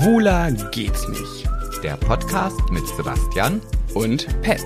Schwuler 0.00 0.50
geht's 0.70 1.06
nicht. 1.08 1.46
Der 1.82 1.94
Podcast 1.98 2.58
mit 2.70 2.86
Sebastian 2.96 3.60
Und 3.92 4.26
Pet. 4.40 4.64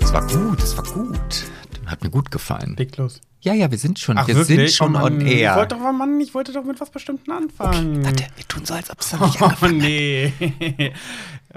Es 0.00 0.12
war 0.12 0.24
gut, 0.28 0.62
es 0.62 0.76
war 0.76 0.84
gut. 0.84 1.44
Hat 1.86 2.04
mir 2.04 2.10
gut 2.10 2.30
gefallen. 2.30 2.76
Leg 2.78 2.96
los. 2.96 3.20
Ja, 3.40 3.54
ja, 3.54 3.70
wir 3.70 3.78
sind 3.78 3.98
schon, 3.98 4.18
Ach, 4.18 4.26
wir 4.26 4.34
wirklich? 4.36 4.58
sind 4.58 4.70
schon 4.72 4.96
oh, 4.96 5.00
Mann. 5.00 5.14
on 5.20 5.26
Ich 5.26 5.34
air. 5.38 5.56
wollte 5.56 5.76
doch, 5.76 5.92
Mann, 5.92 6.20
ich 6.20 6.34
wollte 6.34 6.52
doch 6.52 6.64
mit 6.64 6.80
was 6.80 6.90
Bestimmten 6.90 7.30
anfangen. 7.30 8.04
Warte, 8.04 8.24
wir 8.36 8.48
tun 8.48 8.64
so, 8.64 8.74
als 8.74 8.90
ob 8.90 9.00
es 9.00 9.12
noch 9.12 9.20
nicht 9.26 9.40
Oh 9.40 9.44
angefangen 9.44 9.78
nee. 9.78 10.32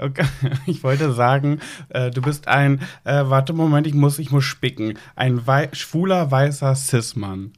Okay. 0.00 0.24
Ich 0.66 0.82
wollte 0.82 1.12
sagen, 1.12 1.60
äh, 1.90 2.10
du 2.10 2.22
bist 2.22 2.48
ein, 2.48 2.80
äh, 3.04 3.22
warte 3.26 3.52
Moment, 3.52 3.86
ich 3.86 3.94
muss, 3.94 4.18
ich 4.18 4.30
muss 4.30 4.44
spicken. 4.44 4.98
Ein 5.16 5.46
wei 5.46 5.68
schwuler, 5.72 6.30
weißer 6.30 6.74
Cis-Mann. 6.74 7.52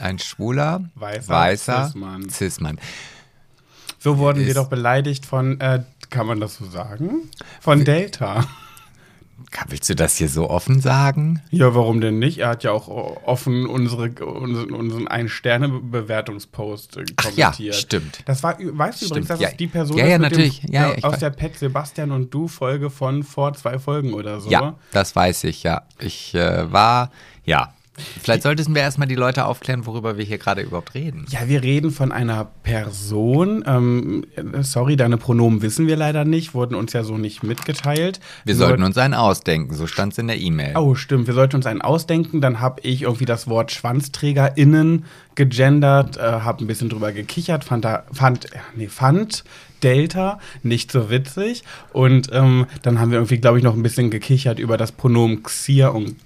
Ein 0.00 0.18
schwuler, 0.18 0.84
Weißer 0.94 1.28
weißer, 1.32 1.84
Cis-Mann. 1.86 2.28
Cis-Mann. 2.30 2.78
So 3.98 4.18
wurden 4.18 4.40
wir 4.40 4.48
Ist- 4.48 4.56
doch 4.56 4.68
beleidigt 4.68 5.26
von, 5.26 5.60
äh, 5.60 5.84
kann 6.10 6.26
man 6.26 6.40
das 6.40 6.56
so 6.56 6.64
sagen? 6.66 7.30
Von 7.60 7.84
Delta. 7.84 8.44
Willst 9.68 9.88
du 9.88 9.94
das 9.94 10.16
hier 10.16 10.28
so 10.28 10.48
offen 10.50 10.80
sagen? 10.80 11.42
Ja, 11.50 11.74
warum 11.74 12.00
denn 12.00 12.18
nicht? 12.18 12.38
Er 12.38 12.48
hat 12.48 12.64
ja 12.64 12.72
auch 12.72 12.88
offen 13.24 13.66
unsere, 13.66 14.10
unseren, 14.24 14.72
unseren 14.72 15.08
Ein-Sterne-Bewertungspost 15.08 16.96
äh, 16.96 17.04
Ach 17.16 17.30
ja, 17.36 17.46
kommentiert. 17.46 17.74
stimmt. 17.74 18.18
Das 18.26 18.42
war, 18.42 18.56
weißt 18.58 19.02
du 19.02 19.06
übrigens, 19.06 19.28
dass 19.28 19.40
ja. 19.40 19.48
es 19.48 19.56
die 19.56 19.66
Person 19.66 19.96
Ja, 19.98 20.04
ist 20.04 20.10
ja, 20.10 20.18
mit 20.18 20.30
natürlich. 20.30 20.60
Dem, 20.60 20.72
Ja, 20.74 20.90
aus 21.02 21.12
weiß. 21.14 21.20
der 21.20 21.30
Pet 21.30 21.58
Sebastian 21.58 22.10
und 22.12 22.32
du 22.32 22.48
Folge 22.48 22.90
von 22.90 23.22
vor 23.22 23.52
zwei 23.54 23.78
Folgen 23.78 24.14
oder 24.14 24.40
so. 24.40 24.50
Ja, 24.50 24.76
das 24.92 25.14
weiß 25.14 25.44
ich, 25.44 25.62
ja. 25.62 25.82
Ich 26.00 26.34
äh, 26.34 26.70
war, 26.72 27.10
ja. 27.44 27.72
Vielleicht 28.22 28.42
sollten 28.42 28.74
wir 28.74 28.80
erstmal 28.80 29.06
die 29.06 29.16
Leute 29.16 29.44
aufklären, 29.44 29.84
worüber 29.84 30.16
wir 30.16 30.24
hier 30.24 30.38
gerade 30.38 30.62
überhaupt 30.62 30.94
reden. 30.94 31.26
Ja, 31.28 31.46
wir 31.46 31.62
reden 31.62 31.90
von 31.90 32.10
einer 32.10 32.46
Person. 32.62 33.62
Ähm, 33.66 34.24
sorry, 34.60 34.96
deine 34.96 35.18
Pronomen 35.18 35.60
wissen 35.60 35.86
wir 35.86 35.96
leider 35.96 36.24
nicht, 36.24 36.54
wurden 36.54 36.74
uns 36.74 36.94
ja 36.94 37.04
so 37.04 37.18
nicht 37.18 37.42
mitgeteilt. 37.42 38.20
Wir 38.44 38.56
sollten 38.56 38.82
uns 38.82 38.96
einen 38.96 39.12
ausdenken, 39.12 39.74
so 39.74 39.86
stand 39.86 40.12
es 40.12 40.18
in 40.18 40.28
der 40.28 40.38
E-Mail. 40.38 40.76
Oh, 40.76 40.94
stimmt. 40.94 41.26
Wir 41.26 41.34
sollten 41.34 41.56
uns 41.56 41.66
einen 41.66 41.82
ausdenken. 41.82 42.40
Dann 42.40 42.60
habe 42.60 42.80
ich 42.82 43.02
irgendwie 43.02 43.26
das 43.26 43.46
Wort 43.46 43.72
SchwanzträgerInnen 43.72 45.04
gegendert, 45.34 46.16
äh, 46.16 46.20
habe 46.20 46.64
ein 46.64 46.66
bisschen 46.66 46.88
drüber 46.88 47.12
gekichert, 47.12 47.64
fand, 47.64 47.84
da, 47.84 48.04
fand, 48.12 48.46
nee, 48.74 48.88
fand 48.88 49.44
Delta 49.82 50.38
nicht 50.62 50.90
so 50.92 51.10
witzig. 51.10 51.62
Und 51.92 52.30
ähm, 52.32 52.66
dann 52.82 53.00
haben 53.00 53.10
wir 53.10 53.18
irgendwie, 53.18 53.38
glaube 53.38 53.58
ich, 53.58 53.64
noch 53.64 53.74
ein 53.74 53.82
bisschen 53.82 54.10
gekichert 54.10 54.58
über 54.58 54.78
das 54.78 54.92
Pronomen 54.92 55.42
Xir 55.42 55.94
und 55.94 56.16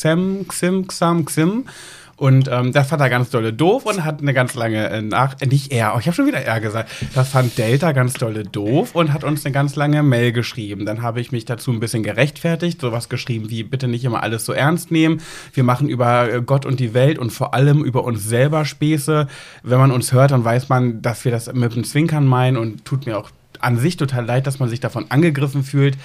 Xem, 0.00 0.46
Xim, 0.48 0.86
Xam, 0.88 1.24
Xim. 1.24 1.64
Und 2.16 2.48
ähm, 2.50 2.72
das 2.72 2.88
fand 2.88 3.02
er 3.02 3.10
ganz 3.10 3.28
dolle 3.28 3.52
doof 3.52 3.84
und 3.84 4.02
hat 4.02 4.22
eine 4.22 4.32
ganz 4.32 4.54
lange 4.54 4.88
äh, 4.88 5.02
nach. 5.02 5.36
Äh, 5.40 5.46
nicht 5.46 5.70
er, 5.70 5.94
ich 6.00 6.06
habe 6.06 6.14
schon 6.14 6.26
wieder 6.26 6.40
er 6.40 6.60
gesagt. 6.60 6.90
Das 7.14 7.28
fand 7.28 7.58
Delta 7.58 7.92
ganz 7.92 8.14
dolle 8.14 8.42
doof 8.44 8.94
und 8.94 9.12
hat 9.12 9.22
uns 9.22 9.44
eine 9.44 9.52
ganz 9.52 9.76
lange 9.76 10.02
Mail 10.02 10.32
geschrieben. 10.32 10.86
Dann 10.86 11.02
habe 11.02 11.20
ich 11.20 11.30
mich 11.30 11.44
dazu 11.44 11.70
ein 11.70 11.80
bisschen 11.80 12.02
gerechtfertigt, 12.02 12.80
sowas 12.80 13.10
geschrieben 13.10 13.50
wie: 13.50 13.62
bitte 13.64 13.86
nicht 13.86 14.04
immer 14.04 14.22
alles 14.22 14.46
so 14.46 14.54
ernst 14.54 14.90
nehmen. 14.90 15.20
Wir 15.52 15.62
machen 15.62 15.90
über 15.90 16.32
äh, 16.32 16.40
Gott 16.40 16.64
und 16.64 16.80
die 16.80 16.94
Welt 16.94 17.18
und 17.18 17.30
vor 17.30 17.52
allem 17.52 17.84
über 17.84 18.04
uns 18.04 18.24
selber 18.24 18.64
Späße. 18.64 19.28
Wenn 19.62 19.78
man 19.78 19.92
uns 19.92 20.12
hört, 20.12 20.30
dann 20.30 20.44
weiß 20.44 20.70
man, 20.70 21.02
dass 21.02 21.24
wir 21.26 21.32
das 21.32 21.52
mit 21.52 21.74
dem 21.74 21.84
Zwinkern 21.84 22.26
meinen 22.26 22.56
und 22.56 22.86
tut 22.86 23.04
mir 23.04 23.18
auch 23.18 23.30
an 23.60 23.78
sich 23.78 23.96
total 23.96 24.24
leid, 24.24 24.46
dass 24.46 24.58
man 24.58 24.68
sich 24.68 24.80
davon 24.80 25.06
angegriffen 25.10 25.64
fühlt. 25.64 25.96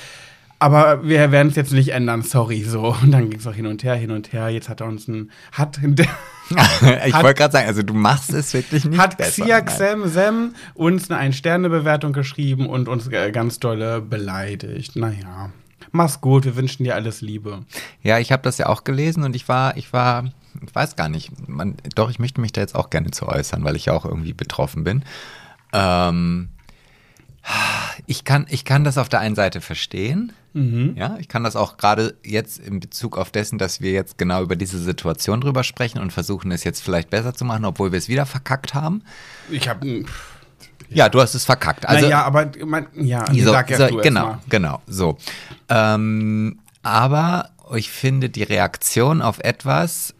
Aber 0.61 1.03
wir 1.03 1.31
werden 1.31 1.47
es 1.47 1.55
jetzt 1.55 1.73
nicht 1.73 1.89
ändern, 1.89 2.21
sorry, 2.21 2.61
so. 2.61 2.95
Und 3.01 3.09
dann 3.09 3.31
ging 3.31 3.39
es 3.39 3.47
auch 3.47 3.53
hin 3.55 3.65
und 3.65 3.81
her, 3.81 3.95
hin 3.95 4.11
und 4.11 4.31
her. 4.31 4.49
Jetzt 4.49 4.69
hat 4.69 4.79
er 4.79 4.85
uns 4.85 5.07
ein, 5.07 5.31
hat, 5.53 5.79
ich 5.81 7.15
wollte 7.15 7.33
gerade 7.33 7.51
sagen, 7.51 7.67
also 7.67 7.81
du 7.81 7.95
machst 7.95 8.31
es 8.31 8.53
wirklich 8.53 8.85
nicht 8.85 8.99
hat 8.99 9.17
besser. 9.17 9.43
Xia. 9.43 9.67
Xem 9.67 10.07
Sem 10.07 10.53
uns 10.75 11.09
eine 11.09 11.19
Ein-Sterne-Bewertung 11.19 12.13
geschrieben 12.13 12.69
und 12.69 12.89
uns 12.89 13.07
äh, 13.07 13.31
ganz 13.31 13.59
dolle 13.59 14.01
beleidigt. 14.01 14.95
Naja, 14.95 15.49
mach's 15.91 16.21
gut, 16.21 16.45
wir 16.45 16.55
wünschen 16.55 16.83
dir 16.83 16.93
alles 16.93 17.21
Liebe. 17.21 17.65
Ja, 18.03 18.19
ich 18.19 18.31
habe 18.31 18.43
das 18.43 18.59
ja 18.59 18.67
auch 18.67 18.83
gelesen 18.83 19.23
und 19.23 19.35
ich 19.35 19.49
war, 19.49 19.75
ich 19.77 19.91
war, 19.93 20.25
ich 20.63 20.75
weiß 20.75 20.95
gar 20.95 21.09
nicht, 21.09 21.31
man, 21.49 21.73
doch, 21.95 22.11
ich 22.11 22.19
möchte 22.19 22.39
mich 22.39 22.51
da 22.51 22.61
jetzt 22.61 22.75
auch 22.75 22.91
gerne 22.91 23.09
zu 23.09 23.27
äußern, 23.27 23.63
weil 23.63 23.75
ich 23.75 23.85
ja 23.85 23.93
auch 23.93 24.05
irgendwie 24.05 24.33
betroffen 24.33 24.83
bin. 24.83 25.05
Ähm, 25.73 26.49
ich 28.07 28.23
kann, 28.23 28.45
ich 28.49 28.65
kann 28.65 28.83
das 28.83 28.97
auf 28.97 29.09
der 29.09 29.19
einen 29.19 29.35
Seite 29.35 29.61
verstehen. 29.61 30.33
Ja, 30.53 31.15
ich 31.17 31.29
kann 31.29 31.45
das 31.45 31.55
auch 31.55 31.77
gerade 31.77 32.13
jetzt 32.25 32.59
in 32.59 32.81
Bezug 32.81 33.17
auf 33.17 33.31
dessen, 33.31 33.57
dass 33.57 33.79
wir 33.79 33.93
jetzt 33.93 34.17
genau 34.17 34.43
über 34.43 34.57
diese 34.57 34.79
Situation 34.79 35.39
drüber 35.39 35.63
sprechen 35.63 35.99
und 35.99 36.11
versuchen, 36.11 36.51
es 36.51 36.65
jetzt 36.65 36.83
vielleicht 36.83 37.09
besser 37.09 37.33
zu 37.33 37.45
machen, 37.45 37.63
obwohl 37.63 37.93
wir 37.93 37.97
es 37.97 38.09
wieder 38.09 38.25
verkackt 38.25 38.73
haben. 38.73 39.01
Ich 39.49 39.69
hab, 39.69 39.81
Ja, 40.89 41.07
du 41.07 41.21
hast 41.21 41.35
es 41.35 41.45
verkackt. 41.45 41.87
Also, 41.87 42.05
naja, 42.05 42.23
aber, 42.23 42.51
man, 42.65 42.87
ja, 42.95 43.25
so, 43.33 43.51
sag 43.51 43.69
ja 43.69 43.77
so, 43.77 43.95
genau, 43.97 44.39
genau, 44.49 44.81
so. 44.87 45.17
Ähm, 45.69 46.59
aber 46.83 47.51
ich 47.75 47.89
finde 47.89 48.29
die 48.29 48.43
Reaktion 48.43 49.21
auf 49.21 49.39
etwas, 49.39 50.13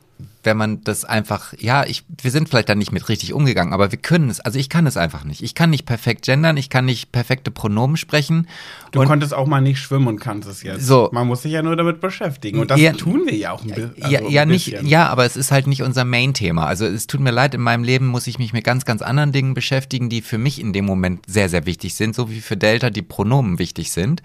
wenn 0.44 0.58
man 0.58 0.82
das 0.84 1.06
einfach, 1.06 1.54
ja, 1.60 1.86
ich, 1.86 2.04
wir 2.22 2.32
sind 2.32 2.50
vielleicht 2.50 2.70
da 2.70 2.76
nicht 2.76 2.92
mit 2.92 3.08
richtig 3.10 3.34
umgegangen, 3.34 3.74
aber 3.74 3.92
wir 3.92 4.00
können 4.00 4.30
es, 4.30 4.40
also 4.40 4.58
ich 4.58 4.70
kann 4.70 4.88
es 4.88 4.98
einfach 4.98 5.24
nicht. 5.24 5.44
Ich 5.44 5.54
kann 5.56 5.70
nicht 5.70 5.86
perfekt 5.86 6.26
gendern, 6.26 6.58
ich 6.58 6.70
kann 6.70 6.86
nicht 6.86 7.12
perfekte 7.12 7.52
Pronomen 7.52 7.98
sprechen. 7.98 8.48
Du 8.92 9.04
konntest 9.04 9.34
auch 9.34 9.48
mal 9.48 9.62
nicht 9.62 9.80
schwimmen 9.80 10.08
und 10.08 10.20
kannst 10.20 10.50
es 10.50 10.64
jetzt. 10.64 10.86
So. 10.86 11.10
Man 11.12 11.28
muss 11.28 11.44
sich 11.44 11.52
ja 11.52 11.62
nur 11.62 11.76
damit 11.76 12.02
beschäftigen. 12.02 12.60
Und 12.60 12.72
das 12.72 12.80
Ja. 12.80 12.94
tun 12.94 13.24
wir 13.26 13.36
ja 13.36 13.52
auch 13.52 13.62
ein 13.64 13.70
bisschen. 13.70 13.94
ja, 14.10 14.22
ja, 14.28 14.46
nicht, 14.46 14.68
ja, 14.84 15.08
aber 15.08 15.26
es 15.26 15.38
ist 15.38 15.52
halt 15.52 15.68
nicht 15.68 15.84
unser 15.84 16.06
Main-Thema. 16.06 16.66
Also 16.66 16.86
es 16.86 17.08
tut 17.08 17.20
mir 17.22 17.32
leid, 17.32 17.54
in 17.54 17.62
meinem 17.62 17.84
Leben 17.84 18.08
muss 18.08 18.28
ich 18.28 18.40
mich 18.40 18.54
mit 18.54 18.64
ganz, 18.64 18.86
ganz 18.86 19.02
anderen 19.02 19.32
Dingen 19.32 19.54
beschäftigen, 19.54 20.10
die 20.10 20.22
für 20.22 20.38
mich 20.38 20.60
in 20.60 20.74
dem 20.74 20.86
Moment 20.86 21.26
sehr, 21.28 21.50
sehr 21.50 21.66
wichtig 21.66 21.96
sind, 21.96 22.16
so 22.16 22.30
wie 22.32 22.42
für 22.42 22.58
Delta 22.58 22.90
die 22.90 23.02
Pronomen 23.04 23.60
wichtig 23.60 23.92
sind. 23.92 24.24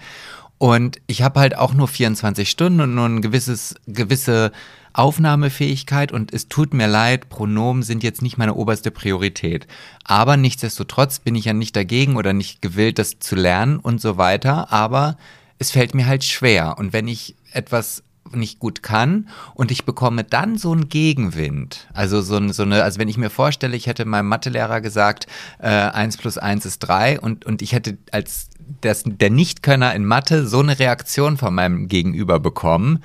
Und 0.59 0.99
ich 1.07 1.21
habe 1.21 1.41
halt 1.41 1.59
auch 1.59 1.75
nur 1.75 1.87
24 1.87 2.49
Stunden 2.49 2.81
und 2.81 2.95
nur 2.95 3.05
ein 3.07 3.21
gewisses, 3.21 3.75
gewisse 3.87 4.53
Aufnahmefähigkeit 4.99 6.13
und 6.13 6.33
es 6.33 6.49
tut 6.49 6.73
mir 6.73 6.87
leid, 6.87 7.29
Pronomen 7.29 7.83
sind 7.83 8.03
jetzt 8.03 8.23
nicht 8.23 8.39
meine 8.39 8.55
oberste 8.55 8.91
Priorität. 8.91 9.67
Aber 10.05 10.37
nichtsdestotrotz 10.37 11.19
bin 11.19 11.35
ich 11.35 11.45
ja 11.45 11.53
nicht 11.53 11.77
dagegen 11.77 12.17
oder 12.17 12.33
nicht 12.33 12.63
gewillt, 12.63 12.99
das 12.99 13.19
zu 13.19 13.37
lernen 13.37 13.79
und 13.79 14.01
so 14.01 14.17
weiter. 14.17 14.73
Aber 14.73 15.17
es 15.59 15.71
fällt 15.71 15.95
mir 15.95 16.07
halt 16.07 16.25
schwer. 16.25 16.77
Und 16.79 16.93
wenn 16.93 17.09
ich 17.09 17.37
etwas 17.53 18.03
nicht 18.33 18.59
gut 18.59 18.83
kann 18.83 19.29
und 19.55 19.71
ich 19.71 19.85
bekomme 19.85 20.25
dann 20.25 20.59
so 20.59 20.73
einen 20.73 20.89
Gegenwind. 20.89 21.87
Also 21.93 22.21
so, 22.23 22.37
ein, 22.37 22.53
so 22.53 22.65
eine, 22.65 22.83
also 22.83 22.99
wenn 22.99 23.09
ich 23.09 23.19
mir 23.19 23.31
vorstelle, 23.31 23.77
ich 23.77 23.87
hätte 23.87 24.05
meinem 24.05 24.29
Mathelehrer 24.29 24.81
gesagt, 24.81 25.27
äh, 25.61 25.69
1 25.69 26.17
plus 26.17 26.39
1 26.39 26.67
ist 26.67 26.81
3 26.81 27.21
und, 27.21 27.45
und 27.45 27.63
ich 27.63 27.73
hätte 27.73 27.99
als 28.11 28.49
das, 28.81 29.05
der 29.07 29.31
Nichtkönner 29.31 29.95
in 29.95 30.05
Mathe 30.05 30.47
so 30.47 30.59
eine 30.59 30.79
Reaktion 30.79 31.37
von 31.37 31.55
meinem 31.55 31.87
Gegenüber 31.87 32.41
bekommen, 32.41 33.01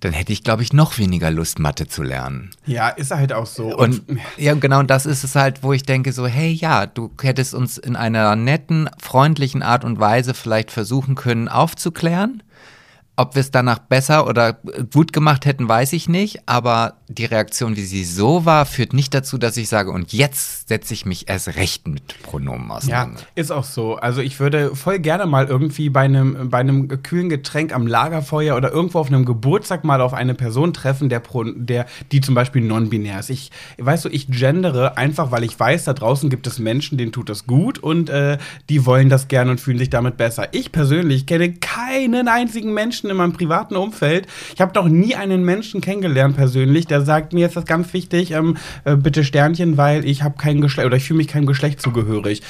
dann 0.00 0.12
hätte 0.12 0.32
ich, 0.32 0.44
glaube 0.44 0.62
ich, 0.62 0.72
noch 0.72 0.98
weniger 0.98 1.30
Lust, 1.30 1.58
Mathe 1.58 1.88
zu 1.88 2.02
lernen. 2.02 2.50
Ja, 2.66 2.88
ist 2.88 3.10
halt 3.10 3.32
auch 3.32 3.46
so. 3.46 3.76
Und 3.76 4.02
ja, 4.36 4.54
genau, 4.54 4.78
und 4.78 4.90
das 4.90 5.06
ist 5.06 5.24
es 5.24 5.34
halt, 5.34 5.62
wo 5.62 5.72
ich 5.72 5.82
denke 5.82 6.12
so, 6.12 6.26
hey, 6.26 6.52
ja, 6.52 6.86
du 6.86 7.10
hättest 7.20 7.54
uns 7.54 7.78
in 7.78 7.96
einer 7.96 8.36
netten, 8.36 8.88
freundlichen 8.98 9.62
Art 9.62 9.84
und 9.84 9.98
Weise 9.98 10.34
vielleicht 10.34 10.70
versuchen 10.70 11.14
können 11.14 11.48
aufzuklären. 11.48 12.42
Ob 13.20 13.34
wir 13.34 13.40
es 13.40 13.50
danach 13.50 13.80
besser 13.80 14.28
oder 14.28 14.58
gut 14.92 15.12
gemacht 15.12 15.44
hätten, 15.44 15.68
weiß 15.68 15.92
ich 15.92 16.08
nicht. 16.08 16.40
Aber 16.46 16.94
die 17.08 17.24
Reaktion, 17.24 17.76
wie 17.76 17.82
sie 17.82 18.04
so 18.04 18.44
war, 18.44 18.64
führt 18.64 18.92
nicht 18.92 19.12
dazu, 19.12 19.38
dass 19.38 19.56
ich 19.56 19.68
sage, 19.68 19.90
und 19.90 20.12
jetzt 20.12 20.68
setze 20.68 20.94
ich 20.94 21.04
mich 21.04 21.28
erst 21.28 21.56
recht 21.56 21.88
mit 21.88 22.22
Pronomen 22.22 22.68
Ja, 22.68 22.74
auseinander. 22.76 23.20
ist 23.34 23.50
auch 23.50 23.64
so. 23.64 23.96
Also 23.96 24.20
ich 24.20 24.38
würde 24.38 24.76
voll 24.76 25.00
gerne 25.00 25.26
mal 25.26 25.46
irgendwie 25.46 25.90
bei 25.90 26.02
einem, 26.02 26.48
bei 26.48 26.58
einem 26.58 26.86
kühlen 27.02 27.28
Getränk 27.28 27.74
am 27.74 27.88
Lagerfeuer 27.88 28.56
oder 28.56 28.70
irgendwo 28.70 29.00
auf 29.00 29.08
einem 29.08 29.24
Geburtstag 29.24 29.82
mal 29.82 30.00
auf 30.00 30.14
eine 30.14 30.34
Person 30.34 30.72
treffen, 30.72 31.08
der, 31.08 31.18
Pro- 31.20 31.42
der 31.44 31.86
die 32.12 32.20
zum 32.20 32.36
Beispiel 32.36 32.62
non-binär 32.62 33.18
ist. 33.18 33.30
Ich, 33.30 33.50
weißt 33.78 34.04
du, 34.04 34.10
ich 34.10 34.28
gendere 34.28 34.96
einfach, 34.96 35.32
weil 35.32 35.42
ich 35.42 35.58
weiß, 35.58 35.84
da 35.84 35.92
draußen 35.92 36.30
gibt 36.30 36.46
es 36.46 36.60
Menschen, 36.60 36.98
denen 36.98 37.10
tut 37.10 37.28
das 37.30 37.48
gut 37.48 37.80
und 37.80 38.10
äh, 38.10 38.38
die 38.68 38.86
wollen 38.86 39.08
das 39.08 39.26
gerne 39.26 39.50
und 39.50 39.60
fühlen 39.60 39.78
sich 39.78 39.90
damit 39.90 40.16
besser. 40.16 40.48
Ich 40.52 40.70
persönlich 40.70 41.26
kenne 41.26 41.52
keinen 41.54 42.28
einzigen 42.28 42.72
Menschen 42.74 43.07
in 43.10 43.16
meinem 43.16 43.32
privaten 43.32 43.76
Umfeld. 43.76 44.26
Ich 44.54 44.60
habe 44.60 44.72
noch 44.74 44.88
nie 44.88 45.14
einen 45.14 45.44
Menschen 45.44 45.80
kennengelernt 45.80 46.36
persönlich, 46.36 46.86
der 46.86 47.02
sagt, 47.02 47.32
mir 47.32 47.46
ist 47.46 47.56
das 47.56 47.64
ganz 47.64 47.92
wichtig, 47.92 48.32
ähm, 48.32 48.56
äh, 48.84 48.96
bitte 48.96 49.24
Sternchen, 49.24 49.76
weil 49.76 50.04
ich 50.04 50.22
habe 50.22 50.36
kein 50.38 50.60
Geschlecht 50.60 50.86
oder 50.86 50.96
ich 50.96 51.04
fühle 51.04 51.18
mich 51.18 51.28
keinem 51.28 51.46
Geschlecht 51.46 51.80
zugehörig. 51.80 52.42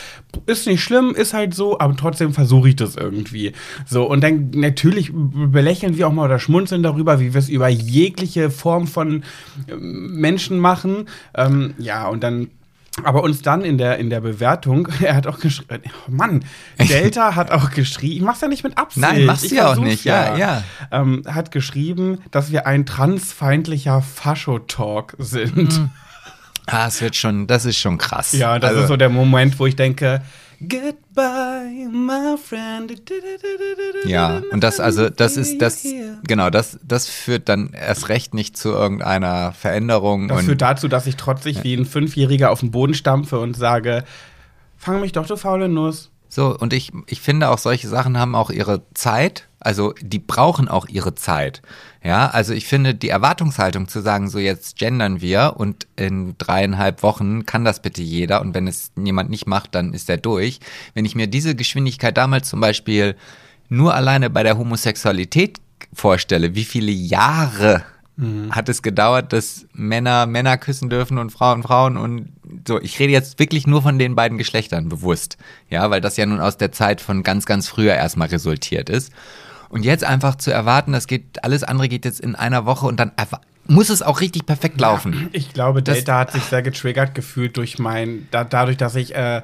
Ist 0.47 0.67
nicht 0.67 0.83
schlimm, 0.83 1.15
ist 1.15 1.35
halt 1.35 1.55
so, 1.55 1.79
aber 1.79 1.97
trotzdem 1.97 2.33
versuche 2.33 2.71
ich 2.71 2.77
das 2.77 2.97
irgendwie. 2.97 3.53
So, 3.87 4.09
und 4.09 4.23
dann 4.23 4.51
natürlich 4.55 5.13
belächeln 5.13 5.97
wir 5.97 6.09
auch 6.09 6.13
mal 6.13 6.25
oder 6.25 6.39
schmunzeln 6.39 6.83
darüber, 6.83 7.21
wie 7.21 7.35
wir 7.35 7.39
es 7.39 7.49
über 7.49 7.69
jegliche 7.69 8.51
Form 8.51 8.87
von 8.87 9.23
ähm, 9.69 10.21
Menschen 10.21 10.59
machen. 10.59 11.07
Ähm, 11.35 11.75
ja, 11.79 12.09
und 12.09 12.23
dann 12.23 12.49
aber 13.05 13.23
uns 13.23 13.43
dann 13.43 13.63
in 13.63 13.79
der, 13.79 13.99
in 13.99 14.11
der 14.11 14.21
Bewertung, 14.21 14.89
er 15.03 15.15
hat 15.17 15.27
auch 15.27 15.39
geschrieben, 15.41 15.83
oh 16.07 16.11
Mann, 16.11 16.45
Delta 16.79 17.35
hat 17.37 17.51
auch 17.51 17.71
geschrieben, 17.71 18.17
ich 18.17 18.23
mach's 18.23 18.41
ja 18.41 18.49
nicht 18.49 18.65
mit 18.65 18.77
Absicht. 18.79 19.07
Nein, 19.07 19.25
machst 19.27 19.51
du 19.51 19.55
ja 19.55 19.73
auch 19.73 19.77
nicht, 19.77 20.05
ja, 20.05 20.37
ja. 20.37 20.65
Ähm, 20.91 21.23
hat 21.27 21.51
geschrieben, 21.51 22.19
dass 22.31 22.51
wir 22.53 22.67
ein 22.67 22.87
transfeindlicher 22.87 24.03
Fascho-Talk 24.03 25.15
sind. 25.19 25.89
Ah, 26.67 26.87
es 26.89 27.01
wird 27.01 27.17
schon, 27.17 27.47
das 27.47 27.65
ist 27.65 27.79
schon 27.79 27.97
krass. 27.99 28.33
Ja, 28.33 28.59
das 28.59 28.71
Also- 28.71 28.83
ist 28.83 28.89
so 28.89 28.97
der 28.97 29.09
Moment, 29.09 29.59
wo 29.59 29.67
ich 29.67 29.77
denke, 29.77 30.21
Goodbye, 30.61 31.89
my 31.91 32.37
friend. 32.37 33.01
Ja, 34.05 34.43
und 34.51 34.65
das, 34.65 34.81
also, 34.81 35.09
das 35.09 35.37
ist, 35.37 35.63
das, 35.63 35.85
genau, 36.25 36.51
das, 36.51 36.79
das 36.83 37.09
führt 37.09 37.49
dann 37.49 37.73
erst 37.73 38.09
recht 38.09 38.35
nicht 38.35 38.57
zu 38.57 38.71
irgendeiner 38.71 39.53
Veränderung. 39.53 40.29
Das 40.29 40.41
und 40.41 40.45
führt 40.47 40.63
dazu, 40.63 40.89
dass 40.89 41.07
ich 41.07 41.17
trotzig 41.17 41.63
wie 41.63 41.75
ein 41.75 41.87
Fünfjähriger 41.87 42.51
auf 42.51 42.61
den 42.61 42.73
Boden 42.73 42.95
stampfe 42.95 43.39
und 43.39 43.57
sage, 43.57 44.05
fang 44.77 45.01
mich 45.01 45.13
doch, 45.13 45.27
du 45.27 45.37
faule 45.37 45.69
Nuss. 45.69 46.11
So, 46.29 46.57
und 46.59 46.73
ich, 46.73 46.93
ich 47.07 47.21
finde 47.21 47.51
auch 47.51 47.59
solche 47.59 47.89
Sachen 47.89 48.19
haben 48.19 48.35
auch 48.35 48.51
ihre 48.51 48.83
Zeit. 48.95 49.48
Also 49.61 49.93
die 50.01 50.19
brauchen 50.19 50.69
auch 50.69 50.87
ihre 50.87 51.15
Zeit. 51.15 51.63
Ja, 52.03 52.29
also 52.29 52.55
ich 52.55 52.67
finde 52.67 52.95
die 52.95 53.09
Erwartungshaltung 53.09 53.89
zu 53.89 54.01
sagen, 54.01 54.29
so 54.29 54.39
jetzt 54.39 54.79
gendern 54.79 55.21
wir 55.21 55.55
und 55.57 55.87
in 55.97 56.37
dreieinhalb 56.39 57.03
Wochen 57.03 57.45
kann 57.45 57.65
das 57.65 57.83
bitte 57.83 58.03
jeder 58.03 58.41
und 58.41 58.55
wenn 58.55 58.69
es 58.69 58.93
jemand 58.97 59.31
nicht 59.31 59.47
macht, 59.47 59.75
dann 59.75 59.95
ist 59.95 60.09
er 60.09 60.17
durch. 60.17 60.61
Wenn 60.95 61.05
ich 61.05 61.17
mir 61.17 61.27
diese 61.27 61.57
Geschwindigkeit 61.57 62.17
damals 62.17 62.49
zum 62.49 62.61
Beispiel 62.61 63.17
nur 63.69 63.95
alleine 63.95 64.31
bei 64.31 64.43
der 64.43 64.59
Homosexualität 64.59 65.59
vorstelle, 65.93 66.55
wie 66.55 66.65
viele 66.65 66.93
Jahre 66.93 67.85
hat 68.51 68.69
es 68.69 68.83
gedauert, 68.83 69.33
dass 69.33 69.67
Männer 69.75 70.27
Männer 70.27 70.59
küssen 70.59 70.91
dürfen 70.91 71.19
und 71.19 71.31
Frauen 71.31 71.63
Frauen 71.63 71.97
und 71.97 72.33
so. 72.67 72.81
Ich 72.81 72.99
rede 72.99 73.13
jetzt 73.13 73.39
wirklich 73.39 73.69
nur 73.69 73.81
von 73.81 73.97
den 73.97 74.17
beiden 74.17 74.39
Geschlechtern 74.39 74.89
bewusst. 74.89 75.39
Ja, 75.71 75.89
weil 75.91 76.01
das 76.01 76.17
ja 76.17 76.27
nun 76.27 76.41
aus 76.41 76.57
der 76.57 76.73
Zeit 76.73 77.01
von 77.01 77.23
ganz, 77.23 77.47
ganz 77.47 77.69
früher 77.69 77.95
erstmal 77.95 78.27
resultiert 78.27 78.91
ist. 78.91 79.13
Und 79.71 79.85
jetzt 79.85 80.05
einfach 80.05 80.37
zu 80.37 80.51
erwarten, 80.51 80.93
das 80.93 81.07
geht, 81.07 81.45
alles 81.45 81.63
andere 81.63 81.89
geht 81.89 82.05
jetzt 82.05 82.21
in 82.21 82.35
einer 82.35 82.65
Woche 82.67 82.87
und 82.87 82.99
dann 82.99 83.11
erwa- 83.13 83.41
muss 83.71 83.91
es 83.91 84.01
auch 84.01 84.21
richtig 84.23 84.47
perfekt 84.47 84.81
laufen. 84.81 85.29
Ich 85.33 85.53
glaube, 85.53 85.83
Das- 85.83 85.97
Delta 85.97 86.21
hat 86.21 86.33
sich 86.33 86.43
sehr 86.45 86.63
getriggert 86.63 87.15
gefühlt 87.15 87.57
durch 87.59 87.79
mein, 87.79 88.27
da, 88.31 88.45
dadurch, 88.45 88.79
dass 88.79 88.95
ich 88.95 89.15
äh, 89.15 89.43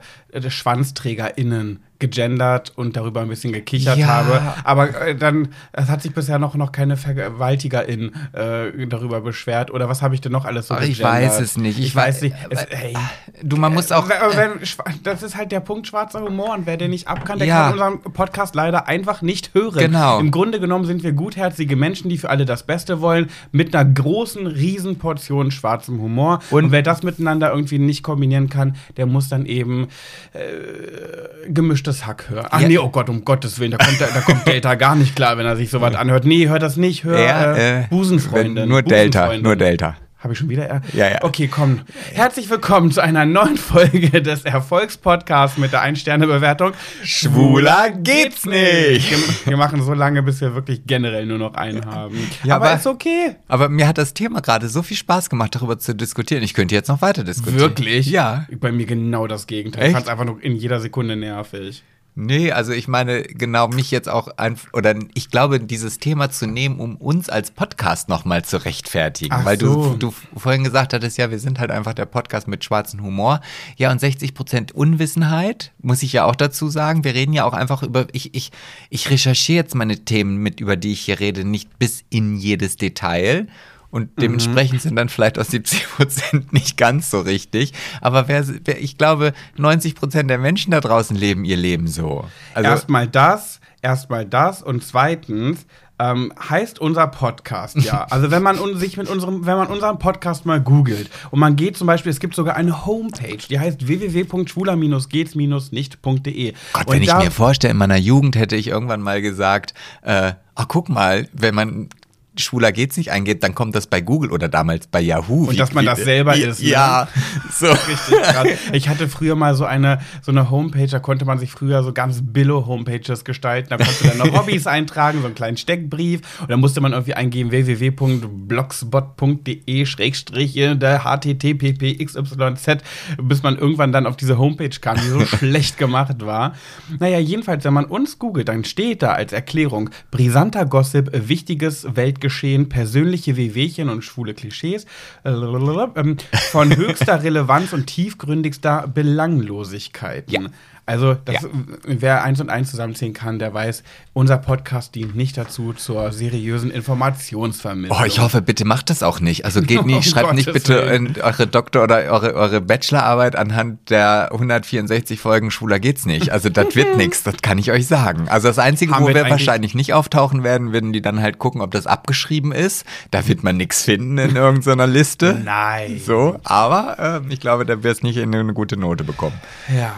SchwanzträgerInnen 0.48 1.80
gegendert 2.08 2.72
und 2.76 2.96
darüber 2.96 3.20
ein 3.22 3.28
bisschen 3.28 3.52
gekichert 3.52 3.96
Ja. 3.98 4.06
habe. 4.08 4.40
Aber 4.64 5.00
äh, 5.00 5.14
dann, 5.14 5.48
es 5.72 5.88
hat 5.88 6.02
sich 6.02 6.12
bisher 6.12 6.38
noch, 6.38 6.54
noch 6.54 6.70
keine 6.72 6.96
VergewaltigerIn 6.96 8.12
äh, 8.32 8.86
darüber 8.86 9.20
beschwert. 9.20 9.70
Oder 9.70 9.88
was 9.88 10.02
habe 10.02 10.14
ich 10.14 10.20
denn 10.20 10.32
noch 10.32 10.44
alles 10.44 10.68
so 10.68 10.74
Oh, 10.74 10.80
ich 10.80 11.02
weiß 11.02 11.40
es 11.40 11.56
nicht. 11.56 11.78
Ich, 11.78 11.86
Ich 11.86 11.96
weiß 11.96 12.22
nicht. 12.22 12.34
Es, 12.50 12.66
hey. 12.70 12.94
Du, 13.42 13.56
man 13.56 13.72
muss 13.74 13.90
auch. 13.92 14.04
Aber 14.10 14.36
wenn, 14.36 14.60
schwa- 14.60 14.84
das 15.02 15.22
ist 15.22 15.36
halt 15.36 15.50
der 15.52 15.60
Punkt 15.60 15.86
schwarzer 15.86 16.20
Humor 16.22 16.54
und 16.54 16.66
wer 16.66 16.76
den 16.76 16.90
nicht 16.90 17.08
abkann, 17.08 17.38
der 17.38 17.48
Ja. 17.48 17.62
kann 17.64 17.72
unseren 17.72 18.00
Podcast 18.12 18.54
leider 18.54 18.86
einfach 18.88 19.22
nicht 19.22 19.54
hören. 19.54 19.78
Genau. 19.78 20.18
Im 20.20 20.30
Grunde 20.30 20.60
genommen 20.60 20.84
sind 20.84 21.02
wir 21.02 21.12
gutherzige 21.12 21.76
Menschen, 21.76 22.08
die 22.08 22.18
für 22.18 22.30
alle 22.30 22.44
das 22.44 22.64
Beste 22.64 23.00
wollen, 23.00 23.30
mit 23.52 23.74
einer 23.74 23.84
großen, 23.90 24.46
riesen 24.46 24.98
Portion 24.98 25.50
schwarzem 25.50 26.00
Humor. 26.00 26.40
Und, 26.50 26.64
Und- 26.66 26.72
wer 26.72 26.82
das 26.82 27.02
miteinander 27.02 27.50
irgendwie 27.50 27.78
nicht 27.78 28.02
kombinieren 28.02 28.48
kann, 28.48 28.76
der 28.96 29.06
muss 29.06 29.28
dann 29.28 29.46
eben 29.46 29.88
äh, 30.32 31.50
gemischtes 31.52 31.93
Hack 32.06 32.28
hören. 32.28 32.46
Ach 32.50 32.60
Ja. 32.60 32.68
nee, 32.68 32.78
oh 32.78 32.88
Gott, 32.90 33.08
um 33.08 33.24
Gottes 33.24 33.58
Willen, 33.58 33.72
da 33.72 33.78
kommt, 33.78 34.00
da 34.00 34.20
kommt 34.20 34.46
Delta 34.46 34.74
gar 34.74 34.96
nicht 34.96 35.14
klar, 35.16 35.38
wenn 35.38 35.46
er 35.46 35.56
sich 35.56 35.70
sowas 35.70 35.94
anhört. 35.94 36.24
Nee, 36.24 36.48
hör 36.48 36.58
das 36.58 36.76
nicht, 36.76 37.04
hör 37.04 37.18
Ja, 37.18 37.54
äh, 37.54 37.80
äh, 37.82 37.86
Busenfreundin. 37.88 38.68
Nur 38.68 38.82
Delta, 38.82 39.36
nur 39.36 39.56
Delta. 39.56 39.96
Habe 40.24 40.32
ich 40.32 40.38
schon 40.38 40.48
wieder? 40.48 40.64
Er 40.66 40.80
Ja, 40.94 41.06
ja. 41.10 41.18
Okay, 41.22 41.48
komm. 41.48 41.82
Herzlich 42.14 42.48
willkommen 42.48 42.90
zu 42.90 43.02
einer 43.02 43.26
neuen 43.26 43.58
Folge 43.58 44.22
des 44.22 44.46
Erfolgspodcasts 44.46 45.58
mit 45.58 45.72
der 45.72 45.82
Ein-Sterne-Bewertung. 45.82 46.72
Schwuler 47.02 47.90
geht's 47.90 48.46
nicht. 48.46 49.10
Wir, 49.10 49.18
wir 49.50 49.56
machen 49.58 49.82
so 49.82 49.92
lange, 49.92 50.22
bis 50.22 50.40
wir 50.40 50.54
wirklich 50.54 50.80
generell 50.86 51.26
nur 51.26 51.36
noch 51.36 51.52
einen 51.52 51.84
haben. 51.84 52.16
Ja, 52.42 52.56
aber, 52.56 52.70
aber- 52.70 52.76
ist 52.76 52.86
okay. 52.86 53.36
Aber 53.48 53.68
mir 53.68 53.86
hat 53.86 53.98
das 53.98 54.14
Thema 54.14 54.40
gerade 54.40 54.70
so 54.70 54.82
viel 54.82 54.96
Spaß 54.96 55.28
gemacht, 55.28 55.54
darüber 55.56 55.78
zu 55.78 55.94
diskutieren. 55.94 56.42
Ich 56.42 56.54
könnte 56.54 56.74
jetzt 56.74 56.88
noch 56.88 57.02
weiter 57.02 57.22
diskutieren. 57.22 57.60
Wirklich? 57.60 58.06
Ja. 58.06 58.46
Bei 58.60 58.72
mir 58.72 58.86
genau 58.86 59.26
das 59.26 59.46
Gegenteil. 59.46 59.82
Ich 59.82 59.86
Echt? 59.88 59.92
fand 59.94 60.06
es 60.06 60.10
einfach 60.10 60.24
nur 60.24 60.42
in 60.42 60.56
jeder 60.56 60.80
Sekunde 60.80 61.16
nervig. 61.16 61.82
Nee, 62.16 62.52
also 62.52 62.72
ich 62.72 62.86
meine, 62.86 63.22
genau 63.22 63.66
mich 63.66 63.90
jetzt 63.90 64.08
auch 64.08 64.28
einfach, 64.36 64.72
oder 64.72 64.94
ich 65.14 65.30
glaube, 65.30 65.58
dieses 65.58 65.98
Thema 65.98 66.30
zu 66.30 66.46
nehmen, 66.46 66.78
um 66.78 66.96
uns 66.96 67.28
als 67.28 67.50
Podcast 67.50 68.08
nochmal 68.08 68.44
zu 68.44 68.64
rechtfertigen. 68.64 69.34
Ach 69.34 69.44
weil 69.44 69.58
so. 69.58 69.96
du, 69.96 70.12
du 70.12 70.14
vorhin 70.36 70.62
gesagt 70.62 70.92
hattest, 70.92 71.18
ja, 71.18 71.32
wir 71.32 71.40
sind 71.40 71.58
halt 71.58 71.72
einfach 71.72 71.92
der 71.92 72.06
Podcast 72.06 72.46
mit 72.46 72.62
schwarzem 72.62 73.02
Humor. 73.02 73.40
Ja, 73.76 73.90
und 73.90 74.00
60 74.00 74.32
Prozent 74.32 74.70
Unwissenheit, 74.72 75.72
muss 75.82 76.04
ich 76.04 76.12
ja 76.12 76.24
auch 76.24 76.36
dazu 76.36 76.68
sagen. 76.68 77.02
Wir 77.02 77.14
reden 77.14 77.32
ja 77.32 77.44
auch 77.44 77.52
einfach 77.54 77.82
über, 77.82 78.06
ich, 78.12 78.32
ich, 78.32 78.52
ich 78.90 79.10
recherchiere 79.10 79.64
jetzt 79.64 79.74
meine 79.74 80.04
Themen 80.04 80.36
mit, 80.36 80.60
über 80.60 80.76
die 80.76 80.92
ich 80.92 81.00
hier 81.00 81.18
rede, 81.18 81.44
nicht 81.44 81.80
bis 81.80 82.04
in 82.10 82.36
jedes 82.36 82.76
Detail. 82.76 83.48
Und 83.94 84.10
dementsprechend 84.20 84.82
sind 84.82 84.96
dann 84.96 85.08
vielleicht 85.08 85.38
aus 85.38 85.52
70 85.52 85.88
Prozent 85.88 86.52
nicht 86.52 86.76
ganz 86.76 87.12
so 87.12 87.20
richtig. 87.20 87.72
Aber 88.00 88.26
wer, 88.26 88.44
wer, 88.64 88.82
ich 88.82 88.98
glaube, 88.98 89.32
90 89.56 89.94
Prozent 89.94 90.28
der 90.28 90.38
Menschen 90.38 90.72
da 90.72 90.80
draußen 90.80 91.16
leben 91.16 91.44
ihr 91.44 91.56
Leben 91.56 91.86
so. 91.86 92.24
Also, 92.54 92.68
erstmal 92.68 93.06
das, 93.06 93.60
erstmal 93.82 94.26
das 94.26 94.64
und 94.64 94.82
zweitens 94.82 95.64
ähm, 96.00 96.32
heißt 96.50 96.80
unser 96.80 97.06
Podcast 97.06 97.76
ja. 97.76 98.04
Also 98.10 98.32
wenn 98.32 98.42
man 98.42 98.58
sich 98.76 98.96
mit 98.96 99.08
unserem, 99.08 99.46
wenn 99.46 99.56
man 99.56 99.68
unseren 99.68 100.00
Podcast 100.00 100.44
mal 100.44 100.60
googelt 100.60 101.08
und 101.30 101.38
man 101.38 101.54
geht 101.54 101.76
zum 101.76 101.86
Beispiel, 101.86 102.10
es 102.10 102.18
gibt 102.18 102.34
sogar 102.34 102.56
eine 102.56 102.86
Homepage, 102.86 103.38
die 103.48 103.60
heißt 103.60 103.86
www.schwuler-gehts-nicht.de. 103.86 106.54
Gott, 106.72 106.84
wenn 106.88 107.00
ich 107.00 107.14
mir 107.14 107.30
vorstelle, 107.30 107.70
in 107.70 107.76
meiner 107.76 107.98
Jugend 107.98 108.34
hätte 108.34 108.56
ich 108.56 108.66
irgendwann 108.66 109.02
mal 109.02 109.22
gesagt, 109.22 109.72
äh, 110.02 110.32
ach 110.56 110.66
guck 110.66 110.88
mal, 110.88 111.28
wenn 111.32 111.54
man 111.54 111.90
schwuler 112.36 112.72
geht's 112.72 112.96
nicht 112.96 113.10
eingeht, 113.10 113.42
dann 113.42 113.54
kommt 113.54 113.76
das 113.76 113.86
bei 113.86 114.00
Google 114.00 114.32
oder 114.32 114.48
damals 114.48 114.86
bei 114.86 115.00
Yahoo. 115.00 115.48
Und 115.48 115.58
dass 115.58 115.72
man 115.72 115.84
das 115.84 115.98
selber 116.00 116.36
ist, 116.36 116.62
ne? 116.62 116.68
Ja, 116.68 117.08
so. 117.52 117.66
Richtig 117.66 118.22
krass. 118.22 118.46
Ich 118.72 118.88
hatte 118.88 119.08
früher 119.08 119.34
mal 119.36 119.54
so 119.54 119.64
eine, 119.64 120.00
so 120.22 120.32
eine 120.32 120.50
Homepage, 120.50 120.86
da 120.86 120.98
konnte 120.98 121.24
man 121.24 121.38
sich 121.38 121.52
früher 121.52 121.82
so 121.82 121.92
ganz 121.92 122.20
Billo-Homepages 122.22 123.24
gestalten. 123.24 123.70
Da 123.70 123.76
konntest 123.76 124.02
du 124.02 124.08
dann 124.08 124.18
noch 124.18 124.32
Hobbys 124.38 124.66
eintragen, 124.66 125.20
so 125.20 125.26
einen 125.26 125.34
kleinen 125.34 125.56
Steckbrief. 125.56 126.20
Und 126.40 126.50
dann 126.50 126.60
musste 126.60 126.80
man 126.80 126.92
irgendwie 126.92 127.14
eingeben 127.14 127.50
www.blogspot.de 127.50 129.86
schrägstrich 129.86 130.56
äh, 130.56 130.74
der 130.74 131.04
http 131.04 132.04
xyz, 132.04 132.78
bis 133.22 133.42
man 133.42 133.58
irgendwann 133.58 133.92
dann 133.92 134.06
auf 134.06 134.16
diese 134.16 134.38
Homepage 134.38 134.70
kam, 134.80 134.96
die 134.96 135.08
so 135.08 135.20
schlecht 135.26 135.76
gemacht 135.78 136.24
war. 136.24 136.54
Naja, 136.98 137.18
jedenfalls, 137.18 137.64
wenn 137.64 137.74
man 137.74 137.84
uns 137.84 138.18
googelt, 138.18 138.48
dann 138.48 138.64
steht 138.64 139.02
da 139.02 139.12
als 139.12 139.32
Erklärung 139.32 139.90
brisanter 140.10 140.66
Gossip, 140.66 141.14
äh, 141.14 141.28
wichtiges 141.28 141.86
Weltgeschehen, 142.24 142.70
persönliche 142.70 143.36
Wehwehchen 143.36 143.90
und 143.90 144.02
schwule 144.02 144.32
Klischees 144.32 144.86
äh, 145.24 145.30
ähm, 145.30 146.16
von 146.50 146.74
höchster 146.76 147.22
Relevanz 147.22 147.74
und 147.74 147.86
tiefgründigster 147.86 148.88
Belanglosigkeiten. 148.88 150.32
Ja. 150.32 150.40
Also, 150.86 151.14
das, 151.14 151.36
Ja. 151.36 151.48
wer 151.84 152.22
eins 152.24 152.40
und 152.40 152.50
eins 152.50 152.70
zusammenzählen 152.70 153.14
kann, 153.14 153.38
der 153.38 153.54
weiß, 153.54 153.82
unser 154.12 154.36
Podcast 154.36 154.94
dient 154.94 155.16
nicht 155.16 155.36
dazu 155.38 155.72
zur 155.72 156.12
seriösen 156.12 156.70
Informationsvermittlung. 156.70 157.98
Oh, 158.00 158.04
ich 158.04 158.18
hoffe, 158.20 158.42
bitte 158.42 158.64
macht 158.64 158.90
das 158.90 159.02
auch 159.02 159.20
nicht. 159.20 159.44
Also 159.44 159.62
geht 159.62 159.82
nicht, 159.86 159.96
Um 159.96 160.02
schreibt 160.02 160.34
nicht 160.34 160.46
Gottes 160.46 160.62
bitte 160.64 160.86
Willen. 160.86 161.06
in 161.16 161.20
eure 161.22 161.46
Doktor- 161.46 161.84
oder 161.84 161.96
eure, 162.12 162.34
eure 162.34 162.60
Bachelorarbeit 162.60 163.36
anhand 163.36 163.88
der 163.90 164.28
164 164.32 165.18
Folgen 165.20 165.50
Schwuler 165.50 165.80
geht's 165.80 166.04
nicht. 166.06 166.30
Also 166.30 166.48
das 166.50 166.74
wird 166.76 166.96
nichts, 166.98 167.22
das 167.22 167.36
kann 167.42 167.58
ich 167.58 167.70
euch 167.70 167.86
sagen. 167.86 168.28
Also 168.28 168.48
das 168.48 168.58
Einzige, 168.58 168.92
Haben 168.92 169.04
wo 169.04 169.08
wir 169.08 169.30
wahrscheinlich 169.30 169.74
nicht 169.74 169.94
auftauchen 169.94 170.42
werden, 170.44 170.72
werden 170.72 170.92
die 170.92 171.00
dann 171.02 171.20
halt 171.22 171.38
gucken, 171.38 171.60
ob 171.62 171.70
das 171.70 171.86
abgeschrieben 171.86 172.52
ist. 172.52 172.84
Da 173.10 173.26
wird 173.26 173.42
man 173.42 173.56
nichts 173.56 173.82
finden 173.82 174.18
in 174.18 174.36
irgendeiner 174.36 174.86
Liste. 174.86 175.40
Nein. 175.44 176.00
So, 176.04 176.36
aber 176.44 176.96
ähm, 176.98 177.30
ich 177.30 177.40
glaube, 177.40 177.64
da 177.64 177.82
wirst 177.82 178.02
nicht 178.02 178.16
in 178.18 178.34
eine 178.34 178.52
gute 178.52 178.76
Note 178.76 179.02
bekommen. 179.04 179.36
Ja, 179.74 179.94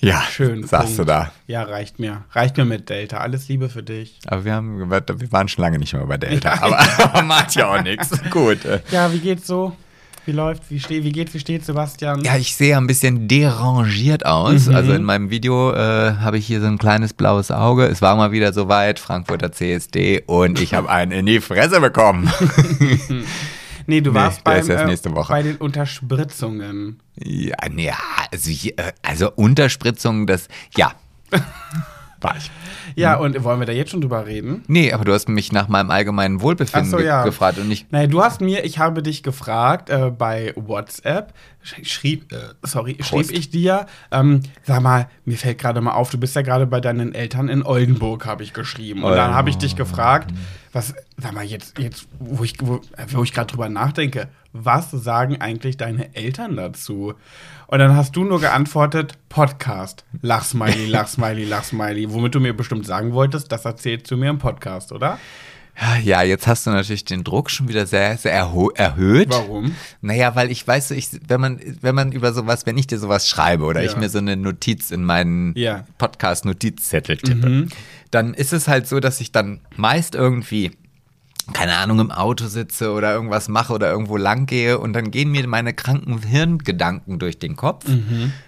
Ja, 0.00 0.22
schön. 0.30 0.66
sagst 0.66 0.88
Punkt. 0.88 0.98
du 0.98 1.04
da. 1.04 1.32
Ja, 1.46 1.62
reicht 1.62 1.98
mir. 1.98 2.24
Reicht 2.32 2.56
mir 2.56 2.64
mit 2.64 2.88
Delta. 2.88 3.18
Alles 3.18 3.48
Liebe 3.48 3.68
für 3.68 3.82
dich. 3.82 4.18
Aber 4.26 4.44
wir 4.44 4.52
haben, 4.52 4.90
wir 4.90 5.32
waren 5.32 5.48
schon 5.48 5.62
lange 5.62 5.78
nicht 5.78 5.94
mehr 5.94 6.04
bei 6.06 6.18
Delta. 6.18 6.54
Aber, 6.60 6.78
aber 6.98 7.22
macht 7.22 7.54
ja 7.54 7.72
auch 7.72 7.82
nichts. 7.82 8.10
Gut. 8.30 8.58
Ja, 8.90 9.12
wie 9.12 9.18
geht's 9.18 9.46
so? 9.46 9.74
Wie 10.26 10.32
läuft? 10.32 10.64
Wie, 10.70 10.80
steht, 10.80 11.04
wie 11.04 11.12
geht's? 11.12 11.32
Wie 11.34 11.38
steht 11.38 11.64
Sebastian? 11.64 12.24
Ja, 12.24 12.36
ich 12.36 12.56
sehe 12.56 12.76
ein 12.76 12.88
bisschen 12.88 13.28
derangiert 13.28 14.26
aus. 14.26 14.68
Also 14.68 14.92
in 14.92 15.04
meinem 15.04 15.30
Video 15.30 15.72
äh, 15.72 16.14
habe 16.16 16.36
ich 16.36 16.46
hier 16.48 16.60
so 16.60 16.66
ein 16.66 16.78
kleines 16.78 17.14
blaues 17.14 17.52
Auge. 17.52 17.84
Es 17.86 18.02
war 18.02 18.16
mal 18.16 18.32
wieder 18.32 18.52
soweit, 18.52 18.98
Frankfurter 18.98 19.52
CSD, 19.52 20.24
und 20.26 20.60
ich 20.60 20.74
habe 20.74 20.90
einen 20.90 21.12
in 21.12 21.26
die 21.26 21.40
Fresse 21.40 21.80
bekommen. 21.80 22.28
Nee, 23.86 24.00
du 24.00 24.10
Nee, 24.10 24.16
warst 24.16 24.42
beim, 24.44 24.68
äh, 24.68 24.84
nächste 24.86 25.14
Woche. 25.14 25.32
bei 25.32 25.42
den 25.42 25.56
Unterspritzungen. 25.56 27.00
ja, 27.16 27.56
ja, 27.76 27.94
also, 28.32 28.50
äh, 28.50 28.72
also 29.02 29.30
Unterspritzung, 29.32 30.26
das, 30.26 30.48
ja, 30.76 30.92
war 32.20 32.36
ich. 32.36 32.50
Ja, 32.94 33.16
und 33.16 33.42
wollen 33.44 33.60
wir 33.60 33.66
da 33.66 33.72
jetzt 33.72 33.90
schon 33.90 34.00
drüber 34.00 34.26
reden? 34.26 34.64
Nee, 34.68 34.90
aber 34.92 35.04
du 35.04 35.12
hast 35.12 35.28
mich 35.28 35.52
nach 35.52 35.68
meinem 35.68 35.90
allgemeinen 35.90 36.40
Wohlbefinden 36.40 36.90
so, 36.90 36.98
ja. 36.98 37.22
ge 37.22 37.30
gefragt 37.30 37.58
und 37.58 37.68
nicht. 37.68 37.92
Naja, 37.92 38.06
du 38.06 38.22
hast 38.22 38.40
mir, 38.40 38.64
ich 38.64 38.78
habe 38.78 39.02
dich 39.02 39.22
gefragt 39.22 39.90
äh, 39.90 40.10
bei 40.10 40.52
WhatsApp, 40.56 41.34
sch- 41.62 41.84
schrieb, 41.86 42.32
äh, 42.32 42.36
sorry, 42.62 42.96
schrieb 43.02 43.30
ich 43.32 43.50
dir, 43.50 43.84
ähm, 44.10 44.40
sag 44.62 44.80
mal, 44.80 45.08
mir 45.26 45.36
fällt 45.36 45.58
gerade 45.58 45.80
mal 45.82 45.92
auf, 45.92 46.08
du 46.10 46.16
bist 46.18 46.34
ja 46.36 46.42
gerade 46.42 46.66
bei 46.66 46.80
deinen 46.80 47.14
Eltern 47.14 47.48
in 47.48 47.62
Oldenburg, 47.62 48.24
habe 48.24 48.42
ich 48.42 48.54
geschrieben. 48.54 49.04
Und 49.04 49.14
dann 49.14 49.34
habe 49.34 49.50
ich 49.50 49.58
dich 49.58 49.76
gefragt, 49.76 50.30
was, 50.76 50.94
sag 51.16 51.32
mal, 51.32 51.42
jetzt, 51.42 51.78
jetzt 51.78 52.06
wo 52.18 52.44
ich, 52.44 52.54
wo, 52.60 52.82
wo 53.08 53.22
ich 53.22 53.32
gerade 53.32 53.50
drüber 53.50 53.70
nachdenke, 53.70 54.28
was 54.52 54.90
sagen 54.90 55.40
eigentlich 55.40 55.78
deine 55.78 56.14
Eltern 56.14 56.54
dazu? 56.54 57.14
Und 57.66 57.78
dann 57.78 57.96
hast 57.96 58.14
du 58.14 58.24
nur 58.24 58.40
geantwortet, 58.40 59.14
Podcast. 59.30 60.04
Lachsmiley, 60.20 60.86
Lachsmiley, 60.86 61.44
Lachsmiley. 61.44 62.12
Womit 62.12 62.34
du 62.34 62.40
mir 62.40 62.54
bestimmt 62.54 62.84
sagen 62.84 63.14
wolltest, 63.14 63.50
das 63.50 63.64
erzählst 63.64 64.10
du 64.10 64.18
mir 64.18 64.28
im 64.28 64.38
Podcast, 64.38 64.92
oder? 64.92 65.18
Ja, 66.02 66.22
jetzt 66.22 66.46
hast 66.46 66.66
du 66.66 66.70
natürlich 66.70 67.04
den 67.04 67.22
Druck 67.22 67.50
schon 67.50 67.68
wieder 67.68 67.86
sehr, 67.86 68.16
sehr 68.16 68.32
erhöht. 68.32 69.28
Warum? 69.30 69.72
Naja, 70.00 70.34
weil 70.34 70.50
ich 70.50 70.66
weiß, 70.66 70.92
ich, 70.92 71.08
wenn 71.28 71.40
man, 71.40 71.60
wenn 71.82 71.94
man 71.94 72.12
über 72.12 72.32
sowas, 72.32 72.64
wenn 72.64 72.78
ich 72.78 72.86
dir 72.86 72.98
sowas 72.98 73.28
schreibe 73.28 73.64
oder 73.64 73.82
Ja. 73.82 73.90
ich 73.90 73.96
mir 73.96 74.08
so 74.08 74.18
eine 74.18 74.36
Notiz 74.36 74.90
in 74.90 75.04
meinen 75.04 75.52
Ja. 75.54 75.84
Podcast-Notizzettel 75.98 77.18
tippe, 77.18 77.66
dann 78.10 78.32
ist 78.32 78.52
es 78.54 78.68
halt 78.68 78.86
so, 78.88 79.00
dass 79.00 79.20
ich 79.20 79.32
dann 79.32 79.60
meist 79.76 80.14
irgendwie, 80.14 80.70
keine 81.52 81.76
Ahnung, 81.76 82.00
im 82.00 82.10
Auto 82.10 82.46
sitze 82.46 82.90
oder 82.92 83.12
irgendwas 83.12 83.48
mache 83.48 83.72
oder 83.74 83.90
irgendwo 83.90 84.16
lang 84.16 84.46
gehe 84.46 84.78
und 84.78 84.94
dann 84.94 85.10
gehen 85.10 85.30
mir 85.30 85.46
meine 85.46 85.74
kranken 85.74 86.22
Hirngedanken 86.22 87.18
durch 87.18 87.38
den 87.38 87.54
Kopf. 87.54 87.84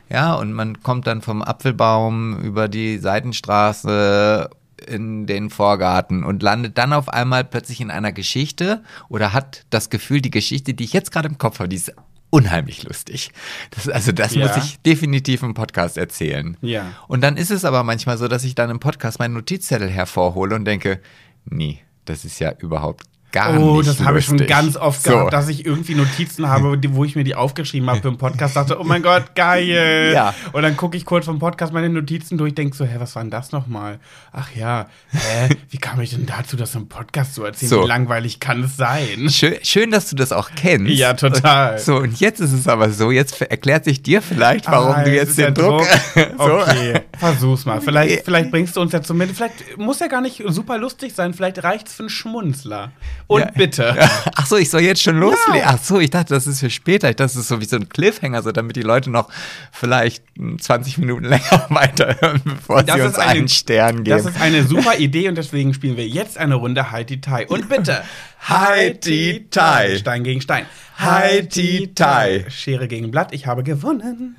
Ja, 0.08 0.32
und 0.34 0.52
man 0.54 0.82
kommt 0.82 1.06
dann 1.06 1.20
vom 1.20 1.42
Apfelbaum 1.42 2.38
über 2.40 2.68
die 2.68 2.96
Seitenstraße 2.98 4.48
in 4.88 5.26
den 5.26 5.50
Vorgarten 5.50 6.24
und 6.24 6.42
landet 6.42 6.78
dann 6.78 6.92
auf 6.92 7.08
einmal 7.08 7.44
plötzlich 7.44 7.80
in 7.80 7.90
einer 7.90 8.12
Geschichte 8.12 8.82
oder 9.08 9.32
hat 9.32 9.64
das 9.70 9.90
Gefühl, 9.90 10.20
die 10.20 10.30
Geschichte, 10.30 10.74
die 10.74 10.84
ich 10.84 10.92
jetzt 10.92 11.12
gerade 11.12 11.28
im 11.28 11.38
Kopf 11.38 11.58
habe, 11.58 11.68
die 11.68 11.76
ist 11.76 11.92
unheimlich 12.30 12.82
lustig. 12.82 13.30
Das, 13.70 13.88
also 13.88 14.12
das 14.12 14.34
Ja. 14.34 14.46
muss 14.46 14.56
ich 14.64 14.78
definitiv 14.80 15.42
im 15.42 15.54
Podcast 15.54 15.96
erzählen. 15.96 16.56
Ja. 16.60 16.86
Und 17.06 17.22
dann 17.22 17.36
ist 17.36 17.50
es 17.50 17.64
aber 17.64 17.84
manchmal 17.84 18.18
so, 18.18 18.28
dass 18.28 18.44
ich 18.44 18.54
dann 18.54 18.70
im 18.70 18.80
Podcast 18.80 19.18
meinen 19.18 19.34
Notizzettel 19.34 19.88
hervorhole 19.88 20.54
und 20.54 20.64
denke, 20.64 21.00
nee, 21.46 21.80
das 22.04 22.24
ist 22.24 22.38
ja 22.38 22.52
überhaupt 22.58 23.04
gar 23.32 23.58
Oh, 23.58 23.76
nicht 23.78 23.88
das 23.88 24.00
habe 24.00 24.18
ich 24.18 24.24
schon 24.24 24.38
ganz 24.46 24.76
oft 24.76 25.02
So. 25.02 25.10
gehabt, 25.10 25.32
dass 25.32 25.48
ich 25.48 25.66
irgendwie 25.66 25.94
Notizen 25.94 26.48
habe, 26.48 26.78
wo 26.90 27.04
ich 27.04 27.14
mir 27.16 27.24
die 27.24 27.34
aufgeschrieben 27.34 27.88
habe 27.90 28.00
für 28.00 28.08
einen 28.08 28.18
Podcast, 28.18 28.56
dachte, 28.56 28.80
oh 28.80 28.84
mein 28.84 29.02
Gott, 29.02 29.34
geil. 29.34 30.12
Ja. 30.14 30.34
Und 30.52 30.62
dann 30.62 30.76
gucke 30.76 30.96
ich 30.96 31.04
kurz 31.04 31.26
vom 31.26 31.38
Podcast 31.38 31.72
meine 31.72 31.88
Notizen 31.88 32.38
durch, 32.38 32.54
denke 32.54 32.76
so, 32.76 32.84
hä, 32.84 32.96
was 32.98 33.14
war 33.14 33.22
denn 33.22 33.30
das 33.30 33.52
nochmal? 33.52 33.98
Ach 34.32 34.48
ja, 34.54 34.86
hä, 35.10 35.54
wie 35.70 35.78
kam 35.78 36.00
ich 36.00 36.10
denn 36.10 36.26
dazu, 36.26 36.56
das 36.56 36.74
im 36.74 36.88
Podcast 36.88 37.34
zu 37.34 37.44
erzählen? 37.44 37.70
So. 37.70 37.82
Wie 37.84 37.88
langweilig 37.88 38.40
kann 38.40 38.62
es 38.64 38.76
sein? 38.76 39.28
Schön, 39.30 39.54
schön, 39.62 39.90
dass 39.90 40.08
du 40.10 40.16
das 40.16 40.32
auch 40.32 40.50
kennst. 40.56 40.92
Ja, 40.92 41.14
total. 41.14 41.74
Und, 41.74 41.80
so, 41.80 41.96
und 41.96 42.20
jetzt 42.20 42.40
ist 42.40 42.52
es 42.52 42.66
aber 42.68 42.90
so, 42.90 43.10
jetzt 43.10 43.40
erklärt 43.42 43.84
sich 43.84 44.02
dir 44.02 44.22
vielleicht, 44.22 44.66
warum 44.66 44.94
Ah, 44.94 45.04
du 45.04 45.14
jetzt 45.14 45.36
den 45.38 45.52
Druck. 45.54 45.86
so. 46.38 46.60
Okay, 46.60 47.00
versuch's 47.18 47.64
mal. 47.66 47.80
Vielleicht, 47.80 48.24
vielleicht 48.24 48.50
bringst 48.50 48.76
du 48.76 48.80
uns 48.80 48.92
ja 48.92 49.02
zumindest, 49.02 49.38
vielleicht 49.38 49.76
muss 49.78 50.00
ja 50.00 50.06
gar 50.06 50.20
nicht 50.20 50.42
super 50.46 50.78
lustig 50.78 51.14
sein, 51.14 51.34
vielleicht 51.34 51.62
reicht's 51.62 51.92
für 51.94 52.04
einen 52.04 52.10
Schmunzler. 52.10 52.92
Und 53.28 53.40
Ja. 53.42 53.50
bitte. 53.54 53.94
Ach 54.36 54.46
so, 54.46 54.56
ich 54.56 54.70
soll 54.70 54.80
jetzt 54.80 55.02
schon 55.02 55.20
loslegen. 55.20 55.62
Ach 55.64 55.78
so, 55.80 56.00
ich 56.00 56.10
dachte, 56.10 56.34
das 56.34 56.46
ist 56.46 56.60
für 56.60 56.70
später. 56.70 57.08
Ich 57.10 57.16
dachte, 57.16 57.24
das 57.34 57.36
ist 57.36 57.48
so 57.48 57.60
wie 57.60 57.66
so 57.66 57.76
ein 57.76 57.88
Cliffhanger, 57.88 58.42
so 58.42 58.50
damit 58.52 58.74
die 58.76 58.82
Leute 58.82 59.10
noch 59.10 59.28
vielleicht 59.70 60.24
hm, 60.36 60.58
20 60.58 60.98
Minuten 60.98 61.26
länger 61.26 61.66
weiterhören, 61.68 62.40
bevor 62.42 62.82
Das 62.82 62.96
sie 62.96 63.02
uns 63.02 63.14
eine- 63.16 63.30
einen 63.30 63.48
Stern 63.48 64.02
Das 64.04 64.22
geben. 64.24 64.34
ist 64.34 64.40
eine 64.42 64.64
super 64.64 64.96
Idee 64.98 65.28
und 65.28 65.34
deswegen 65.36 65.74
spielen 65.74 65.96
wir 65.96 66.08
jetzt 66.08 66.38
eine 66.38 66.54
Runde 66.56 66.90
Heidi 66.90 67.20
Tai. 67.20 67.46
Und 67.46 67.68
bitte, 67.68 68.02
Heidi 68.48 69.46
Tai. 69.50 69.96
Stein 69.98 70.24
gegen 70.24 70.40
Stein. 70.40 70.64
Heidi 70.98 71.92
Tai. 71.94 72.46
Schere 72.48 72.88
gegen 72.88 73.10
Blatt, 73.10 73.32
ich 73.32 73.46
habe 73.46 73.62
gewonnen. 73.62 74.36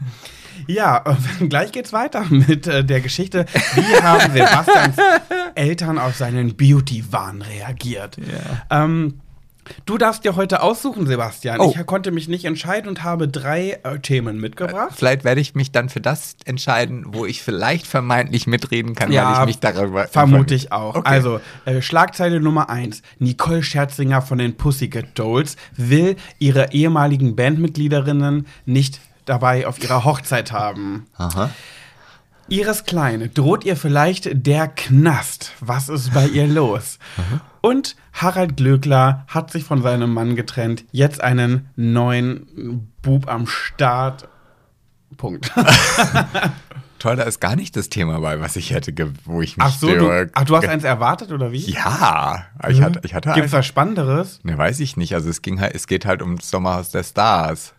Ja, 0.67 1.03
gleich 1.49 1.71
geht's 1.71 1.93
weiter 1.93 2.25
mit 2.29 2.67
äh, 2.67 2.83
der 2.83 3.01
Geschichte. 3.01 3.45
Wie 3.75 4.01
haben 4.01 4.31
Sebastians 4.31 4.97
Eltern 5.55 5.97
auf 5.97 6.15
seinen 6.15 6.55
Beauty-Wahn 6.55 7.41
reagiert? 7.41 8.17
Ähm, 8.69 9.19
du 9.85 9.97
darfst 9.97 10.23
dir 10.23 10.35
heute 10.35 10.61
aussuchen, 10.61 11.07
Sebastian. 11.07 11.59
Oh. 11.59 11.73
Ich 11.75 11.85
konnte 11.85 12.11
mich 12.11 12.27
nicht 12.27 12.45
entscheiden 12.45 12.89
und 12.89 13.03
habe 13.03 13.27
drei 13.27 13.79
äh, 13.83 13.99
Themen 13.99 14.39
mitgebracht. 14.39 14.93
Vielleicht 14.95 15.23
werde 15.23 15.41
ich 15.41 15.55
mich 15.55 15.71
dann 15.71 15.89
für 15.89 16.01
das 16.01 16.35
entscheiden, 16.45 17.05
wo 17.07 17.25
ich 17.25 17.41
vielleicht 17.41 17.87
vermeintlich 17.87 18.47
mitreden 18.47 18.95
kann, 18.95 19.13
weil 19.13 19.39
ich 19.39 19.45
mich 19.45 19.59
darüber. 19.59 20.07
Vermute 20.07 20.55
ich 20.55 20.71
auch. 20.71 20.95
Okay. 20.95 21.09
Also, 21.09 21.39
äh, 21.65 21.81
Schlagzeile 21.81 22.39
Nummer 22.39 22.69
eins: 22.69 23.01
Nicole 23.19 23.63
Scherzinger 23.63 24.21
von 24.21 24.37
den 24.37 24.55
Pussycat 24.55 25.07
Dolls 25.15 25.55
will 25.75 26.15
ihre 26.39 26.73
ehemaligen 26.73 27.35
Bandmitgliederinnen 27.35 28.47
nicht 28.65 28.99
dabei 29.29 29.65
auf 29.67 29.81
ihrer 29.81 30.03
Hochzeit 30.03 30.51
haben. 30.51 31.05
Aha. 31.17 31.49
Iris 32.49 32.83
Klein 32.85 33.29
droht 33.33 33.63
ihr 33.63 33.77
vielleicht 33.77 34.29
der 34.33 34.67
Knast. 34.67 35.51
Was 35.59 35.87
ist 35.87 36.13
bei 36.13 36.27
ihr 36.27 36.47
los? 36.47 36.97
Und 37.61 37.95
Harald 38.13 38.57
Glöckler 38.57 39.25
hat 39.27 39.51
sich 39.51 39.63
von 39.63 39.83
seinem 39.83 40.13
Mann 40.13 40.35
getrennt. 40.35 40.83
Jetzt 40.91 41.21
einen 41.21 41.69
neuen 41.75 42.91
Bub 43.01 43.29
am 43.31 43.45
Start. 43.45 44.27
Punkt. 45.17 45.51
Toll, 46.99 47.15
da 47.15 47.23
ist 47.23 47.39
gar 47.39 47.55
nicht 47.55 47.77
das 47.77 47.87
Thema 47.87 48.19
bei, 48.19 48.41
was 48.41 48.57
ich 48.57 48.71
hätte, 48.71 48.93
wo 49.23 49.41
ich 49.41 49.55
mich. 49.55 49.65
Ach 49.65 49.73
so, 49.73 49.87
du, 49.87 50.29
ach, 50.33 50.43
du 50.43 50.57
hast 50.57 50.67
eins 50.67 50.83
erwartet 50.83 51.31
oder 51.31 51.53
wie? 51.53 51.59
Ja, 51.59 52.45
ich 52.67 52.81
hatte, 52.81 52.99
ich 53.03 53.13
hatte 53.13 53.31
Gibt 53.33 53.45
es 53.45 53.53
was 53.53 53.65
Spannenderes? 53.65 54.41
Ne, 54.43 54.57
weiß 54.57 54.81
ich 54.81 54.97
nicht. 54.97 55.13
Also 55.13 55.29
es 55.29 55.41
ging 55.41 55.61
halt, 55.61 55.73
es 55.75 55.87
geht 55.87 56.05
halt 56.05 56.21
um 56.21 56.35
das 56.35 56.49
Sommerhaus 56.49 56.91
der 56.91 57.03
Stars. 57.03 57.73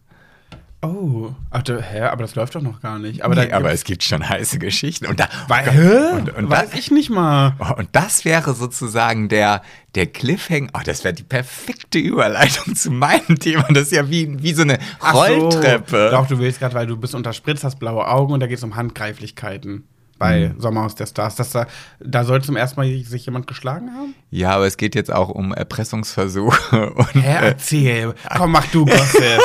Oh, 0.83 1.31
ach, 1.51 1.63
du, 1.63 1.79
hä, 1.83 2.01
aber 2.03 2.23
das 2.23 2.35
läuft 2.37 2.55
doch 2.55 2.63
noch 2.63 2.81
gar 2.81 2.99
nicht. 2.99 3.23
Aber, 3.23 3.35
nee, 3.35 3.49
da 3.49 3.57
aber 3.59 3.71
es 3.71 3.85
gibt 3.85 4.03
schon 4.03 4.27
heiße 4.27 4.59
Geschichten. 4.59 5.07
Und 5.07 5.21
da, 5.21 5.29
Weil, 5.47 5.71
hä? 5.71 6.17
und, 6.17 6.35
und, 6.35 6.49
Weiß 6.49 6.71
da, 6.71 6.79
ich 6.79 6.91
nicht 6.91 7.11
mal. 7.11 7.53
Oh, 7.59 7.75
und 7.77 7.91
das 7.93 8.25
wäre 8.25 8.55
sozusagen 8.55 9.29
der, 9.29 9.61
der 9.95 10.07
Cliffhanger. 10.07 10.71
Oh, 10.73 10.81
das 10.83 11.05
wäre 11.05 11.13
die 11.13 11.23
perfekte 11.23 11.99
Überleitung 11.99 12.75
zu 12.75 12.91
meinem 12.91 13.39
Thema. 13.39 13.65
Das 13.69 13.85
ist 13.85 13.93
ja 13.93 14.09
wie, 14.09 14.43
wie 14.43 14.55
so 14.55 14.63
eine 14.63 14.79
Ach 15.01 15.13
so. 15.13 15.19
Rolltreppe. 15.21 16.09
Doch, 16.13 16.27
du 16.27 16.39
willst 16.39 16.61
gerade, 16.61 16.75
weil 16.75 16.87
du 16.87 16.97
bist 16.97 17.15
unter 17.15 17.35
Spritz, 17.35 17.63
hast 17.63 17.79
blaue 17.79 18.09
Augen 18.09 18.33
und 18.33 18.41
da 18.41 18.47
geht 18.47 18.57
es 18.57 18.65
um 18.65 18.75
Handgreiflichkeiten 18.75 19.85
bei 20.19 20.49
Mhm. 20.55 20.61
Sommerhaus 20.61 20.95
der 20.95 21.07
Stars. 21.07 21.35
Das 21.37 21.51
da, 21.51 21.67
da 22.01 22.25
soll 22.25 22.41
zum 22.43 22.57
ersten 22.57 22.81
Mal 22.81 23.03
sich 23.05 23.27
jemand 23.27 23.47
geschlagen 23.47 23.91
haben? 23.95 24.15
Ja, 24.31 24.53
aber 24.53 24.67
es 24.67 24.79
geht 24.79 24.95
jetzt 24.95 25.13
auch 25.13 25.29
um 25.29 25.53
Erpressungsversuche. 25.53 26.91
Und, 26.95 27.15
Hä, 27.15 27.21
äh, 27.37 27.47
erzähl. 27.49 28.15
Komm, 28.35 28.53
mach 28.53 28.67
du, 28.69 28.87
Gossip. 28.87 29.23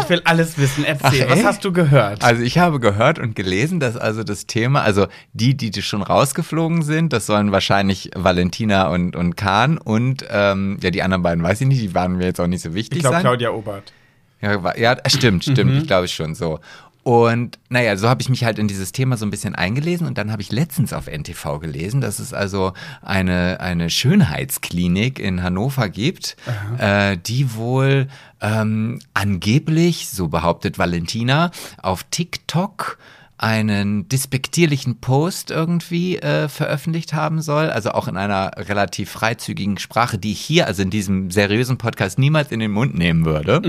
ich 0.00 0.08
will 0.08 0.22
alles 0.24 0.58
wissen. 0.58 0.84
Erzähl. 0.84 1.26
Ach, 1.28 1.30
Was 1.30 1.44
hast 1.44 1.64
du 1.64 1.72
gehört? 1.72 2.22
Also 2.24 2.42
ich 2.42 2.58
habe 2.58 2.80
gehört 2.80 3.18
und 3.18 3.34
gelesen, 3.34 3.80
dass 3.80 3.96
also 3.96 4.22
das 4.24 4.46
Thema, 4.46 4.82
also 4.82 5.06
die, 5.32 5.56
die 5.56 5.82
schon 5.82 6.02
rausgeflogen 6.02 6.82
sind, 6.82 7.12
das 7.12 7.26
sollen 7.26 7.52
wahrscheinlich 7.52 8.10
Valentina 8.14 8.88
und, 8.88 9.16
und 9.16 9.36
Kahn 9.36 9.78
und 9.78 10.24
ähm, 10.30 10.78
ja, 10.82 10.90
die 10.90 11.02
anderen 11.02 11.22
beiden 11.22 11.42
weiß 11.42 11.60
ich 11.60 11.66
nicht, 11.66 11.82
die 11.82 11.94
waren 11.94 12.16
mir 12.16 12.24
jetzt 12.24 12.40
auch 12.40 12.46
nicht 12.46 12.62
so 12.62 12.74
wichtig 12.74 12.98
ich 12.98 13.02
glaube. 13.02 13.20
Claudia 13.20 13.50
Obert. 13.50 13.92
Ja, 14.40 14.76
ja 14.76 14.96
stimmt, 15.06 15.44
stimmt, 15.44 15.82
ich 15.82 15.86
glaube 15.86 16.08
schon 16.08 16.34
so. 16.34 16.58
Und 17.02 17.58
naja, 17.68 17.96
so 17.96 18.08
habe 18.08 18.22
ich 18.22 18.28
mich 18.28 18.44
halt 18.44 18.60
in 18.60 18.68
dieses 18.68 18.92
Thema 18.92 19.16
so 19.16 19.26
ein 19.26 19.30
bisschen 19.30 19.56
eingelesen 19.56 20.06
und 20.06 20.18
dann 20.18 20.30
habe 20.30 20.40
ich 20.40 20.52
letztens 20.52 20.92
auf 20.92 21.08
NTV 21.08 21.58
gelesen, 21.58 22.00
dass 22.00 22.20
es 22.20 22.32
also 22.32 22.74
eine, 23.00 23.58
eine 23.60 23.90
Schönheitsklinik 23.90 25.18
in 25.18 25.42
Hannover 25.42 25.88
gibt, 25.88 26.36
äh, 26.78 27.16
die 27.16 27.54
wohl 27.54 28.06
ähm, 28.40 29.00
angeblich, 29.14 30.10
so 30.10 30.28
behauptet 30.28 30.78
Valentina, 30.78 31.50
auf 31.82 32.04
TikTok 32.04 32.98
einen 33.42 34.08
despektierlichen 34.08 35.00
Post 35.00 35.50
irgendwie 35.50 36.16
äh, 36.18 36.48
veröffentlicht 36.48 37.12
haben 37.12 37.42
soll, 37.42 37.70
also 37.70 37.90
auch 37.90 38.06
in 38.06 38.16
einer 38.16 38.52
relativ 38.56 39.10
freizügigen 39.10 39.78
Sprache, 39.78 40.16
die 40.16 40.32
ich 40.32 40.40
hier, 40.40 40.68
also 40.68 40.82
in 40.82 40.90
diesem 40.90 41.30
seriösen 41.30 41.76
Podcast, 41.76 42.18
niemals 42.18 42.52
in 42.52 42.60
den 42.60 42.70
Mund 42.70 42.96
nehmen 42.96 43.24
würde. 43.24 43.60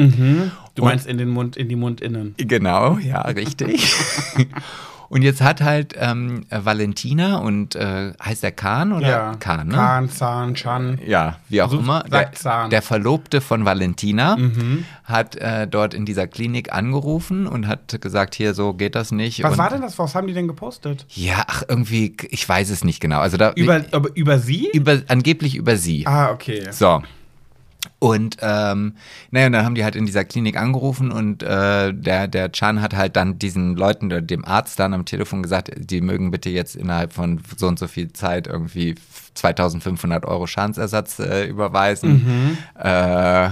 Du 0.75 0.83
meinst 0.83 1.07
in 1.07 1.17
den 1.17 1.29
Mund, 1.29 1.57
in 1.57 1.69
die 1.69 1.75
Mundinnen. 1.75 2.35
Genau, 2.37 2.97
ja, 2.99 3.21
richtig. 3.21 3.93
Und 5.13 5.21
jetzt 5.21 5.41
hat 5.41 5.61
halt 5.61 5.93
ähm, 5.97 6.45
Valentina 6.49 7.37
und 7.37 7.75
äh, 7.75 8.13
heißt 8.23 8.41
der 8.43 8.51
Kahn 8.51 8.91
oder 8.93 9.35
Kahn, 9.39 9.67
ne? 9.67 9.75
Kahn, 9.75 10.09
Zahn, 10.09 10.55
Chan. 10.55 10.99
Ja, 11.05 11.37
wie 11.49 11.61
auch 11.61 11.69
So 11.69 11.79
immer. 11.79 12.03
Der, 12.03 12.31
der 12.69 12.81
Verlobte 12.81 13.39
von 13.41 13.63
Valentina 13.65 14.35
Mhm. 14.37 14.85
hat 15.03 15.35
äh, 15.35 15.67
dort 15.67 15.93
in 15.93 16.05
dieser 16.05 16.27
Klinik 16.27 16.73
angerufen 16.73 17.45
und 17.47 17.67
hat 17.67 18.01
gesagt, 18.01 18.35
hier 18.35 18.53
so 18.53 18.73
geht 18.73 18.95
das 18.95 19.11
nicht. 19.11 19.43
Was 19.43 19.51
und 19.53 19.57
war 19.59 19.69
denn 19.69 19.81
das? 19.81 19.99
Was 19.99 20.15
haben 20.15 20.27
die 20.27 20.33
denn 20.33 20.47
gepostet? 20.47 21.05
Ja, 21.09 21.43
ach 21.47 21.63
irgendwie, 21.67 22.15
ich 22.29 22.47
weiß 22.49 22.69
es 22.71 22.83
nicht 22.83 22.99
genau. 22.99 23.19
Also 23.19 23.37
da 23.37 23.51
Über, 23.55 23.83
über, 23.93 24.09
über 24.15 24.39
sie? 24.39 24.69
über 24.73 25.01
angeblich 25.07 25.55
über 25.55 25.77
sie. 25.77 26.07
ah, 26.07 26.31
okay. 26.31 26.67
So. 26.71 27.01
Und 27.99 28.37
ähm, 28.41 28.95
naja, 29.31 29.47
und 29.47 29.53
dann 29.53 29.65
haben 29.65 29.75
die 29.75 29.83
halt 29.83 29.95
in 29.95 30.05
dieser 30.05 30.23
Klinik 30.23 30.57
angerufen 30.57 31.11
und 31.11 31.43
äh, 31.43 31.93
der, 31.93 32.27
der 32.27 32.51
Chan 32.51 32.81
hat 32.81 32.95
halt 32.95 33.15
dann 33.15 33.39
diesen 33.39 33.75
Leuten, 33.75 34.05
oder 34.07 34.21
dem 34.21 34.45
Arzt 34.45 34.79
dann 34.79 34.93
am 34.93 35.05
Telefon 35.05 35.43
gesagt, 35.43 35.71
die 35.75 36.01
mögen 36.01 36.31
bitte 36.31 36.49
jetzt 36.49 36.75
innerhalb 36.75 37.13
von 37.13 37.41
so 37.57 37.67
und 37.67 37.79
so 37.79 37.87
viel 37.87 38.11
Zeit 38.13 38.47
irgendwie 38.47 38.95
2500 39.33 40.25
Euro 40.25 40.47
Schadensersatz 40.47 41.19
äh, 41.19 41.45
überweisen. 41.45 42.57
Äh, 42.77 43.49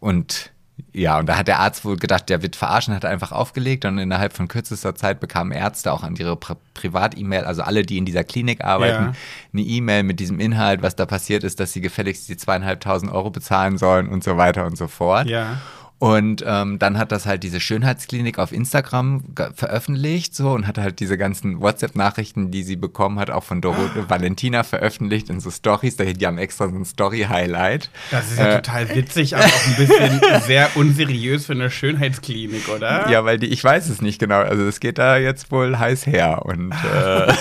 und 0.00 0.50
ja, 0.92 1.18
und 1.18 1.26
da 1.28 1.36
hat 1.36 1.46
der 1.48 1.60
Arzt 1.60 1.84
wohl 1.84 1.96
gedacht, 1.96 2.28
der 2.28 2.42
wird 2.42 2.56
verarschen, 2.56 2.94
hat 2.94 3.04
einfach 3.04 3.32
aufgelegt 3.32 3.84
und 3.84 3.98
innerhalb 3.98 4.32
von 4.32 4.48
kürzester 4.48 4.94
Zeit 4.94 5.20
bekamen 5.20 5.52
Ärzte 5.52 5.92
auch 5.92 6.02
an 6.02 6.16
ihre 6.16 6.36
Pri 6.36 6.54
Privat-E-Mail, 6.74 7.44
also 7.44 7.62
alle, 7.62 7.82
die 7.82 7.98
in 7.98 8.06
dieser 8.06 8.24
Klinik 8.24 8.64
arbeiten, 8.64 9.04
Ja. 9.04 9.12
eine 9.52 9.62
E-Mail 9.62 10.02
mit 10.02 10.18
diesem 10.18 10.40
Inhalt, 10.40 10.80
was 10.82 10.96
da 10.96 11.04
passiert 11.04 11.44
ist, 11.44 11.60
dass 11.60 11.72
sie 11.72 11.80
gefälligst 11.82 12.28
die 12.28 12.36
zweieinhalbtausend 12.38 13.12
Euro 13.12 13.30
bezahlen 13.30 13.76
sollen 13.76 14.08
und 14.08 14.24
so 14.24 14.36
weiter 14.38 14.64
und 14.66 14.76
so 14.78 14.88
fort. 14.88 15.26
Ja. 15.26 15.58
Und 16.00 16.42
ähm, 16.46 16.78
dann 16.78 16.96
hat 16.96 17.12
das 17.12 17.26
halt 17.26 17.42
diese 17.42 17.60
Schönheitsklinik 17.60 18.38
auf 18.38 18.52
Instagram 18.52 19.22
veröffentlicht 19.54 20.34
so 20.34 20.52
und 20.52 20.66
hat 20.66 20.78
halt 20.78 20.98
diese 20.98 21.18
ganzen 21.18 21.60
WhatsApp-Nachrichten, 21.60 22.50
die 22.50 22.62
sie 22.62 22.76
bekommen 22.76 23.18
hat, 23.18 23.30
auch 23.30 23.44
von 23.44 23.60
Dorothee 23.60 24.08
Valentina 24.08 24.62
veröffentlicht 24.62 25.28
in 25.28 25.40
so 25.40 25.50
Stories. 25.50 25.96
Da 25.96 26.04
die 26.04 26.26
haben 26.26 26.38
extra 26.38 26.70
so 26.70 26.74
ein 26.74 26.86
Story-Highlight. 26.86 27.90
Das 28.10 28.30
ist 28.32 28.38
ja 28.38 28.46
Äh, 28.46 28.62
total 28.62 28.94
witzig, 28.94 29.36
aber 29.36 29.44
auch 29.44 29.66
ein 29.66 29.76
bisschen 29.76 30.20
sehr 30.46 30.70
unseriös 30.74 31.44
für 31.44 31.52
eine 31.52 31.70
Schönheitsklinik, 31.70 32.70
oder? 32.74 33.10
Ja, 33.10 33.26
weil 33.26 33.38
die, 33.38 33.48
ich 33.48 33.62
weiß 33.62 33.90
es 33.90 34.00
nicht 34.00 34.18
genau. 34.18 34.38
Also 34.40 34.64
es 34.64 34.80
geht 34.80 34.96
da 34.96 35.18
jetzt 35.18 35.52
wohl 35.52 35.78
heiß 35.78 36.06
her. 36.06 36.46
Und 36.46 36.72
äh, 36.72 37.32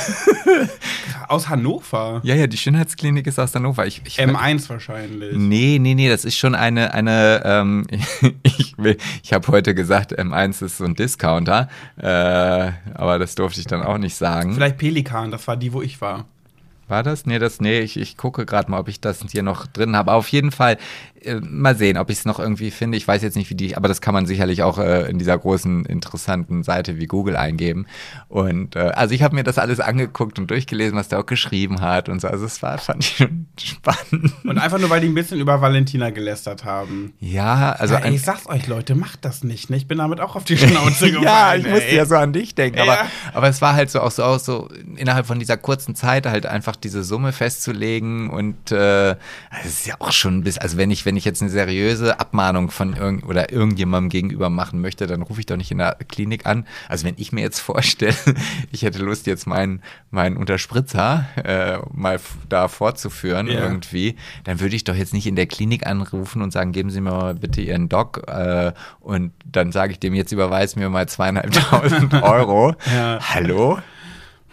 Aus 1.30 1.48
Hannover. 1.48 2.22
ja, 2.24 2.36
ja, 2.36 2.48
die 2.48 2.58
Schönheitsklinik 2.58 3.26
ist 3.28 3.40
aus 3.40 3.54
Hannover. 3.56 3.86
Ich, 3.86 4.02
ich, 4.04 4.20
M1 4.20 4.68
wahrscheinlich. 4.70 5.36
Nee, 5.38 5.78
nee, 5.80 5.94
nee, 5.94 6.10
das 6.10 6.26
ist 6.26 6.38
schon 6.38 6.56
eine, 6.56 6.94
eine, 6.94 7.42
ähm, 7.46 7.86
ich, 8.58 8.78
will- 8.78 8.98
ich 9.24 9.34
habe 9.34 9.48
heute 9.50 9.76
gesagt, 9.76 10.18
M1 10.18 10.64
ist 10.64 10.78
so 10.78 10.86
ein 10.86 10.96
Discounter, 10.96 11.70
äh, 11.98 12.72
aber 12.94 13.20
das 13.20 13.36
durfte 13.36 13.60
ich 13.60 13.68
dann 13.68 13.84
auch 13.84 13.98
nicht 13.98 14.16
sagen. 14.16 14.54
Vielleicht 14.54 14.78
Pelikan, 14.78 15.32
das 15.32 15.48
war 15.48 15.58
die, 15.58 15.74
wo 15.74 15.82
ich 15.82 16.00
war. 16.02 16.26
War 16.88 17.04
das? 17.04 17.28
Nee, 17.28 17.38
das, 17.38 17.62
nee, 17.62 17.82
ich, 17.82 17.98
ich 17.98 18.18
gucke 18.18 18.48
gerade 18.48 18.72
mal, 18.72 18.80
ob 18.80 18.88
ich 18.88 19.00
das 19.00 19.24
hier 19.32 19.44
noch 19.44 19.68
drin 19.68 19.96
habe. 19.96 20.12
Auf 20.12 20.28
jeden 20.30 20.52
Fall, 20.52 20.78
mal 21.42 21.76
sehen, 21.76 21.98
ob 21.98 22.10
ich 22.10 22.20
es 22.20 22.26
noch 22.26 22.40
irgendwie 22.40 22.72
finde. 22.72 22.98
Ich 22.98 23.08
weiß 23.08 23.22
jetzt 23.22 23.36
nicht, 23.36 23.50
wie 23.50 23.56
die, 23.56 23.76
aber 23.78 23.88
das 23.88 24.02
kann 24.02 24.14
man 24.14 24.26
sicherlich 24.26 24.64
auch 24.64 24.78
äh, 24.78 25.10
in 25.10 25.20
dieser 25.20 25.38
großen, 25.38 25.86
interessanten 25.86 26.64
Seite 26.64 26.98
wie 26.98 27.06
Google 27.08 27.36
eingeben. 27.36 27.86
Und 28.28 28.76
äh, 28.76 28.80
also 28.80 29.14
ich 29.14 29.24
habe 29.24 29.36
mir 29.36 29.44
das 29.44 29.58
alles 29.58 29.80
angeguckt 29.80 30.40
und 30.40 30.50
durchgelesen, 30.50 30.98
was 30.98 31.08
der 31.10 31.20
auch 31.20 31.26
geschrieben 31.26 31.82
hat 31.82 32.10
und 32.10 32.22
so. 32.22 32.28
Also 32.28 32.46
es 32.46 32.62
war, 32.62 32.78
fand 32.78 33.04
ich 33.04 33.18
schon 33.18 33.48
spannend. 33.60 34.34
Und 34.44 34.58
einfach 34.58 34.80
nur, 34.80 34.90
weil 34.90 35.02
die 35.02 35.08
ein 35.10 35.16
bisschen 35.16 35.40
über 35.40 35.62
Valentina 35.62 36.10
gelästert 36.10 36.64
haben. 36.66 37.14
Ja, 37.20 37.72
also 37.74 37.96
ja, 37.96 38.02
ey, 38.02 38.16
ich 38.16 38.22
sag's 38.22 38.48
euch, 38.48 38.68
Leute, 38.68 38.96
macht 38.96 39.26
das 39.26 39.44
nicht. 39.44 39.70
Ne? 39.70 39.78
Ich 39.78 39.88
bin 39.88 39.98
damit 39.98 40.20
auch 40.20 40.36
auf 40.36 40.44
die 40.46 40.58
Schnauze 40.58 41.12
gefallen. 41.12 41.24
ja, 41.24 41.56
ich 41.56 41.68
musste 41.68 41.86
ey. 41.90 41.96
ja 41.98 42.06
so 42.06 42.16
an 42.16 42.34
dich 42.34 42.56
denken, 42.56 42.80
aber, 42.80 42.94
Ja. 42.94 43.06
aber 43.34 43.48
es 43.50 43.62
war 43.62 43.74
halt 43.74 43.90
so 43.90 44.00
auch 44.02 44.12
so, 44.12 44.24
auch 44.24 44.40
so 44.40 44.70
innerhalb 44.96 45.26
von 45.26 45.40
dieser 45.40 45.58
kurzen 45.58 45.96
Zeit 45.96 46.26
halt 46.26 46.46
einfach 46.46 46.76
diese 46.76 47.04
Summe 47.04 47.32
festzulegen 47.32 48.30
und 48.30 48.72
äh, 48.72 49.16
das 49.52 49.66
ist 49.66 49.88
ja 49.88 49.96
auch 50.00 50.12
schon 50.12 50.38
ein 50.40 50.44
bisschen, 50.44 50.62
also 50.62 50.78
wenn 50.78 50.92
ich, 50.92 51.06
wenn 51.10 51.18
ich 51.18 51.26
jetzt 51.26 51.42
eine 51.42 51.50
seriöse 51.50 52.20
Abmahnung 52.20 52.70
von 52.70 52.96
irgend 52.96 53.26
oder 53.26 53.52
irgendjemandem 53.52 54.10
gegenüber 54.10 54.52
machen 54.52 54.80
möchte, 54.80 55.08
dann 55.08 55.24
rufe 55.24 55.40
ich 55.40 55.48
doch 55.48 55.58
nicht 55.58 55.72
in 55.72 55.80
der 55.80 55.96
Klinik 56.08 56.46
an. 56.46 56.68
Also 56.88 57.04
wenn 57.08 57.16
ich 57.18 57.32
mir 57.32 57.42
jetzt 57.42 57.60
vorstelle, 57.70 58.14
ich 58.72 58.84
hätte 58.84 59.00
Lust 59.00 59.26
jetzt 59.26 59.48
meinen 59.48 59.82
meinen 60.12 60.38
Unterspritzer 60.38 61.26
äh, 61.44 61.80
mal 61.92 62.20
da 62.48 62.68
fortzuführen 62.68 63.48
Ja. 63.48 63.54
irgendwie, 63.62 64.18
dann 64.44 64.60
würde 64.60 64.76
ich 64.76 64.84
doch 64.84 64.94
jetzt 64.94 65.16
nicht 65.16 65.26
in 65.26 65.36
der 65.36 65.48
Klinik 65.48 65.88
anrufen 65.88 66.44
und 66.44 66.52
sagen, 66.54 66.74
geben 66.74 66.92
Sie 66.92 67.02
mir 67.02 67.10
mal 67.10 67.34
bitte 67.34 67.62
Ihren 67.62 67.90
Doc 67.90 68.22
äh, 68.28 68.72
und 69.00 69.32
dann 69.52 69.72
sage 69.72 69.94
ich 69.94 70.00
dem 70.00 70.14
jetzt 70.14 70.32
überweis 70.32 70.76
mir 70.76 70.90
mal 70.92 71.10
zweieinhalbtausend 71.10 72.14
Euro. 72.22 72.76
Ja. 72.96 73.18
Hallo? 73.34 73.80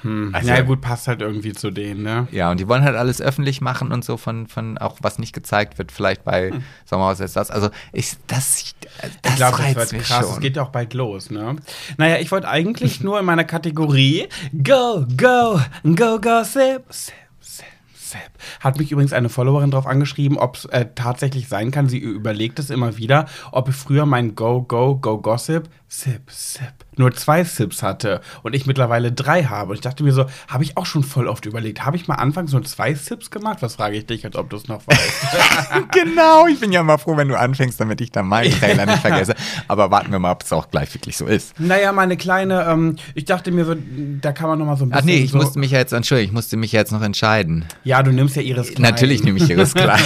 Hm. 0.03 0.35
Also- 0.35 0.49
ja, 0.49 0.61
gut, 0.63 0.81
passt 0.81 1.09
halt 1.09 1.23
irgendwie 1.23 1.53
zu 1.53 1.71
denen, 1.71 2.03
ne? 2.03 2.29
Ja, 2.31 2.51
und 2.51 2.61
die 2.61 2.69
wollen 2.69 2.83
halt 2.85 2.97
alles 2.97 3.21
öffentlich 3.21 3.61
machen 3.61 3.93
und 3.93 4.05
so 4.05 4.17
von, 4.17 4.47
von 4.47 4.79
auch 4.79 4.99
was 5.01 5.19
nicht 5.19 5.33
gezeigt 5.33 5.79
wird, 5.79 5.91
vielleicht 5.93 6.25
bei 6.25 6.53
Sommerhaus 6.85 7.21
ist 7.21 7.37
das. 7.37 7.51
Also 7.51 7.71
ich, 7.93 8.13
das, 8.27 8.75
das 9.23 9.33
Ich 9.33 9.37
glaube, 9.37 9.57
das 9.57 9.61
reizt 9.61 9.77
wird 9.77 9.93
mich 9.93 10.03
krass. 10.03 10.25
schon. 10.27 10.35
Es 10.35 10.41
geht 10.41 10.57
ja 10.57 10.63
auch 10.63 10.71
bald 10.71 10.93
los, 10.95 11.31
ne? 11.31 11.57
Naja, 11.97 12.17
ich 12.19 12.31
wollte 12.31 12.49
eigentlich 12.49 13.01
nur 13.03 13.19
in 13.19 13.25
meiner 13.25 13.45
Kategorie 13.45 14.29
Go, 14.63 15.07
Go, 15.17 15.61
Go, 15.95 16.21
Gossip. 16.21 16.85
Sip, 16.91 17.15
sip, 17.41 17.65
sip. 17.95 18.21
Hat 18.61 18.79
mich 18.79 18.93
übrigens 18.93 19.13
eine 19.13 19.29
Followerin 19.29 19.71
drauf 19.71 19.87
angeschrieben, 19.87 20.37
ob 20.39 20.57
es 20.57 20.65
äh, 20.67 20.87
tatsächlich 20.95 21.49
sein 21.49 21.71
kann. 21.71 21.89
Sie 21.89 21.99
überlegt 21.99 22.59
es 22.59 22.71
immer 22.71 22.97
wieder, 22.97 23.27
ob 23.53 23.69
ich 23.69 23.75
früher 23.75 24.07
mein 24.07 24.35
Go, 24.35 24.63
Go, 24.63 24.97
Go, 24.97 25.19
Gossip, 25.19 25.69
Sip, 25.89 26.33
Sip, 26.33 26.75
nur 26.97 27.13
zwei 27.15 27.45
Sips 27.45 27.81
hatte 27.81 28.21
und 28.43 28.57
ich 28.57 28.67
mittlerweile 28.67 29.13
drei 29.13 29.45
habe. 29.45 29.71
Und 29.71 29.77
ich 29.77 29.83
dachte 29.83 30.03
mir 30.03 30.13
so, 30.13 30.27
habe 30.49 30.65
ich 30.65 30.77
auch 30.77 30.85
schon 30.85 31.05
voll 31.05 31.29
oft 31.29 31.47
überlegt. 31.47 31.87
Habe 31.87 31.97
ich 31.97 32.09
mal 32.09 32.17
anfangs 32.17 32.51
nur 32.51 32.65
zwei 32.65 32.93
Sips 32.95 33.31
gemacht? 33.31 33.59
Was 33.61 33.77
frage 33.77 33.97
ich 33.97 34.05
dich, 34.05 34.25
als 34.25 34.35
ob 34.35 34.51
du 34.51 34.57
es 34.57 34.67
noch 34.67 34.83
weißt? 34.85 35.93
genau, 35.93 36.49
ich 36.49 36.59
bin 36.59 36.73
ja 36.73 36.83
mal 36.83 36.99
froh, 36.99 37.17
wenn 37.17 37.29
du 37.29 37.39
anfängst, 37.39 37.81
damit 37.81 38.01
ich 38.01 38.11
dann 38.11 38.27
meinen 38.27 38.51
Trailer 38.59 38.85
nicht 38.85 38.99
vergesse. 38.99 39.37
Aber 39.69 39.93
warten 39.93 40.11
wir 40.11 40.19
mal, 40.19 40.33
ob 40.33 40.43
es 40.43 40.53
auch 40.53 40.71
gleich 40.71 40.93
wirklich 40.93 41.17
so 41.17 41.25
ist. 41.27 41.59
Naja, 41.61 41.93
meine 41.93 42.17
kleine, 42.17 42.67
ähm, 42.69 42.97
ich 43.15 43.25
dachte 43.25 43.53
mir 43.53 43.65
so, 43.65 43.77
da 44.21 44.33
kann 44.33 44.49
man 44.49 44.59
noch 44.59 44.67
mal 44.67 44.77
so 44.77 44.87
ein 44.87 44.93
Ach 44.93 45.03
bisschen. 45.03 45.07
nee, 45.07 45.25
ich 45.25 45.31
so, 45.31 45.39
musste 45.39 45.61
mich 45.61 45.71
ja 45.71 45.79
jetzt, 45.79 45.93
entschuldigen, 45.93 46.31
ich 46.31 46.35
musste 46.35 46.57
mich 46.57 46.73
ja 46.73 46.81
jetzt 46.81 46.91
noch 46.91 47.03
entscheiden. 47.03 47.65
Ja, 47.85 48.03
du 48.03 48.11
nimmst 48.11 48.35
ja 48.35 48.43
ihres 48.43 48.73
Kleinen. 48.73 48.83
Natürlich 48.83 49.23
nehme 49.23 49.39
ich 49.39 49.49
ihres 49.49 49.73
Kleid. 49.73 50.03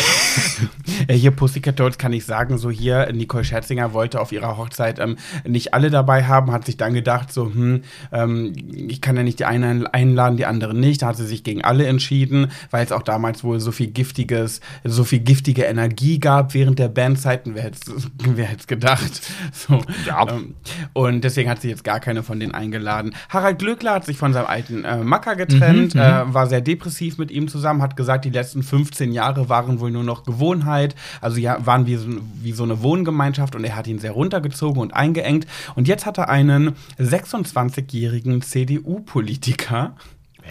Äh, 1.09 1.15
Hier 1.21 1.31
Pussycat 1.31 1.81
Dolls 1.81 1.97
kann 1.97 2.13
ich 2.13 2.27
sagen, 2.27 2.59
so 2.59 2.71
hier, 2.71 3.11
Nicole 3.13 3.45
Scherzinger 3.45 3.95
wollte 3.95 4.21
auf 4.21 4.31
ihrer 4.31 4.59
Hochzeit 4.59 4.99
ähm, 4.99 5.17
nicht 5.47 5.70
alle 5.75 5.91
dabei 5.91 6.25
haben, 6.25 6.53
hat 6.53 6.65
sich 6.67 6.77
dann 6.77 6.95
gedacht, 6.95 7.33
so, 7.33 7.47
hm, 7.53 7.83
ähm, 8.13 8.53
ich 8.89 9.01
kann 9.01 9.17
ja 9.17 9.23
nicht 9.23 9.39
die 9.39 9.45
einen 9.45 9.87
einladen, 9.87 10.37
die 10.37 10.47
anderen 10.47 10.81
nicht. 10.81 11.03
Da 11.03 11.09
hat 11.09 11.17
sie 11.17 11.27
sich 11.27 11.45
gegen 11.45 11.63
alle 11.63 11.87
entschieden, 11.87 12.49
weil 12.71 12.85
es 12.85 12.93
auch 12.93 13.03
damals 13.03 13.45
wohl 13.45 13.61
so 13.61 13.73
viel 13.73 13.89
giftiges, 13.89 14.61
so 14.85 15.05
viel 15.05 15.21
giftige 15.21 15.63
Energie 15.65 16.19
gab 16.19 16.55
während 16.55 16.79
der 16.79 16.89
Bandzeiten. 16.89 17.55
Wer 17.55 17.65
hätte 17.65 17.81
hätt's 18.37 18.67
gedacht? 18.67 19.23
So, 19.53 19.81
Ja. 20.07 20.27
ähm, 20.29 20.55
und 20.93 21.23
deswegen 21.25 21.49
hat 21.51 21.61
sie 21.63 21.69
jetzt 21.69 21.85
gar 21.85 22.01
keine 22.01 22.23
von 22.23 22.41
denen 22.41 22.53
eingeladen. 22.55 23.15
Harald 23.29 23.59
Glöckler 23.59 23.95
hat 23.95 24.07
sich 24.07 24.17
von 24.17 24.33
seinem 24.33 24.47
alten 24.47 24.85
äh, 24.85 24.99
Macker 24.99 25.37
getrennt, 25.37 25.95
Mhm, 25.95 26.01
äh, 26.01 26.35
war 26.35 26.47
sehr 26.47 26.61
depressiv 26.61 27.19
mit 27.19 27.31
ihm 27.31 27.49
zusammen, 27.49 27.83
hat 27.83 27.97
gesagt, 27.97 28.25
die 28.25 28.31
letzten 28.31 28.63
15 28.63 29.13
Jahre 29.13 29.49
waren 29.49 29.81
wohl 29.81 29.91
nur 29.91 30.05
noch 30.05 30.25
Gewohnheit, 30.25 30.95
also 31.21 31.39
ja, 31.39 31.65
waren 31.65 31.87
wie 31.87 31.97
so, 31.97 32.09
wie 32.43 32.53
so 32.53 32.65
eine 32.65 32.83
Wohngemeinschaft 32.83 33.55
und 33.55 33.65
er 33.65 33.77
hat 33.77 33.87
ihn 33.87 33.99
sehr 33.99 34.13
runtergezogen 34.13 34.81
und 34.81 34.95
eingeengt. 34.95 35.47
Und 35.75 35.89
jetzt 35.89 36.07
hat 36.07 36.19
er 36.19 36.29
einen 36.29 36.75
26-jährigen 36.99 38.43
CDU-Politiker. 38.43 39.95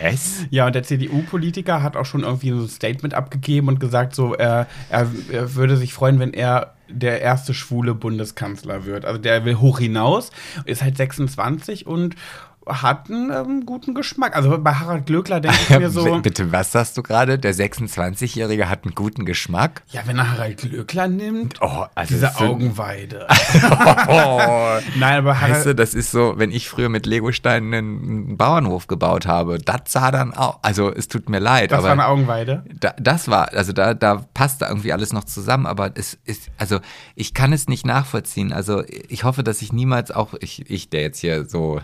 Was? 0.02 0.46
Ja, 0.50 0.68
und 0.68 0.76
der 0.76 0.84
CDU-Politiker 0.84 1.82
hat 1.82 1.98
auch 1.98 2.06
schon 2.06 2.24
irgendwie 2.24 2.52
so 2.52 2.62
ein 2.62 2.70
Statement 2.70 3.14
abgegeben 3.14 3.68
und 3.68 3.80
gesagt, 3.80 4.16
so, 4.16 4.34
er, 4.34 4.68
er, 4.90 5.08
er 5.32 5.56
würde 5.56 5.78
sich 5.78 5.94
freuen, 5.94 6.20
wenn 6.20 6.34
er 6.34 6.76
der 6.88 7.22
erste 7.22 7.54
schwule 7.54 7.94
Bundeskanzler 7.94 8.86
wird. 8.86 9.06
Also 9.06 9.20
der 9.20 9.46
will 9.46 9.56
hoch 9.56 9.80
hinaus, 9.80 10.32
ist 10.66 10.82
halt 10.82 10.98
26 10.98 11.86
und 11.86 12.16
hat 12.70 13.10
einen 13.10 13.32
ähm, 13.32 13.66
guten 13.66 13.94
Geschmack. 13.94 14.36
Also 14.36 14.58
bei 14.60 14.74
Harald 14.74 15.06
Glöckler 15.06 15.40
denke 15.40 15.58
ich 15.70 15.70
mir 15.80 15.90
so, 15.90 16.20
Bitte, 16.22 16.52
was 16.52 16.72
sagst 16.72 16.98
du 16.98 17.04
gerade? 17.04 17.38
Der 17.40 17.54
26-Jährige 17.54 18.70
hat 18.70 18.86
einen 18.86 18.96
guten 18.96 19.26
Geschmack? 19.26 19.82
ja, 19.90 20.02
wenn 20.06 20.18
er 20.18 20.32
Harald 20.32 20.58
Glöckler 20.58 21.08
nimmt, 21.08 21.56
Oh, 21.62 21.86
also 21.96 22.14
diese 22.14 22.36
Augenweide. 22.38 23.28
Oh. 24.08 24.40
Nein, 24.98 25.18
aber 25.20 25.32
Weißt 25.32 25.42
du, 25.42 25.60
Harald, 25.60 25.80
das 25.80 25.94
ist 25.94 26.12
so, 26.12 26.34
wenn 26.38 26.52
ich 26.52 26.70
früher 26.70 26.90
mit 26.90 27.06
Legosteinen 27.06 27.74
einen 27.74 28.38
Bauernhof 28.38 28.88
gebaut 28.88 29.26
habe, 29.28 29.58
das 29.60 29.82
sah 29.88 30.12
dann 30.12 30.34
auch, 30.34 30.60
also 30.62 30.92
es 30.92 31.08
tut 31.08 31.30
mir 31.30 31.40
leid, 31.40 31.72
das 31.72 31.84
war 31.84 31.92
eine 31.92 32.06
Augenweide. 32.08 32.64
da, 32.80 32.94
das 33.00 33.28
war, 33.28 33.54
also 33.54 33.74
da, 33.74 33.94
da 33.94 34.26
passt 34.34 34.62
da 34.62 34.70
irgendwie 34.70 34.94
alles 34.94 35.14
noch 35.14 35.24
zusammen, 35.24 35.66
aber 35.66 35.92
es 35.96 36.18
ist, 36.26 36.50
also 36.58 36.80
ich 37.16 37.34
kann 37.34 37.54
es 37.54 37.68
nicht 37.68 37.86
nachvollziehen. 37.86 38.54
Also 38.54 38.84
ich 39.08 39.24
hoffe, 39.24 39.44
dass 39.44 39.62
ich 39.62 39.74
niemals 39.74 40.12
auch, 40.12 40.34
ich, 40.40 40.70
ich 40.70 40.90
der 40.90 41.02
jetzt 41.02 41.20
hier 41.20 41.46
so, 41.46 41.82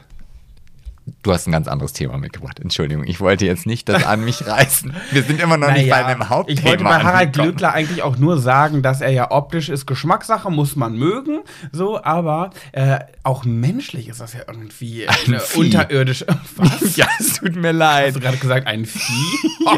du 1.24 1.32
hast 1.34 1.48
ein 1.48 1.52
ganz 1.52 1.68
anderes 1.68 1.94
Thema 1.94 2.18
mitgebracht, 2.18 2.60
Entschuldigung, 2.60 3.04
ich 3.06 3.20
wollte 3.20 3.46
jetzt 3.46 3.66
nicht 3.66 3.88
das 3.90 4.04
an 4.06 4.24
mich 4.26 4.46
reißen. 4.48 4.94
Wir 5.12 5.24
sind 5.24 5.40
immer 5.42 5.58
noch 5.58 5.72
nicht 5.72 5.90
bei 5.90 6.02
Naja, 6.02 6.14
dem 6.16 6.30
Hauptthema 6.30 6.60
Ich 6.60 6.66
wollte 6.66 6.84
bei 6.84 7.04
Harald. 7.04 7.34
Glöckler 7.34 7.74
eigentlich 7.74 8.02
auch 8.04 8.18
nur 8.18 8.40
sagen, 8.40 8.82
dass 8.82 9.02
er 9.02 9.12
ja 9.12 9.32
optisch 9.32 9.70
ist 9.70 9.86
Geschmackssache, 9.86 10.50
muss 10.52 10.76
man 10.76 10.98
mögen, 10.98 11.40
so, 11.72 12.02
aber 12.04 12.50
äh, 12.72 13.00
auch 13.24 13.44
menschlich 13.46 14.08
ist 14.10 14.22
das 14.22 14.34
ja 14.34 14.42
irgendwie 14.48 15.08
eine 15.08 15.40
Vieh. 15.40 15.60
unterirdisch. 15.60 16.26
Was? 16.58 16.96
Ja, 16.96 17.08
es 17.20 17.34
tut 17.36 17.56
mir 17.56 17.72
leid. 17.72 18.08
Hast 18.08 18.16
du 18.18 18.20
gerade 18.22 18.38
gesagt, 18.38 18.68
ein 18.68 18.86
Vieh? 18.86 19.50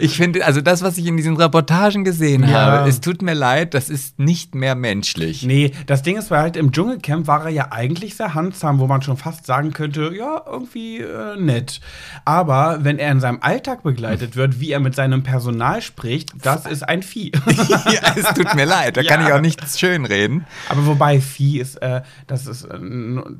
Ich 0.00 0.16
finde, 0.16 0.44
also 0.46 0.60
das, 0.60 0.82
was 0.82 0.96
ich 0.98 1.06
in 1.06 1.16
diesen 1.16 1.36
Reportagen 1.36 2.04
gesehen 2.04 2.48
Ja. 2.48 2.60
habe, 2.78 2.88
es 2.88 3.00
tut 3.00 3.22
mir 3.22 3.34
leid, 3.34 3.74
das 3.74 3.90
ist 3.90 4.18
nicht 4.18 4.54
mehr 4.54 4.74
menschlich. 4.74 5.42
Nee, 5.42 5.72
das 5.86 6.02
Ding 6.02 6.16
ist, 6.16 6.30
weil 6.30 6.40
halt 6.40 6.56
im 6.56 6.72
Dschungelcamp 6.72 7.26
war 7.26 7.44
er 7.44 7.50
ja 7.50 7.68
eigentlich 7.72 8.16
sehr 8.16 8.34
handsam, 8.34 8.78
wo 8.78 8.86
man 8.86 9.02
schon 9.02 9.16
fast 9.16 9.46
sagen 9.46 9.72
könnte, 9.78 10.12
ja, 10.14 10.42
irgendwie 10.44 10.98
äh, 10.98 11.36
nett. 11.36 11.80
Aber 12.24 12.80
wenn 12.82 12.98
er 12.98 13.12
in 13.12 13.20
seinem 13.20 13.38
Alltag 13.40 13.84
begleitet 13.84 14.34
wird, 14.34 14.58
wie 14.58 14.72
er 14.72 14.80
mit 14.80 14.96
seinem 14.96 15.22
Personal 15.22 15.80
spricht, 15.82 16.30
das 16.44 16.66
ist 16.66 16.82
ein 16.82 17.02
Vieh. 17.04 17.30
ja, 17.46 18.14
es 18.16 18.34
tut 18.34 18.54
mir 18.56 18.64
leid, 18.66 18.96
da 18.96 19.02
kann 19.04 19.20
Ja. 19.20 19.28
ich 19.28 19.32
auch 19.34 19.40
nichts 19.40 19.78
schönreden. 19.78 20.44
Aber 20.68 20.84
wobei 20.86 21.20
Vieh 21.20 21.60
ist, 21.60 21.76
äh, 21.76 22.02
das 22.26 22.46
ist, 22.46 22.64
äh, 22.64 22.78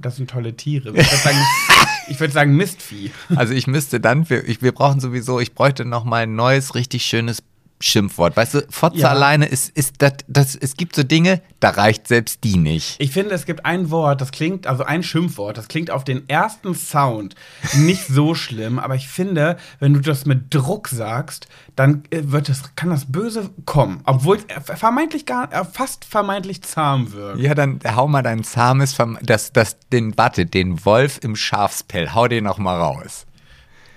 das 0.01 0.17
sind 0.17 0.31
tolle 0.31 0.55
Tiere. 0.57 0.91
Ich 0.91 0.95
würde 0.95 1.17
sagen, 1.17 1.39
ich 2.09 2.21
würd 2.21 2.33
sagen 2.33 2.57
Mistvieh. 2.57 3.11
Also 3.35 3.53
ich 3.53 3.67
müsste 3.67 3.99
dann, 3.99 4.31
wir, 4.31 4.49
ich, 4.49 4.63
wir 4.63 4.71
brauchen 4.73 5.01
sowieso, 5.01 5.41
ich 5.41 5.55
bräuchte 5.55 5.85
noch 5.85 6.05
mal 6.05 6.23
ein 6.23 6.37
neues, 6.37 6.77
richtig 6.77 7.03
schönes 7.03 7.43
Schimpfwort. 7.81 8.37
Weißt 8.37 8.55
du, 8.55 8.67
Fotze 8.71 8.99
Ja. 8.99 9.09
alleine 9.11 9.47
ist, 9.47 9.71
ist 9.77 9.97
das, 9.99 10.13
das, 10.27 10.55
es 10.57 10.77
gibt 10.77 10.97
so 10.97 11.03
Dinge, 11.03 11.41
da 11.61 11.71
reicht 11.71 12.09
selbst 12.09 12.45
die 12.45 12.57
nicht. 12.57 12.97
Ich 12.99 13.13
finde, 13.13 13.35
es 13.35 13.47
gibt 13.47 13.65
ein 13.65 13.91
Wort, 13.91 14.21
das 14.21 14.31
klingt, 14.33 14.67
also 14.67 14.85
ein 14.85 15.03
Schimpfwort, 15.03 15.57
das 15.59 15.69
klingt 15.69 15.91
auf 15.91 16.05
den 16.05 16.29
ersten 16.29 16.75
Sound 16.75 17.35
nicht 17.77 18.07
so 18.07 18.35
schlimm, 18.35 18.79
aber 18.79 18.95
ich 18.95 19.09
finde, 19.09 19.57
wenn 19.81 19.95
du 19.95 20.01
das 20.01 20.27
mit 20.27 20.53
Druck 20.55 20.89
sagst, 20.89 21.49
dann 21.77 22.03
äh, 22.11 22.23
wird 22.25 22.49
das, 22.49 22.75
kann 22.75 22.91
das 22.91 23.11
Böse 23.11 23.51
kommen, 23.65 24.01
obwohl 24.05 24.39
es 24.39 24.79
vermeintlich 24.79 25.27
gar, 25.27 25.53
äh, 25.53 25.65
fast 25.65 26.05
vermeintlich 26.05 26.63
zahm 26.63 27.13
wirkt. 27.13 27.41
Ja, 27.41 27.55
dann 27.55 27.79
hau 27.95 28.09
mal 28.09 28.23
dein 28.23 28.43
zahmes, 28.45 28.97
das, 29.23 29.53
das, 29.53 29.77
den, 29.93 30.17
warte, 30.19 30.47
den 30.47 30.85
Wolf 30.85 31.21
im 31.23 31.37
Schafspell, 31.37 32.13
hau 32.15 32.27
den 32.29 32.45
noch 32.45 32.59
mal 32.59 32.77
raus. 32.81 33.27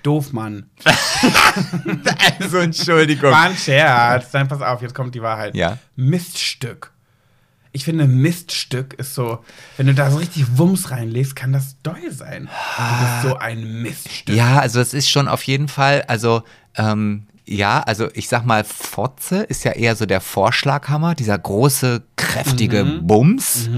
Doof, 0.04 0.34
Mann. 0.34 0.70
Also, 2.40 2.58
Entschuldigung. 2.58 3.32
War 3.32 3.44
ein 3.44 3.56
Scherz. 3.56 4.32
Dann 4.32 4.48
pass 4.48 4.62
auf, 4.62 4.82
jetzt 4.82 4.96
kommt 4.96 5.14
die 5.16 5.22
Wahrheit. 5.22 5.56
Ja. 5.56 5.78
Miststück. 5.96 6.92
Ich 7.74 7.86
finde, 7.86 8.06
Miststück 8.08 8.96
ist 8.96 9.16
so, 9.16 9.40
wenn 9.78 9.88
du 9.88 9.94
da 9.94 10.12
so 10.12 10.18
richtig 10.18 10.58
Wumms 10.58 10.92
reinlegst, 10.92 11.36
kann 11.36 11.54
das 11.54 11.76
doll 11.84 12.12
sein. 12.12 12.50
Du 12.78 12.84
bist 13.06 13.22
so 13.24 13.38
ein 13.38 13.82
Miststück. 13.82 14.36
Ja, 14.36 14.60
also 14.60 14.82
es 14.82 14.94
ist 14.94 15.10
schon 15.10 15.28
auf 15.30 15.44
jeden 15.44 15.68
Fall, 15.70 16.04
also 16.08 16.44
ähm, 16.76 17.28
ja, 17.46 17.82
also 17.82 18.10
ich 18.14 18.28
sag 18.28 18.46
mal, 18.46 18.64
Fotze 18.66 19.44
ist 19.44 19.64
ja 19.64 19.72
eher 19.72 19.96
so 19.96 20.06
der 20.06 20.20
Vorschlaghammer, 20.22 21.16
dieser 21.16 21.38
große, 21.38 22.04
kräftige 22.18 22.84
Mhm. 22.84 23.08
Bums. 23.08 23.70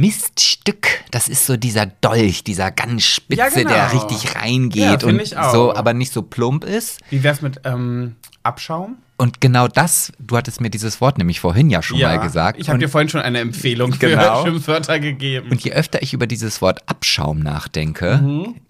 Miststück, 0.00 0.88
das 1.10 1.28
ist 1.28 1.46
so 1.46 1.56
dieser 1.56 1.86
Dolch, 1.86 2.44
dieser 2.44 2.70
ganz 2.70 3.04
spitze, 3.04 3.40
Ja, 3.40 3.48
genau. 3.48 3.70
der 3.70 3.92
richtig 3.92 4.24
Ja, 4.24 4.40
reingeht 4.40 5.00
find 5.00 5.04
und 5.04 5.20
ich 5.20 5.36
auch. 5.36 5.52
so, 5.52 5.74
aber 5.74 5.94
nicht 5.94 6.12
so 6.12 6.22
plump 6.22 6.64
ist. 6.64 7.00
Wie 7.10 7.22
wär's 7.22 7.42
mit 7.42 7.60
ähm, 7.64 8.16
Abschaum? 8.46 8.96
Und 9.18 9.40
genau 9.40 9.66
das, 9.66 10.12
du 10.18 10.36
hattest 10.36 10.60
mir 10.60 10.68
dieses 10.68 11.00
Wort 11.00 11.16
nämlich 11.16 11.40
vorhin 11.40 11.70
ja 11.70 11.80
schon 11.82 11.98
mal 11.98 12.18
gesagt. 12.18 12.60
Ich 12.60 12.68
habe 12.68 12.78
dir 12.78 12.90
vorhin 12.90 13.08
schon 13.08 13.22
eine 13.22 13.38
Empfehlung 13.40 13.94
für 13.94 14.10
Genau. 14.10 14.42
Schimpfwörter 14.44 15.00
gegeben. 15.00 15.50
und 15.50 15.64
je 15.64 15.72
öfter 15.72 16.02
ich 16.02 16.12
über 16.12 16.26
dieses 16.26 16.60
Wort 16.60 16.82
Abschaum 16.86 17.38
nachdenke, 17.38 18.20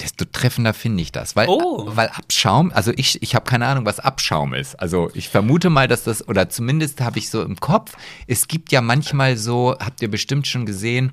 desto 0.00 0.24
treffender 0.24 0.72
finde 0.72 1.02
ich 1.02 1.10
das. 1.10 1.34
Weil, 1.34 1.48
Mhm. 1.48 1.52
Oh. 1.52 1.86
weil 1.96 2.10
Abschaum, 2.10 2.70
also 2.72 2.92
ich, 2.96 3.20
ich 3.24 3.34
habe 3.34 3.44
keine 3.44 3.66
Ahnung, 3.66 3.86
was 3.86 3.98
Abschaum 3.98 4.54
ist. 4.54 4.78
Also 4.78 5.10
ich 5.14 5.28
vermute 5.30 5.68
mal, 5.68 5.88
dass 5.88 6.04
das, 6.04 6.28
oder 6.28 6.48
zumindest 6.48 7.00
habe 7.00 7.18
ich 7.18 7.28
so 7.28 7.42
im 7.42 7.56
Kopf, 7.56 7.94
es 8.28 8.46
gibt 8.46 8.70
ja 8.70 8.80
manchmal 8.80 9.36
so, 9.36 9.74
habt 9.80 10.00
ihr 10.00 10.08
bestimmt 10.12 10.46
schon 10.46 10.64
gesehen, 10.64 11.10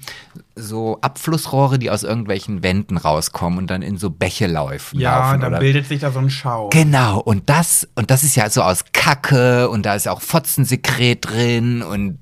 so 0.55 0.99
Abflussrohre, 1.01 1.79
die 1.79 1.89
aus 1.89 2.03
irgendwelchen 2.03 2.61
Wänden 2.63 2.97
rauskommen 2.97 3.57
und 3.59 3.67
dann 3.69 3.81
in 3.81 3.97
so 3.97 4.09
Bäche 4.09 4.47
laufen. 4.47 4.99
ja, 4.99 5.29
laufen 5.31 5.41
da 5.41 5.47
oder 5.47 5.59
bildet 5.59 5.87
sich 5.87 5.99
da 6.01 6.11
so 6.11 6.19
ein 6.19 6.29
Schau. 6.29 6.69
Genau, 6.69 7.19
und 7.19 7.49
das, 7.49 7.87
und 7.95 8.11
das 8.11 8.23
ist 8.23 8.35
ja 8.35 8.49
so 8.49 8.61
aus 8.61 8.85
Kacke 8.93 9.69
und 9.69 9.85
da 9.85 9.95
ist 9.95 10.07
auch 10.07 10.21
Fotzensekret 10.21 11.25
drin 11.27 11.81
und 11.81 12.19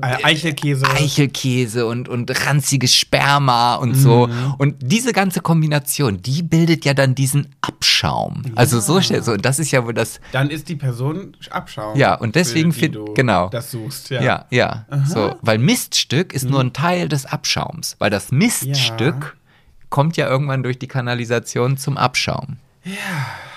Eichelkäse. 0.00 0.86
Eichelkäse 0.90 1.86
und, 1.86 2.08
und 2.08 2.30
ranziges 2.46 2.94
Sperma 2.94 3.76
und 3.76 3.94
so. 3.94 4.26
Mhm. 4.26 4.54
Und 4.58 4.76
diese 4.80 5.12
ganze 5.12 5.40
Kombination, 5.40 6.20
die 6.22 6.42
bildet 6.42 6.84
ja 6.84 6.94
dann 6.94 7.14
diesen 7.14 7.48
Abschaum. 7.60 8.42
Also 8.54 8.80
so, 8.80 9.00
stell- 9.00 9.22
so, 9.22 9.32
und 9.32 9.44
das 9.44 9.58
ist 9.58 9.70
ja 9.70 9.84
wohl 9.84 9.94
das, 9.94 10.20
Dann 10.32 10.50
ist 10.50 10.68
die 10.68 10.76
Person 10.76 11.36
Abschaum. 11.50 11.96
Ja, 11.96 12.14
und 12.14 12.34
deswegen 12.34 12.72
für 12.72 12.80
die 12.80 12.84
find- 12.86 12.94
du 12.96 13.14
genau. 13.14 13.48
das 13.48 13.70
suchst. 13.70 14.10
ja, 14.10 14.22
Ja. 14.22 14.44
ja, 14.50 14.86
so, 15.06 15.34
weil 15.42 15.58
Miststück 15.58 16.32
ist 16.32 16.48
nur 16.48 16.60
ein 16.60 16.72
Teil 16.72 17.08
des 17.08 17.26
Abschaums, 17.26 17.53
weil 17.98 18.10
das 18.10 18.32
Miststück 18.32 19.36
kommt 19.90 20.16
ja 20.16 20.28
irgendwann 20.28 20.62
durch 20.62 20.78
die 20.78 20.88
Kanalisation 20.88 21.76
zum 21.76 21.96
Abschaum. 21.96 22.58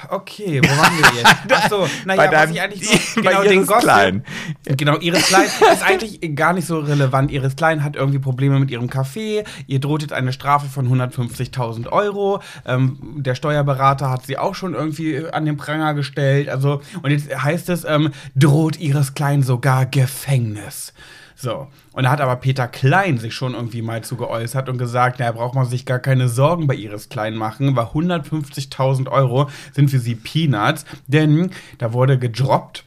Okay, 0.09 0.61
wo 0.63 0.69
waren 0.69 0.97
wir 0.97 1.19
jetzt? 1.19 1.51
Achso, 1.63 1.87
naja, 2.05 2.27
Bei 2.27 2.31
was 2.31 2.51
ich 2.51 2.61
eigentlich 2.61 2.87
so, 3.15 3.21
genau, 3.21 3.43
den 3.43 3.53
Iris 3.53 3.67
Gossip. 3.67 3.83
Klein. 3.83 4.23
Genau, 4.63 4.97
Iris 4.99 5.27
Klein 5.27 5.45
ist 5.73 5.83
eigentlich 5.83 6.35
gar 6.35 6.53
nicht 6.53 6.65
so 6.65 6.79
relevant. 6.79 7.31
Iris 7.31 7.55
Klein 7.55 7.83
hat 7.83 7.95
irgendwie 7.95 8.19
Probleme 8.19 8.59
mit 8.59 8.71
ihrem 8.71 8.87
Café. 8.87 9.45
Ihr 9.65 9.79
droht 9.79 10.01
jetzt 10.01 10.13
eine 10.13 10.31
Strafe 10.31 10.67
von 10.67 10.87
150.000 10.87 11.89
Euro. 11.89 12.41
Ähm, 12.65 12.99
der 13.17 13.35
Steuerberater 13.35 14.09
hat 14.09 14.25
sie 14.25 14.37
auch 14.37 14.55
schon 14.55 14.75
irgendwie 14.75 15.25
an 15.29 15.45
den 15.45 15.57
Pranger 15.57 15.93
gestellt. 15.93 16.47
Also, 16.47 16.81
und 17.01 17.11
jetzt 17.11 17.35
heißt 17.35 17.69
es, 17.69 17.83
ähm, 17.83 18.11
droht 18.35 18.79
Iris 18.79 19.13
Klein 19.13 19.43
sogar 19.43 19.85
Gefängnis. 19.85 20.93
So. 21.39 21.67
Und 21.93 22.03
da 22.03 22.09
hat 22.09 22.19
aber 22.19 22.35
Peter 22.37 22.67
Klein 22.67 23.19
sich 23.19 23.35
schon 23.35 23.53
irgendwie 23.53 23.83
mal 23.83 24.03
zu 24.03 24.17
geäußert 24.17 24.69
und 24.69 24.79
gesagt, 24.79 25.19
naja, 25.19 25.33
braucht 25.33 25.53
man 25.53 25.67
sich 25.67 25.85
gar 25.85 25.99
keine 25.99 26.29
Sorgen 26.29 26.65
bei 26.65 26.73
Iris 26.73 27.09
Klein 27.09 27.35
machen, 27.35 27.75
weil 27.75 27.85
150.000 27.85 29.07
Euro 29.07 29.47
sind 29.71 29.91
für 29.91 29.99
sie 29.99 30.15
Peanuts, 30.15 30.83
denn 31.05 31.51
da 31.77 31.93
wurde 31.93 32.17
gedroppt, 32.17 32.85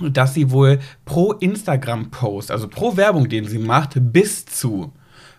dass 0.00 0.32
sie 0.32 0.50
wohl 0.50 0.78
pro 1.04 1.32
Instagram-Post, 1.32 2.50
also 2.50 2.68
pro 2.68 2.96
Werbung, 2.96 3.28
den 3.28 3.44
sie 3.44 3.58
macht, 3.58 3.90
bis 3.96 4.46
zu 4.46 4.90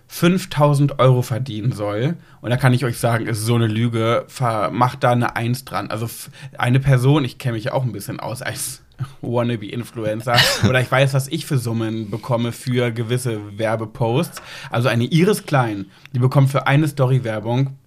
5000 0.07 0.99
Euro 0.99 1.23
verdienen 1.23 1.71
soll. 1.71 2.15
Und 2.41 2.51
da 2.51 2.57
kann 2.57 2.73
ich 2.73 2.85
euch 2.85 2.99
sagen, 2.99 3.25
ist 3.25 3.43
so 3.43 3.55
eine 3.55 3.65
Lüge, 3.65 4.27
macht 4.71 5.03
da 5.03 5.11
eine 5.11 5.35
Eins 5.35 5.65
dran. 5.65 5.89
Also 5.89 6.07
eine 6.59 6.79
Person, 6.79 7.25
ich 7.25 7.39
kenne 7.39 7.55
mich 7.55 7.65
ja 7.65 7.73
auch 7.73 7.83
ein 7.83 7.91
bisschen 7.91 8.19
aus 8.19 8.43
als 8.43 8.83
Wannabe-Influencer, 9.21 10.37
oder 10.69 10.81
ich 10.81 10.91
weiß, 10.91 11.13
was 11.13 11.27
ich 11.27 11.45
für 11.45 11.57
Summen 11.57 12.09
bekomme 12.09 12.51
für 12.51 12.91
gewisse 12.91 13.57
Werbeposts. 13.57 14.41
Also 14.69 14.87
eine 14.87 15.05
Iris 15.05 15.45
Klein, 15.45 15.85
die 16.13 16.19
bekommt 16.19 16.49
für 16.51 16.67
eine 16.67 16.87
Story-Werbung 16.87 17.77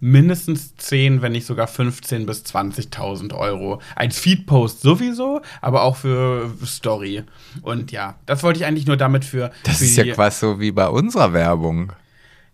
mindestens 0.00 0.76
10, 0.76 1.22
wenn 1.22 1.32
nicht 1.32 1.46
sogar 1.46 1.66
15 1.66 2.26
bis 2.26 2.44
20.000 2.44 3.34
Euro. 3.34 3.80
Als 3.96 4.18
Feed-Post 4.18 4.80
sowieso, 4.80 5.40
aber 5.60 5.82
auch 5.82 5.96
für 5.96 6.50
Story. 6.64 7.24
Und 7.62 7.92
ja, 7.92 8.16
das 8.26 8.42
wollte 8.42 8.60
ich 8.60 8.66
eigentlich 8.66 8.86
nur 8.86 8.96
damit 8.96 9.24
für. 9.24 9.50
Das 9.64 9.78
für 9.78 9.84
ist 9.84 9.96
ja 9.96 10.14
quasi 10.14 10.40
so 10.40 10.60
wie 10.60 10.72
bei 10.72 10.88
unserer 10.88 11.32
Werbung. 11.32 11.92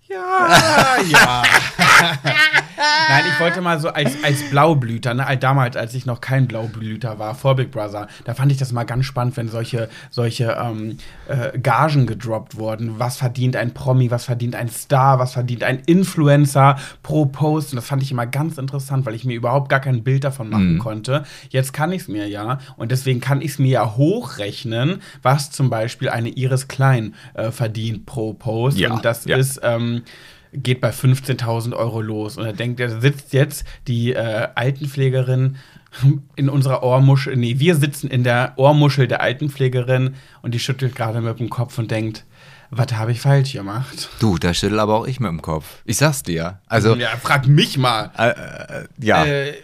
Ja, 0.09 0.98
ja. 1.11 1.42
Nein, 3.09 3.25
ich 3.33 3.40
wollte 3.40 3.61
mal 3.61 3.79
so 3.81 3.88
als, 3.88 4.12
als 4.23 4.42
Blaublüter, 4.51 5.14
ne, 5.14 5.25
damals, 5.38 5.77
als 5.77 5.94
ich 5.94 6.07
noch 6.07 6.20
kein 6.20 6.47
Blaublüter 6.47 7.18
war, 7.18 7.35
vor 7.35 7.57
Big 7.57 7.70
Brother, 7.70 8.09
da 8.25 8.35
fand 8.35 8.53
ich 8.53 8.59
das 8.59 8.73
mal 8.73 8.85
ganz 8.85 9.07
spannend, 9.07 9.37
wenn 9.37 9.49
solche, 9.49 9.88
solche 10.11 10.57
ähm, 10.61 10.99
äh, 11.29 11.59
Gagen 11.59 12.07
gedroppt 12.07 12.57
wurden. 12.57 12.99
Was 12.99 13.16
verdient 13.16 13.57
ein 13.57 13.75
Promi, 13.75 14.11
was 14.11 14.25
verdient 14.25 14.55
ein 14.55 14.68
Star, 14.68 15.18
was 15.18 15.33
verdient 15.33 15.62
ein 15.62 15.81
Influencer 15.87 16.77
pro 17.03 17.27
Post? 17.27 17.73
Und 17.73 17.77
das 17.77 17.87
fand 17.87 18.03
ich 18.03 18.11
immer 18.11 18.27
ganz 18.27 18.59
interessant, 18.59 19.07
weil 19.07 19.14
ich 19.14 19.25
mir 19.25 19.35
überhaupt 19.35 19.68
gar 19.68 19.81
kein 19.81 20.03
Bild 20.03 20.25
davon 20.25 20.49
machen 20.49 20.79
konnte. 20.79 21.25
Jetzt 21.51 21.73
kann 21.73 21.92
ich 21.92 22.03
es 22.03 22.09
mir 22.09 22.29
ja 22.29 22.59
und 22.77 22.90
deswegen 22.90 23.20
kann 23.20 23.40
ich 23.40 23.53
es 23.53 23.59
mir 23.59 23.70
ja 23.70 23.97
hochrechnen, 23.97 25.03
was 25.23 25.51
zum 25.51 25.70
Beispiel 25.70 26.09
eine 26.09 26.29
Iris 26.29 26.68
Klein 26.68 27.14
äh, 27.35 27.51
verdient 27.51 28.07
pro 28.07 28.33
Post. 28.35 28.79
Ja, 28.79 28.92
und 28.92 29.05
das 29.05 29.25
ja. 29.25 29.37
ist 29.37 29.61
ähm, 29.62 30.03
geht 30.55 30.81
bei 30.81 30.90
15.000 30.90 31.75
Euro 31.75 32.01
los. 32.01 32.37
Und 32.37 32.47
er 32.47 32.53
denkt, 32.53 32.81
er 32.81 33.01
sitzt 33.01 33.33
jetzt 33.33 33.64
die 33.87 34.12
äh, 34.12 34.49
Altenpflegerin 34.55 35.57
in 36.37 36.49
unserer 36.49 36.83
Ohrmuschel. 36.83 37.37
Nee, 37.37 37.59
wir 37.59 37.77
sitzen 37.77 38.09
in 38.09 38.25
der 38.25 38.55
Ohrmuschel 38.57 39.07
der 39.07 39.21
Altenpflegerin 39.21 40.14
und 40.43 40.55
die 40.55 40.59
schüttelt 40.59 40.95
gerade 40.95 41.21
mit 41.21 41.38
dem 41.38 41.51
Kopf 41.51 41.79
und 41.79 41.90
denkt, 41.90 42.25
was 42.71 42.93
habe 42.95 43.12
ich 43.12 43.21
falsch 43.21 43.53
gemacht? 43.53 44.09
Du, 44.19 44.37
da 44.38 44.53
schüttel 44.53 44.81
aber 44.81 44.95
auch 44.95 45.07
ich 45.07 45.21
mit 45.21 45.31
dem 45.31 45.43
Kopf. 45.43 45.83
Ich 45.85 45.99
sag's 45.99 46.23
dir. 46.23 46.59
Also, 46.67 46.97
ja, 46.97 47.11
frag 47.23 47.47
mich 47.47 47.79
mal. 47.79 48.11
äh, 48.19 48.31
äh, 48.31 48.87
ja. 49.01 49.25
Äh, 49.25 49.55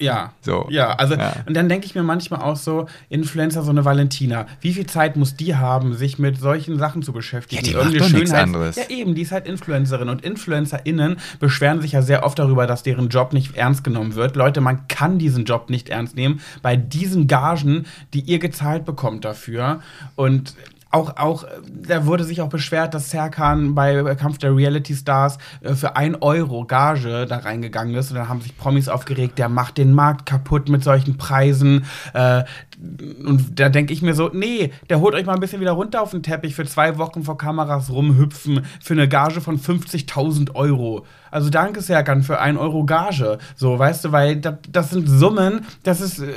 ja. 0.00 0.32
So. 0.40 0.66
Ja, 0.70 0.94
also, 0.94 1.14
Ja. 1.14 1.34
und 1.46 1.54
dann 1.54 1.68
denke 1.68 1.86
ich 1.86 1.94
mir 1.94 2.02
manchmal 2.02 2.40
auch 2.42 2.56
so, 2.56 2.86
Influencer, 3.08 3.62
so 3.62 3.70
eine 3.70 3.84
Valentina, 3.84 4.46
wie 4.60 4.72
viel 4.72 4.86
Zeit 4.86 5.16
muss 5.16 5.36
die 5.36 5.54
haben, 5.56 5.94
sich 5.94 6.18
mit 6.18 6.38
solchen 6.38 6.78
Sachen 6.78 7.02
zu 7.02 7.12
beschäftigen? 7.12 7.64
Ja, 7.64 7.84
die 7.84 7.98
macht 7.98 8.00
doch 8.00 8.10
nichts 8.18 8.32
anderes. 8.32 8.76
Ja, 8.76 8.88
eben, 8.88 9.14
die 9.14 9.22
ist 9.22 9.32
halt 9.32 9.46
Influencerin. 9.46 10.08
Und 10.08 10.24
InfluencerInnen 10.24 11.18
beschweren 11.38 11.80
sich 11.80 11.92
ja 11.92 12.02
sehr 12.02 12.24
oft 12.24 12.38
darüber, 12.38 12.66
dass 12.66 12.82
deren 12.82 13.08
Job 13.08 13.32
nicht 13.32 13.56
ernst 13.56 13.84
genommen 13.84 14.14
wird. 14.14 14.36
Leute, 14.36 14.60
man 14.60 14.88
kann 14.88 15.18
diesen 15.18 15.44
Job 15.44 15.70
nicht 15.70 15.88
ernst 15.88 16.16
nehmen 16.16 16.40
bei 16.62 16.76
diesen 16.76 17.26
Gagen, 17.26 17.86
die 18.14 18.20
ihr 18.20 18.38
gezahlt 18.38 18.84
bekommt 18.84 19.24
dafür. 19.24 19.80
Und 20.16 20.54
auch, 20.90 21.16
auch, 21.16 21.44
da 21.66 22.04
wurde 22.06 22.24
sich 22.24 22.40
auch 22.40 22.48
beschwert, 22.48 22.94
dass 22.94 23.10
Serkan 23.10 23.74
bei 23.74 24.14
Kampf 24.16 24.38
der 24.38 24.54
Reality 24.54 24.94
Stars 24.94 25.38
äh, 25.60 25.74
für 25.74 25.96
ein 25.96 26.16
Euro 26.16 26.64
Gage 26.64 27.26
da 27.26 27.38
reingegangen 27.38 27.94
ist. 27.94 28.10
Und 28.10 28.16
dann 28.16 28.28
haben 28.28 28.40
sich 28.40 28.56
Promis 28.56 28.88
aufgeregt, 28.88 29.38
der 29.38 29.48
macht 29.48 29.78
den 29.78 29.92
Markt 29.92 30.26
kaputt 30.26 30.68
mit 30.68 30.82
solchen 30.82 31.16
Preisen. 31.16 31.84
Äh, 32.12 32.42
und 33.24 33.58
da 33.60 33.68
denke 33.68 33.92
ich 33.92 34.02
mir 34.02 34.14
so, 34.14 34.30
nee, 34.32 34.72
der 34.88 35.00
holt 35.00 35.14
euch 35.14 35.26
mal 35.26 35.34
ein 35.34 35.40
bisschen 35.40 35.60
wieder 35.60 35.72
runter 35.72 36.02
auf 36.02 36.10
den 36.10 36.22
Teppich 36.22 36.54
für 36.54 36.66
zwei 36.66 36.98
Wochen 36.98 37.22
vor 37.22 37.38
Kameras 37.38 37.90
rumhüpfen 37.90 38.64
für 38.80 38.94
eine 38.94 39.08
Gage 39.08 39.40
von 39.40 39.58
50.000 39.58 40.54
Euro. 40.54 41.06
Also 41.30 41.50
danke 41.50 41.80
Serkan 41.80 42.22
für 42.22 42.40
ein 42.40 42.56
Euro 42.56 42.84
Gage. 42.84 43.38
So, 43.56 43.78
weißt 43.78 44.04
du, 44.04 44.12
weil 44.12 44.36
das, 44.36 44.54
das 44.70 44.90
sind 44.90 45.08
Summen, 45.08 45.66
das 45.82 46.00
ist, 46.00 46.20
äh, 46.20 46.32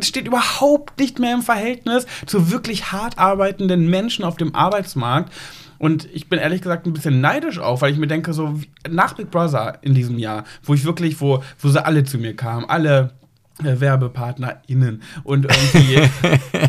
steht 0.00 0.26
überhaupt 0.26 0.98
nicht 0.98 1.18
mehr 1.18 1.34
im 1.34 1.42
Verhältnis 1.42 2.06
zu 2.26 2.50
wirklich 2.50 2.92
hart 2.92 3.18
arbeitenden 3.18 3.88
Menschen 3.88 4.24
auf 4.24 4.36
dem 4.36 4.54
Arbeitsmarkt. 4.54 5.32
Und 5.78 6.08
ich 6.12 6.28
bin 6.28 6.38
ehrlich 6.38 6.62
gesagt 6.62 6.86
ein 6.86 6.92
bisschen 6.92 7.20
neidisch 7.20 7.58
auf, 7.58 7.82
weil 7.82 7.92
ich 7.92 7.98
mir 7.98 8.06
denke, 8.06 8.32
so 8.32 8.60
nach 8.88 9.14
Big 9.14 9.30
Brother 9.32 9.78
in 9.82 9.94
diesem 9.94 10.16
Jahr, 10.16 10.44
wo 10.62 10.74
ich 10.74 10.84
wirklich, 10.84 11.20
wo, 11.20 11.42
wo 11.58 11.68
sie 11.68 11.84
alle 11.84 12.04
zu 12.04 12.18
mir 12.18 12.36
kamen, 12.36 12.64
alle 12.66 13.10
WerbepartnerInnen 13.58 15.02
und 15.24 15.46
irgendwie. 15.46 16.08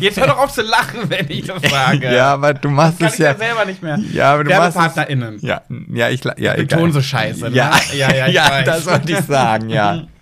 jetzt 0.00 0.18
hör 0.18 0.26
doch 0.26 0.38
auf 0.38 0.52
zu 0.52 0.62
lachen, 0.62 1.08
wenn 1.08 1.26
ich 1.28 1.46
das 1.46 1.62
sage. 1.62 2.14
Ja, 2.14 2.34
aber 2.34 2.54
du 2.54 2.68
machst 2.68 3.00
das 3.00 3.14
es 3.14 3.18
ja. 3.18 3.32
Ich 3.32 3.38
ja 3.38 3.46
selber 3.46 3.64
nicht 3.64 3.82
mehr. 3.82 3.98
Ja, 4.12 4.34
aber 4.34 4.44
du. 4.44 4.50
WerbepartnerInnen. 4.50 5.38
Ja, 5.40 5.62
ja, 5.92 6.08
ich, 6.10 6.22
ja, 6.24 6.54
Ich 6.54 6.68
betone 6.68 6.92
so 6.92 7.02
scheiße. 7.02 7.50
Ne? 7.50 7.56
Ja, 7.56 7.72
ja, 7.92 8.14
ja, 8.14 8.26
ich 8.28 8.34
ja 8.34 8.62
das 8.62 8.86
wollte 8.86 9.12
ich 9.12 9.20
sagen, 9.20 9.70
ja. 9.70 10.02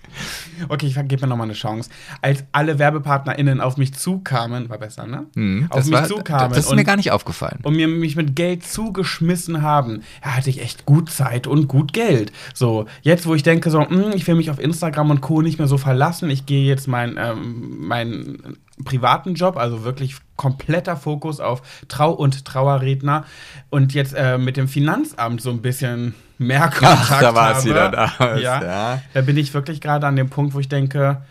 Okay, 0.69 0.87
ich 0.87 0.95
gebe 0.95 1.23
mir 1.23 1.27
nochmal 1.29 1.47
eine 1.47 1.55
Chance. 1.55 1.91
Als 2.21 2.45
alle 2.53 2.79
WerbepartnerInnen 2.79 3.61
auf 3.61 3.77
mich 3.77 3.95
zukamen, 3.95 4.69
war 4.69 4.79
besser, 4.79 5.07
ne? 5.07 5.27
Hm, 5.35 5.67
auf 5.71 5.85
mich 5.85 5.93
war- 5.93 6.05
zukamen 6.07 6.51
Das 6.51 6.59
ist 6.65 6.67
und, 6.71 6.77
mir 6.77 6.85
gar 6.85 6.97
nicht 6.97 7.11
aufgefallen. 7.13 7.59
und 7.63 7.75
mir 7.77 7.89
mich 7.89 8.17
mit 8.17 8.37
Geld 8.37 8.65
zugeschmissen 8.65 9.63
haben, 9.63 10.03
ja, 10.25 10.37
hatte 10.37 10.51
ich 10.51 10.61
echt 10.63 10.87
gut 10.87 11.11
Zeit 11.11 11.47
und 11.47 11.69
gut 11.69 11.93
Geld. 11.93 12.33
So, 12.55 12.87
jetzt, 13.03 13.27
wo 13.27 13.35
ich 13.35 13.43
denke, 13.43 13.71
so, 13.71 13.81
hm, 13.89 14.13
ich 14.15 14.27
will 14.27 14.35
mich 14.35 14.51
auf 14.51 14.59
Instagram 14.61 15.11
und 15.11 15.21
Co. 15.21 15.43
nicht 15.43 15.59
mehr 15.59 15.69
so 15.69 15.79
verlassen, 15.79 16.31
ich 16.31 16.47
gehe 16.47 16.65
jetzt 16.67 16.89
meinen 16.89 17.17
ähm, 17.19 17.87
meinen 17.87 18.57
privaten 18.85 19.35
Job, 19.35 19.57
also 19.57 19.85
wirklich 19.85 20.17
kompletter 20.37 20.97
Fokus 20.97 21.41
auf 21.41 21.63
Trau- 21.89 22.11
und 22.13 22.45
Trauerredner 22.45 23.25
und 23.71 23.95
jetzt 23.95 24.15
äh, 24.17 24.39
mit 24.39 24.57
dem 24.57 24.67
Finanzamt 24.67 25.41
so 25.41 25.51
ein 25.51 25.63
bisschen 25.63 26.15
mehr 26.43 26.69
Kontakt 26.71 27.23
da 27.23 27.35
war 27.35 27.51
es 27.53 27.57
habe. 27.59 27.69
wieder 27.71 27.89
da. 27.91 28.37
Ja, 28.37 28.63
Ja. 28.63 29.03
da 29.15 29.21
bin 29.23 29.37
ich 29.37 29.53
wirklich 29.55 29.81
gerade 29.81 30.07
an 30.07 30.17
dem 30.17 30.29
Punkt, 30.31 30.55
wo 30.55 30.61
ich 30.61 30.69
denke, 30.69 31.23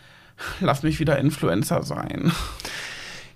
lass 0.60 0.82
mich 0.82 0.98
wieder 1.00 1.18
Influencer 1.18 1.82
sein. 1.82 2.32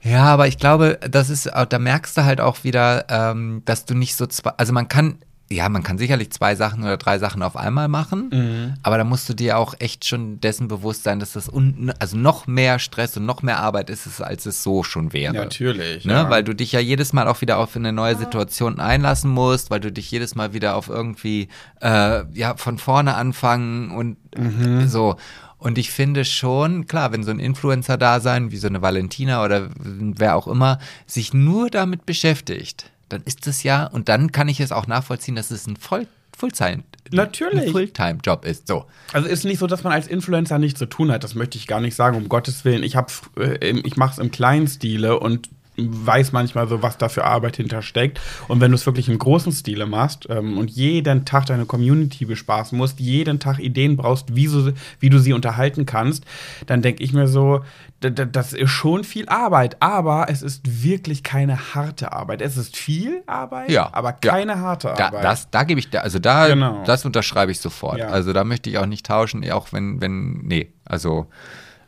Ja, 0.02 0.24
aber 0.24 0.46
ich 0.46 0.58
glaube, 0.58 0.98
das 1.10 1.30
ist, 1.30 1.46
da 1.68 1.78
merkst 1.78 2.16
du 2.16 2.24
halt 2.24 2.40
auch 2.40 2.62
wieder, 2.62 3.06
ähm, 3.08 3.62
dass 3.64 3.86
du 3.86 3.94
nicht 3.94 4.14
so 4.14 4.26
zwei, 4.26 4.50
also 4.56 4.72
man 4.72 4.86
kann, 4.88 5.18
ja, 5.48 5.68
man 5.68 5.82
kann 5.84 5.96
sicherlich 5.96 6.30
zwei 6.32 6.56
Sachen 6.56 6.82
oder 6.82 6.96
drei 6.96 7.18
Sachen 7.18 7.42
auf 7.42 7.56
einmal 7.56 7.86
machen, 7.88 8.30
Mhm. 8.32 8.74
aber 8.82 8.98
da 8.98 9.04
musst 9.04 9.28
du 9.28 9.34
dir 9.34 9.58
auch 9.58 9.74
echt 9.78 10.04
schon 10.04 10.40
dessen 10.40 10.66
bewusst 10.66 11.04
sein, 11.04 11.20
dass 11.20 11.34
das 11.34 11.48
un, 11.48 11.92
also 12.00 12.16
noch 12.16 12.46
mehr 12.48 12.78
Stress 12.78 13.16
und 13.16 13.26
noch 13.26 13.42
mehr 13.42 13.58
Arbeit 13.60 13.88
ist 13.90 14.06
es, 14.06 14.20
als 14.20 14.46
es 14.46 14.62
so 14.62 14.82
schon 14.82 15.12
wäre. 15.12 15.32
Natürlich. 15.34 16.04
Ne? 16.04 16.26
Weil 16.28 16.42
du 16.42 16.54
dich 16.54 16.72
ja 16.72 16.80
jedes 16.80 17.12
Mal 17.12 17.28
auch 17.28 17.40
wieder 17.42 17.58
auf 17.58 17.76
eine 17.76 17.92
neue 17.92 18.16
Situation 18.16 18.80
einlassen 18.80 19.30
musst, 19.30 19.70
weil 19.70 19.80
du 19.80 19.92
dich 19.92 20.10
jedes 20.10 20.34
Mal 20.34 20.52
wieder 20.52 20.74
auf 20.74 20.88
irgendwie 20.88 21.48
äh, 21.80 22.24
ja 22.32 22.56
von 22.56 22.78
vorne 22.78 23.14
anfangen 23.14 23.90
und 23.92 24.16
Mhm. 24.36 24.88
so. 24.88 25.16
Und 25.58 25.78
ich 25.78 25.90
finde 25.90 26.26
schon, 26.26 26.86
klar, 26.86 27.12
wenn 27.12 27.22
so 27.24 27.30
ein 27.30 27.38
Influencer 27.38 27.96
da 27.96 28.20
sein, 28.20 28.50
wie 28.50 28.58
so 28.58 28.66
eine 28.68 28.82
Valentina 28.82 29.42
oder 29.42 29.70
wer 29.78 30.36
auch 30.36 30.46
immer, 30.48 30.78
sich 31.06 31.32
nur 31.32 31.70
damit 31.70 32.04
beschäftigt, 32.04 32.90
dann 33.08 33.22
ist 33.22 33.46
es 33.46 33.62
ja, 33.62 33.86
und 33.86 34.08
dann 34.08 34.32
kann 34.32 34.48
ich 34.48 34.60
es 34.60 34.72
auch 34.72 34.86
nachvollziehen, 34.86 35.36
dass 35.36 35.50
es 35.50 35.66
ein 35.66 35.76
Voll 35.76 36.06
Fulltime, 36.36 36.82
Natürlich. 37.12 37.72
Fulltime-Job 37.72 38.44
ist. 38.44 38.68
So. 38.68 38.84
Also 39.14 39.26
ist 39.26 39.44
nicht 39.44 39.58
so, 39.58 39.66
dass 39.66 39.84
man 39.84 39.94
als 39.94 40.06
Influencer 40.06 40.58
nichts 40.58 40.78
zu 40.78 40.84
tun 40.84 41.10
hat. 41.10 41.24
Das 41.24 41.34
möchte 41.34 41.56
ich 41.56 41.66
gar 41.66 41.80
nicht 41.80 41.94
sagen, 41.94 42.14
um 42.14 42.28
Gottes 42.28 42.66
Willen. 42.66 42.82
Ich, 42.82 42.94
hab, 42.94 43.10
äh, 43.38 43.70
ich 43.70 43.96
mache 43.96 44.12
es 44.12 44.18
im 44.18 44.30
kleinen 44.30 44.68
Stile 44.68 45.18
und 45.18 45.48
weiß 45.78 46.32
manchmal 46.32 46.68
so, 46.68 46.82
was 46.82 46.98
da 46.98 47.08
für 47.08 47.24
Arbeit 47.24 47.56
hintersteckt. 47.56 48.20
Und 48.48 48.60
wenn 48.60 48.70
du 48.70 48.76
es 48.76 48.86
wirklich 48.86 49.08
im 49.08 49.18
großen 49.18 49.52
Stile 49.52 49.86
machst 49.86 50.26
ähm, 50.30 50.58
und 50.58 50.70
jeden 50.70 51.24
Tag 51.24 51.46
deine 51.46 51.66
Community 51.66 52.24
bespaßen 52.24 52.76
musst, 52.76 52.98
jeden 53.00 53.38
Tag 53.40 53.58
Ideen 53.58 53.96
brauchst, 53.96 54.34
wie, 54.34 54.46
so, 54.46 54.70
wie 55.00 55.10
du 55.10 55.18
sie 55.18 55.32
unterhalten 55.32 55.84
kannst, 55.86 56.24
dann 56.66 56.82
denke 56.82 57.02
ich 57.02 57.12
mir 57.12 57.28
so, 57.28 57.62
das 58.00 58.52
ist 58.52 58.70
schon 58.70 59.04
viel 59.04 59.26
Arbeit, 59.28 59.76
aber 59.80 60.26
es 60.28 60.42
ist 60.42 60.82
wirklich 60.84 61.22
keine 61.22 61.74
harte 61.74 62.12
Arbeit. 62.12 62.42
Es 62.42 62.56
ist 62.58 62.76
viel 62.76 63.22
Arbeit, 63.26 63.70
Ja, 63.70 63.88
aber 63.92 64.10
ja. 64.10 64.30
keine 64.32 64.60
harte 64.60 64.94
Da, 64.96 65.06
Arbeit. 65.06 65.24
das, 65.24 65.50
da 65.50 65.64
gebe 65.64 65.80
ich, 65.80 65.88
da, 65.90 66.00
also 66.00 66.18
da, 66.18 66.46
Genau. 66.48 66.84
das 66.84 67.04
unterschreibe 67.06 67.52
ich 67.52 67.60
sofort. 67.60 67.98
Ja. 67.98 68.08
Also 68.08 68.32
da 68.32 68.44
möchte 68.44 68.68
ich 68.70 68.78
auch 68.78 68.86
nicht 68.86 69.06
tauschen, 69.06 69.50
auch 69.50 69.72
wenn, 69.72 70.00
wenn, 70.00 70.38
nee, 70.42 70.70
also, 70.84 71.26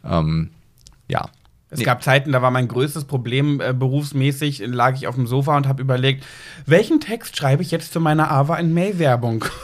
ähm, 0.05 0.51
ja. 1.09 1.27
Es 1.71 1.81
Nee. 1.81 1.85
gab 1.85 2.03
Zeiten, 2.03 2.33
da 2.33 2.41
war 2.41 2.51
mein 2.51 2.67
größtes 2.69 3.05
Problem 3.05 3.61
äh, 3.61 3.73
berufsmäßig, 3.75 4.63
lag 4.67 4.95
ich 4.97 5.07
auf 5.07 5.17
dem 5.17 5.27
Sofa 5.27 5.57
und 5.57 5.69
habe 5.69 5.83
überlegt, 5.83 6.25
welchen 6.67 7.01
Text 7.01 7.37
schreibe 7.37 7.63
ich 7.63 7.71
jetzt 7.71 7.93
zu 7.93 8.01
meiner 8.01 8.31
Ava 8.31 8.57
in 8.57 8.73
May-Werbung? 8.75 9.45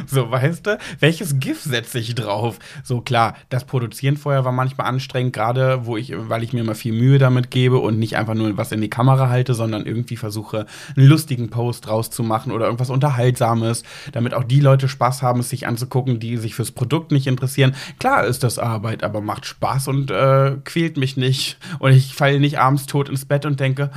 so, 0.06 0.30
weißt 0.30 0.66
du? 0.66 0.78
Welches 1.00 1.38
GIF 1.40 1.62
setze 1.62 1.98
ich 1.98 2.14
drauf? 2.14 2.58
So, 2.82 3.00
klar, 3.00 3.36
das 3.48 3.64
Produzieren 3.64 4.16
vorher 4.16 4.44
war 4.44 4.52
manchmal 4.52 4.86
anstrengend, 4.86 5.32
gerade 5.32 5.86
wo 5.86 5.96
ich, 5.96 6.12
weil 6.16 6.42
ich 6.42 6.52
mir 6.52 6.60
immer 6.60 6.74
viel 6.74 6.92
Mühe 6.92 7.18
damit 7.18 7.50
gebe 7.50 7.78
und 7.78 7.98
nicht 7.98 8.16
einfach 8.16 8.34
nur 8.34 8.56
was 8.56 8.72
in 8.72 8.80
die 8.80 8.90
Kamera 8.90 9.28
halte, 9.28 9.54
sondern 9.54 9.86
irgendwie 9.86 10.16
versuche, 10.16 10.66
einen 10.96 11.06
lustigen 11.06 11.50
Post 11.50 11.88
rauszumachen 11.88 12.52
oder 12.52 12.66
irgendwas 12.66 12.90
Unterhaltsames, 12.90 13.82
damit 14.12 14.34
auch 14.34 14.44
die 14.44 14.60
Leute 14.60 14.88
Spaß 14.88 15.22
haben, 15.22 15.40
es 15.40 15.50
sich 15.50 15.66
anzugucken, 15.66 16.18
die 16.18 16.36
sich 16.36 16.54
fürs 16.54 16.72
Produkt 16.72 17.12
nicht 17.12 17.26
interessieren. 17.26 17.74
Klar 17.98 18.24
ist 18.24 18.42
das 18.42 18.58
Arbeit, 18.58 19.02
aber 19.02 19.20
macht 19.20 19.46
Spaß 19.46 19.88
und 19.88 20.10
äh, 20.10 20.56
quält 20.64 20.96
mich 20.96 21.16
nicht. 21.16 21.58
Und 21.78 21.92
ich 21.92 22.14
falle 22.14 22.40
nicht 22.40 22.58
abends 22.58 22.86
tot 22.86 23.08
ins 23.08 23.24
Bett 23.24 23.46
und 23.46 23.60
denke, 23.60 23.90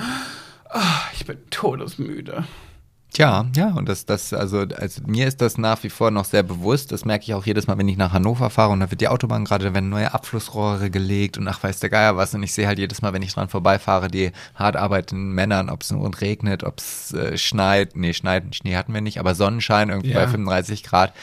ah, 0.70 1.02
ich 1.14 1.26
bin 1.26 1.38
todesmüde. 1.50 2.44
Tja, 3.14 3.46
ja, 3.56 3.70
und 3.70 3.88
das, 3.88 4.06
das, 4.06 4.34
also, 4.34 4.66
also 4.76 5.02
mir 5.08 5.28
ist 5.28 5.42
das 5.42 5.58
nach 5.58 5.82
wie 5.84 5.90
vor 5.90 6.12
noch 6.12 6.26
sehr 6.26 6.44
bewusst. 6.44 6.92
Das 6.92 7.06
merke 7.06 7.24
ich 7.24 7.34
auch 7.34 7.46
jedes 7.46 7.66
Mal, 7.66 7.78
wenn 7.78 7.88
ich 7.88 7.98
nach 7.98 8.12
Hannover 8.14 8.50
fahre 8.50 8.74
und 8.74 8.82
da 8.82 8.92
wird 8.92 9.00
die 9.02 9.08
Autobahn 9.08 9.46
gerade, 9.46 9.66
da 9.66 9.74
werden 9.74 9.90
neue 9.90 10.14
Abflussrohre 10.14 10.90
gelegt 10.92 11.38
und 11.38 11.48
ach 11.48 11.64
weiß 11.64 11.80
der 11.80 11.90
Geier 11.90 12.18
was. 12.18 12.36
Und 12.36 12.44
ich 12.44 12.54
sehe 12.54 12.68
halt 12.68 12.80
jedes 12.80 13.02
Mal, 13.02 13.14
wenn 13.14 13.22
ich 13.22 13.34
dran 13.34 13.48
vorbeifahre, 13.50 14.10
die 14.10 14.32
hart 14.56 14.76
arbeitenden 14.76 15.32
Männern, 15.32 15.70
ob 15.70 15.82
es 15.84 15.92
nur 15.92 16.12
regnet, 16.22 16.64
ob 16.64 16.80
es 16.80 17.14
äh, 17.14 17.38
schneit. 17.38 17.96
Nee, 17.96 18.14
schneit, 18.14 18.56
Schnee 18.56 18.76
hatten 18.76 18.94
wir 18.94 19.02
nicht, 19.02 19.20
aber 19.20 19.36
Sonnenschein 19.36 19.90
irgendwie 19.90 20.12
Ja. 20.12 20.20
bei 20.20 20.28
35 20.28 20.84
Grad. 20.84 21.14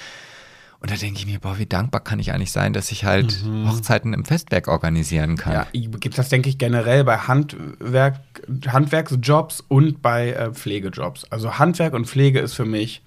Und 0.85 0.91
da 0.91 0.97
denke 0.97 1.19
ich 1.19 1.25
mir, 1.25 1.39
boah, 1.39 1.59
wie 1.59 1.65
dankbar 1.65 2.05
kann 2.05 2.19
ich 2.19 2.31
eigentlich 2.31 2.53
sein, 2.53 2.75
dass 2.75 2.93
ich 2.93 3.07
halt 3.07 3.43
Hochzeiten 3.67 4.13
im 4.13 4.27
Festwerk 4.27 4.69
organisieren 4.69 5.39
kann. 5.39 5.55
Ja, 5.55 5.67
gibt 5.73 6.19
das, 6.19 6.29
denke 6.29 6.51
ich, 6.51 6.59
generell 6.59 7.05
bei 7.05 7.17
Handwerk, 7.17 8.21
Handwerksjobs 8.67 9.65
und 9.67 10.03
bei 10.03 10.33
äh, 10.33 10.53
Pflegejobs. 10.53 11.25
Also 11.33 11.59
Handwerk 11.59 11.95
und 11.95 12.07
Pflege 12.07 12.39
ist 12.41 12.53
für 12.53 12.67
mich 12.67 13.03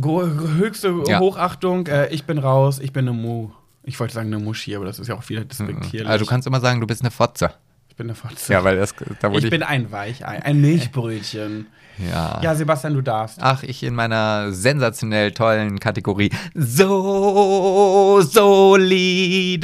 höchste 0.00 0.94
Ja. 1.08 1.18
Hochachtung. 1.18 1.88
Äh, 1.88 2.14
ich 2.14 2.22
bin 2.22 2.38
raus, 2.38 2.78
ich 2.78 2.92
bin 2.92 3.08
eine 3.08 3.16
Mu. 3.16 3.50
Ich 3.82 3.98
wollte 3.98 4.14
sagen 4.14 4.32
eine 4.32 4.42
Muschi, 4.42 4.76
aber 4.76 4.84
das 4.84 5.00
ist 5.00 5.08
ja 5.08 5.16
auch 5.16 5.28
wieder 5.28 5.44
despektierlich. 5.44 6.08
Also 6.08 6.24
du 6.24 6.30
kannst 6.30 6.46
immer 6.46 6.60
sagen, 6.60 6.80
du 6.80 6.86
bist 6.86 7.02
eine 7.02 7.10
Fotze. 7.10 7.50
ich 7.88 7.96
bin 7.96 8.06
eine 8.06 8.14
Fotze. 8.14 8.52
Ja, 8.52 8.62
weil 8.62 8.76
das, 8.76 8.94
da 9.20 9.28
wurde 9.28 9.38
ich 9.38 9.44
ich, 9.46 9.50
bin 9.50 9.64
ein 9.64 9.90
Weichei, 9.90 10.40
ein 10.40 10.60
Milchbrötchen. 10.60 11.66
Ja. 11.98 12.40
Ja, 12.42 12.54
Sebastian, 12.54 12.94
du 12.94 13.02
darfst. 13.02 13.38
Ach, 13.40 13.62
ich 13.62 13.82
in 13.82 13.94
meiner 13.94 14.52
sensationell 14.52 15.32
tollen 15.32 15.80
Kategorie 15.80 16.30
so 16.54 18.20
solide. 18.22 19.60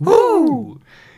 Uh. 0.00 0.76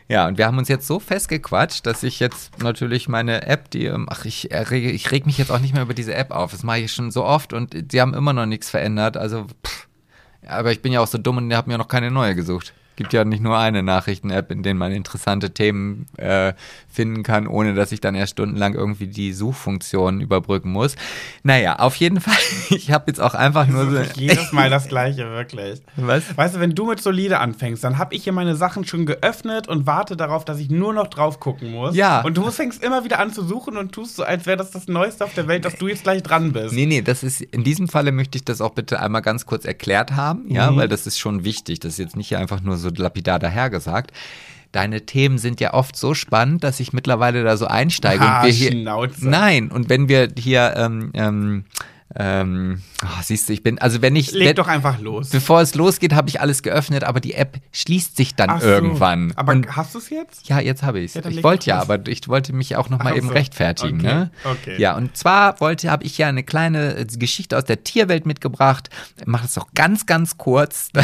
Ja, 0.09 0.27
und 0.27 0.38
wir 0.38 0.46
haben 0.46 0.59
uns 0.59 0.66
jetzt 0.68 0.88
so 0.88 0.99
festgequatscht, 0.99 1.87
dass 1.87 2.03
ich 2.03 2.18
jetzt 2.18 2.61
natürlich 2.61 3.09
meine 3.09 3.46
App, 3.46 3.70
die, 3.70 3.85
ähm, 3.85 4.09
ach, 4.11 4.25
ich, 4.25 4.51
errege, 4.51 4.90
ich 4.90 5.12
reg 5.12 5.25
mich 5.25 5.38
jetzt 5.38 5.53
auch 5.53 5.61
nicht 5.61 5.73
mehr 5.73 5.85
über 5.85 5.94
diese 5.94 6.14
App 6.14 6.33
auf. 6.33 6.51
Das 6.51 6.64
mache 6.64 6.81
ich 6.81 6.92
schon 6.92 7.12
so 7.12 7.25
oft 7.25 7.53
und 7.53 7.77
sie 7.92 8.01
haben 8.01 8.14
immer 8.14 8.33
noch 8.33 8.46
nichts 8.46 8.70
verändert. 8.70 9.16
Also, 9.16 9.46
pff. 9.64 9.87
Aber 10.46 10.73
ich 10.73 10.83
bin 10.83 10.92
ja 10.92 11.01
auch 11.01 11.07
so 11.07 11.18
dumm 11.18 11.37
und 11.37 11.55
habe 11.55 11.70
mir 11.70 11.79
noch 11.79 11.87
keine 11.87 12.11
neue 12.11 12.35
gesucht. 12.35 12.75
Gibt 12.96 13.12
ja 13.14 13.24
nicht 13.24 13.42
nur 13.42 13.57
eine 13.57 13.83
Nachrichten-App, 13.83 14.50
in 14.50 14.62
der 14.62 14.74
man 14.74 14.92
interessante 14.92 15.53
Themen 15.55 16.07
äh, 16.18 16.53
finden 16.92 17.22
kann, 17.22 17.46
ohne 17.46 17.72
dass 17.74 17.92
ich 17.92 18.00
dann 18.03 18.14
erst 18.14 18.33
stundenlang 18.33 18.74
irgendwie 18.74 19.07
die 19.07 19.33
Suchfunktion 19.33 20.20
überbrücken 20.20 20.70
muss. 20.70 20.96
Naja, 21.42 21.76
auf 21.79 21.96
jeden 21.96 22.20
Fall. 22.20 22.35
Ich 22.68 22.90
habe 22.90 23.05
jetzt 23.09 23.20
auch 23.20 23.35
einfach 23.35 23.66
nur 23.66 23.90
so. 23.90 23.98
Jedes 24.20 24.53
Mal 24.53 24.68
das 24.70 24.88
Gleiche, 24.88 25.31
wirklich. 25.31 25.81
Was? 25.96 26.37
Weißt 26.37 26.57
du, 26.57 26.61
wenn 26.61 26.74
du 26.74 26.87
mit 26.87 27.00
solide 27.00 27.38
anfängst, 27.38 27.83
dann 27.85 27.96
habe 27.96 28.14
ich 28.14 28.24
hier 28.24 28.33
meine 28.35 28.55
Sachen 28.55 28.85
schon 28.85 29.07
geöffnet 29.07 29.66
und 29.68 29.87
warte 29.87 30.16
darauf, 30.16 30.44
dass 30.44 30.59
ich 30.59 30.68
nur 30.68 30.92
noch 30.92 31.07
drauf 31.09 31.40
gucken 31.40 31.70
muss. 31.72 31.94
Ja. 31.96 32.20
Und 32.20 32.37
du 32.37 32.50
fängst 32.50 32.83
immer 32.85 33.05
wieder 33.05 33.18
an 33.18 33.33
zu 33.33 33.44
suchen 33.44 33.76
und 33.79 33.92
tust 33.92 34.16
so, 34.16 34.24
als 34.24 34.44
wäre 34.46 34.59
das 34.59 34.72
das 34.72 34.88
Neueste 34.88 35.24
auf 35.24 35.33
der 35.35 35.48
Welt, 35.48 35.64
dass 35.64 35.76
du 35.76 35.88
jetzt 35.88 36.03
gleich 36.03 36.22
dran 36.22 36.53
bist. 36.53 36.74
Nee, 36.74 36.87
nee, 36.87 37.00
das 37.03 37.22
ist, 37.22 37.40
in 37.40 37.64
diesem 37.64 37.88
Falle 37.88 38.12
möchte 38.12 38.37
ich 38.37 38.44
das 38.44 38.61
auch 38.61 38.70
bitte 38.72 39.00
einmal 39.00 39.22
ganz 39.22 39.46
kurz 39.46 39.64
erklärt 39.64 40.12
haben, 40.16 40.44
ja, 40.48 40.70
Mhm. 40.70 40.76
weil 40.76 40.88
das 40.88 41.07
ist 41.07 41.18
schon 41.18 41.44
wichtig. 41.44 41.81
Das 41.81 41.92
ist 41.94 41.98
jetzt 41.98 42.16
nicht 42.16 42.29
hier 42.29 42.38
einfach 42.38 42.61
nur 42.61 42.76
so 42.80 42.90
lapidar 42.90 43.38
dahergesagt. 43.38 44.12
deine 44.72 45.04
Themen 45.04 45.38
sind 45.38 45.60
ja 45.60 45.74
oft 45.74 45.96
so 45.96 46.14
spannend, 46.14 46.62
dass 46.62 46.80
ich 46.80 46.92
mittlerweile 46.92 47.42
da 47.42 47.56
so 47.56 47.66
einsteige. 47.66 48.22
Ah, 48.22 48.40
und 48.40 48.46
wir 48.46 48.52
hier, 48.52 48.72
Schnauze. 48.72 49.28
Nein, 49.28 49.70
und 49.70 49.88
wenn 49.88 50.08
wir 50.08 50.28
hier, 50.36 50.74
ähm, 50.76 51.10
ähm, 51.14 51.64
ähm, 52.16 52.83
oh, 53.05 53.07
siehst 53.23 53.49
du, 53.49 53.53
ich 53.53 53.62
bin, 53.62 53.79
also 53.79 54.03
wenn 54.03 54.16
ich, 54.16 54.33
Leg 54.33 54.49
wenn, 54.49 54.57
doch 54.57 54.66
einfach 54.68 54.99
los. 55.01 55.31
bevor 55.31 55.61
es 55.61 55.75
losgeht, 55.77 56.12
habe 56.12 56.29
ich 56.29 56.40
alles 56.40 56.62
geöffnet, 56.62 57.05
aber 57.05 57.20
die 57.20 57.35
App 57.35 57.59
schließt 57.73 58.16
sich 58.16 58.35
dann 58.35 58.59
so. 58.61 58.66
irgendwann. 58.66 59.33
Aber 59.37 59.53
und, 59.53 59.77
hast 59.77 59.94
du 59.94 59.99
es 59.99 60.11
jetzt? 60.11 60.49
ja, 60.49 60.59
jetzt 60.59 60.83
habe 60.83 60.99
ich 60.99 61.14
Ja, 61.14 61.20
es. 61.20 61.25
dann 61.25 61.33
ich 61.33 61.44
wollte 61.44 61.61
doch 61.70 61.77
ja, 61.77 61.81
aber 61.81 62.07
ich 62.09 62.27
wollte 62.29 62.53
mich 62.53 62.75
auch 62.77 62.88
noch 62.88 62.99
mal 62.99 63.12
Ach 63.12 63.16
eben 63.16 63.29
so. 63.29 63.33
rechtfertigen. 63.35 64.01
Okay, 64.01 64.07
Ne? 64.14 64.31
okay. 64.44 64.81
Ja, 64.81 64.96
und 64.96 65.16
zwar 65.16 65.61
wollte, 65.61 65.90
habe 65.90 66.03
ich 66.05 66.18
ja 66.18 66.27
eine 66.29 66.42
kleine 66.42 66.96
äh, 66.96 67.05
Geschichte 67.07 67.57
aus 67.57 67.64
der 67.64 67.85
Tierwelt 67.85 68.27
mitgebracht. 68.27 68.90
Mache 69.25 69.44
es 69.46 69.57
auch 69.57 69.68
ganz, 69.75 70.07
ganz 70.07 70.37
kurz. 70.37 70.90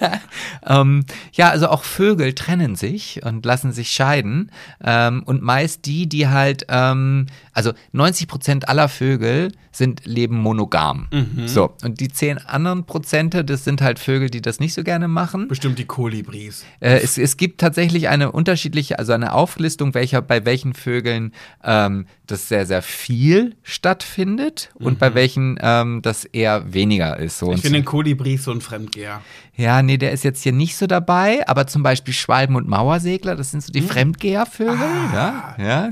ähm, 0.66 1.04
ja, 1.32 1.50
also 1.50 1.68
auch 1.68 1.84
Vögel 1.84 2.34
trennen 2.34 2.76
sich 2.76 3.22
und 3.24 3.44
lassen 3.44 3.72
sich 3.72 3.90
scheiden. 3.90 4.50
Ähm, 4.84 5.22
und 5.24 5.42
meist 5.42 5.86
die, 5.86 6.08
die 6.08 6.28
halt, 6.28 6.66
ähm, 6.68 7.26
also 7.52 7.72
90 7.92 8.26
Prozent 8.26 8.68
aller 8.68 8.88
Vögel 8.88 9.52
sind 9.70 10.04
leben 10.04 10.38
monogam. 10.38 11.08
Mhm. 11.12 11.46
So, 11.46 11.74
und 11.84 12.00
die 12.00 12.08
zehn 12.08 12.38
anderen 12.38 12.84
Prozente, 12.86 13.44
das 13.44 13.64
sind 13.64 13.82
halt 13.82 13.98
Vögel, 13.98 14.30
die 14.30 14.40
das 14.40 14.58
nicht 14.58 14.74
so 14.74 14.82
gerne 14.82 15.06
machen. 15.06 15.48
Bestimmt 15.48 15.78
die 15.78 15.84
Kolibris. 15.84 16.64
Äh, 16.80 17.00
es, 17.02 17.18
es 17.18 17.36
gibt 17.36 17.60
tatsächlich 17.60 18.08
eine 18.08 18.32
unterschiedliche, 18.32 18.98
also 18.98 19.12
eine 19.12 19.32
Auflistung, 19.32 19.94
welcher 19.94 20.22
bei 20.22 20.44
welchen 20.44 20.74
Vögeln 20.74 21.32
ähm, 21.62 22.06
das 22.26 22.48
sehr, 22.48 22.66
sehr 22.66 22.82
viel 22.82 23.56
stattfindet 23.62 24.70
und 24.74 24.98
bei 24.98 25.14
welchen 25.14 25.58
ähm, 25.60 26.00
das 26.02 26.24
eher 26.24 26.72
weniger 26.72 27.18
ist. 27.18 27.38
So 27.38 27.50
Mhm. 27.50 27.56
Ich 27.56 27.62
finde 27.62 27.78
so. 27.78 27.82
den 27.82 27.84
Kolibris 27.84 28.44
so 28.44 28.52
ein 28.52 28.60
Fremdgeher. 28.60 29.22
Ja, 29.56 29.82
nee, 29.82 29.98
der 29.98 30.12
ist 30.12 30.24
jetzt 30.24 30.42
hier 30.42 30.52
nicht 30.52 30.76
so 30.76 30.86
dabei, 30.86 31.46
aber 31.46 31.66
zum 31.66 31.82
Beispiel 31.82 32.14
Schwalben 32.14 32.56
und 32.56 32.68
Mauersegler, 32.68 33.36
das 33.36 33.50
sind 33.50 33.62
so 33.62 33.72
die 33.72 33.82
Fremdgehervögel, 33.82 34.78
ja, 35.12 35.56
ja. 35.58 35.90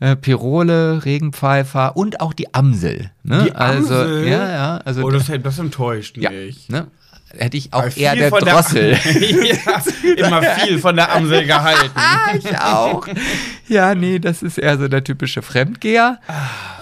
Äh, 0.00 0.16
Pirole, 0.16 1.04
Regenpfeifer 1.04 1.96
und 1.96 2.20
auch 2.20 2.32
die 2.34 2.52
Amsel. 2.54 3.10
Ne? 3.22 3.44
Die 3.46 3.54
Also, 3.54 3.94
Amsel? 3.94 4.28
ja, 4.28 4.50
ja, 4.50 4.76
also 4.84 5.02
Oh, 5.04 5.10
das, 5.10 5.30
das 5.42 5.58
enttäuscht 5.58 6.16
ja, 6.18 6.30
mich. 6.30 6.68
ne? 6.68 6.88
Hätte 7.36 7.56
ich 7.56 7.72
auch 7.72 7.82
Weil 7.82 7.92
eher 7.98 8.14
der 8.16 8.30
Drossel. 8.30 8.92
ja, 9.04 10.26
immer 10.28 10.42
viel 10.42 10.78
von 10.78 10.96
der 10.96 11.14
Amsel 11.14 11.44
gehalten. 11.44 11.90
ich 12.38 12.58
auch. 12.58 13.06
Ja, 13.68 13.94
nee, 13.94 14.18
das 14.18 14.42
ist 14.42 14.58
eher 14.58 14.78
so 14.78 14.88
der 14.88 15.02
typische 15.04 15.42
Fremdgeher. 15.42 16.18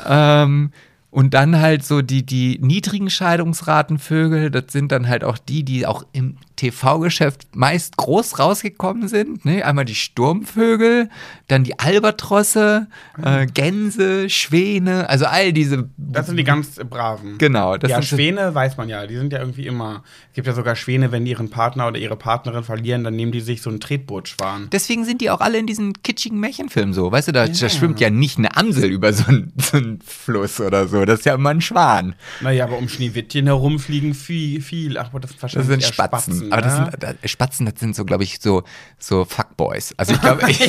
Ähm, 0.07 0.71
und 1.11 1.35
dann 1.35 1.61
halt 1.61 1.85
so 1.85 2.03
die, 2.03 2.25
die 2.27 2.59
niedrigen 2.61 3.09
Scheidungsratenvögel, 3.11 4.51
das 4.51 4.65
sind 4.69 4.93
dann 4.93 5.09
halt 5.09 5.25
auch 5.25 5.39
die, 5.39 5.63
die 5.65 5.87
auch 5.87 6.05
im 6.13 6.37
TV-Geschäft 6.57 7.55
meist 7.55 7.97
groß 7.97 8.39
rausgekommen 8.39 9.09
sind. 9.09 9.45
Ne? 9.45 9.65
Einmal 9.65 9.85
die 9.85 9.95
Sturmvögel, 9.95 11.11
dann 11.49 11.65
die 11.65 11.79
Albatrosse, 11.79 12.87
äh, 13.23 13.47
Gänse, 13.47 14.31
Schwäne, 14.31 15.09
also 15.09 15.27
all 15.27 15.53
diese. 15.53 15.89
Das 15.97 16.27
sind 16.27 16.37
die 16.37 16.45
ganz 16.45 16.77
braven. 16.89 17.39
Genau, 17.39 17.77
das 17.77 17.91
ja, 17.91 17.97
sind 17.97 18.07
Schwäne 18.07 18.55
weiß 18.55 18.77
man 18.77 18.89
ja, 18.89 19.07
die 19.07 19.17
sind 19.17 19.33
ja 19.33 19.41
irgendwie 19.41 19.67
immer. 19.67 20.03
Es 20.31 20.35
gibt 20.35 20.47
ja 20.47 20.53
sogar 20.53 20.77
Schwäne, 20.77 21.13
wenn 21.13 21.25
die 21.25 21.33
ihren 21.33 21.51
Partner 21.51 21.89
oder 21.89 21.99
ihre 21.99 22.17
Partnerin 22.17 22.65
verlieren, 22.65 23.05
dann 23.05 23.17
nehmen 23.17 23.33
die 23.33 23.41
sich 23.41 23.61
so 23.63 23.71
einen 23.71 23.81
Tretbootschwan. 23.81 24.69
Deswegen 24.71 25.05
sind 25.05 25.21
die 25.21 25.31
auch 25.31 25.41
alle 25.41 25.59
in 25.59 25.67
diesen 25.67 25.93
kitschigen 26.03 26.39
Märchenfilmen 26.41 26.95
so. 26.95 27.11
Weißt 27.11 27.29
du, 27.29 27.33
da, 27.33 27.47
da 27.47 27.69
schwimmt 27.69 28.01
ja 28.01 28.11
nicht 28.11 28.39
eine 28.39 28.57
Amsel 28.57 28.91
über 28.91 29.13
so 29.13 29.25
einen, 29.27 29.53
so 29.59 29.77
einen 29.77 30.01
Fluss 30.01 30.61
oder 30.61 30.87
so. 30.89 31.05
Das 31.05 31.21
ist 31.21 31.25
ja 31.25 31.35
immer 31.35 31.51
ein 31.51 31.61
Schwan. 31.61 32.15
Naja, 32.41 32.65
aber 32.65 32.79
um 32.79 32.89
Schneewittchen 32.89 33.47
herumfliegen 33.47 34.15
viel, 34.15 34.61
viel. 34.61 34.99
Ach, 34.99 35.07
aber 35.07 35.21
das 35.21 35.31
sind 35.31 35.43
Das 35.43 35.55
wahrscheinlich 35.55 35.69
sind 35.69 35.83
eher 35.83 35.93
Spatzen. 35.93 36.44
Aber 36.53 36.63
das 36.63 36.77
sind, 36.77 36.91
da, 37.01 37.15
Spatzen, 37.29 37.67
das 37.67 37.79
sind 37.81 37.95
so, 37.97 38.05
glaube 38.05 38.25
ich, 38.25 38.39
so, 38.41 38.63
so 38.99 39.25
Fuckboys. 39.25 39.95
Also 39.97 40.15
ich 40.15 40.21
glaube, 40.21 40.43
ich, 40.51 40.61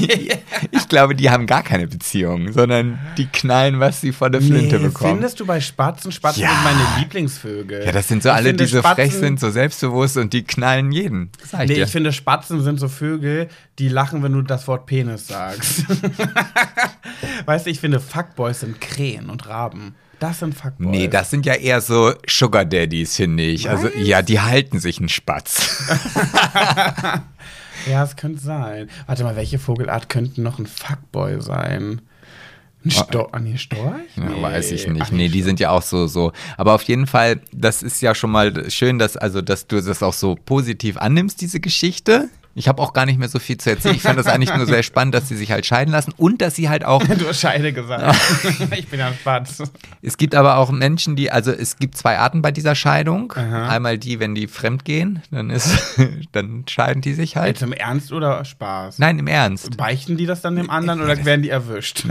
ich 0.71 0.87
glaube, 0.89 1.15
die 1.15 1.29
haben 1.29 1.45
gar 1.47 1.63
keine 1.63 1.87
Beziehung, 1.87 2.51
sondern 2.53 2.99
die 3.17 3.25
knallen, 3.27 3.79
was 3.79 4.01
sie 4.01 4.11
von 4.11 4.31
der 4.31 4.41
Flinte 4.41 4.77
nee, 4.77 4.87
bekommen. 4.87 5.13
Findest 5.15 5.39
du 5.39 5.45
bei 5.45 5.59
Spatzen? 5.59 6.11
Spatzen 6.11 6.43
Ja. 6.43 6.49
sind 6.49 6.63
meine 6.63 6.99
Lieblingsvögel. 6.99 7.85
Ja, 7.85 7.91
das 7.91 8.07
sind 8.07 8.23
so 8.23 8.29
Ich 8.29 8.35
alle, 8.35 8.53
die 8.53 8.65
so 8.65 8.79
Spatzen- 8.79 8.95
frech 8.95 9.13
sind, 9.13 9.39
so 9.39 9.49
selbstbewusst 9.49 10.17
und 10.17 10.33
die 10.33 10.43
knallen 10.43 10.91
jeden. 10.91 11.31
Das 11.41 11.51
sag 11.51 11.63
ich 11.63 11.69
Nee, 11.69 11.75
dir. 11.75 11.83
ich 11.85 11.91
finde, 11.91 12.11
Spatzen 12.13 12.61
sind 12.63 12.79
so 12.79 12.87
Vögel, 12.87 13.47
die 13.79 13.89
lachen, 13.89 14.23
wenn 14.23 14.33
du 14.33 14.41
das 14.41 14.67
Wort 14.67 14.85
Penis 14.85 15.27
sagst. 15.27 15.85
weißt 17.45 17.65
du, 17.65 17.69
ich 17.69 17.79
finde, 17.79 17.99
Fuckboys 17.99 18.61
sind 18.61 18.79
Krähen 18.81 19.29
und 19.29 19.47
Raben. 19.47 19.95
Das 20.19 20.39
sind 20.39 20.55
Fuckboys. 20.55 20.87
Nee, 20.89 21.07
das 21.07 21.29
sind 21.29 21.45
ja 21.45 21.53
eher 21.55 21.81
so 21.81 22.13
Sugar 22.27 22.65
Daddies, 22.65 23.15
finde 23.15 23.43
ich. 23.43 23.69
Also, 23.69 23.85
Was? 23.87 23.91
ja, 23.97 24.21
die 24.21 24.39
halten 24.39 24.79
sich 24.79 24.99
einen 24.99 25.09
Spatz. 25.09 25.83
Ja, 27.87 28.03
es 28.03 28.15
könnte 28.15 28.41
sein. 28.41 28.89
Warte 29.05 29.23
mal, 29.23 29.35
welche 29.35 29.59
Vogelart 29.59 30.09
könnten 30.09 30.41
noch 30.41 30.57
ein 30.57 30.65
Fuckboy 30.65 31.39
sein? 31.39 32.01
Ein 32.83 32.89
Storch? 32.91 33.29
Ah, 33.31 33.39
nee, 33.39 33.57
Storch? 33.57 34.01
Ja, 34.15 34.23
Nee. 34.29 34.41
weiß 34.41 34.71
ich 34.71 34.87
nicht. 34.87 35.01
Ach, 35.03 35.11
nee, 35.11 35.27
die 35.29 35.43
sind 35.43 35.59
ja 35.59 35.69
auch 35.69 35.83
so, 35.83 36.07
so. 36.07 36.31
Aber 36.57 36.73
auf 36.73 36.81
jeden 36.83 37.05
Fall, 37.05 37.41
das 37.51 37.83
ist 37.83 38.01
ja 38.01 38.15
schon 38.15 38.31
mal 38.31 38.71
schön, 38.71 38.97
dass, 38.97 39.17
also, 39.17 39.41
dass 39.41 39.67
du 39.67 39.79
das 39.81 40.01
auch 40.01 40.13
so 40.13 40.35
positiv 40.35 40.97
annimmst, 40.97 41.41
diese 41.41 41.59
Geschichte. 41.59 42.29
Ich 42.57 42.69
habe 42.69 42.81
auch 42.81 42.93
gar 42.93 43.05
nicht 43.05 43.19
mehr 43.19 43.27
so 43.27 43.37
viel 43.37 43.57
zu 43.57 43.69
erzählen. 43.69 43.95
Ich 43.95 44.01
fand 44.01 44.17
das 44.17 44.27
eigentlich 44.27 44.55
nur 44.55 44.65
sehr 44.65 44.81
spannend, 44.81 45.13
dass 45.13 45.27
sie 45.27 45.35
sich 45.35 45.51
halt 45.51 45.65
scheiden 45.65 45.91
lassen 45.91 46.13
und 46.15 46.41
dass 46.41 46.55
sie 46.55 46.69
halt 46.69 46.85
auch 46.85 47.03
Du 47.17 47.27
hast 47.27 47.41
Scheide 47.41 47.73
gesagt. 47.73 48.15
ich 48.77 48.87
bin 48.87 48.99
ja 48.99 49.07
ein 49.07 49.13
Spatz. 49.13 49.61
Es 50.01 50.15
gibt 50.15 50.35
aber 50.35 50.57
auch 50.57 50.71
Menschen, 50.71 51.17
die, 51.17 51.29
also 51.29 51.51
es 51.51 51.75
gibt 51.75 51.97
zwei 51.97 52.17
Arten 52.17 52.41
bei 52.41 52.51
dieser 52.51 52.73
Scheidung. 52.73 53.33
Aha. 53.35 53.67
Einmal 53.67 53.97
die, 53.97 54.21
wenn 54.21 54.35
die 54.35 54.47
fremd 54.47 54.85
gehen, 54.85 55.21
dann 55.31 55.49
ist, 55.49 55.69
dann 56.31 56.63
scheiden 56.69 57.01
die 57.01 57.13
sich 57.13 57.35
halt. 57.35 57.47
Jetzt 57.47 57.61
im 57.61 57.73
Ernst 57.73 58.13
oder 58.13 58.45
Spaß? 58.45 58.99
Nein, 58.99 59.19
im 59.19 59.27
Ernst. 59.27 59.75
Beichten 59.75 60.15
die 60.15 60.25
das 60.25 60.41
dann 60.41 60.55
dem 60.55 60.69
anderen 60.69 61.01
oder 61.01 61.25
werden 61.25 61.41
die 61.41 61.49
erwischt? 61.49 62.05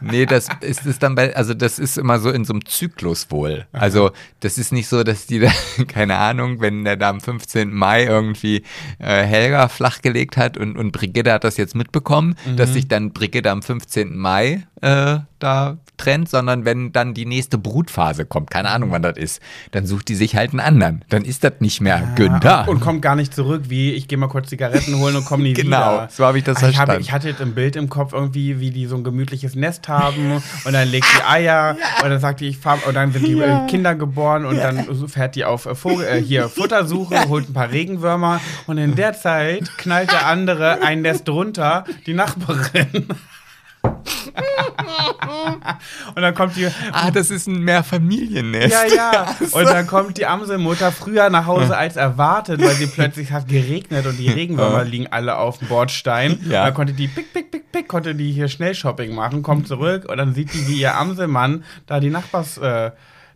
Nee, 0.00 0.24
das 0.24 0.48
ist 0.60 0.86
es 0.86 0.98
dann 0.98 1.14
bei, 1.14 1.36
also 1.36 1.52
das 1.52 1.78
ist 1.78 1.98
immer 1.98 2.18
so 2.20 2.30
in 2.30 2.44
so 2.44 2.54
einem 2.54 2.64
Zyklus 2.64 3.30
wohl. 3.30 3.66
Also 3.72 4.12
das 4.40 4.56
ist 4.56 4.72
nicht 4.72 4.88
so, 4.88 5.02
dass 5.02 5.26
die 5.26 5.40
da, 5.40 5.50
keine 5.88 6.16
Ahnung, 6.16 6.60
wenn 6.60 6.84
der 6.84 6.96
da 6.96 7.10
am 7.10 7.20
15. 7.20 7.72
Mai 7.72 8.04
irgendwie 8.04 8.62
äh, 8.98 9.25
Helga 9.26 9.68
flachgelegt 9.68 10.36
hat 10.36 10.56
und, 10.56 10.76
und 10.76 10.92
Brigitte 10.92 11.32
hat 11.32 11.44
das 11.44 11.56
jetzt 11.56 11.74
mitbekommen, 11.74 12.36
dass 12.56 12.72
sich 12.72 12.88
dann 12.88 13.12
Brigitte 13.12 13.50
am 13.50 13.62
15. 13.62 14.16
Mai 14.16 14.66
äh, 14.82 15.18
da 15.38 15.76
trennt, 15.98 16.28
sondern 16.28 16.66
wenn 16.66 16.92
dann 16.92 17.14
die 17.14 17.24
nächste 17.24 17.56
Brutphase 17.56 18.26
kommt, 18.26 18.50
keine 18.50 18.68
Ahnung 18.68 18.90
wann 18.90 19.00
das 19.00 19.16
ist, 19.16 19.40
dann 19.70 19.86
sucht 19.86 20.08
die 20.08 20.14
sich 20.14 20.36
halt 20.36 20.50
einen 20.50 20.60
anderen. 20.60 21.04
Dann 21.08 21.24
ist 21.24 21.42
das 21.44 21.54
nicht 21.60 21.80
mehr 21.80 22.02
Günther. 22.16 22.68
Und 22.68 22.80
kommt 22.80 23.00
gar 23.00 23.16
nicht 23.16 23.34
zurück, 23.34 23.64
wie 23.68 23.92
ich 23.92 24.06
gehe 24.08 24.18
mal 24.18 24.28
kurz 24.28 24.48
Zigaretten 24.50 24.98
holen 24.98 25.16
und 25.16 25.24
komme 25.24 25.42
nie 25.44 25.52
Genau, 25.54 25.94
wieder. 25.94 26.08
so 26.10 26.26
habe 26.26 26.36
ich 26.38 26.44
das 26.44 26.58
Ah, 26.62 26.68
ich, 26.68 26.76
habe, 26.76 26.92
verstanden. 26.92 27.00
ich 27.02 27.12
hatte 27.12 27.28
jetzt 27.28 27.40
im 27.40 27.54
Bild 27.54 27.76
im 27.76 27.88
Kopf 27.88 28.12
irgendwie, 28.12 28.60
wie 28.60 28.70
die 28.70 28.84
so 28.86 28.96
ein 28.96 29.04
gemütliches 29.04 29.54
Nest 29.54 29.88
haben 29.88 30.32
und 30.64 30.72
dann 30.72 30.88
legt 30.88 31.06
die 31.18 31.22
Eier 31.24 31.76
und 32.02 32.10
dann 32.10 32.20
sagt 32.20 32.40
die, 32.40 32.48
ich 32.48 32.58
fahr, 32.58 32.78
und 32.86 32.94
dann 32.94 33.12
sind 33.12 33.26
die 33.26 33.40
äh, 33.40 33.66
Kinder 33.68 33.94
geboren 33.94 34.44
und 34.44 34.58
dann 34.58 35.08
fährt 35.08 35.34
die 35.34 35.44
auf 35.46 35.64
äh, 35.64 35.74
Vogel, 35.74 36.06
äh, 36.06 36.20
hier 36.22 36.48
Futtersuche, 36.50 37.28
holt 37.28 37.48
ein 37.48 37.54
paar 37.54 37.70
Regenwürmer 37.70 38.40
und 38.66 38.76
in 38.76 38.94
der 38.96 39.14
Zeit 39.14 39.70
knallt 39.78 40.12
der 40.12 40.26
andere 40.26 40.82
ein 40.82 41.00
Nest 41.02 41.26
runter, 41.28 41.84
die 42.06 42.12
Nachbarin. 42.14 43.06
und 46.14 46.22
dann 46.22 46.34
kommt 46.34 46.56
die, 46.56 46.68
Ah, 46.92 47.10
das 47.10 47.30
ist 47.30 47.46
ein 47.46 47.60
Mehrfamiliennest. 47.60 48.70
ja, 48.72 48.84
ja. 48.94 49.36
Und 49.52 49.64
dann 49.64 49.86
kommt 49.86 50.18
die 50.18 50.26
Amselmutter 50.26 50.92
früher 50.92 51.30
nach 51.30 51.46
Hause 51.46 51.76
als 51.76 51.96
erwartet, 51.96 52.60
weil 52.62 52.74
sie 52.74 52.86
plötzlich 52.86 53.32
hat 53.32 53.48
geregnet 53.48 54.06
und 54.06 54.16
die 54.18 54.28
Regenwürmer 54.30 54.84
liegen 54.84 55.06
alle 55.08 55.36
auf 55.38 55.58
dem 55.58 55.68
Bordstein. 55.68 56.38
Ja. 56.48 56.60
Und 56.60 56.66
dann 56.66 56.74
konnte 56.74 56.92
die 56.92 57.08
pick, 57.08 57.32
pick, 57.32 57.50
pick, 57.50 57.72
pick, 57.72 57.88
konnte 57.88 58.14
die 58.14 58.32
hier 58.32 58.48
schnell 58.48 58.74
Shopping 58.74 59.14
machen, 59.14 59.42
kommt 59.42 59.68
zurück 59.68 60.06
und 60.08 60.16
dann 60.18 60.34
sieht 60.34 60.52
die, 60.54 60.66
wie 60.68 60.80
ihr 60.80 60.94
Amselmann 60.96 61.64
da 61.86 62.00
die 62.00 62.10
Nachbars, 62.10 62.58
äh, 62.58 62.90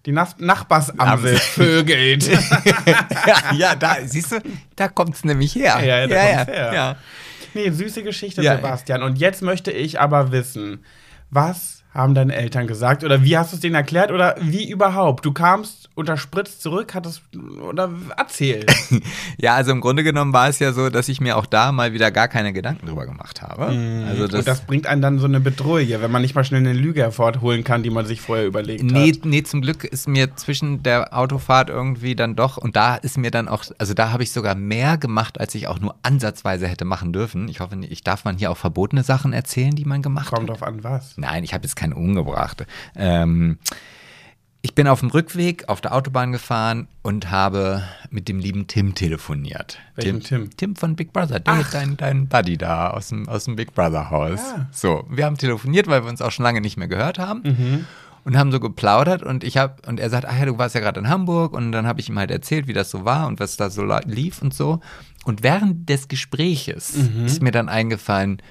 die 0.07 0.13
Nach 0.13 0.37
Nachbarsamsel 0.39 1.07
Amsel. 1.09 1.37
vögelt. 1.39 2.27
ja, 3.27 3.37
ja, 3.55 3.75
da, 3.75 3.97
siehst 4.05 4.33
du, 4.33 4.37
da 4.77 4.89
kommt 4.89 5.15
es 5.15 5.25
nämlich 5.25 5.55
her. 5.55 5.79
Ja, 5.85 5.99
ja, 6.01 6.07
da 6.07 6.15
ja, 6.17 6.37
kommt's 6.37 6.53
her. 6.53 6.73
ja. 6.75 6.97
Nee, 7.55 7.71
süße 7.71 8.03
Geschichte, 8.03 8.43
Ja. 8.43 8.57
Sebastian. 8.57 9.03
Und 9.03 9.19
jetzt 9.19 9.43
möchte 9.43 9.71
ich 9.71 10.01
aber 10.01 10.33
wissen, 10.33 10.85
was 11.31 11.80
haben 11.92 12.14
deine 12.14 12.35
Eltern 12.37 12.66
gesagt? 12.66 13.03
Oder 13.05 13.24
wie 13.24 13.37
hast 13.37 13.53
du 13.53 13.57
es 13.57 13.61
denen 13.61 13.74
erklärt? 13.74 14.12
Oder 14.12 14.37
wie 14.40 14.68
überhaupt? 14.70 15.24
Du 15.26 15.33
kamst 15.33 15.88
unter 15.96 16.16
Spritz 16.16 16.61
zurück, 16.61 16.94
hattest. 16.94 17.22
Oder 17.62 17.90
erzähl. 18.16 18.64
Ja, 19.38 19.55
also 19.55 19.70
im 19.72 19.81
Grunde 19.81 20.03
genommen 20.05 20.33
war 20.35 20.48
es 20.48 20.59
ja 20.59 20.72
so, 20.72 20.90
dass 20.90 21.09
ich 21.09 21.20
mir 21.20 21.37
auch 21.38 21.46
da 21.46 21.72
mal 21.72 21.92
wieder 21.94 22.11
gar 22.11 22.29
keine 22.29 22.53
Gedanken 22.53 22.87
drüber 22.87 23.07
gemacht 23.07 23.40
habe. 23.40 23.66
Also 24.07 24.26
das, 24.29 24.40
Und 24.40 24.48
das 24.48 24.61
bringt 24.66 24.87
einen 24.87 25.00
dann 25.00 25.18
so 25.18 25.24
eine 25.26 25.40
Bedrohung, 25.40 25.70
wenn 25.88 26.11
man 26.11 26.20
nicht 26.22 26.35
mal 26.35 26.44
schnell 26.44 26.61
eine 26.61 26.72
Lüge 26.74 27.00
hervorholen 27.03 27.64
kann, 27.64 27.83
die 27.83 27.90
man 27.90 28.05
sich 28.07 28.20
vorher 28.20 28.46
überlegt 28.46 28.83
Nee, 28.83 29.12
hat. 29.12 29.24
nee, 29.24 29.42
zum 29.42 29.62
Glück 29.62 29.85
ist 29.85 30.09
mir 30.09 30.37
zwischen 30.37 30.83
der 30.83 31.16
Autofahrt 31.16 31.70
irgendwie 31.70 32.14
dann 32.14 32.37
doch, 32.37 32.57
und 32.59 32.76
da 32.76 32.96
ist 32.96 33.16
mir 33.18 33.31
dann 33.31 33.48
auch, 33.48 33.64
also 33.79 33.94
da 33.94 34.12
habe 34.12 34.22
ich 34.22 34.33
sogar 34.33 34.55
mehr 34.55 34.98
gemacht, 34.98 35.40
als 35.40 35.55
ich 35.55 35.66
auch 35.68 35.79
nur 35.81 35.94
ansatzweise 36.03 36.66
hätte 36.68 36.85
machen 36.85 37.12
dürfen. 37.12 37.48
Ich 37.48 37.61
hoffe, 37.61 37.76
ich 37.88 38.03
darf 38.05 38.24
man 38.24 38.37
hier 38.37 38.50
auch 38.50 38.57
verbotene 38.59 39.03
Sachen 39.03 39.33
erzählen, 39.33 39.74
die 39.74 39.85
man 39.87 40.03
gemacht 40.03 40.29
Kommt 40.31 40.50
hat. 40.50 40.61
drauf 40.61 40.62
an, 40.68 40.85
was. 40.85 41.14
Nein, 41.16 41.44
ich 41.44 41.55
habe 41.55 41.62
jetzt 41.64 41.76
keine 41.81 41.95
umgebracht. 41.95 42.66
Ähm, 42.95 43.59
ich 44.62 44.75
bin 44.75 44.87
auf 44.87 45.01
dem 45.01 45.09
Rückweg 45.09 45.69
auf 45.69 45.81
der 45.81 45.95
Autobahn 45.95 46.33
gefahren 46.33 46.87
und 47.03 47.31
habe 47.31 47.83
mit 48.11 48.29
dem 48.29 48.38
lieben 48.38 48.66
Tim 48.66 48.95
telefoniert. 48.95 49.79
Welchen 49.95 50.21
Tim? 50.21 50.51
Tim 50.55 50.77
von 50.77 50.97
Big 50.97 51.14
Brother, 51.14 51.40
der, 51.40 51.64
dein, 51.73 51.97
dein 51.97 52.29
Buddy 52.29 52.59
da 52.59 52.90
aus 52.90 53.09
dem, 53.09 53.27
aus 53.27 53.45
dem 53.45 53.57
Big 53.57 53.75
Brother 53.75 54.11
Haus. 54.11 54.40
Ah. 54.40 54.66
So, 54.71 55.07
wir 55.09 55.25
haben 55.25 55.38
telefoniert, 55.38 55.87
weil 55.87 56.05
wir 56.05 56.11
uns 56.11 56.21
auch 56.21 56.31
schon 56.31 56.45
lange 56.45 56.61
nicht 56.61 56.77
mehr 56.77 56.88
gehört 56.88 57.19
haben. 57.19 57.87
Und 58.23 58.37
haben 58.37 58.53
so 58.53 58.61
geplaudert 58.61 59.23
und 59.23 59.45
ich 59.45 59.57
habe 59.57 59.77
und 59.87 59.99
er 59.99 60.11
sagt, 60.11 60.27
ach 60.27 60.38
ja, 60.38 60.45
du 60.45 60.59
warst 60.59 60.75
ja 60.75 60.83
gerade 60.83 61.01
in 61.01 61.09
Hamburg 61.09 61.55
und 61.55 61.72
dann 61.72 61.87
habe 61.87 62.01
ich 62.01 62.11
ihm 62.11 62.18
halt 62.18 62.31
erzählt, 62.31 62.66
wie 62.66 62.74
das 62.74 62.91
so 62.91 63.07
war 63.07 63.26
und 63.26 63.41
was 63.41 63.57
da 63.57 63.70
so 63.70 63.83
lief 64.05 64.43
und 64.43 64.53
so. 64.53 64.81
Und 65.24 65.43
während 65.43 65.89
des 65.89 66.07
Gespräches 66.07 66.95
ist 67.24 67.41
mir 67.41 67.51
dann 67.51 67.70
eingefallen, 67.70 68.43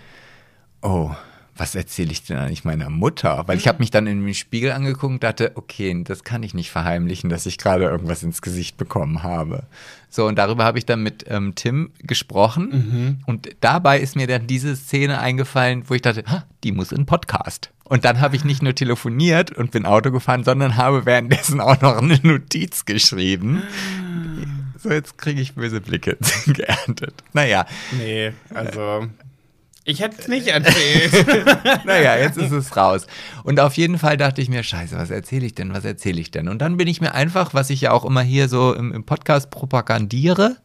oh, 0.82 1.11
was 1.60 1.76
erzähle 1.76 2.12
ich 2.12 2.24
denn 2.24 2.38
eigentlich 2.38 2.64
meiner 2.64 2.89
Mutter? 2.89 3.43
Weil 3.47 3.57
ich 3.57 3.68
habe 3.68 3.80
mich 3.80 3.91
dann 3.91 4.07
in 4.07 4.26
den 4.26 4.34
Spiegel 4.34 4.72
angeguckt 4.72 5.14
und 5.14 5.24
dachte, 5.24 5.51
okay, 5.55 6.03
das 6.03 6.24
kann 6.24 6.43
ich 6.43 6.53
nicht 6.53 6.72
verheimlichen, 6.72 7.30
dass 7.30 7.45
ich 7.45 7.57
gerade 7.57 7.84
irgendwas 7.86 8.24
ins 8.24 8.41
Gesicht 8.41 8.78
bekommen 8.78 9.24
habe. 9.24 9.64
So, 10.10 10.26
und 10.26 10.38
darüber 10.38 10.64
habe 10.64 10.78
ich 10.78 10.86
dann 10.86 11.03
mit 11.03 11.26
ähm, 11.28 11.53
Tim 11.55 11.91
gesprochen. 11.99 13.22
Und 13.26 13.49
dabei 13.62 13.99
ist 13.99 14.16
mir 14.16 14.28
dann 14.28 14.47
diese 14.47 14.76
Szene 14.76 15.20
eingefallen, 15.20 15.84
wo 15.88 15.93
ich 15.93 16.01
dachte, 16.01 16.24
die 16.64 16.72
muss 16.72 16.91
in 16.91 17.05
Podcast. 17.05 17.72
Und 17.84 18.05
dann 18.05 18.22
habe 18.22 18.36
ich 18.36 18.45
nicht 18.45 18.62
nur 18.62 18.76
telefoniert 18.76 19.51
und 19.51 19.72
bin 19.72 19.86
Auto 19.86 20.12
gefahren, 20.12 20.43
sondern 20.43 20.78
habe 20.78 21.05
währenddessen 21.05 21.60
auch 21.60 21.82
noch 21.82 21.97
eine 21.97 22.20
Notiz 22.24 22.86
geschrieben. 22.86 23.64
So, 24.78 24.91
jetzt 24.91 25.18
kriege 25.18 25.41
ich 25.41 25.55
böse 25.55 25.82
Blicke 25.82 26.18
geerntet. 26.45 27.16
Naja, 27.34 27.66
Nee, 27.97 28.32
also. 28.53 29.07
Ich 29.89 30.01
hätte 30.01 30.17
es 30.19 30.27
nicht 30.27 30.45
erzählt. 30.45 31.25
naja, 31.85 32.15
jetzt 32.15 32.37
ist 32.37 32.51
es 32.51 32.77
raus. 32.77 33.07
Und 33.43 33.59
auf 33.59 33.73
jeden 33.75 33.97
Fall 33.97 34.17
dachte 34.17 34.39
ich 34.39 34.47
mir, 34.47 34.61
scheiße, 34.61 34.95
was 34.95 35.09
erzähle 35.09 35.47
ich 35.47 35.55
denn, 35.55 35.73
was 35.73 35.83
erzähle 35.83 36.21
ich 36.21 36.29
denn? 36.29 36.47
Und 36.47 36.59
dann 36.59 36.77
bin 36.77 36.87
ich 36.87 37.01
mir 37.01 37.15
einfach, 37.15 37.55
was 37.55 37.71
ich 37.71 37.81
ja 37.81 37.91
auch 37.91 38.05
immer 38.05 38.21
hier 38.21 38.49
so 38.49 38.75
im, 38.75 38.93
im 38.93 39.03
Podcast 39.03 39.49
propagandiere, 39.49 40.57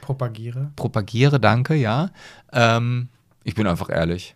Propagiere. 0.00 0.72
propagiere, 0.74 1.38
danke, 1.38 1.76
ja, 1.76 2.10
ähm, 2.52 3.08
ich 3.44 3.54
bin 3.54 3.68
einfach 3.68 3.88
ehrlich. 3.88 4.34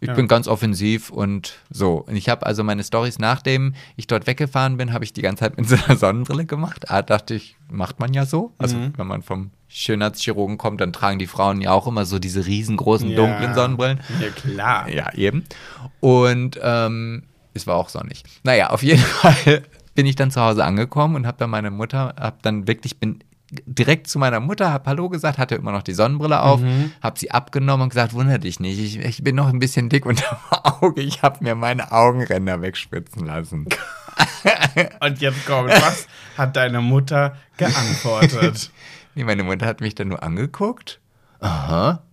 Ich 0.00 0.08
Ja. 0.08 0.14
bin 0.14 0.28
ganz 0.28 0.46
offensiv 0.46 1.10
und 1.10 1.54
so. 1.70 1.94
Und 2.06 2.14
ich 2.14 2.28
habe 2.28 2.46
also 2.46 2.62
meine 2.62 2.84
Stories, 2.84 3.18
nachdem 3.18 3.74
ich 3.96 4.06
dort 4.06 4.26
weggefahren 4.28 4.76
bin, 4.76 4.92
habe 4.92 5.04
ich 5.04 5.12
die 5.12 5.22
ganze 5.22 5.40
Zeit 5.40 5.56
mit 5.56 5.68
so 5.68 5.76
einer 5.86 5.96
Sonnenbrille 5.96 6.46
gemacht. 6.46 6.88
Ah, 6.90 7.02
dachte 7.02 7.34
ich, 7.34 7.56
macht 7.70 7.98
man 7.98 8.12
ja 8.14 8.24
so. 8.24 8.52
Also 8.58 8.76
wenn 8.96 9.06
man 9.06 9.22
vom 9.22 9.50
Schönheitschirurgen 9.66 10.56
kommt, 10.56 10.80
dann 10.80 10.92
tragen 10.92 11.18
die 11.18 11.26
Frauen 11.26 11.60
ja 11.60 11.72
auch 11.72 11.86
immer 11.86 12.04
so 12.06 12.18
diese 12.18 12.46
riesengroßen 12.46 13.10
Ja. 13.10 13.16
dunklen 13.16 13.54
Sonnenbrillen. 13.54 14.00
Ja, 14.20 14.28
klar. 14.30 14.88
Ja, 14.88 15.12
eben. 15.14 15.44
Und 16.00 16.58
ähm, 16.62 17.24
es 17.54 17.66
war 17.66 17.76
auch 17.76 17.88
sonnig. 17.88 18.22
Naja, 18.44 18.70
auf 18.70 18.82
jeden 18.82 18.98
Fall 19.02 19.62
bin 19.94 20.06
ich 20.06 20.14
dann 20.16 20.30
zu 20.30 20.40
Hause 20.40 20.64
angekommen 20.64 21.16
und 21.16 21.26
habe 21.26 21.38
dann 21.38 21.50
meine 21.50 21.70
Mutter, 21.72 22.14
habe 22.18 22.36
dann 22.42 22.68
wirklich, 22.68 22.98
bin 23.00 23.18
direkt 23.50 24.08
zu 24.08 24.18
meiner 24.18 24.40
Mutter, 24.40 24.72
habe 24.72 24.88
Hallo 24.88 25.08
gesagt, 25.08 25.38
hatte 25.38 25.54
immer 25.54 25.72
noch 25.72 25.82
die 25.82 25.94
Sonnenbrille 25.94 26.42
auf, 26.42 26.60
habe 27.02 27.18
sie 27.18 27.30
abgenommen 27.30 27.84
und 27.84 27.88
gesagt, 27.90 28.12
wunder 28.12 28.38
dich 28.38 28.60
nicht, 28.60 28.78
ich, 28.78 28.98
ich 28.98 29.24
bin 29.24 29.36
noch 29.36 29.48
ein 29.48 29.58
bisschen 29.58 29.88
dick 29.88 30.06
unterm 30.06 30.38
Auge, 30.50 31.00
ich 31.00 31.22
habe 31.22 31.42
mir 31.42 31.54
meine 31.54 31.92
Augenränder 31.92 32.60
wegspritzen 32.60 33.26
lassen. 33.26 33.66
Und 35.00 35.20
jetzt 35.20 35.46
kommt, 35.46 35.70
was 35.70 36.06
hat 36.36 36.56
deine 36.56 36.80
Mutter 36.80 37.36
geantwortet? 37.56 38.70
Nee, 39.14 39.24
meine 39.24 39.42
Mutter 39.42 39.66
hat 39.66 39.80
mich 39.80 39.96
dann 39.96 40.06
nur 40.08 40.22
angeguckt. 40.22 41.00
Aha. 41.40 42.04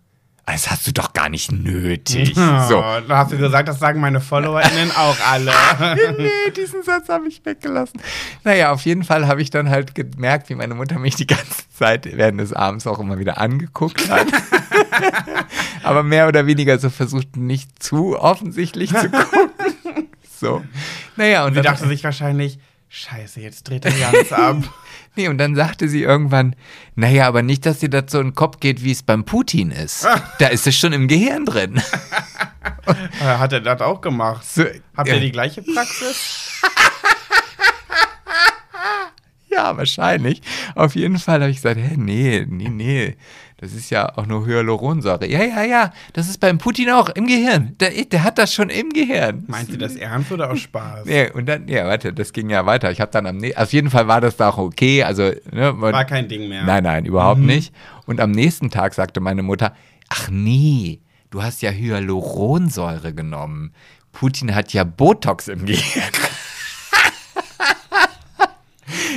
Das 0.47 0.69
hast 0.69 0.87
du 0.87 0.93
doch 0.93 1.13
gar 1.13 1.29
nicht 1.29 1.51
nötig. 1.51 2.35
So. 2.67 2.77
Oh, 2.79 2.99
da 3.07 3.17
hast 3.17 3.31
du 3.31 3.37
gesagt, 3.37 3.67
das 3.67 3.79
sagen 3.79 3.99
meine 3.99 4.21
FollowerInnen 4.21 4.91
auch 4.91 5.17
alle. 5.29 5.51
nee, 6.17 6.51
diesen 6.55 6.83
Satz 6.83 7.09
habe 7.09 7.27
ich 7.27 7.45
weggelassen. 7.45 8.01
Naja, 8.43 8.71
auf 8.71 8.81
jeden 8.85 9.03
Fall 9.03 9.27
habe 9.27 9.41
ich 9.41 9.49
dann 9.49 9.69
halt 9.69 9.93
gemerkt, 9.93 10.49
wie 10.49 10.55
meine 10.55 10.73
Mutter 10.73 10.97
mich 10.97 11.15
die 11.15 11.27
ganze 11.27 11.69
Zeit 11.77 12.05
während 12.05 12.39
des 12.39 12.53
Abends 12.53 12.87
auch 12.87 12.99
immer 12.99 13.19
wieder 13.19 13.39
angeguckt 13.39 14.09
hat. 14.09 14.27
Aber 15.83 16.01
mehr 16.03 16.27
oder 16.27 16.47
weniger 16.47 16.79
so 16.79 16.89
versucht, 16.89 17.35
nicht 17.35 17.83
zu 17.83 18.17
offensichtlich 18.17 18.89
zu 18.89 19.09
gucken. 19.09 19.49
So. 20.39 20.63
Naja, 21.15 21.45
und 21.45 21.55
Sie 21.55 21.61
dachte 21.61 21.87
sich 21.87 22.03
wahrscheinlich, 22.03 22.59
scheiße, 22.95 23.41
jetzt 23.41 23.67
dreht 23.67 23.85
er 23.85 23.91
ganz 23.91 24.31
ab. 24.31 24.57
nee, 25.15 25.27
und 25.27 25.37
dann 25.37 25.55
sagte 25.55 25.89
sie 25.89 26.03
irgendwann, 26.03 26.55
naja, 26.95 27.27
aber 27.27 27.41
nicht, 27.41 27.65
dass 27.65 27.79
dir 27.79 27.89
das 27.89 28.11
so 28.11 28.19
in 28.19 28.27
den 28.27 28.35
Kopf 28.35 28.59
geht, 28.59 28.83
wie 28.83 28.91
es 28.91 29.03
beim 29.03 29.25
Putin 29.25 29.71
ist. 29.71 30.07
Da 30.39 30.47
ist 30.47 30.65
es 30.65 30.77
schon 30.77 30.93
im 30.93 31.07
Gehirn 31.07 31.45
drin. 31.45 31.81
Äh, 32.87 33.23
Hat 33.23 33.51
er 33.51 33.61
das 33.61 33.81
auch 33.81 33.99
gemacht? 33.99 34.45
So, 34.45 34.63
Habt 34.95 35.07
ja. 35.07 35.15
ihr 35.15 35.21
die 35.21 35.31
gleiche 35.31 35.63
Praxis? 35.63 36.61
Ja, 39.49 39.77
wahrscheinlich. 39.77 40.41
Auf 40.75 40.95
jeden 40.95 41.17
Fall 41.17 41.39
habe 41.39 41.49
ich 41.49 41.57
gesagt, 41.57 41.79
hä, 41.79 41.95
nee, 41.95 42.45
nee, 42.47 42.67
nee. 42.67 43.15
Das 43.57 43.73
ist 43.73 43.89
ja 43.89 44.17
auch 44.17 44.25
nur 44.25 44.45
Hyaluronsäure. 44.45 45.27
Ja, 45.27 45.41
ja, 45.43 45.63
ja. 45.63 45.93
Das 46.11 46.27
ist 46.27 46.39
beim 46.41 46.57
Putin 46.57 46.89
auch 46.89 47.07
im 47.09 47.25
Gehirn. 47.25 47.75
Der, 47.79 47.91
der 47.91 48.23
hat 48.23 48.37
das 48.37 48.53
schon 48.53 48.69
im 48.69 48.89
Gehirn. 48.89 49.45
Meint 49.47 49.71
sie 49.71 49.77
das 49.77 49.95
ernst 49.95 50.29
oder 50.31 50.51
aus 50.51 50.59
Spaß? 50.59 51.07
Ja, 51.07 51.31
und 51.33 51.45
dann, 51.47 51.67
ja, 51.69 51.85
warte, 51.85 52.11
das 52.11 52.33
ging 52.33 52.49
ja 52.49 52.65
weiter. 52.65 52.91
Ich 52.91 52.99
habe 52.99 53.11
dann 53.11 53.25
am 53.25 53.37
nächsten, 53.37 53.61
auf 53.61 53.71
jeden 53.71 53.89
Fall 53.89 54.09
war 54.09 54.19
das 54.19 54.35
da 54.35 54.49
auch 54.49 54.57
okay. 54.57 55.03
Also, 55.03 55.31
ne, 55.51 55.71
man, 55.71 55.93
War 55.93 56.03
kein 56.05 56.27
Ding 56.27 56.49
mehr. 56.49 56.63
nein, 56.65 56.83
nein, 56.83 57.05
überhaupt 57.05 57.39
nicht. 57.39 57.73
Und 58.05 58.19
am 58.19 58.31
nächsten 58.31 58.69
Tag 58.71 58.93
sagte 58.93 59.21
meine 59.21 59.41
Mutter, 59.41 59.73
ach 60.09 60.27
nee, 60.29 60.99
du 61.29 61.41
hast 61.41 61.61
ja 61.61 61.71
Hyaluronsäure 61.71 63.13
genommen. 63.13 63.71
Putin 64.11 64.53
hat 64.53 64.73
ja 64.73 64.83
Botox 64.83 65.47
im 65.47 65.65
Gehirn. 65.65 66.03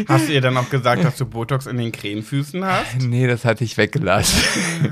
Hast 0.06 0.28
du 0.28 0.32
ihr 0.32 0.40
dann 0.40 0.56
auch 0.56 0.70
gesagt, 0.70 1.04
dass 1.04 1.16
du 1.16 1.26
Botox 1.26 1.66
in 1.66 1.76
den 1.78 1.92
Krähenfüßen 1.92 2.64
hast? 2.64 2.98
Nee, 3.08 3.26
das 3.26 3.44
hatte 3.44 3.64
ich 3.64 3.76
weggelassen 3.76 4.42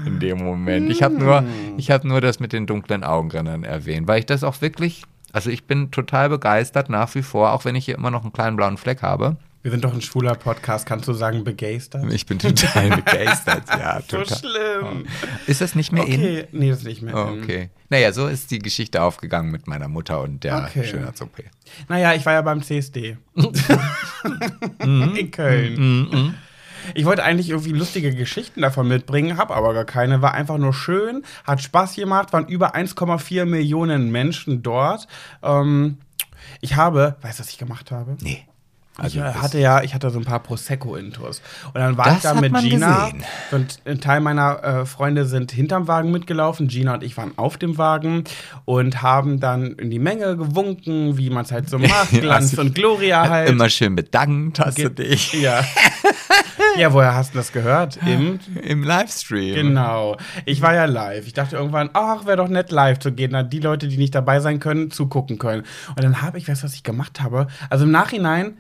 in 0.06 0.20
dem 0.20 0.38
Moment. 0.38 0.90
Ich 0.90 1.02
habe 1.02 1.14
nur, 1.14 1.44
ich 1.76 1.90
habe 1.90 2.08
nur 2.08 2.20
das 2.20 2.40
mit 2.40 2.52
den 2.52 2.66
dunklen 2.66 3.04
Augenrändern 3.04 3.62
erwähnt, 3.64 4.08
weil 4.08 4.20
ich 4.20 4.26
das 4.26 4.42
auch 4.42 4.60
wirklich, 4.60 5.02
also 5.32 5.50
ich 5.50 5.64
bin 5.64 5.90
total 5.90 6.28
begeistert 6.30 6.88
nach 6.88 7.14
wie 7.14 7.22
vor, 7.22 7.52
auch 7.52 7.64
wenn 7.64 7.74
ich 7.74 7.84
hier 7.84 7.96
immer 7.96 8.10
noch 8.10 8.22
einen 8.22 8.32
kleinen 8.32 8.56
blauen 8.56 8.76
Fleck 8.78 9.02
habe. 9.02 9.36
Wir 9.66 9.72
sind 9.72 9.82
doch 9.82 9.92
ein 9.92 10.00
schwuler 10.00 10.36
Podcast, 10.36 10.86
kannst 10.86 11.08
du 11.08 11.12
sagen, 11.12 11.42
begeistert? 11.42 12.12
Ich 12.12 12.24
bin 12.24 12.38
total 12.38 12.88
begeistert, 12.88 13.64
ja, 13.68 14.00
So 14.00 14.18
total. 14.18 14.38
schlimm. 14.38 15.06
Ist 15.48 15.60
das 15.60 15.74
nicht 15.74 15.90
mehr 15.90 16.06
in? 16.06 16.12
Okay, 16.20 16.46
nee, 16.52 16.70
das 16.70 16.78
ist 16.78 16.84
nicht 16.84 17.02
mehr. 17.02 17.16
Oh, 17.16 17.32
in. 17.32 17.42
okay. 17.42 17.70
Naja, 17.88 18.12
so 18.12 18.28
ist 18.28 18.52
die 18.52 18.60
Geschichte 18.60 19.02
aufgegangen 19.02 19.50
mit 19.50 19.66
meiner 19.66 19.88
Mutter 19.88 20.20
und 20.20 20.44
der 20.44 20.58
Okay. 20.70 20.84
Schönheits-OP. 20.84 21.42
Naja, 21.88 22.14
ich 22.14 22.24
war 22.24 22.34
ja 22.34 22.42
beim 22.42 22.62
CSD. 22.62 23.16
Mhm. 23.34 25.16
in 25.16 25.30
Köln. 25.32 26.34
Ich 26.94 27.04
wollte 27.04 27.24
eigentlich 27.24 27.50
irgendwie 27.50 27.72
lustige 27.72 28.14
Geschichten 28.14 28.60
davon 28.60 28.86
mitbringen, 28.86 29.36
habe 29.36 29.52
aber 29.56 29.74
gar 29.74 29.84
keine. 29.84 30.22
War 30.22 30.32
einfach 30.32 30.58
nur 30.58 30.74
schön, 30.74 31.24
hat 31.42 31.60
Spaß 31.60 31.96
gemacht, 31.96 32.32
waren 32.32 32.46
über 32.46 32.76
1,4 32.76 33.44
Millionen 33.46 34.12
Menschen 34.12 34.62
dort. 34.62 35.08
Ähm, 35.42 35.98
ich 36.60 36.76
habe, 36.76 37.16
weißt 37.22 37.40
du, 37.40 37.42
was 37.42 37.50
ich 37.50 37.58
gemacht 37.58 37.90
habe? 37.90 38.16
Nee. 38.20 38.45
Ich 39.04 39.16
äh, 39.16 39.20
hatte 39.22 39.58
ja, 39.58 39.82
ich 39.82 39.94
hatte 39.94 40.10
so 40.10 40.18
ein 40.18 40.24
paar 40.24 40.40
Prosecco-Intos. 40.40 41.42
Und 41.66 41.74
dann 41.80 41.96
war 41.98 42.12
ich 42.16 42.22
da 42.22 42.34
mit 42.34 42.54
Gina. 42.58 43.06
gesehen. 43.10 43.24
Und 43.52 43.78
ein 43.84 44.00
Teil 44.00 44.20
meiner 44.20 44.62
äh, 44.64 44.86
Freunde 44.86 45.24
sind 45.26 45.52
hinterm 45.52 45.86
Wagen 45.88 46.10
mitgelaufen. 46.12 46.68
Gina 46.68 46.94
und 46.94 47.02
ich 47.02 47.16
waren 47.16 47.32
auf 47.36 47.56
dem 47.58 47.76
Wagen 47.78 48.24
und 48.64 49.02
haben 49.02 49.40
dann 49.40 49.72
in 49.72 49.90
die 49.90 49.98
Menge 49.98 50.36
gewunken, 50.36 51.18
wie 51.18 51.30
man 51.30 51.44
es 51.44 51.52
halt 51.52 51.68
so 51.68 51.78
macht. 51.80 52.10
Glanz 52.10 52.52
also- 52.52 52.62
und 52.62 52.74
Gloria 52.74 53.28
halt. 53.28 53.48
Immer 53.50 53.68
schön 53.68 53.96
bedankt 53.96 54.60
hast 54.60 54.78
du 54.78 54.90
Ge- 54.90 55.08
dich 55.08 55.32
Ja. 55.42 55.62
ja, 56.76 56.92
woher 56.92 57.14
hast 57.14 57.34
du 57.34 57.38
das 57.38 57.52
gehört? 57.52 57.98
Im 58.06 58.38
im 58.62 58.82
Livestream. 58.82 59.54
Genau. 59.54 60.16
Ich 60.44 60.62
war 60.62 60.74
ja 60.74 60.84
live. 60.86 61.26
Ich 61.26 61.32
dachte 61.32 61.56
irgendwann, 61.56 61.90
ach, 61.92 62.26
wäre 62.26 62.36
doch 62.36 62.48
nett 62.48 62.70
live 62.70 62.98
zu 62.98 63.12
gehen, 63.12 63.32
dann 63.32 63.50
die 63.50 63.60
Leute, 63.60 63.88
die 63.88 63.96
nicht 63.96 64.14
dabei 64.14 64.40
sein 64.40 64.60
können, 64.60 64.90
zugucken 64.90 65.38
können. 65.38 65.62
Und 65.90 66.02
dann 66.04 66.22
habe 66.22 66.38
ich, 66.38 66.48
weißt 66.48 66.62
du, 66.62 66.66
was 66.66 66.74
ich 66.74 66.82
gemacht 66.82 67.20
habe? 67.20 67.46
Also 67.70 67.84
im 67.84 67.90
Nachhinein, 67.90 68.54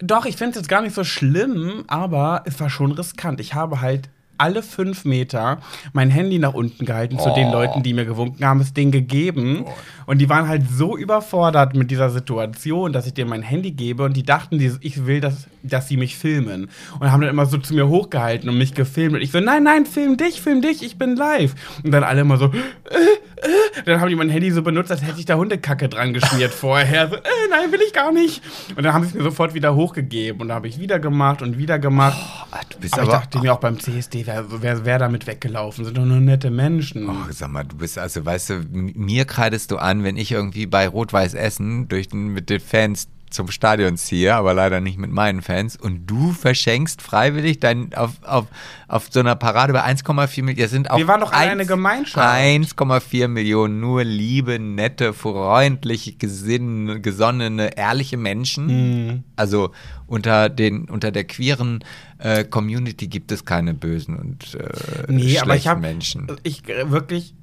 doch, 0.00 0.26
ich 0.26 0.36
finde 0.36 0.50
es 0.50 0.56
jetzt 0.56 0.68
gar 0.68 0.80
nicht 0.80 0.94
so 0.94 1.04
schlimm, 1.04 1.84
aber 1.88 2.42
es 2.44 2.58
war 2.60 2.70
schon 2.70 2.92
riskant. 2.92 3.40
Ich 3.40 3.54
habe 3.54 3.80
halt 3.80 4.08
alle 4.38 4.62
fünf 4.62 5.04
Meter 5.04 5.58
mein 5.92 6.10
Handy 6.10 6.38
nach 6.38 6.54
unten 6.54 6.84
gehalten 6.84 7.18
zu 7.18 7.30
den 7.34 7.48
Oh. 7.48 7.52
Leuten, 7.52 7.82
die 7.82 7.94
mir 7.94 8.04
gewunken 8.04 8.44
haben, 8.44 8.60
es 8.60 8.72
denen 8.72 8.90
gegeben. 8.90 9.64
Und 10.06 10.18
die 10.18 10.28
waren 10.28 10.48
halt 10.48 10.62
so 10.70 10.96
überfordert 10.96 11.74
mit 11.74 11.90
dieser 11.90 12.08
Situation, 12.10 12.92
dass 12.92 13.06
ich 13.06 13.14
denen 13.14 13.28
mein 13.30 13.42
Handy 13.42 13.72
gebe 13.72 14.04
und 14.04 14.16
die 14.16 14.22
dachten, 14.22 14.58
ich 14.80 15.06
will, 15.06 15.20
dass, 15.20 15.46
dass 15.62 15.88
sie 15.88 15.96
mich 15.96 16.16
filmen. 16.16 16.70
Und 16.98 17.12
haben 17.12 17.20
dann 17.20 17.30
immer 17.30 17.46
so 17.46 17.58
zu 17.58 17.74
mir 17.74 17.88
hochgehalten 17.88 18.48
und 18.48 18.56
mich 18.56 18.74
gefilmt. 18.74 19.14
Und 19.16 19.20
ich 19.20 19.30
so, 19.30 19.40
nein, 19.40 19.64
nein, 19.64 19.84
film 19.86 20.16
dich, 20.16 20.40
film 20.40 20.62
dich, 20.62 20.82
ich 20.82 20.96
bin 20.96 21.16
live. 21.16 21.54
Und 21.82 21.90
dann 21.90 22.04
alle 22.04 22.22
immer 22.22 22.36
so, 22.38 22.46
äh, 22.46 22.48
äh. 22.48 23.82
Dann 23.84 24.00
haben 24.00 24.08
die 24.08 24.16
mein 24.16 24.30
Handy 24.30 24.50
so 24.50 24.62
benutzt, 24.62 24.90
als 24.90 25.02
hätte 25.02 25.18
ich 25.20 25.26
da 25.26 25.36
Hundekacke 25.36 25.88
dran 25.88 26.12
geschmiert 26.12 26.52
vorher. 26.54 27.08
So, 27.08 27.16
äh, 27.16 27.20
nein, 27.50 27.70
will 27.70 27.80
ich 27.86 27.92
gar 27.92 28.12
nicht. 28.12 28.42
Und 28.76 28.84
dann 28.84 28.92
haben 28.94 29.04
sie 29.04 29.10
es 29.10 29.14
mir 29.14 29.22
sofort 29.22 29.54
wieder 29.54 29.74
hochgegeben. 29.74 30.40
Und 30.40 30.48
dann 30.48 30.56
habe 30.56 30.68
ich 30.68 30.80
wieder 30.80 30.98
gemacht 30.98 31.42
und 31.42 31.58
wieder 31.58 31.78
gemacht. 31.78 32.16
Ah, 32.50 32.60
du 32.68 32.78
bist 32.78 32.94
aber, 32.94 33.02
aber, 33.02 33.12
ich 33.12 33.18
dachte 33.18 33.38
mir 33.40 33.52
auch 33.52 33.60
beim 33.60 33.78
CSD, 33.78 34.26
wer, 34.28 34.62
wer, 34.62 34.84
wer 34.84 34.98
damit 34.98 35.26
weggelaufen? 35.26 35.84
Sind 35.84 35.96
doch 35.96 36.04
nur 36.04 36.20
nette 36.20 36.50
Menschen. 36.50 37.08
Oh, 37.08 37.26
sag 37.30 37.50
mal, 37.50 37.64
du 37.64 37.76
bist, 37.76 37.98
also 37.98 38.24
weißt 38.24 38.50
du, 38.50 38.54
mir 38.70 39.24
kreidest 39.24 39.70
du 39.70 39.76
an, 39.76 40.04
wenn 40.04 40.16
ich 40.16 40.32
irgendwie 40.32 40.66
bei 40.66 40.86
Rot-Weiß 40.86 41.34
Essen 41.34 41.88
durch 41.88 42.08
den, 42.08 42.28
mit 42.28 42.50
den 42.50 42.60
Fans 42.60 43.08
zum 43.30 43.50
Stadion 43.50 43.96
ziehe, 43.96 44.34
aber 44.34 44.54
leider 44.54 44.80
nicht 44.80 44.98
mit 44.98 45.10
meinen 45.10 45.42
Fans. 45.42 45.76
Und 45.76 46.06
du 46.06 46.32
verschenkst 46.32 47.02
freiwillig 47.02 47.60
dein 47.60 47.94
auf, 47.94 48.12
auf, 48.22 48.46
auf 48.86 49.08
so 49.10 49.20
einer 49.20 49.36
Parade 49.36 49.72
bei 49.72 49.84
1,4 49.84 50.42
Millionen. 50.42 50.56
Wir 50.56 50.68
sind 50.68 50.90
auch 50.90 50.98
Wir 50.98 51.08
waren 51.08 51.20
doch 51.20 51.32
alle 51.32 51.50
eine 51.50 51.66
Gemeinschaft. 51.66 52.26
1,4 52.26 53.28
Millionen 53.28 53.80
nur 53.80 54.04
liebe, 54.04 54.58
nette, 54.58 55.12
freundliche, 55.12 56.14
gesinn, 56.14 57.02
gesonnene, 57.02 57.76
ehrliche 57.76 58.16
Menschen. 58.16 58.66
Mhm. 58.66 59.24
Also 59.36 59.72
unter 60.06 60.48
den 60.48 60.88
unter 60.88 61.10
der 61.10 61.24
queeren 61.24 61.84
äh, 62.18 62.44
Community 62.44 63.06
gibt 63.08 63.32
es 63.32 63.44
keine 63.44 63.74
bösen 63.74 64.16
und 64.16 64.54
äh, 64.54 65.10
Nee, 65.12 65.20
schlechten 65.22 65.42
aber 65.42 65.56
ich 65.56 65.68
habe 65.68 65.80
Menschen. 65.80 66.26
ich 66.42 66.68
äh, 66.68 66.90
wirklich 66.90 67.34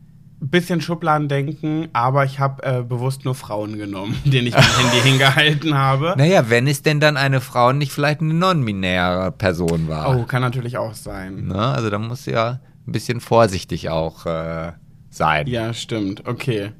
ein 0.42 0.50
bisschen 0.50 0.82
Schubladendenken, 0.82 1.88
aber 1.94 2.26
ich 2.26 2.40
habe 2.40 2.62
äh, 2.64 2.84
bewusst 2.84 3.24
nur 3.24 3.36
Frauen 3.36 3.78
genommen, 3.78 4.18
denen 4.26 4.48
ich 4.48 4.54
mein 4.54 4.64
Handy 4.64 5.02
hingehalten 5.10 5.76
habe. 5.76 6.14
Naja, 6.18 6.50
wenn 6.50 6.68
es 6.68 6.82
denn 6.82 7.00
dann 7.00 7.16
eine 7.18 7.40
Frau 7.42 7.70
und 7.70 7.78
nicht 7.78 7.92
vielleicht 7.94 8.20
eine 8.22 8.34
non-binäre 8.34 9.32
Person 9.32 9.88
war. 9.88 10.18
Oh, 10.18 10.24
kann 10.24 10.42
natürlich 10.42 10.78
auch 10.78 10.94
sein. 10.94 11.48
Ne? 11.48 11.56
Also 11.56 11.90
da 11.90 11.98
muss 11.98 12.26
ja 12.26 12.60
ein 12.86 12.92
bisschen 12.92 13.22
vorsichtig 13.22 13.90
auch 13.90 14.26
äh, 14.26 14.74
sein. 15.10 15.48
Ja, 15.48 15.74
stimmt. 15.74 16.28
Okay. 16.28 16.72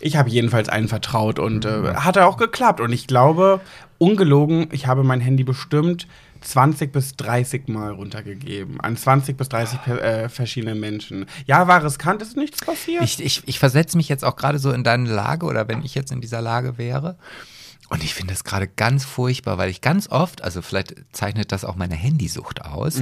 Ich 0.00 0.16
habe 0.16 0.28
jedenfalls 0.28 0.68
einen 0.68 0.88
vertraut 0.88 1.38
und 1.38 1.64
äh, 1.64 1.94
hat 1.94 2.18
auch 2.18 2.36
geklappt. 2.36 2.80
Und 2.80 2.92
ich 2.92 3.06
glaube, 3.06 3.60
ungelogen, 3.98 4.68
ich 4.70 4.86
habe 4.86 5.02
mein 5.02 5.20
Handy 5.20 5.44
bestimmt 5.44 6.06
20 6.44 6.92
bis 6.92 7.16
30 7.16 7.68
Mal 7.68 7.92
runtergegeben. 7.92 8.80
An 8.80 8.96
20 8.96 9.36
bis 9.36 9.48
30 9.48 9.82
per- 9.82 10.02
äh, 10.02 10.28
verschiedene 10.28 10.74
Menschen. 10.74 11.26
Ja, 11.46 11.66
war 11.68 11.82
riskant, 11.84 12.22
ist 12.22 12.36
nichts 12.36 12.64
passiert. 12.64 13.02
Ich, 13.02 13.22
ich, 13.22 13.42
ich 13.46 13.58
versetze 13.58 13.96
mich 13.96 14.08
jetzt 14.08 14.24
auch 14.24 14.36
gerade 14.36 14.58
so 14.58 14.70
in 14.72 14.84
deine 14.84 15.08
Lage 15.12 15.46
oder 15.46 15.66
wenn 15.68 15.82
ich 15.84 15.94
jetzt 15.94 16.12
in 16.12 16.20
dieser 16.20 16.40
Lage 16.40 16.78
wäre. 16.78 17.16
Und 17.94 18.02
ich 18.02 18.12
finde 18.14 18.34
das 18.34 18.42
gerade 18.42 18.66
ganz 18.66 19.04
furchtbar, 19.04 19.56
weil 19.56 19.70
ich 19.70 19.80
ganz 19.80 20.08
oft, 20.08 20.42
also 20.42 20.62
vielleicht 20.62 20.96
zeichnet 21.12 21.52
das 21.52 21.64
auch 21.64 21.76
meine 21.76 21.94
Handysucht 21.94 22.64
aus, 22.64 23.00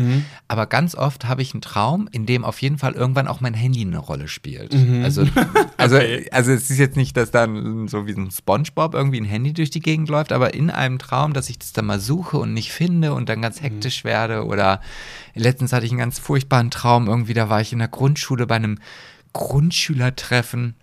aber 0.49 0.67
ganz 0.67 0.95
oft 0.95 1.25
habe 1.25 1.41
ich 1.41 1.55
einen 1.55 1.63
Traum, 1.63 2.09
in 2.13 2.27
dem 2.27 2.45
auf 2.45 2.61
jeden 2.61 2.77
Fall 2.77 2.93
irgendwann 2.93 3.27
auch 3.27 3.41
mein 3.41 3.55
Handy 3.55 3.81
eine 3.81 3.97
Rolle 3.97 4.29
spielt. 4.29 4.75
Also, 5.03 5.27
also, 5.79 5.97
Okay. 5.97 6.29
also 6.31 6.53
es 6.53 6.69
ist 6.71 6.79
jetzt 6.79 6.97
nicht, 6.97 7.17
dass 7.17 7.31
dann 7.31 7.89
so 7.89 8.07
wie 8.07 8.13
ein 8.13 8.31
Spongebob 8.31 8.95
irgendwie 8.95 9.19
ein 9.21 9.25
Handy 9.25 9.55
durch 9.55 9.71
die 9.71 9.81
Gegend 9.81 10.11
läuft, 10.11 10.31
aber 10.31 10.53
in 10.53 10.69
einem 10.71 10.99
Traum, 10.99 11.33
dass 11.33 11.49
ich 11.49 11.59
das 11.59 11.73
dann 11.73 11.87
mal 11.87 11.99
suche 11.99 12.37
und 12.37 12.53
nicht 12.53 12.71
finde 12.71 13.15
und 13.15 13.31
dann 13.31 13.41
ganz 13.41 13.63
hektisch 13.63 14.05
werde. 14.05 14.45
Oder 14.45 14.81
letztens 15.35 15.73
hatte 15.73 15.87
ich 15.87 15.93
einen 15.93 16.01
ganz 16.01 16.19
furchtbaren 16.19 16.71
Traum, 16.71 17.09
irgendwie, 17.09 17.35
da 17.35 17.49
war 17.49 17.63
ich 17.63 17.73
in 17.73 17.79
der 17.79 17.89
Grundschule 17.89 18.47
bei 18.47 18.57
einem 18.57 18.79
Grundschülertreffen. 19.33 20.75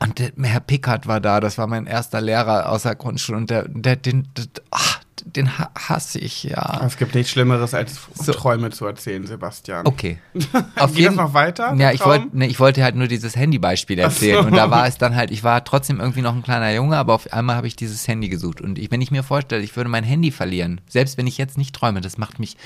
Und 0.00 0.18
der, 0.18 0.32
Herr 0.42 0.60
Pickard 0.60 1.06
war 1.06 1.20
da, 1.20 1.40
das 1.40 1.56
war 1.58 1.66
mein 1.66 1.86
erster 1.86 2.20
Lehrer 2.20 2.68
aus 2.70 2.82
der 2.82 2.94
Grundschule 2.94 3.38
und 3.38 3.48
der, 3.50 3.66
der 3.68 3.96
den, 3.96 4.28
den, 4.36 4.48
ach, 4.70 5.00
den 5.24 5.56
ha- 5.58 5.70
hasse 5.78 6.18
ich, 6.18 6.42
ja. 6.42 6.82
es 6.84 6.98
gibt 6.98 7.14
nichts 7.14 7.30
Schlimmeres, 7.32 7.72
als 7.72 8.00
So. 8.14 8.32
Träume 8.32 8.70
zu 8.70 8.84
erzählen, 8.84 9.26
Sebastian. 9.26 9.86
Okay. 9.86 10.18
Geht 10.34 11.06
das 11.06 11.14
noch 11.14 11.32
weiter, 11.32 11.68
Ja, 11.70 11.74
der 11.76 11.94
ich 11.94 12.04
wollte 12.04 12.26
nee, 12.32 12.46
ich 12.46 12.60
wollte 12.60 12.82
halt 12.82 12.96
nur 12.96 13.06
dieses 13.08 13.34
Handybeispiel 13.36 13.98
erzählen. 14.00 14.42
so. 14.42 14.48
Und 14.48 14.56
da 14.56 14.70
war 14.70 14.86
es 14.86 14.98
dann 14.98 15.16
halt, 15.16 15.30
ich 15.30 15.42
war 15.44 15.64
trotzdem 15.64 16.00
irgendwie 16.00 16.20
noch 16.22 16.34
ein 16.34 16.42
kleiner 16.42 16.70
Junge, 16.74 16.96
aber 16.98 17.14
auf 17.14 17.32
einmal 17.32 17.56
habe 17.56 17.68
ich 17.68 17.76
dieses 17.76 18.06
Handy 18.06 18.28
gesucht. 18.28 18.60
Und 18.60 18.78
ich, 18.78 18.90
wenn 18.90 19.00
ich 19.00 19.10
mir 19.12 19.22
vorstelle, 19.22 19.62
ich 19.62 19.74
würde 19.76 19.88
mein 19.88 20.04
Handy 20.04 20.30
verlieren, 20.32 20.80
selbst 20.88 21.16
wenn 21.16 21.26
ich 21.26 21.38
jetzt 21.38 21.56
nicht 21.56 21.74
träume, 21.74 22.00
das 22.02 22.18
macht 22.18 22.38
mich, 22.38 22.56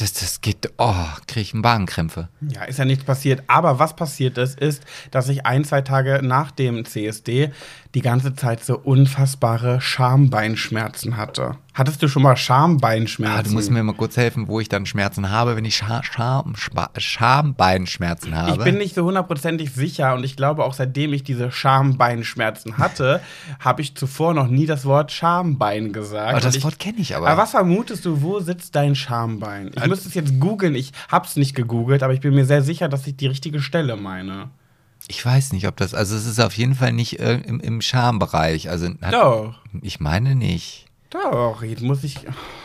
das, 0.00 0.12
das 0.12 0.40
geht, 0.40 0.70
oh, 0.78 0.94
kriege 1.26 1.40
ich 1.40 1.54
Magenkrämpfe. 1.54 2.28
Ja, 2.40 2.64
ist 2.64 2.78
ja 2.78 2.84
nichts 2.84 3.04
passiert. 3.04 3.42
Aber 3.48 3.78
was 3.78 3.96
passiert 3.96 4.38
ist, 4.38 4.58
ist, 4.58 4.84
dass 5.10 5.28
ich 5.28 5.44
ein, 5.44 5.64
zwei 5.64 5.82
Tage 5.82 6.20
nach 6.22 6.50
dem 6.52 6.84
CSD 6.84 7.52
die 7.94 8.02
ganze 8.02 8.34
Zeit 8.34 8.62
so 8.62 8.78
unfassbare 8.78 9.80
Schambeinschmerzen 9.80 11.16
hatte. 11.16 11.56
Hattest 11.72 12.02
du 12.02 12.08
schon 12.08 12.22
mal 12.22 12.36
Schambeinschmerzen? 12.36 13.38
Ah, 13.38 13.42
du 13.42 13.50
musst 13.50 13.70
mir 13.70 13.82
mal 13.82 13.94
kurz 13.94 14.16
helfen, 14.16 14.48
wo 14.48 14.60
ich 14.60 14.68
dann 14.68 14.84
Schmerzen 14.84 15.30
habe, 15.30 15.56
wenn 15.56 15.64
ich 15.64 15.76
Scha 15.76 16.02
Scham 16.02 16.54
Schambeinschmerzen 16.96 18.34
habe. 18.36 18.52
ich 18.52 18.64
bin 18.64 18.78
nicht 18.78 18.94
so 18.94 19.04
hundertprozentig 19.04 19.72
sicher 19.72 20.14
und 20.14 20.24
ich 20.24 20.36
glaube 20.36 20.64
auch 20.64 20.74
seitdem 20.74 21.12
ich 21.12 21.22
diese 21.22 21.50
Schambeinschmerzen 21.50 22.78
hatte, 22.78 23.20
habe 23.60 23.80
ich 23.82 23.94
zuvor 23.94 24.34
noch 24.34 24.48
nie 24.48 24.66
das 24.66 24.84
Wort 24.84 25.12
Schambein 25.12 25.92
gesagt. 25.92 26.30
Aber 26.30 26.40
das 26.40 26.54
Und 26.54 26.58
ich, 26.58 26.64
Wort 26.64 26.78
kenne 26.78 26.98
ich 26.98 27.16
aber. 27.16 27.28
aber 27.28 27.42
was 27.42 27.52
vermutest 27.52 28.04
du, 28.04 28.22
wo 28.22 28.40
sitzt 28.40 28.74
dein 28.74 28.94
Schambein? 28.94 29.70
Ich 29.74 29.86
müsste 29.86 30.08
es 30.08 30.14
jetzt 30.14 30.38
googeln, 30.40 30.74
ich 30.74 30.92
hab's 31.10 31.36
nicht 31.36 31.54
gegoogelt, 31.54 32.02
aber 32.02 32.12
ich 32.12 32.20
bin 32.20 32.34
mir 32.34 32.44
sehr 32.44 32.62
sicher, 32.62 32.88
dass 32.88 33.06
ich 33.06 33.16
die 33.16 33.28
richtige 33.28 33.60
Stelle 33.60 33.96
meine. 33.96 34.50
Ich 35.08 35.24
weiß 35.24 35.52
nicht, 35.52 35.66
ob 35.66 35.76
das, 35.76 35.94
also 35.94 36.14
es 36.14 36.26
ist 36.26 36.38
auf 36.38 36.54
jeden 36.56 36.74
Fall 36.74 36.92
nicht 36.92 37.18
äh, 37.18 37.38
im, 37.38 37.60
im 37.60 37.80
Schambereich. 37.80 38.68
Also 38.68 38.88
hat, 39.00 39.14
Doch, 39.14 39.54
ich 39.80 40.00
meine 40.00 40.34
nicht. 40.34 40.87
Doch, 41.10 41.62
jetzt 41.62 41.82
muss 41.82 42.04
ich. 42.04 42.18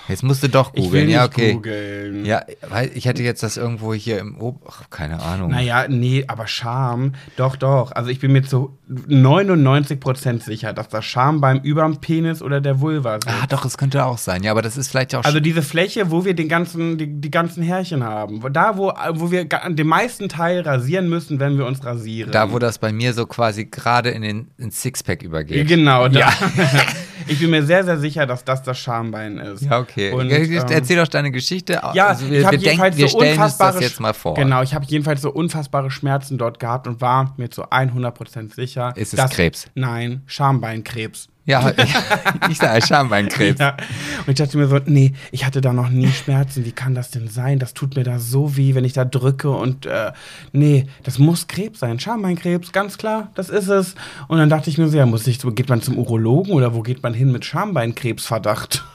Jetzt 0.10 0.22
musst 0.22 0.44
du 0.44 0.50
doch 0.50 0.72
Ich 0.74 0.91
will 0.91 1.06
googeln. 1.06 1.06
nicht 1.06 1.16
Ja, 1.16 1.26
okay. 1.26 1.54
googeln. 1.54 2.26
Ja, 2.26 2.41
weil 2.70 2.91
ich 2.94 3.06
hätte 3.06 3.24
jetzt 3.24 3.41
das 3.41 3.56
irgendwo 3.56 3.94
hier 3.94 4.20
im 4.20 4.39
Ob 4.41 4.62
Ach, 4.70 4.89
keine 4.89 5.22
Ahnung. 5.22 5.50
Naja, 5.52 5.86
nee, 5.88 6.26
aber 6.28 6.46
Scham, 6.48 7.14
doch, 7.38 7.56
doch. 7.56 7.94
Also 7.94 8.10
ich 8.10 8.20
bin 8.20 8.34
mir 8.34 8.44
zu 8.44 8.78
99% 8.89 10.41
sicher, 10.44 10.74
dass 10.74 10.89
das 10.89 11.06
Schambein 11.06 11.62
überm 11.62 12.02
Penis 12.02 12.41
oder 12.41 12.60
der 12.60 12.82
Vulva 12.82 13.14
sitzt. 13.16 13.28
Ah, 13.30 13.46
doch, 13.48 13.64
es 13.66 13.78
könnte 13.78 14.04
auch 14.06 14.18
sein. 14.18 14.44
Ja, 14.44 14.52
aber 14.52 14.62
das 14.62 14.76
ist 14.78 14.89
vielleicht 14.89 15.16
auch 15.16 15.24
Also 15.24 15.39
diese 15.39 15.62
Fläche, 15.62 16.12
wo 16.12 16.26
wir 16.26 16.34
den 16.34 16.50
ganzen, 16.50 16.98
die, 16.98 17.08
die 17.08 17.32
ganzen 17.32 17.64
Härchen 17.64 18.04
haben. 18.04 18.41
Da, 18.52 18.78
wo, 18.78 18.91
wo 19.14 19.32
wir 19.32 19.46
den 19.46 19.88
meisten 19.88 20.28
Teil 20.30 20.62
rasieren 20.62 21.08
müssen, 21.10 21.39
wenn 21.39 21.58
wir 21.58 21.66
uns 21.66 21.84
rasieren. 21.86 22.32
da, 22.32 22.52
wo 22.52 22.60
das 22.60 22.78
bei 22.78 22.91
mir 22.91 23.14
so 23.14 23.26
quasi 23.26 23.66
gerade 23.66 24.10
in 24.10 24.22
den 24.22 24.48
ins 24.58 24.82
Sixpack 24.82 25.24
übergeht. 25.24 25.68
Genau, 25.68 26.08
da. 26.10 26.20
Ja. 26.20 26.34
ich 27.28 27.39
bin 27.39 27.52
mir 27.52 27.64
sehr, 27.64 27.84
sehr 27.84 27.98
sicher, 28.00 28.26
dass 28.26 28.33
das 28.42 28.64
das 28.64 28.80
Schambein 28.80 29.38
ist. 29.38 29.62
Ja, 29.64 29.80
okay. 29.80 30.12
Und, 30.12 30.32
ähm, 30.32 30.64
Erzähl 30.70 30.98
doch 30.98 31.08
deine 31.08 31.32
Geschichte. 31.32 31.74
Ja, 31.94 32.08
also 32.08 32.30
wir, 32.30 32.40
ich 32.40 32.46
habe 32.46 32.54
wir, 32.54 32.60
denken, 32.60 32.66
jedenfalls 32.66 32.98
wir 32.98 33.08
so 33.10 33.18
stellen 33.20 33.32
uns 33.34 33.38
unfassbare 33.38 33.74
das 33.74 33.82
jetzt 33.84 34.00
mal 34.00 34.14
vor. 34.14 34.34
Genau, 34.34 34.62
ich 34.64 34.74
habe 34.74 34.86
jedenfalls 34.88 35.22
so 35.22 35.32
unfassbare 35.32 35.92
Schmerzen 35.92 36.38
dort 36.38 36.60
gehabt 36.60 36.88
und 36.88 37.02
war 37.02 37.34
mir 37.38 37.50
zu 37.50 37.66
100% 37.66 38.54
sicher. 38.56 38.94
Ist 38.96 39.14
es 39.14 39.18
dass- 39.18 39.32
Krebs? 39.32 39.68
Nein, 39.76 40.24
Schambeinkrebs. 40.26 41.28
Ja, 41.46 41.74
ich 42.50 42.58
sage 42.58 42.86
Schambeinkrebs. 42.86 43.60
Ja. 43.60 43.76
Und 44.20 44.30
ich 44.30 44.36
dachte 44.36 44.58
mir 44.58 44.68
so, 44.68 44.80
nee, 44.86 45.14
ich 45.32 45.46
hatte 45.46 45.60
da 45.60 45.74
noch 45.74 45.89
nie 45.89 46.08
Schmerzen. 46.08 46.64
Wie 46.64 46.72
kann 46.72 46.96
das 46.96 47.12
denn 47.12 47.28
sein? 47.28 47.60
Das 47.60 47.74
tut 47.74 47.96
mir 47.98 48.04
da 48.04 48.18
so 48.20 48.56
weh, 48.56 48.76
wenn 48.76 48.86
ich 48.86 48.94
da 48.94 49.04
drücke 49.04 49.50
und 49.50 49.86
äh, 49.86 50.14
nee, 50.54 50.88
das 51.04 51.20
muss 51.20 51.48
Krebs 51.48 51.80
sein. 51.80 52.00
Schambeinkrebs, 52.00 52.72
ganz 52.72 52.98
klar, 52.98 53.30
das 53.36 53.50
ist 53.50 53.68
es. 53.68 53.96
Und 54.30 54.38
dann 54.38 54.50
dachte 54.50 54.70
ich 54.70 54.78
mir 54.78 54.88
so, 54.88 54.98
ja, 54.98 55.06
muss 55.06 55.28
ich, 55.28 55.39
geht 55.56 55.68
man 55.68 55.82
zum 55.82 55.98
Urologen 55.98 56.54
oder 56.54 56.74
wo 56.74 56.82
geht 56.82 57.04
man 57.04 57.14
hin 57.14 57.32
mit 57.32 57.46
Schambeinkrebsverdacht? 57.46 58.84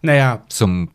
Naja, 0.00 0.44
Zum 0.48 0.90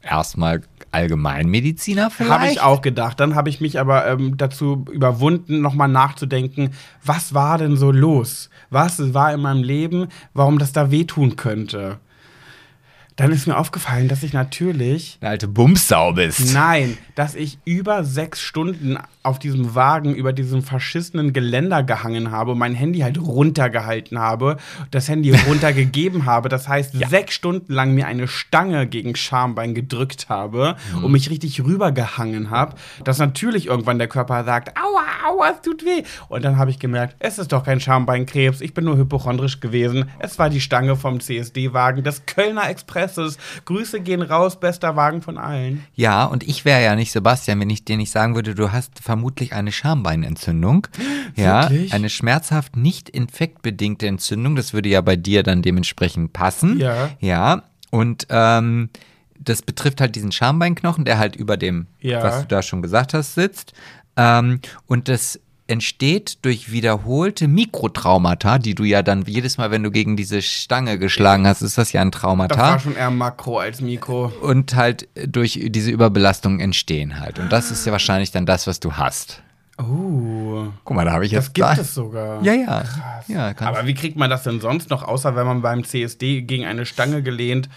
erstmal 0.00 0.62
Allgemeinmediziner 0.92 2.10
vielleicht. 2.10 2.32
Habe 2.32 2.50
ich 2.50 2.60
auch 2.60 2.80
gedacht. 2.80 3.20
Dann 3.20 3.34
habe 3.34 3.48
ich 3.48 3.60
mich 3.60 3.80
aber 3.80 4.06
ähm, 4.06 4.36
dazu 4.36 4.84
überwunden, 4.90 5.60
nochmal 5.60 5.88
nachzudenken, 5.88 6.70
was 7.04 7.34
war 7.34 7.58
denn 7.58 7.76
so 7.76 7.90
los? 7.90 8.48
Was 8.74 9.14
war 9.14 9.32
in 9.32 9.40
meinem 9.40 9.62
Leben, 9.62 10.08
warum 10.32 10.58
das 10.58 10.72
da 10.72 10.90
wehtun 10.90 11.36
könnte? 11.36 12.00
Dann 13.16 13.30
ist 13.30 13.46
mir 13.46 13.56
aufgefallen, 13.56 14.08
dass 14.08 14.24
ich 14.24 14.32
natürlich, 14.32 15.18
Eine 15.20 15.30
alte 15.30 15.46
Bumsau 15.46 16.14
bist. 16.14 16.52
nein, 16.52 16.98
dass 17.14 17.36
ich 17.36 17.58
über 17.64 18.02
sechs 18.02 18.40
Stunden 18.40 18.98
auf 19.22 19.38
diesem 19.38 19.76
Wagen 19.76 20.16
über 20.16 20.32
diesem 20.32 20.62
verschissenen 20.64 21.32
Geländer 21.32 21.84
gehangen 21.84 22.32
habe 22.32 22.50
und 22.50 22.58
mein 22.58 22.74
Handy 22.74 22.98
halt 22.98 23.18
runtergehalten 23.18 24.18
habe, 24.18 24.56
das 24.90 25.08
Handy 25.08 25.32
runtergegeben 25.48 26.26
habe. 26.26 26.48
Das 26.48 26.66
heißt, 26.66 26.94
sechs 27.08 27.34
Stunden 27.34 27.72
lang 27.72 27.94
mir 27.94 28.08
eine 28.08 28.26
Stange 28.26 28.88
gegen 28.88 29.14
Schambein 29.14 29.76
gedrückt 29.76 30.28
habe 30.28 30.74
und 31.00 31.12
mich 31.12 31.30
richtig 31.30 31.62
rübergehangen 31.62 32.50
habe, 32.50 32.74
dass 33.04 33.18
natürlich 33.20 33.66
irgendwann 33.66 33.98
der 33.98 34.08
Körper 34.08 34.42
sagt, 34.42 34.76
aua, 34.76 35.03
aua, 35.34 35.50
es 35.50 35.60
tut 35.62 35.84
weh. 35.84 36.02
Und 36.28 36.44
dann 36.44 36.58
habe 36.58 36.70
ich 36.70 36.78
gemerkt, 36.78 37.16
es 37.18 37.38
ist 37.38 37.52
doch 37.52 37.64
kein 37.64 37.80
Schambeinkrebs, 37.80 38.60
ich 38.60 38.74
bin 38.74 38.84
nur 38.84 38.96
hypochondrisch 38.96 39.60
gewesen. 39.60 40.10
Es 40.18 40.38
war 40.38 40.50
die 40.50 40.60
Stange 40.60 40.96
vom 40.96 41.20
CSD-Wagen 41.20 42.02
des 42.04 42.26
Kölner 42.26 42.68
Expresses. 42.68 43.38
Grüße 43.64 44.00
gehen 44.00 44.22
raus, 44.22 44.58
bester 44.60 44.96
Wagen 44.96 45.22
von 45.22 45.38
allen. 45.38 45.84
Ja, 45.94 46.24
und 46.24 46.42
ich 46.46 46.64
wäre 46.64 46.82
ja 46.82 46.94
nicht 46.96 47.12
Sebastian, 47.12 47.60
wenn 47.60 47.70
ich 47.70 47.84
dir 47.84 47.96
nicht 47.96 48.10
sagen 48.10 48.34
würde, 48.34 48.54
du 48.54 48.72
hast 48.72 49.00
vermutlich 49.00 49.52
eine 49.52 49.72
Schambeinentzündung. 49.72 50.86
Ja, 51.36 51.68
Wirklich? 51.68 51.92
eine 51.92 52.10
schmerzhaft 52.10 52.76
nicht 52.76 53.08
infektbedingte 53.08 54.06
Entzündung. 54.06 54.54
Das 54.54 54.72
würde 54.72 54.88
ja 54.88 55.00
bei 55.00 55.16
dir 55.16 55.42
dann 55.42 55.62
dementsprechend 55.62 56.32
passen. 56.32 56.78
Ja. 56.78 57.10
Ja, 57.18 57.62
und 57.90 58.26
ähm, 58.30 58.88
das 59.40 59.62
betrifft 59.62 60.00
halt 60.00 60.14
diesen 60.14 60.30
Schambeinknochen, 60.30 61.04
der 61.04 61.18
halt 61.18 61.34
über 61.34 61.56
dem, 61.56 61.86
Ja. 62.00 62.22
was 62.22 62.42
du 62.42 62.46
da 62.46 62.62
schon 62.62 62.82
gesagt 62.82 63.14
hast, 63.14 63.34
sitzt. 63.34 63.72
Ähm, 64.16 64.60
und 64.86 65.08
das 65.08 65.40
entsteht 65.66 66.44
durch 66.44 66.70
wiederholte 66.70 67.48
Mikrotraumata, 67.48 68.58
die 68.58 68.74
du 68.74 68.84
ja 68.84 69.02
dann 69.02 69.22
jedes 69.26 69.56
Mal, 69.56 69.70
wenn 69.70 69.82
du 69.82 69.90
gegen 69.90 70.14
diese 70.16 70.42
Stange 70.42 70.98
geschlagen 70.98 71.46
hast, 71.46 71.62
ist 71.62 71.78
das 71.78 71.92
ja 71.92 72.02
ein 72.02 72.10
Das 72.10 72.20
Traumata 72.20 72.56
war 72.58 72.78
schon 72.78 72.96
eher 72.96 73.10
Makro 73.10 73.58
als 73.58 73.80
Mikro. 73.80 74.30
und 74.42 74.74
halt 74.74 75.08
durch 75.26 75.58
diese 75.70 75.90
Überbelastung 75.90 76.60
entstehen 76.60 77.18
halt. 77.18 77.38
Und 77.38 77.50
das 77.50 77.70
ist 77.70 77.86
ja 77.86 77.92
wahrscheinlich 77.92 78.30
dann 78.30 78.44
das, 78.44 78.66
was 78.66 78.78
du 78.78 78.92
hast. 78.92 79.40
Oh. 79.78 80.66
Guck 80.84 80.96
mal, 80.96 81.04
da 81.04 81.12
habe 81.12 81.24
ich 81.26 81.32
jetzt 81.32 81.46
Das 81.48 81.52
gibt 81.54 81.66
da- 81.66 81.80
es 81.80 81.94
sogar. 81.94 82.42
Ja, 82.44 82.52
ja. 82.52 82.82
Krass. 82.82 83.24
Ja, 83.28 83.54
Aber 83.60 83.86
wie 83.86 83.94
kriegt 83.94 84.16
man 84.16 84.30
das 84.30 84.42
denn 84.44 84.60
sonst 84.60 84.90
noch, 84.90 85.02
außer 85.02 85.34
wenn 85.34 85.46
man 85.46 85.62
beim 85.62 85.82
CSD 85.82 86.42
gegen 86.42 86.64
eine 86.66 86.86
Stange 86.86 87.22
gelehnt 87.22 87.68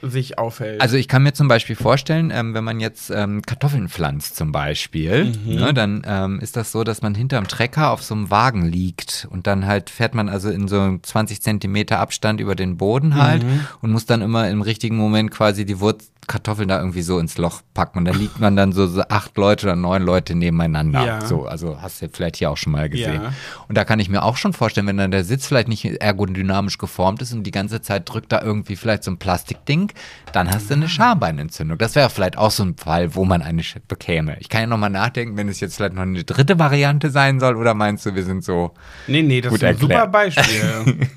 sich 0.00 0.38
aufhält? 0.38 0.80
Also 0.80 0.96
ich 0.96 1.08
kann 1.08 1.22
mir 1.22 1.32
zum 1.32 1.48
Beispiel 1.48 1.76
vorstellen, 1.76 2.30
ähm, 2.34 2.54
wenn 2.54 2.64
man 2.64 2.80
jetzt 2.80 3.10
ähm, 3.10 3.42
Kartoffeln 3.42 3.88
pflanzt 3.88 4.36
zum 4.36 4.52
Beispiel, 4.52 5.24
Mhm. 5.24 5.54
ne, 5.56 5.74
dann 5.74 6.02
ähm, 6.06 6.40
ist 6.40 6.56
das 6.56 6.72
so, 6.72 6.84
dass 6.84 7.02
man 7.02 7.14
hinterm 7.14 7.48
Trecker 7.48 7.90
auf 7.90 8.02
so 8.02 8.14
einem 8.14 8.30
Wagen 8.30 8.64
liegt 8.64 9.26
und 9.30 9.46
dann 9.46 9.66
halt 9.66 9.90
fährt 9.90 10.14
man 10.14 10.28
also 10.28 10.50
in 10.50 10.68
so 10.68 10.78
einem 10.80 11.02
20 11.02 11.42
Zentimeter 11.42 11.98
Abstand 11.98 12.40
über 12.40 12.54
den 12.54 12.76
Boden 12.76 13.16
halt 13.16 13.42
Mhm. 13.42 13.60
und 13.80 13.90
muss 13.92 14.06
dann 14.06 14.22
immer 14.22 14.48
im 14.48 14.62
richtigen 14.62 14.96
Moment 14.96 15.30
quasi 15.32 15.64
die 15.64 15.80
Wurz 15.80 16.11
Kartoffeln 16.28 16.68
da 16.68 16.78
irgendwie 16.78 17.02
so 17.02 17.18
ins 17.18 17.36
Loch 17.36 17.62
packen 17.74 17.98
und 17.98 18.04
dann 18.04 18.16
liegt 18.16 18.38
man 18.38 18.54
dann 18.54 18.72
so, 18.72 18.86
so 18.86 19.02
acht 19.08 19.36
Leute 19.36 19.66
oder 19.66 19.76
neun 19.76 20.02
Leute 20.02 20.36
nebeneinander. 20.36 21.04
Ja. 21.04 21.20
So, 21.26 21.46
also 21.46 21.82
hast 21.82 22.00
du 22.00 22.08
vielleicht 22.08 22.36
hier 22.36 22.50
auch 22.50 22.56
schon 22.56 22.72
mal 22.72 22.88
gesehen. 22.88 23.22
Ja. 23.22 23.32
Und 23.68 23.76
da 23.76 23.84
kann 23.84 23.98
ich 23.98 24.08
mir 24.08 24.22
auch 24.22 24.36
schon 24.36 24.52
vorstellen, 24.52 24.86
wenn 24.86 24.96
dann 24.96 25.10
der 25.10 25.24
Sitz 25.24 25.46
vielleicht 25.46 25.66
nicht 25.66 25.84
ergodynamisch 25.84 26.78
geformt 26.78 27.22
ist 27.22 27.32
und 27.32 27.42
die 27.42 27.50
ganze 27.50 27.82
Zeit 27.82 28.08
drückt 28.08 28.30
da 28.30 28.40
irgendwie 28.40 28.76
vielleicht 28.76 29.02
so 29.02 29.10
ein 29.10 29.18
Plastikding, 29.18 29.92
dann 30.32 30.48
hast 30.48 30.70
du 30.70 30.74
eine 30.74 30.88
Schambeinentzündung. 30.88 31.76
Das 31.76 31.96
wäre 31.96 32.08
vielleicht 32.08 32.38
auch 32.38 32.52
so 32.52 32.62
ein 32.62 32.76
Fall, 32.76 33.16
wo 33.16 33.24
man 33.24 33.42
eine 33.42 33.62
bekäme. 33.88 34.36
Ich 34.38 34.48
kann 34.48 34.60
ja 34.60 34.66
nochmal 34.68 34.90
nachdenken, 34.90 35.36
wenn 35.36 35.48
es 35.48 35.58
jetzt 35.58 35.76
vielleicht 35.76 35.94
noch 35.94 36.02
eine 36.02 36.22
dritte 36.22 36.58
Variante 36.58 37.10
sein 37.10 37.40
soll 37.40 37.56
oder 37.56 37.74
meinst 37.74 38.06
du, 38.06 38.14
wir 38.14 38.24
sind 38.24 38.44
so. 38.44 38.72
nee, 39.08 39.22
nee, 39.22 39.40
das 39.40 39.52
ist 39.52 39.64
ein 39.64 39.76
super 39.76 39.94
erklärt. 39.94 40.36
Beispiel. 40.36 41.08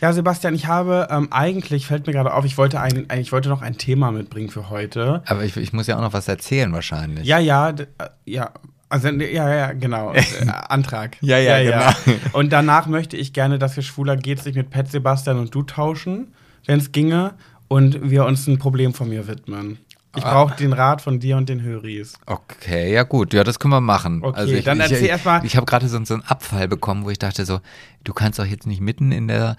ja, 0.00 0.12
Sebastian, 0.12 0.54
ich 0.54 0.66
habe 0.66 1.08
ähm, 1.10 1.28
eigentlich, 1.32 1.86
fällt 1.86 2.06
mir 2.06 2.12
gerade 2.12 2.32
auf, 2.32 2.44
ich 2.44 2.56
wollte, 2.58 2.80
ein, 2.80 3.06
ich 3.18 3.32
wollte 3.32 3.48
noch 3.48 3.62
ein 3.62 3.78
Thema 3.78 4.10
mitbringen 4.12 4.48
für 4.50 4.70
heute. 4.70 5.22
Aber 5.26 5.44
ich, 5.44 5.56
ich 5.56 5.72
muss 5.72 5.86
ja 5.86 5.96
auch 5.96 6.00
noch 6.02 6.12
was 6.12 6.28
erzählen 6.28 6.72
wahrscheinlich. 6.72 7.26
Ja, 7.26 7.38
ja, 7.38 7.70
äh, 7.70 7.84
ja. 8.24 8.50
Also, 8.90 9.08
ja, 9.08 9.54
ja, 9.54 9.72
genau. 9.72 10.12
Äh, 10.14 10.22
Antrag. 10.68 11.16
Ja, 11.20 11.36
ja, 11.38 11.62
genau. 11.62 12.18
Und 12.32 12.52
danach 12.52 12.86
möchte 12.86 13.16
ich 13.18 13.32
gerne, 13.32 13.58
dass 13.58 13.76
wir 13.76 13.82
schwuler 13.82 14.16
geht 14.16 14.42
sich 14.42 14.54
mit 14.54 14.70
Pet 14.70 14.90
Sebastian 14.90 15.38
und 15.38 15.54
du 15.54 15.62
tauschen, 15.62 16.32
wenn 16.66 16.78
es 16.78 16.92
ginge, 16.92 17.34
und 17.68 18.08
wir 18.10 18.24
uns 18.24 18.46
ein 18.46 18.58
Problem 18.58 18.94
von 18.94 19.10
mir 19.10 19.26
widmen. 19.28 19.78
Ich 20.16 20.24
Ah. 20.24 20.32
brauche 20.32 20.56
den 20.56 20.72
Rat 20.72 21.02
von 21.02 21.20
dir 21.20 21.36
und 21.36 21.50
den 21.50 21.60
Höris. 21.60 22.14
Okay, 22.24 22.94
ja 22.94 23.02
gut, 23.02 23.34
ja, 23.34 23.44
das 23.44 23.58
können 23.58 23.72
wir 23.74 23.82
machen. 23.82 24.20
Okay, 24.24 24.38
also 24.40 24.54
ich, 24.54 24.64
dann 24.64 24.78
ich, 24.78 24.84
erzähl 24.84 25.02
ich, 25.04 25.10
erst 25.10 25.26
mal- 25.26 25.44
Ich 25.44 25.54
habe 25.54 25.66
gerade 25.66 25.86
so, 25.86 26.02
so 26.02 26.14
einen 26.14 26.22
Abfall 26.24 26.66
bekommen, 26.66 27.04
wo 27.04 27.10
ich 27.10 27.18
dachte 27.18 27.44
so, 27.44 27.60
du 28.04 28.14
kannst 28.14 28.38
doch 28.38 28.46
jetzt 28.46 28.66
nicht 28.66 28.80
mitten 28.80 29.12
in 29.12 29.28
der, 29.28 29.56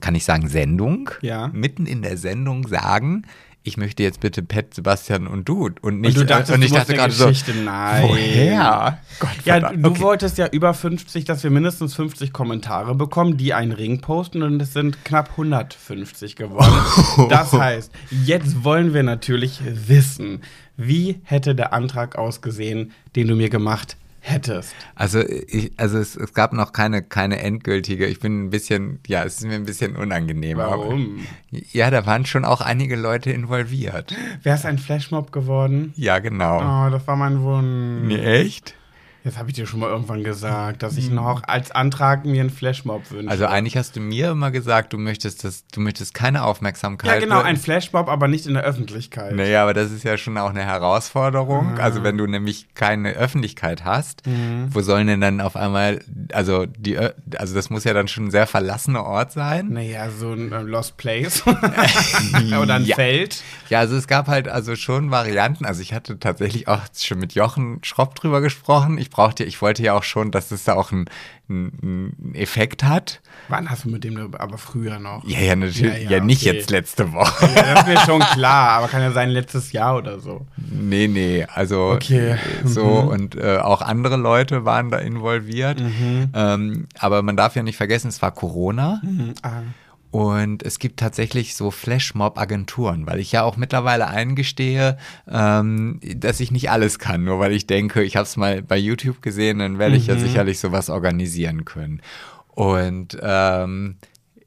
kann 0.00 0.14
ich 0.14 0.24
sagen, 0.24 0.48
Sendung? 0.48 1.10
Ja. 1.22 1.48
Mitten 1.48 1.86
in 1.86 2.02
der 2.02 2.16
Sendung 2.16 2.66
sagen, 2.66 3.24
ich 3.62 3.76
möchte 3.76 4.02
jetzt 4.02 4.20
bitte 4.20 4.42
Pet, 4.42 4.72
Sebastian 4.72 5.26
und 5.26 5.46
du. 5.46 5.68
Und 5.82 6.00
nicht, 6.00 6.16
und 6.16 6.22
du 6.22 6.26
dachtest, 6.26 6.52
und 6.52 6.62
ich 6.62 6.72
dachte 6.72 6.94
gerade 6.94 7.12
so, 7.12 7.26
Geschichte. 7.26 7.52
Nein. 7.54 8.08
woher? 8.08 8.98
Gott, 9.18 9.30
Ja, 9.44 9.60
verdammt. 9.60 9.84
du 9.84 9.90
Okay. 9.90 10.00
wolltest 10.00 10.38
ja 10.38 10.46
über 10.48 10.72
50, 10.72 11.24
dass 11.26 11.42
wir 11.44 11.50
mindestens 11.50 11.94
50 11.94 12.32
Kommentare 12.32 12.94
bekommen, 12.94 13.36
die 13.36 13.52
einen 13.52 13.72
Ring 13.72 14.00
posten 14.00 14.42
und 14.42 14.60
es 14.62 14.72
sind 14.72 15.04
knapp 15.04 15.30
150 15.32 16.36
geworden. 16.36 16.72
Das 17.28 17.52
heißt, 17.52 17.92
jetzt 18.24 18.64
wollen 18.64 18.94
wir 18.94 19.02
natürlich 19.02 19.60
wissen, 19.64 20.40
wie 20.78 21.20
hätte 21.24 21.54
der 21.54 21.74
Antrag 21.74 22.16
ausgesehen, 22.16 22.92
den 23.14 23.28
du 23.28 23.36
mir 23.36 23.50
gemacht 23.50 23.96
hättest. 24.20 24.74
Also, 24.94 25.20
ich, 25.20 25.72
also 25.76 25.98
es, 25.98 26.16
es 26.16 26.32
gab 26.34 26.52
noch 26.52 26.72
keine, 26.72 27.02
keine 27.02 27.40
endgültige. 27.40 28.06
Ich 28.06 28.20
bin 28.20 28.44
ein 28.44 28.50
bisschen, 28.50 29.00
ja, 29.06 29.24
es 29.24 29.38
ist 29.38 29.46
mir 29.46 29.54
ein 29.54 29.64
bisschen 29.64 29.96
unangenehm. 29.96 30.58
Warum? 30.58 31.20
Aber, 31.52 31.60
ja, 31.72 31.90
da 31.90 32.06
waren 32.06 32.26
schon 32.26 32.44
auch 32.44 32.60
einige 32.60 32.96
Leute 32.96 33.30
involviert. 33.30 34.14
Wäre 34.42 34.56
es 34.56 34.64
ein 34.64 34.78
Flashmob 34.78 35.32
geworden? 35.32 35.92
Ja, 35.96 36.18
genau. 36.18 36.58
Oh, 36.58 36.90
das 36.90 37.06
war 37.06 37.16
mein 37.16 37.42
Wunsch. 37.42 38.06
Nee, 38.06 38.18
echt? 38.18 38.74
Jetzt 39.22 39.36
habe 39.38 39.50
ich 39.50 39.54
dir 39.54 39.66
schon 39.66 39.80
mal 39.80 39.88
irgendwann 39.90 40.24
gesagt, 40.24 40.82
dass 40.82 40.96
ich 40.96 41.10
noch 41.10 41.42
als 41.44 41.70
Antrag 41.70 42.24
mir 42.24 42.40
einen 42.40 42.48
Flashmob 42.48 43.10
wünsche. 43.10 43.30
Also 43.30 43.46
eigentlich 43.46 43.76
hast 43.76 43.94
du 43.96 44.00
mir 44.00 44.30
immer 44.30 44.50
gesagt, 44.50 44.92
du 44.94 44.98
möchtest 44.98 45.44
das, 45.44 45.66
du 45.66 45.80
möchtest 45.80 46.14
keine 46.14 46.42
Aufmerksamkeit. 46.44 47.10
ja, 47.14 47.20
genau, 47.20 47.40
ein 47.42 47.58
Flashmob, 47.58 48.08
aber 48.08 48.28
nicht 48.28 48.46
in 48.46 48.54
der 48.54 48.62
Öffentlichkeit. 48.62 49.34
Naja, 49.34 49.62
aber 49.62 49.74
das 49.74 49.90
ist 49.92 50.04
ja 50.04 50.16
schon 50.16 50.38
auch 50.38 50.48
eine 50.50 50.64
Herausforderung. 50.64 51.76
Ah. 51.78 51.82
Also 51.82 52.02
wenn 52.02 52.16
du 52.16 52.26
nämlich 52.26 52.74
keine 52.74 53.10
Öffentlichkeit 53.12 53.84
hast, 53.84 54.26
Mhm. 54.26 54.68
wo 54.74 54.80
sollen 54.80 55.06
denn 55.06 55.20
dann 55.20 55.40
auf 55.42 55.54
einmal, 55.56 56.00
also 56.32 56.64
die, 56.66 56.96
also 56.98 57.54
das 57.54 57.68
muss 57.68 57.84
ja 57.84 57.92
dann 57.92 58.08
schon 58.08 58.26
ein 58.26 58.30
sehr 58.30 58.46
verlassener 58.46 59.04
Ort 59.04 59.32
sein. 59.32 59.68
Naja, 59.68 60.08
so 60.10 60.32
ein 60.32 60.50
äh, 60.52 60.62
Lost 60.62 60.96
Place. 60.96 61.42
Oder 61.46 62.74
ein 62.74 62.84
Ja. 62.84 62.96
Feld. 62.96 63.42
Ja, 63.68 63.80
also 63.80 63.96
es 63.96 64.06
gab 64.06 64.28
halt 64.28 64.48
also 64.48 64.76
schon 64.76 65.10
Varianten. 65.10 65.64
Also 65.64 65.82
ich 65.82 65.92
hatte 65.92 66.18
tatsächlich 66.18 66.68
auch 66.68 66.80
schon 66.96 67.18
mit 67.18 67.34
Jochen 67.34 67.80
Schropp 67.82 68.14
drüber 68.14 68.40
gesprochen. 68.40 68.98
Ich 68.98 69.09
brauchte, 69.10 69.44
ich 69.44 69.60
wollte 69.60 69.82
ja 69.82 69.92
auch 69.94 70.02
schon, 70.04 70.30
dass 70.30 70.50
es 70.50 70.64
da 70.64 70.74
auch 70.74 70.92
einen 70.92 71.06
einen 71.48 72.30
Effekt 72.34 72.84
hat. 72.84 73.20
Wann 73.48 73.68
hast 73.70 73.84
du 73.84 73.88
mit 73.90 74.04
dem 74.04 74.32
aber 74.36 74.56
früher 74.56 75.00
noch? 75.00 75.24
Ja, 75.26 75.40
ja, 75.40 75.56
natürlich. 75.56 75.82
Ja, 76.04 76.10
Ja, 76.10 76.10
ja, 76.18 76.20
nicht 76.24 76.46
okay. 76.46 76.54
jetzt 76.56 76.70
letzte 76.70 77.12
Woche. 77.12 77.44
Ja, 77.56 77.74
das 77.74 77.80
ist 77.82 77.88
mir 77.88 77.98
schon 78.06 78.20
klar, 78.20 78.68
aber 78.70 78.86
kann 78.86 79.02
ja 79.02 79.10
sein 79.10 79.30
letztes 79.30 79.72
Jahr 79.72 79.96
oder 79.96 80.20
so. 80.20 80.46
Nee, 80.56 81.08
nee, 81.08 81.44
also 81.52 81.90
Okay. 81.94 82.34
äh, 82.34 82.36
so 82.68 82.84
und 82.86 83.34
äh, 83.34 83.56
auch 83.58 83.82
andere 83.82 84.16
Leute 84.16 84.64
waren 84.64 84.90
da 84.92 84.98
involviert. 84.98 85.82
Ähm, 86.32 86.86
aber 86.98 87.22
man 87.22 87.36
darf 87.36 87.56
ja 87.56 87.64
nicht 87.64 87.76
vergessen, 87.76 88.06
es 88.08 88.22
war 88.22 88.30
Corona 88.30 89.00
Mhm. 89.02 89.34
Ah. 89.42 89.62
Und 90.10 90.64
es 90.64 90.78
gibt 90.80 90.98
tatsächlich 90.98 91.54
so 91.54 91.70
Flashmob-Agenturen, 91.70 93.06
weil 93.06 93.20
ich 93.20 93.30
ja 93.30 93.44
auch 93.44 93.56
mittlerweile 93.56 94.08
eingestehe, 94.08 94.98
ähm, 95.30 96.00
dass 96.02 96.40
ich 96.40 96.50
nicht 96.50 96.70
alles 96.70 96.98
kann, 96.98 97.24
nur 97.24 97.38
weil 97.38 97.52
ich 97.52 97.66
denke, 97.66 98.02
ich 98.02 98.16
habe 98.16 98.24
es 98.24 98.36
mal 98.36 98.62
bei 98.62 98.76
YouTube 98.76 99.22
gesehen, 99.22 99.60
dann 99.60 99.78
werde 99.78 99.96
ich 99.96 100.08
ja 100.08 100.16
sicherlich 100.16 100.58
sowas 100.58 100.90
organisieren 100.90 101.64
können. 101.64 102.02
Und 102.48 103.16
ähm, 103.22 103.96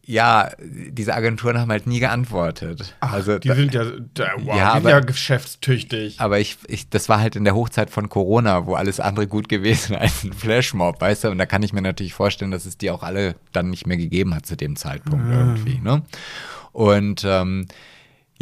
ja, 0.05 0.49
diese 0.61 1.13
Agenturen 1.15 1.57
haben 1.57 1.71
halt 1.71 1.87
nie 1.87 1.99
geantwortet. 1.99 2.93
Ach, 2.99 3.13
also 3.13 3.39
die 3.39 3.51
sind 3.51 3.73
ja, 3.73 3.83
wow, 3.85 3.95
Ja, 4.17 4.53
die 4.55 4.61
aber- 4.61 4.81
sind 4.81 4.89
ja 4.89 4.99
geschäftstüchtig. 4.99 6.19
aber 6.19 6.39
ich, 6.39 6.57
ich, 6.67 6.89
das 6.89 7.07
war 7.09 7.19
halt 7.21 7.35
in 7.35 7.43
der 7.45 7.55
Hochzeit 7.55 7.89
von 7.89 8.09
Corona, 8.09 8.65
wo 8.65 8.75
alles 8.75 8.99
andere 8.99 9.27
gut 9.27 9.47
gewesen 9.49 9.95
als 9.99 10.23
ein 10.23 10.33
Flashmob, 10.33 10.99
weißt 10.99 11.23
du? 11.23 11.29
Und 11.29 11.37
da 11.37 11.45
kann 11.45 11.63
ich 11.63 11.71
mir 11.73 11.81
natürlich 11.81 12.13
vorstellen, 12.13 12.51
dass 12.51 12.65
es 12.65 12.77
die 12.77 12.91
auch 12.91 13.03
alle 13.03 13.35
dann 13.53 13.69
nicht 13.69 13.87
mehr 13.87 13.97
gegeben 13.97 14.35
hat 14.35 14.45
zu 14.45 14.57
dem 14.57 14.75
Zeitpunkt 14.75 15.25
Ah. 15.25 15.31
irgendwie, 15.39 15.79
ne? 15.79 16.01
Und 16.73 17.23
ähm, 17.25 17.67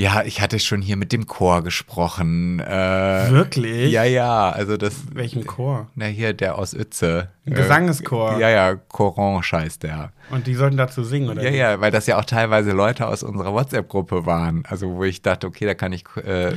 ja, 0.02 0.24
ich 0.24 0.42
hatte 0.42 0.58
schon 0.58 0.82
hier 0.82 0.98
mit 0.98 1.12
dem 1.12 1.28
Chor 1.28 1.62
gesprochen. 1.64 2.60
Äh, 2.60 3.30
Wirklich? 3.30 3.92
Ja, 3.92 4.04
ja, 4.04 4.50
also 4.50 4.76
das. 4.76 4.96
Welchen 5.14 5.46
Chor? 5.46 5.90
Na, 5.94 6.06
hier, 6.06 6.34
der 6.34 6.58
aus 6.58 6.74
Uetze. 6.74 7.30
Ein 7.46 7.54
Gesangeschor. 7.54 8.38
Äh, 8.38 8.42
ja, 8.42 8.50
ja, 8.50 8.76
Corange 8.76 9.44
heißt 9.52 9.84
der. 9.84 10.12
Und 10.32 10.48
die 10.48 10.56
sollten 10.56 10.78
dazu 10.78 11.04
singen, 11.04 11.30
oder? 11.30 11.44
Ja, 11.44 11.52
wie? 11.52 11.58
ja, 11.58 11.82
weil 11.82 11.92
das 11.92 12.08
ja 12.08 12.18
auch 12.18 12.26
teilweise 12.26 12.72
Leute 12.72 13.08
aus 13.08 13.22
unserer 13.22 13.54
WhatsApp-Gruppe 13.54 14.26
waren. 14.26 14.64
Also, 14.68 14.90
wo 14.90 15.04
ich 15.04 15.22
dachte, 15.22 15.46
okay, 15.46 15.66
da 15.68 15.76
kann 15.76 15.94
ich. 15.94 16.04
Äh, 16.18 16.50
äh, 16.50 16.54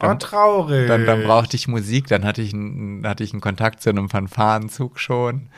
Oh, 0.00 0.06
dann, 0.06 0.18
traurig. 0.18 0.88
dann, 0.88 1.06
dann 1.06 1.22
brauchte 1.22 1.56
ich 1.56 1.68
Musik, 1.68 2.08
dann 2.08 2.24
hatte 2.24 2.42
ich, 2.42 2.52
einen, 2.52 3.06
hatte 3.06 3.22
ich 3.22 3.32
einen 3.32 3.40
Kontakt 3.40 3.80
zu 3.80 3.90
einem 3.90 4.08
Fanfarenzug 4.08 4.98
schon. 4.98 5.50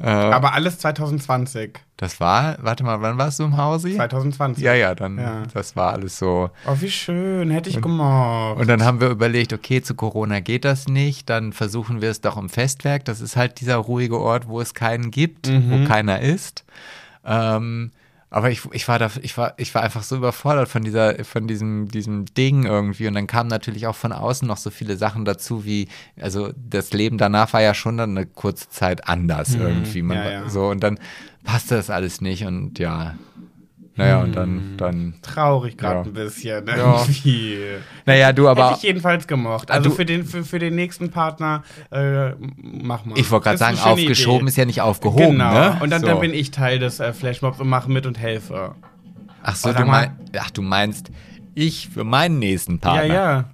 Äh, 0.00 0.06
Aber 0.08 0.52
alles 0.54 0.78
2020. 0.78 1.80
das 1.96 2.20
war, 2.20 2.56
warte 2.60 2.84
mal, 2.84 3.00
wann 3.02 3.18
warst 3.18 3.40
du 3.40 3.44
im 3.44 3.56
Hause? 3.56 3.92
2020. 3.94 4.62
Ja, 4.62 4.74
ja, 4.74 4.94
dann, 4.94 5.18
Ja. 5.18 5.42
das 5.52 5.74
war 5.74 5.92
alles 5.94 6.18
so. 6.18 6.50
Oh, 6.66 6.76
wie 6.78 6.90
schön. 6.90 7.50
Hätte 7.50 7.68
ich 7.68 7.82
gemocht. 7.82 8.60
Und 8.60 8.68
dann 8.68 8.84
haben 8.84 9.00
wir 9.00 9.08
überlegt, 9.08 9.52
okay, 9.52 9.82
zu 9.82 9.94
Corona 9.96 10.38
geht 10.40 10.64
das 10.64 10.86
nicht, 10.86 11.28
dann 11.28 11.52
versuchen 11.52 12.00
wir 12.00 12.10
es 12.10 12.20
doch 12.20 12.36
im 12.36 12.48
Festwerk. 12.48 13.04
Das 13.06 13.20
ist 13.20 13.34
halt 13.36 13.60
dieser 13.60 13.76
ruhige 13.76 14.20
Ort, 14.20 14.46
wo 14.48 14.60
es 14.60 14.72
keinen 14.74 15.10
gibt, 15.10 15.48
Mhm. 15.48 15.70
wo 15.70 15.88
keiner 15.88 16.20
ist. 16.20 16.64
Ähm, 17.24 17.90
aber 18.30 18.50
ich, 18.50 18.62
ich, 18.72 18.86
war 18.88 18.98
da, 18.98 19.10
ich, 19.22 19.38
war, 19.38 19.54
ich 19.56 19.74
war 19.74 19.82
einfach 19.82 20.02
so 20.02 20.16
überfordert 20.16 20.68
von, 20.68 20.84
dieser, 20.84 21.24
von 21.24 21.48
diesem, 21.48 21.88
diesem 21.88 22.26
Ding 22.26 22.66
irgendwie. 22.66 23.06
Und 23.06 23.14
dann 23.14 23.26
kamen 23.26 23.48
natürlich 23.48 23.86
auch 23.86 23.96
von 23.96 24.12
außen 24.12 24.46
noch 24.46 24.58
so 24.58 24.70
viele 24.70 24.96
Sachen 24.96 25.24
dazu, 25.24 25.64
wie, 25.64 25.88
also 26.20 26.52
das 26.56 26.92
Leben 26.92 27.16
danach 27.16 27.52
war 27.54 27.62
ja 27.62 27.72
schon 27.72 27.96
dann 27.96 28.10
eine 28.10 28.26
kurze 28.26 28.68
Zeit 28.68 29.08
anders 29.08 29.54
irgendwie. 29.54 30.02
Man, 30.02 30.18
Mhm. 30.18 30.24
Ja, 30.24 30.30
ja. 30.30 30.48
So, 30.48 30.68
und 30.68 30.82
dann 30.82 30.98
passte 31.44 31.76
das 31.76 31.90
alles 31.90 32.20
nicht 32.20 32.44
und 32.44 32.78
ja. 32.78 33.14
Naja, 33.98 34.20
und 34.22 34.34
dann, 34.36 34.74
dann 34.76 35.14
Traurig 35.22 35.76
gerade 35.76 35.96
Ja. 35.96 36.02
ein 36.04 36.12
bisschen. 36.14 36.66
Ja. 36.66 37.04
Naja, 38.06 38.32
du 38.32 38.48
aber. 38.48 38.68
Hätte 38.68 38.76
ich 38.78 38.82
jedenfalls 38.84 39.26
gemocht. 39.26 39.70
Also 39.70 39.90
du- 39.90 39.94
für, 39.96 40.04
den, 40.06 40.24
für, 40.24 40.44
für 40.44 40.58
den 40.58 40.74
nächsten 40.76 41.10
Partner, 41.10 41.62
äh, 41.90 42.30
mach 42.62 43.04
mal. 43.04 43.18
Ich 43.18 43.30
wollte 43.30 43.44
gerade 43.44 43.58
sagen, 43.58 43.78
aufgeschoben 43.78 44.42
Idee. 44.42 44.48
ist 44.48 44.56
ja 44.56 44.64
nicht 44.64 44.80
aufgehoben. 44.80 45.32
Genau. 45.32 45.52
Ne? 45.52 45.78
Und 45.80 45.90
dann, 45.90 46.00
so. 46.00 46.06
dann 46.06 46.20
bin 46.20 46.32
ich 46.32 46.50
Teil 46.50 46.78
des 46.78 47.00
äh, 47.00 47.12
Flashmobs 47.12 47.60
und 47.60 47.68
mache 47.68 47.90
mit 47.90 48.06
und 48.06 48.18
helfe. 48.18 48.74
Ach 49.42 49.56
so, 49.56 49.70
Oh, 49.70 49.72
du, 49.72 49.84
mein, 49.84 50.16
ach, 50.38 50.50
du 50.50 50.62
meinst, 50.62 51.10
ich 51.54 51.88
für 51.88 52.04
meinen 52.04 52.38
nächsten 52.38 52.78
Partner. 52.78 53.04
Ja, 53.04 53.14
ja. 53.14 53.44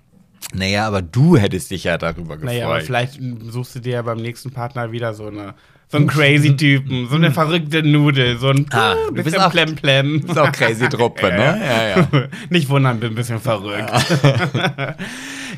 Naja, 0.53 0.87
aber 0.87 1.01
du 1.03 1.37
hättest 1.37 1.71
dich 1.71 1.85
ja 1.85 1.97
darüber 1.99 2.37
gefreut. 2.37 2.45
Naja, 2.45 2.67
aber 2.67 2.81
vielleicht 2.83 3.19
suchst 3.49 3.75
du 3.77 3.81
dir 3.81 3.95
ja 3.95 4.03
beim 4.03 4.19
nächsten 4.19 4.51
Partner 4.53 4.93
wieder 4.93 5.15
so 5.15 5.27
eine 5.27 5.55
so 5.89 5.99
einen 5.99 6.07
crazy 6.07 6.57
Typen, 6.57 7.09
so 7.09 7.17
eine 7.17 7.31
verrückte 7.31 7.83
Nudel, 7.83 8.39
so 8.39 8.49
ein 8.49 8.67
Ah, 8.73 8.95
uh, 9.09 9.13
bisschen 9.13 9.41
auch- 9.41 9.51
Plem-Plem. 9.51 10.25
ist 10.27 10.39
auch 10.39 10.51
crazy 10.53 10.89
Truppe, 10.89 11.29
ne? 11.31 11.61
Ja, 11.65 11.89
ja. 11.99 12.09
Nicht 12.51 12.69
wundern, 12.69 12.99
bin 13.01 13.11
ein 13.13 13.15
bisschen 13.15 13.41
verrückt. 13.41 13.91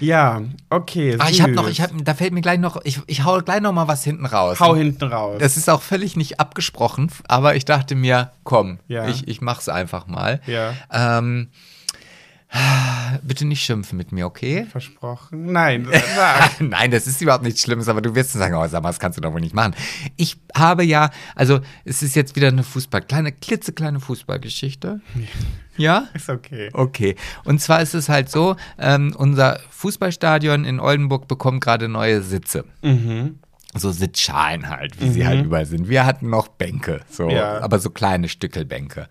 Ja, 0.01 0.43
okay. 0.69 1.17
Ah, 1.19 1.29
ich 1.31 1.41
habe 1.41 1.53
noch, 1.53 1.69
ich 1.71 1.81
hab, 1.81 1.91
da 2.05 2.13
fällt 2.13 2.35
mir 2.35 2.43
gleich 2.43 2.59
noch, 2.59 2.79
ich, 2.85 3.01
ich 3.07 3.25
hau 3.25 3.39
gleich 3.41 3.63
noch 3.63 3.73
mal 3.73 3.89
was 3.89 4.05
hinten 4.05 4.27
raus. 4.27 4.61
Hau 4.61 4.77
hinten 4.77 5.05
raus. 5.05 5.37
Das 5.39 5.57
ist 5.57 5.71
auch 5.71 5.81
völlig 5.81 6.17
nicht 6.17 6.39
abgesprochen, 6.39 7.11
aber 7.29 7.57
ich 7.57 7.65
dachte 7.65 7.95
mir, 7.95 8.31
komm, 8.45 8.79
Ja. 8.89 9.09
ich, 9.09 9.27
ich 9.27 9.41
mach's 9.41 9.71
einfach 9.71 10.07
mal. 10.07 10.41
Ja. 10.47 10.75
Ähm, 10.93 11.49
bitte 13.23 13.45
nicht 13.45 13.63
schimpfen 13.63 13.99
mit 13.99 14.13
mir, 14.13 14.27
okay? 14.27 14.67
Versprochen. 14.71 15.53
Nein. 15.53 15.89
Nein, 16.61 16.91
das 16.91 17.07
ist 17.07 17.21
überhaupt 17.21 17.45
nichts 17.45 17.63
Schlimmes, 17.63 17.89
aber 17.89 18.01
du 18.01 18.15
wirst 18.15 18.33
sagen, 18.33 18.55
oh, 18.55 18.67
sag 18.69 18.83
mal, 18.83 18.91
das 18.91 19.01
kannst 19.01 19.19
du 19.19 19.23
doch 19.23 19.33
wohl 19.33 19.41
nicht 19.41 19.55
machen. 19.55 19.75
Ich 20.17 20.37
habe 20.55 20.85
ja, 20.85 21.11
also 21.35 21.61
es 21.85 22.03
ist 22.03 22.15
jetzt 22.15 22.37
wieder 22.37 22.49
eine 22.49 22.63
Fußball, 22.63 23.03
kleine, 23.03 23.33
klitzekleine 23.33 24.01
Fußballgeschichte. 24.01 25.01
Ja? 25.79 26.09
ist 26.15 26.31
okay. 26.31 26.71
Okay. 26.73 27.17
Und 27.45 27.61
zwar 27.61 27.83
ist 27.83 27.93
es 27.93 28.09
halt 28.09 28.31
so, 28.31 28.57
ähm, 28.79 29.15
unser 29.15 29.61
Fußballstadion 29.69 30.65
in 30.65 30.81
Oldenburg 30.81 31.29
bekommt 31.29 31.63
gerade 31.63 31.87
neue 31.87 32.23
Sitze. 32.23 32.65
Mhm. 32.81 33.41
So 33.79 33.91
Sitzschalen 33.91 34.69
halt, 34.69 35.01
wie 35.01 35.09
sie 35.11 35.27
halt 35.27 35.45
überall 35.45 35.67
sind. 35.67 35.89
Wir 35.89 36.05
hatten 36.07 36.31
noch 36.31 36.49
Bänke, 36.49 37.01
so, 37.11 37.29
Ja. 37.29 37.61
aber 37.61 37.79
so 37.79 37.91
kleine 37.91 38.29
Stückelbänke. 38.29 39.09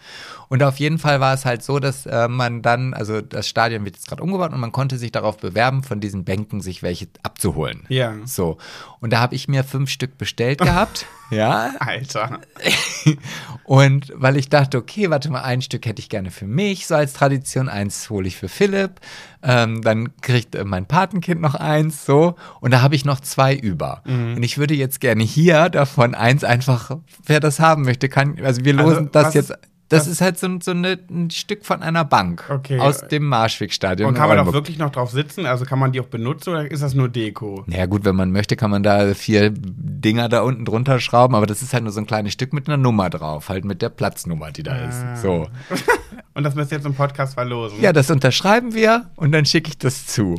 Und 0.48 0.62
auf 0.64 0.78
jeden 0.80 0.98
Fall 1.00 1.20
war 1.20 1.34
es 1.34 1.46
halt 1.46 1.64
so, 1.64 1.80
dass 1.80 2.06
äh, 2.06 2.28
man 2.28 2.62
dann, 2.62 2.94
also 2.94 3.22
das 3.22 3.48
Stadion 3.48 3.84
wird 3.86 3.96
jetzt 3.96 4.08
gerade 4.08 4.22
umgebaut 4.24 4.54
und 4.54 4.60
man 4.60 4.72
konnte 4.72 4.98
sich 4.98 5.12
darauf 5.12 5.38
bewerben, 5.38 5.84
von 5.84 6.00
diesen 6.00 6.24
Bänken 6.24 6.62
sich 6.62 6.84
welche 6.84 7.08
abzuholen. 7.24 7.86
Ja. 7.90 8.14
So. 8.26 8.58
Und 9.00 9.12
da 9.14 9.20
habe 9.20 9.36
ich 9.36 9.48
mir 9.48 9.64
fünf 9.64 9.90
Stück 9.90 10.18
bestellt 10.18 10.60
gehabt. 10.62 11.06
ja. 11.32 11.72
Alter. 11.80 12.40
Und 13.64 14.14
weil 14.16 14.38
ich 14.38 14.50
dachte, 14.50 14.78
okay, 14.78 15.10
warte 15.10 15.32
mal, 15.32 15.42
ein 15.42 15.62
Stück 15.62 15.86
hätte 15.88 16.00
ich 16.00 16.10
gerne 16.10 16.30
für 16.30 16.46
mich, 16.46 16.86
so 16.86 16.96
als 16.96 17.14
Tradition, 17.14 17.68
eins 17.68 18.10
hole 18.12 18.28
ich 18.28 18.36
für 18.38 18.48
Philipp, 18.48 19.00
ähm, 19.42 19.82
dann 19.82 20.16
kriegt 20.22 20.54
äh, 20.56 20.64
mein 20.64 20.86
Patenkind 20.86 21.42
noch 21.42 21.56
eins, 21.56 22.06
so, 22.06 22.36
und 22.62 22.72
da 22.72 22.82
habe 22.82 22.94
ich 22.96 23.06
noch 23.06 23.20
zwei 23.20 23.56
über. 23.56 24.04
Mhm. 24.06 24.36
Und 24.36 24.44
ich 24.44 24.58
würde 24.60 24.76
jetzt 24.76 25.00
gerne 25.02 25.24
hier 25.24 25.70
davon 25.70 26.14
eins 26.14 26.44
einfach, 26.44 26.98
wer 27.26 27.40
das 27.40 27.60
haben 27.60 27.84
möchte, 27.84 28.08
kann, 28.08 28.40
also 28.44 28.64
wir 28.64 28.78
Also, 28.78 28.92
losen 28.92 29.10
das 29.12 29.28
was- 29.28 29.34
jetzt. 29.34 29.54
Das 29.90 30.02
was- 30.02 30.08
ist 30.08 30.22
halt 30.22 30.40
so, 30.40 30.48
so 30.62 30.72
eine, 30.72 30.98
ein 31.12 31.30
Stück 31.30 31.64
von 31.64 31.84
einer 31.84 32.04
Bank 32.06 32.44
Okay. 32.50 32.80
aus 32.80 33.08
dem 33.08 33.26
Marschwegstadion. 33.28 34.10
Und 34.10 34.16
kann 34.16 34.30
man 34.30 34.40
auch 34.40 34.52
wirklich 34.52 34.78
noch 34.80 34.90
drauf 34.92 35.12
sitzen? 35.12 35.46
Also 35.46 35.66
kann 35.66 35.78
man 35.78 35.92
die 35.92 36.00
auch 36.02 36.08
benutzen 36.08 36.50
oder 36.52 36.70
ist 36.72 36.82
das 36.82 36.96
nur 36.96 37.08
Deko? 37.08 37.64
Naja, 37.68 37.86
gut, 37.86 38.04
wenn 38.04 38.16
man 38.16 38.32
möchte, 38.32 38.56
kann 38.56 38.72
man 38.72 38.82
da 38.82 39.14
vier 39.14 39.52
Dinger 39.56 40.28
da 40.30 40.42
unten 40.42 40.66
drunter 40.66 41.00
schrauben, 41.00 41.36
aber 41.36 41.46
das 41.46 41.62
ist 41.62 41.74
halt 41.74 41.84
nur 41.84 41.92
so 41.94 42.00
ein 42.00 42.08
kleines 42.08 42.34
Stück 42.34 42.52
mit 42.52 42.68
einer 42.68 42.78
Nummer 42.78 43.10
drauf, 43.12 43.50
halt 43.50 43.64
mit 43.66 43.82
der 43.84 43.90
Platznummer, 43.90 44.52
die 44.52 44.64
da 44.64 44.72
Ah. 44.74 45.14
ist. 45.14 45.22
So. 45.22 45.48
Und 46.34 46.44
das 46.44 46.54
müsst 46.56 46.72
ihr 46.72 46.78
jetzt 46.80 46.86
im 46.86 46.96
Podcast 46.96 47.36
verlosen. 47.36 47.80
Ja, 47.82 47.94
das 47.94 48.12
unterschreiben 48.12 48.74
wir 48.74 49.06
und 49.16 49.32
dann 49.32 49.46
schicke 49.46 49.70
ich 49.70 49.78
das 49.78 50.06
zu. 50.06 50.36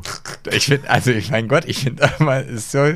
Ich 0.51 0.67
finde, 0.67 0.91
also 0.91 1.11
ich 1.11 1.31
mein 1.31 1.49
Gott, 1.49 1.65
ich 1.67 1.79
finde 1.85 2.03
ist 2.51 2.71
so. 2.71 2.93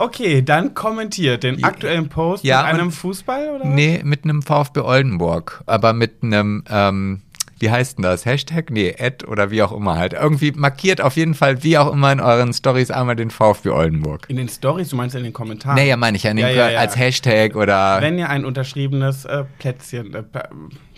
Okay, 0.00 0.40
dann 0.40 0.72
kommentiert 0.72 1.42
den 1.42 1.62
aktuellen 1.62 2.08
Post 2.08 2.42
Ja, 2.42 2.62
mit 2.62 2.72
einem 2.80 2.90
Fußball 2.90 3.50
oder? 3.50 3.66
Nee, 3.66 4.00
mit 4.02 4.24
einem 4.24 4.40
VfB 4.40 4.80
Oldenburg, 4.80 5.62
aber 5.66 5.92
mit 5.92 6.22
einem, 6.22 6.64
ähm, 6.70 7.20
wie 7.58 7.70
heißt 7.70 7.98
denn 7.98 8.04
das? 8.04 8.24
Hashtag? 8.24 8.70
Nee, 8.70 8.96
Ad 8.98 9.26
oder 9.26 9.50
wie 9.50 9.62
auch 9.62 9.72
immer 9.72 9.98
halt. 9.98 10.14
Irgendwie 10.14 10.52
markiert 10.52 11.02
auf 11.02 11.16
jeden 11.16 11.34
Fall, 11.34 11.62
wie 11.62 11.76
auch 11.76 11.92
immer 11.92 12.10
in 12.12 12.20
euren 12.20 12.54
Stories 12.54 12.90
einmal 12.90 13.14
den 13.14 13.30
VfB 13.30 13.68
Oldenburg. 13.68 14.24
In 14.28 14.36
den 14.36 14.48
Stories, 14.48 14.88
du 14.88 14.96
meinst 14.96 15.14
in 15.16 15.22
den 15.22 15.34
Kommentaren? 15.34 15.76
Naja, 15.76 15.98
meine 15.98 16.16
ich 16.16 16.22
ja, 16.22 16.32
Ja, 16.32 16.48
ja, 16.48 16.70
ja. 16.70 16.78
als 16.80 16.96
Hashtag 16.96 17.54
oder 17.54 18.00
Wenn 18.00 18.18
ihr 18.18 18.30
ein 18.30 18.46
unterschriebenes 18.46 19.26
äh, 19.26 19.44
Plätzchen, 19.58 20.14
äh, 20.14 20.22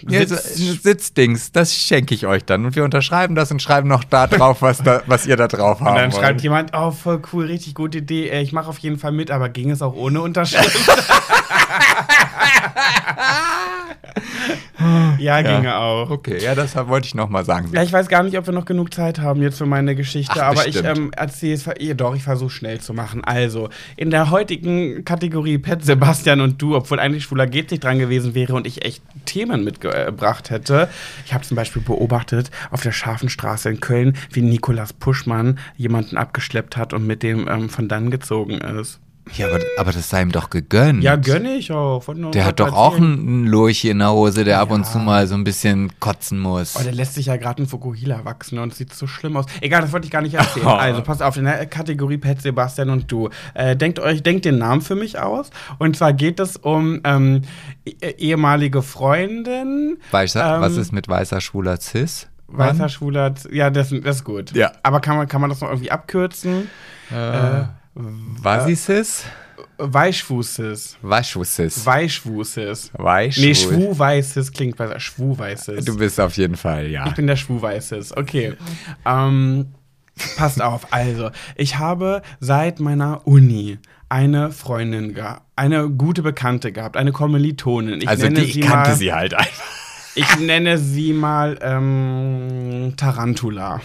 Ja, 0.09 0.21
Sitz- 0.21 0.57
ein 0.59 0.79
Sitzdings, 0.83 1.53
das 1.53 1.75
schenke 1.75 2.15
ich 2.15 2.27
euch 2.27 2.45
dann. 2.45 2.65
Und 2.65 2.77
wir 2.77 2.85
unterschreiben 2.85 3.35
das 3.35 3.51
und 3.51 3.63
schreiben 3.63 3.89
noch 3.89 4.05
da 4.05 4.27
drauf, 4.27 4.63
was, 4.63 4.83
da, 4.83 5.03
was 5.07 5.27
ihr 5.27 5.37
da 5.37 5.49
drauf 5.49 5.81
habt. 5.81 5.91
und 5.91 5.97
dann 5.97 6.13
schreibt 6.13 6.41
jemand, 6.43 6.73
oh, 6.75 6.91
voll 6.91 7.23
cool, 7.33 7.47
richtig 7.47 7.75
gute 7.75 7.99
Idee, 7.99 8.29
äh, 8.29 8.43
ich 8.43 8.53
mache 8.53 8.69
auf 8.69 8.79
jeden 8.79 8.99
Fall 8.99 9.13
mit, 9.13 9.31
aber 9.31 9.49
ging 9.49 9.71
es 9.71 9.83
auch 9.83 9.95
ohne 9.95 10.21
Unterschrift? 10.21 10.79
ja, 15.19 15.43
ginge 15.43 15.77
auch. 15.77 16.11
Okay, 16.11 16.39
ja, 16.43 16.55
das 16.55 16.75
wollte 16.77 17.07
ich 17.07 17.15
nochmal 17.15 17.45
sagen. 17.45 17.71
Ja, 17.73 17.83
ich 17.83 17.93
weiß 17.93 18.09
gar 18.09 18.23
nicht, 18.23 18.37
ob 18.37 18.47
wir 18.47 18.53
noch 18.53 18.65
genug 18.65 18.93
Zeit 18.93 19.21
haben 19.21 19.43
jetzt 19.43 19.59
für 19.59 19.67
meine 19.67 19.95
Geschichte, 19.95 20.35
Ach, 20.37 20.51
aber 20.51 20.67
ich 20.67 20.75
bestimmt. 20.75 20.99
ähm, 20.99 21.11
erzähle 21.17 21.55
es, 21.55 21.69
ja, 21.79 21.95
doch, 21.95 22.15
ich 22.15 22.23
versuche 22.23 22.51
schnell 22.51 22.81
zu 22.81 22.93
machen. 22.95 23.25
Also, 23.25 23.69
in 23.97 24.11
der 24.11 24.31
heutigen 24.31 25.05
Kategorie 25.05 25.59
Pet 25.59 25.85
Sebastian 25.85 26.41
und 26.41 26.61
du, 26.61 26.77
obwohl 26.77 27.01
eigentlich 27.01 27.25
Schwuler 27.25 27.47
geht 27.47 27.71
nicht 27.71 27.85
dran 27.85 27.99
gewesen 27.99 28.35
wäre 28.35 28.55
und 28.55 28.67
ich 28.67 28.85
echt 28.85 29.03
Themen 29.25 29.65
mitgebracht 29.93 30.51
hätte. 30.51 30.89
Ich 31.25 31.35
habe 31.35 31.45
zum 31.45 31.57
Beispiel 31.57 31.83
beobachtet 31.83 32.51
auf 32.71 32.83
der 32.83 32.93
scharfen 32.93 33.29
Straße 33.29 33.69
in 33.69 33.81
Köln, 33.81 34.17
wie 34.31 34.43
Nikolas 34.43 34.93
Puschmann 34.93 35.59
jemanden 35.77 36.17
abgeschleppt 36.17 36.77
hat 36.77 36.93
und 36.93 37.07
mit 37.07 37.23
dem 37.23 37.49
ähm, 37.49 37.69
von 37.69 37.89
dann 37.89 38.11
gezogen 38.11 38.59
ist. 38.59 39.01
Ja, 39.37 39.47
aber, 39.47 39.61
aber 39.79 39.93
das 39.93 40.11
sei 40.11 40.21
ihm 40.23 40.33
doch 40.33 40.51
gegönnt. 40.51 41.03
Ja, 41.03 41.15
gönne 41.17 41.55
ich 41.55 41.71
auch. 41.71 42.05
Der 42.33 42.45
hat 42.45 42.59
doch 42.59 42.73
auch 42.73 42.97
einen 42.97 43.47
Lurch 43.47 43.85
in 43.85 44.01
der 44.01 44.11
Hose, 44.13 44.43
der 44.45 44.61
ab 44.61 44.71
und 44.73 44.81
Ja. 44.85 44.91
zu 44.93 44.99
mal 44.99 45.27
so 45.29 45.35
ein 45.37 45.45
bisschen 45.45 45.93
kotzen 46.01 46.41
muss. 46.41 46.75
Oh, 46.79 46.83
der 46.83 46.93
lässt 46.93 47.15
sich 47.15 47.27
ja 47.27 47.37
gerade 47.37 47.63
ein 47.63 47.67
Fukuhila 47.67 48.25
wachsen 48.25 48.59
und 48.59 48.75
sieht 48.75 48.93
so 48.93 49.07
schlimm 49.07 49.37
aus. 49.37 49.47
Egal, 49.61 49.81
das 49.83 49.93
wollte 49.93 50.07
ich 50.07 50.11
gar 50.11 50.23
nicht 50.23 50.35
erzählen. 50.35 50.67
Oh. 50.67 50.71
Also, 50.83 51.03
passt 51.03 51.23
auf, 51.23 51.37
in 51.37 51.45
der 51.45 51.67
Kategorie 51.67 52.19
Pet 52.19 52.43
Sebastian 52.43 52.91
und 52.91 53.11
du. 53.13 53.29
Äh, 53.55 53.77
denkt 53.77 54.01
euch, 54.01 54.23
denkt 54.25 54.45
den 54.45 54.59
Namen 54.59 54.81
für 54.83 54.97
mich 54.97 55.19
aus. 55.19 55.51
Und 55.79 55.97
zwar 55.97 56.13
geht 56.13 56.41
es 56.41 56.57
um 56.57 57.01
ähm, 57.05 57.43
eh- 57.87 58.11
ehemalige 58.19 58.83
Freundin. 58.83 59.99
Weißer, 60.11 60.57
ähm, 60.57 60.61
was 60.63 60.77
ist 60.77 60.93
mit 60.93 61.09
weißer, 61.09 61.41
schwuler 61.41 61.79
Cis? 61.81 62.27
Weißer 62.49 62.89
Schwuler, 62.89 63.33
ja, 63.51 63.71
das, 63.71 63.91
das 64.03 64.17
ist 64.17 64.25
gut. 64.25 64.53
Ja. 64.53 64.73
Aber 64.83 65.01
kann 65.01 65.17
man, 65.17 65.29
kann 65.29 65.41
man 65.41 65.49
das 65.49 65.61
noch 65.61 65.69
irgendwie 65.69 65.91
abkürzen? 65.91 66.69
Äh, 67.11 67.63
war 67.95 68.67
sie 68.67 68.75
Cis? 68.75 69.25
Weichfußes. 69.79 70.99
Weißschwu-Cis. 71.03 71.85
Weichfußes. 71.85 72.93
Weißschwu. 72.95 73.43
Nee, 73.43 73.55
Schwuweißes 73.55 74.53
klingt 74.53 74.77
besser. 74.77 75.01
Schwuweißes. 75.01 75.85
Du 75.85 75.97
bist 75.97 76.21
auf 76.21 76.37
jeden 76.37 76.57
Fall, 76.57 76.89
ja. 76.89 77.07
Ich 77.07 77.15
bin 77.15 77.27
der 77.27 77.37
Schwuweißes. 77.37 78.17
Okay. 78.17 78.55
Ähm, 79.05 79.75
passt 80.37 80.63
auf. 80.63 80.93
Also, 80.93 81.31
ich 81.57 81.79
habe 81.79 82.23
seit 82.41 82.81
meiner 82.81 83.27
Uni 83.27 83.79
eine 84.09 84.53
Freundin 84.53 85.15
gehabt, 85.15 85.43
eine 85.57 85.89
gute 85.89 86.23
Bekannte 86.23 86.71
gehabt, 86.71 86.97
eine 86.97 87.13
Kommilitonin. 87.13 88.01
Ich 88.01 88.09
also 88.09 88.29
die, 88.29 88.43
ich 88.43 88.53
sie 88.55 88.61
kannte 88.61 88.91
mal, 88.91 88.97
sie 88.97 89.13
halt 89.13 89.35
einfach. 89.35 89.65
Ich 90.15 90.39
nenne 90.39 90.77
sie 90.77 91.15
mal 91.15 91.59
ähm, 91.63 92.93
Tarantula. 92.97 93.81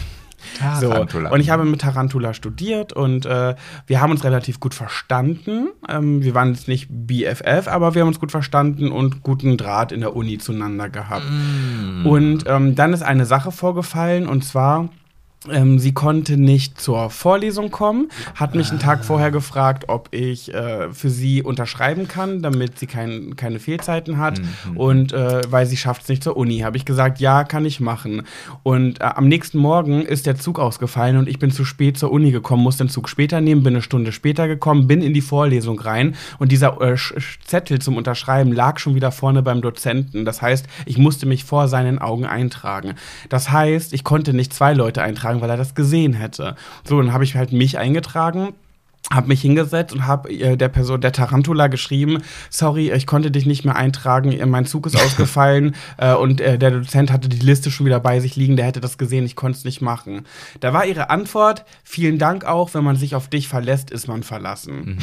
Tarantula. 0.59 1.29
So, 1.29 1.33
und 1.33 1.39
ich 1.41 1.49
habe 1.49 1.65
mit 1.65 1.81
Tarantula 1.81 2.33
studiert 2.33 2.93
und 2.93 3.25
äh, 3.25 3.55
wir 3.85 4.01
haben 4.01 4.11
uns 4.11 4.23
relativ 4.23 4.59
gut 4.59 4.73
verstanden. 4.73 5.69
Ähm, 5.87 6.23
wir 6.23 6.33
waren 6.33 6.53
jetzt 6.53 6.67
nicht 6.67 6.87
BFF, 6.89 7.67
aber 7.67 7.95
wir 7.95 8.01
haben 8.01 8.09
uns 8.09 8.19
gut 8.19 8.31
verstanden 8.31 8.91
und 8.91 9.23
guten 9.23 9.57
Draht 9.57 9.91
in 9.91 10.01
der 10.01 10.15
Uni 10.15 10.37
zueinander 10.37 10.89
gehabt. 10.89 11.25
Und 12.05 12.45
ähm, 12.47 12.75
dann 12.75 12.93
ist 12.93 13.03
eine 13.03 13.25
Sache 13.25 13.51
vorgefallen 13.51 14.27
und 14.27 14.43
zwar. 14.43 14.89
Ähm, 15.49 15.79
sie 15.79 15.93
konnte 15.93 16.37
nicht 16.37 16.81
zur 16.81 17.09
Vorlesung 17.09 17.71
kommen, 17.71 18.09
hat 18.35 18.55
mich 18.55 18.69
einen 18.71 18.79
Tag 18.79 19.05
vorher 19.05 19.31
gefragt, 19.31 19.85
ob 19.87 20.09
ich 20.11 20.53
äh, 20.53 20.91
für 20.91 21.09
sie 21.09 21.43
unterschreiben 21.43 22.07
kann, 22.07 22.41
damit 22.41 22.79
sie 22.79 22.87
kein, 22.87 23.35
keine 23.35 23.59
Fehlzeiten 23.59 24.17
hat. 24.17 24.41
Und 24.75 25.13
äh, 25.13 25.41
weil 25.49 25.65
sie 25.65 25.77
schafft 25.77 26.03
es 26.03 26.09
nicht 26.09 26.23
zur 26.23 26.37
Uni, 26.37 26.59
habe 26.59 26.77
ich 26.77 26.85
gesagt, 26.85 27.19
ja, 27.19 27.43
kann 27.43 27.65
ich 27.65 27.79
machen. 27.79 28.23
Und 28.63 28.99
äh, 28.99 29.03
am 29.03 29.27
nächsten 29.27 29.59
Morgen 29.59 30.01
ist 30.01 30.25
der 30.25 30.37
Zug 30.37 30.59
ausgefallen 30.59 31.17
und 31.17 31.29
ich 31.29 31.39
bin 31.39 31.51
zu 31.51 31.65
spät 31.65 31.97
zur 31.97 32.11
Uni 32.11 32.31
gekommen, 32.31 32.63
musste 32.63 32.83
den 32.83 32.89
Zug 32.89 33.07
später 33.07 33.39
nehmen, 33.39 33.63
bin 33.63 33.75
eine 33.75 33.81
Stunde 33.81 34.11
später 34.11 34.47
gekommen, 34.47 34.87
bin 34.87 35.01
in 35.01 35.13
die 35.13 35.21
Vorlesung 35.21 35.79
rein 35.79 36.15
und 36.39 36.51
dieser 36.51 36.81
äh, 36.81 36.97
Zettel 37.45 37.79
zum 37.79 37.95
Unterschreiben 37.97 38.51
lag 38.51 38.79
schon 38.79 38.95
wieder 38.95 39.11
vorne 39.11 39.43
beim 39.43 39.61
Dozenten. 39.61 40.25
Das 40.25 40.41
heißt, 40.41 40.65
ich 40.85 40.97
musste 40.97 41.25
mich 41.25 41.43
vor 41.43 41.67
seinen 41.67 41.99
Augen 41.99 42.25
eintragen. 42.25 42.95
Das 43.29 43.51
heißt, 43.51 43.93
ich 43.93 44.03
konnte 44.03 44.33
nicht 44.33 44.53
zwei 44.53 44.73
Leute 44.73 45.01
eintragen, 45.01 45.26
weil 45.41 45.49
er 45.49 45.57
das 45.57 45.75
gesehen 45.75 46.13
hätte. 46.13 46.55
So, 46.83 47.01
dann 47.01 47.13
habe 47.13 47.23
ich 47.23 47.35
halt 47.35 47.51
mich 47.51 47.77
eingetragen 47.77 48.53
habe 49.11 49.27
mich 49.27 49.41
hingesetzt 49.41 49.93
und 49.93 50.05
habe 50.05 50.29
äh, 50.29 50.57
der 50.57 50.67
Person, 50.67 50.99
der 50.99 51.13
Tarantula 51.13 51.67
geschrieben, 51.67 52.21
sorry, 52.49 52.91
ich 52.91 53.07
konnte 53.07 53.31
dich 53.31 53.45
nicht 53.45 53.63
mehr 53.63 53.75
eintragen, 53.75 54.37
mein 54.49 54.65
Zug 54.65 54.85
ist 54.85 55.01
ausgefallen 55.05 55.75
äh, 55.97 56.13
und 56.13 56.41
äh, 56.41 56.57
der 56.57 56.71
Dozent 56.71 57.11
hatte 57.11 57.29
die 57.29 57.39
Liste 57.39 57.71
schon 57.71 57.85
wieder 57.85 58.01
bei 58.01 58.19
sich 58.19 58.35
liegen, 58.35 58.57
der 58.57 58.65
hätte 58.65 58.81
das 58.81 58.97
gesehen, 58.97 59.25
ich 59.25 59.35
konnte 59.35 59.57
es 59.59 59.63
nicht 59.63 59.81
machen. 59.81 60.25
Da 60.59 60.73
war 60.73 60.85
ihre 60.85 61.09
Antwort, 61.09 61.63
vielen 61.83 62.19
Dank 62.19 62.43
auch, 62.43 62.73
wenn 62.73 62.83
man 62.83 62.97
sich 62.97 63.15
auf 63.15 63.29
dich 63.29 63.47
verlässt, 63.47 63.91
ist 63.91 64.07
man 64.07 64.23
verlassen. 64.23 64.97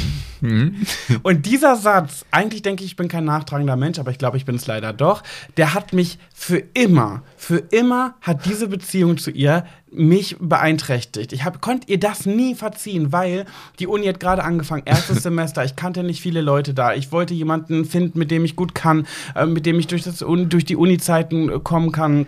Und 1.23 1.47
dieser 1.47 1.77
Satz, 1.77 2.27
eigentlich 2.31 2.63
denke 2.63 2.85
ich, 2.85 2.91
ich 2.91 2.97
bin 2.97 3.09
kein 3.09 3.25
nachtragender 3.25 3.77
Mensch, 3.77 3.99
aber 3.99 4.11
ich 4.11 4.19
glaube, 4.19 4.37
ich 4.37 4.45
bin 4.45 4.57
es 4.57 4.67
leider 4.67 4.93
doch, 4.93 5.23
der 5.57 5.73
hat 5.73 5.95
mich 5.95 6.19
für 6.35 6.59
immer, 6.75 7.23
für 7.37 7.57
immer 7.57 8.15
hat 8.21 8.45
diese 8.45 8.69
Beziehung 8.69 9.17
zu 9.17 9.31
ihr 9.31 9.65
mich 9.95 10.37
beeinträchtigt. 10.41 11.33
Ich 11.33 11.45
hab, 11.45 11.61
konnte 11.61 11.91
ihr 11.91 11.99
das 11.99 12.27
nie 12.27 12.55
verziehen, 12.55 13.13
weil 13.13 13.45
die 13.79 13.87
Uni 13.87 14.07
hat 14.07 14.21
gerade 14.21 14.45
angefangen, 14.45 14.83
erstes 14.85 15.23
Semester, 15.23 15.65
ich 15.65 15.77
kannte 15.77 16.03
nicht 16.03 16.21
viele 16.21 16.41
Leute 16.41 16.75
da. 16.75 16.95
Ich 16.95 17.13
wollte 17.13 17.35
jemanden 17.35 17.85
finden, 17.85 18.19
mit 18.19 18.31
dem 18.31 18.45
ich 18.45 18.57
gut 18.57 18.75
kann, 18.75 19.07
äh, 19.35 19.47
mit 19.47 19.67
dem 19.67 19.79
ich 19.79 19.87
durch, 19.87 20.03
das, 20.03 20.19
durch 20.19 20.65
die 20.65 20.77
Uni-Zeiten 20.77 21.49
äh, 21.49 21.61
kommen 21.61 21.93
kann. 21.93 22.27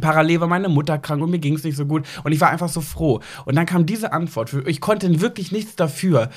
Parallel 0.00 0.40
war 0.40 0.48
meine 0.48 0.68
Mutter 0.68 0.98
krank 0.98 1.22
und 1.22 1.30
mir 1.30 1.38
ging 1.38 1.54
es 1.54 1.64
nicht 1.64 1.76
so 1.76 1.86
gut. 1.86 2.06
Und 2.24 2.32
ich 2.32 2.40
war 2.40 2.50
einfach 2.50 2.68
so 2.68 2.80
froh. 2.80 3.20
Und 3.44 3.56
dann 3.56 3.66
kam 3.66 3.86
diese 3.86 4.12
Antwort. 4.12 4.54
Ich 4.66 4.80
konnte 4.80 5.20
wirklich 5.20 5.52
nichts 5.52 5.76
dafür. 5.76 6.30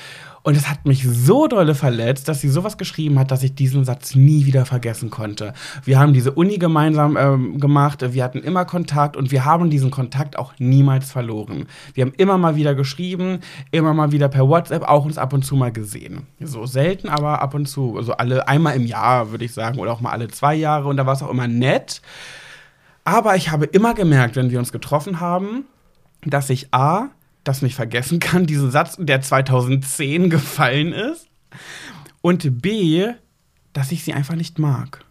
Und 0.44 0.56
es 0.56 0.68
hat 0.68 0.86
mich 0.86 1.06
so 1.06 1.46
dolle 1.46 1.74
verletzt, 1.74 2.28
dass 2.28 2.40
sie 2.40 2.48
sowas 2.48 2.76
geschrieben 2.76 3.18
hat, 3.18 3.30
dass 3.30 3.44
ich 3.44 3.54
diesen 3.54 3.84
Satz 3.84 4.16
nie 4.16 4.44
wieder 4.44 4.66
vergessen 4.66 5.08
konnte. 5.08 5.52
Wir 5.84 6.00
haben 6.00 6.12
diese 6.12 6.32
Uni 6.32 6.58
gemeinsam 6.58 7.16
ähm, 7.16 7.60
gemacht, 7.60 8.04
wir 8.12 8.24
hatten 8.24 8.38
immer 8.38 8.64
Kontakt 8.64 9.16
und 9.16 9.30
wir 9.30 9.44
haben 9.44 9.70
diesen 9.70 9.92
Kontakt 9.92 10.36
auch 10.36 10.52
niemals 10.58 11.12
verloren. 11.12 11.66
Wir 11.94 12.04
haben 12.04 12.14
immer 12.16 12.38
mal 12.38 12.56
wieder 12.56 12.74
geschrieben, 12.74 13.38
immer 13.70 13.94
mal 13.94 14.10
wieder 14.10 14.28
per 14.28 14.48
WhatsApp, 14.48 14.82
auch 14.82 15.04
uns 15.04 15.16
ab 15.16 15.32
und 15.32 15.44
zu 15.44 15.54
mal 15.54 15.70
gesehen. 15.70 16.26
So 16.40 16.66
selten, 16.66 17.08
aber 17.08 17.40
ab 17.40 17.54
und 17.54 17.66
zu. 17.66 17.96
Also 17.96 18.12
alle 18.12 18.48
einmal 18.48 18.74
im 18.74 18.86
Jahr, 18.86 19.30
würde 19.30 19.44
ich 19.44 19.52
sagen, 19.52 19.78
oder 19.78 19.92
auch 19.92 20.00
mal 20.00 20.10
alle 20.10 20.26
zwei 20.28 20.56
Jahre. 20.56 20.88
Und 20.88 20.96
da 20.96 21.06
war 21.06 21.14
es 21.14 21.22
auch 21.22 21.30
immer 21.30 21.46
nett. 21.46 22.02
Aber 23.04 23.36
ich 23.36 23.50
habe 23.50 23.66
immer 23.66 23.94
gemerkt, 23.94 24.36
wenn 24.36 24.50
wir 24.50 24.58
uns 24.58 24.72
getroffen 24.72 25.20
haben, 25.20 25.64
dass 26.24 26.50
ich 26.50 26.72
A, 26.72 27.08
das 27.44 27.62
nicht 27.62 27.74
vergessen 27.74 28.20
kann, 28.20 28.46
diesen 28.46 28.70
Satz, 28.70 28.96
der 28.98 29.20
2010 29.20 30.30
gefallen 30.30 30.92
ist, 30.92 31.26
und 32.20 32.62
B, 32.62 33.08
dass 33.72 33.90
ich 33.90 34.04
sie 34.04 34.12
einfach 34.12 34.36
nicht 34.36 34.58
mag. 34.58 35.04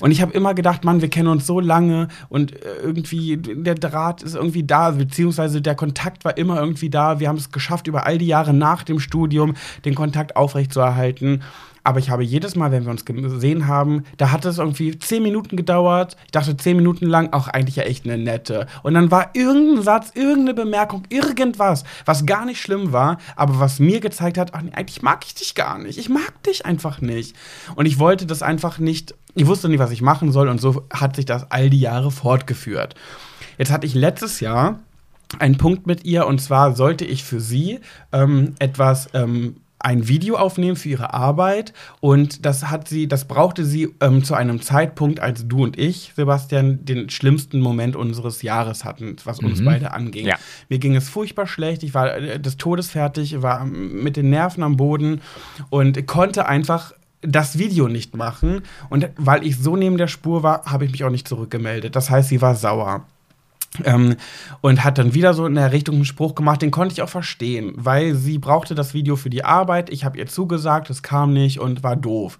Und 0.00 0.10
ich 0.10 0.20
habe 0.20 0.32
immer 0.32 0.54
gedacht, 0.54 0.84
Mann, 0.84 1.00
wir 1.00 1.08
kennen 1.08 1.28
uns 1.28 1.46
so 1.46 1.60
lange 1.60 2.08
und 2.28 2.52
äh, 2.52 2.76
irgendwie 2.82 3.36
der 3.36 3.74
Draht 3.74 4.22
ist 4.22 4.34
irgendwie 4.34 4.64
da, 4.64 4.92
beziehungsweise 4.92 5.62
der 5.62 5.74
Kontakt 5.74 6.24
war 6.24 6.36
immer 6.36 6.58
irgendwie 6.60 6.90
da. 6.90 7.20
Wir 7.20 7.28
haben 7.28 7.36
es 7.36 7.52
geschafft, 7.52 7.86
über 7.86 8.06
all 8.06 8.18
die 8.18 8.26
Jahre 8.26 8.52
nach 8.52 8.82
dem 8.82 8.98
Studium 8.98 9.54
den 9.84 9.94
Kontakt 9.94 10.36
aufrechtzuerhalten. 10.36 11.42
Aber 11.88 12.00
ich 12.00 12.10
habe 12.10 12.22
jedes 12.22 12.54
Mal, 12.54 12.70
wenn 12.70 12.84
wir 12.84 12.90
uns 12.90 13.06
gesehen 13.06 13.66
haben, 13.66 14.04
da 14.18 14.30
hat 14.30 14.44
es 14.44 14.58
irgendwie 14.58 14.98
zehn 14.98 15.22
Minuten 15.22 15.56
gedauert. 15.56 16.18
Ich 16.26 16.32
dachte 16.32 16.54
zehn 16.54 16.76
Minuten 16.76 17.06
lang, 17.06 17.32
auch 17.32 17.48
eigentlich 17.48 17.76
ja 17.76 17.84
echt 17.84 18.04
eine 18.04 18.22
nette. 18.22 18.66
Und 18.82 18.92
dann 18.92 19.10
war 19.10 19.30
irgendein 19.32 19.82
Satz, 19.82 20.12
irgendeine 20.14 20.52
Bemerkung, 20.52 21.04
irgendwas, 21.08 21.84
was 22.04 22.26
gar 22.26 22.44
nicht 22.44 22.60
schlimm 22.60 22.92
war, 22.92 23.16
aber 23.36 23.58
was 23.58 23.78
mir 23.78 24.00
gezeigt 24.00 24.36
hat, 24.36 24.52
ach 24.52 24.60
nee, 24.60 24.72
eigentlich 24.74 25.00
mag 25.00 25.24
ich 25.24 25.34
dich 25.34 25.54
gar 25.54 25.78
nicht. 25.78 25.98
Ich 25.98 26.10
mag 26.10 26.42
dich 26.42 26.66
einfach 26.66 27.00
nicht. 27.00 27.34
Und 27.74 27.86
ich 27.86 27.98
wollte 27.98 28.26
das 28.26 28.42
einfach 28.42 28.78
nicht, 28.78 29.14
ich 29.34 29.46
wusste 29.46 29.70
nicht, 29.70 29.78
was 29.78 29.90
ich 29.90 30.02
machen 30.02 30.30
soll. 30.30 30.48
Und 30.50 30.60
so 30.60 30.84
hat 30.92 31.16
sich 31.16 31.24
das 31.24 31.50
all 31.50 31.70
die 31.70 31.80
Jahre 31.80 32.10
fortgeführt. 32.10 32.96
Jetzt 33.56 33.72
hatte 33.72 33.86
ich 33.86 33.94
letztes 33.94 34.40
Jahr 34.40 34.80
einen 35.38 35.56
Punkt 35.56 35.86
mit 35.86 36.04
ihr 36.04 36.26
und 36.26 36.38
zwar 36.38 36.76
sollte 36.76 37.06
ich 37.06 37.24
für 37.24 37.40
sie 37.40 37.80
ähm, 38.12 38.56
etwas 38.58 39.08
ähm, 39.14 39.56
ein 39.80 40.08
Video 40.08 40.36
aufnehmen 40.36 40.76
für 40.76 40.88
ihre 40.88 41.14
Arbeit 41.14 41.72
und 42.00 42.44
das 42.44 42.68
hat 42.68 42.88
sie, 42.88 43.06
das 43.06 43.26
brauchte 43.26 43.64
sie 43.64 43.94
ähm, 44.00 44.24
zu 44.24 44.34
einem 44.34 44.60
Zeitpunkt, 44.60 45.20
als 45.20 45.46
du 45.46 45.62
und 45.62 45.78
ich, 45.78 46.12
Sebastian, 46.16 46.84
den 46.84 47.10
schlimmsten 47.10 47.60
Moment 47.60 47.94
unseres 47.94 48.42
Jahres 48.42 48.84
hatten, 48.84 49.16
was 49.24 49.38
uns 49.38 49.60
mhm. 49.60 49.64
beide 49.64 49.92
anging. 49.92 50.26
Ja. 50.26 50.36
Mir 50.68 50.78
ging 50.78 50.96
es 50.96 51.08
furchtbar 51.08 51.46
schlecht, 51.46 51.82
ich 51.82 51.94
war 51.94 52.16
äh, 52.16 52.40
des 52.40 52.56
Todes 52.56 52.90
fertig, 52.90 53.40
war 53.42 53.64
mit 53.64 54.16
den 54.16 54.30
Nerven 54.30 54.62
am 54.62 54.76
Boden 54.76 55.20
und 55.70 56.06
konnte 56.06 56.46
einfach 56.46 56.92
das 57.20 57.58
Video 57.58 57.88
nicht 57.88 58.16
machen 58.16 58.62
und 58.90 59.08
weil 59.16 59.44
ich 59.44 59.58
so 59.58 59.76
neben 59.76 59.98
der 59.98 60.08
Spur 60.08 60.42
war, 60.42 60.64
habe 60.64 60.84
ich 60.84 60.92
mich 60.92 61.04
auch 61.04 61.10
nicht 61.10 61.26
zurückgemeldet. 61.26 61.96
Das 61.96 62.10
heißt, 62.10 62.28
sie 62.28 62.40
war 62.40 62.54
sauer. 62.54 63.06
Ähm, 63.84 64.16
und 64.60 64.82
hat 64.82 64.98
dann 64.98 65.14
wieder 65.14 65.34
so 65.34 65.46
in 65.46 65.54
der 65.54 65.72
Richtung 65.72 65.96
einen 65.96 66.04
Spruch 66.04 66.34
gemacht, 66.34 66.62
den 66.62 66.70
konnte 66.70 66.94
ich 66.94 67.02
auch 67.02 67.08
verstehen, 67.08 67.74
weil 67.76 68.14
sie 68.14 68.38
brauchte 68.38 68.74
das 68.74 68.94
Video 68.94 69.14
für 69.14 69.30
die 69.30 69.44
Arbeit. 69.44 69.90
Ich 69.90 70.04
habe 70.04 70.18
ihr 70.18 70.26
zugesagt, 70.26 70.90
es 70.90 71.02
kam 71.02 71.32
nicht 71.32 71.60
und 71.60 71.82
war 71.82 71.94
doof. 71.94 72.38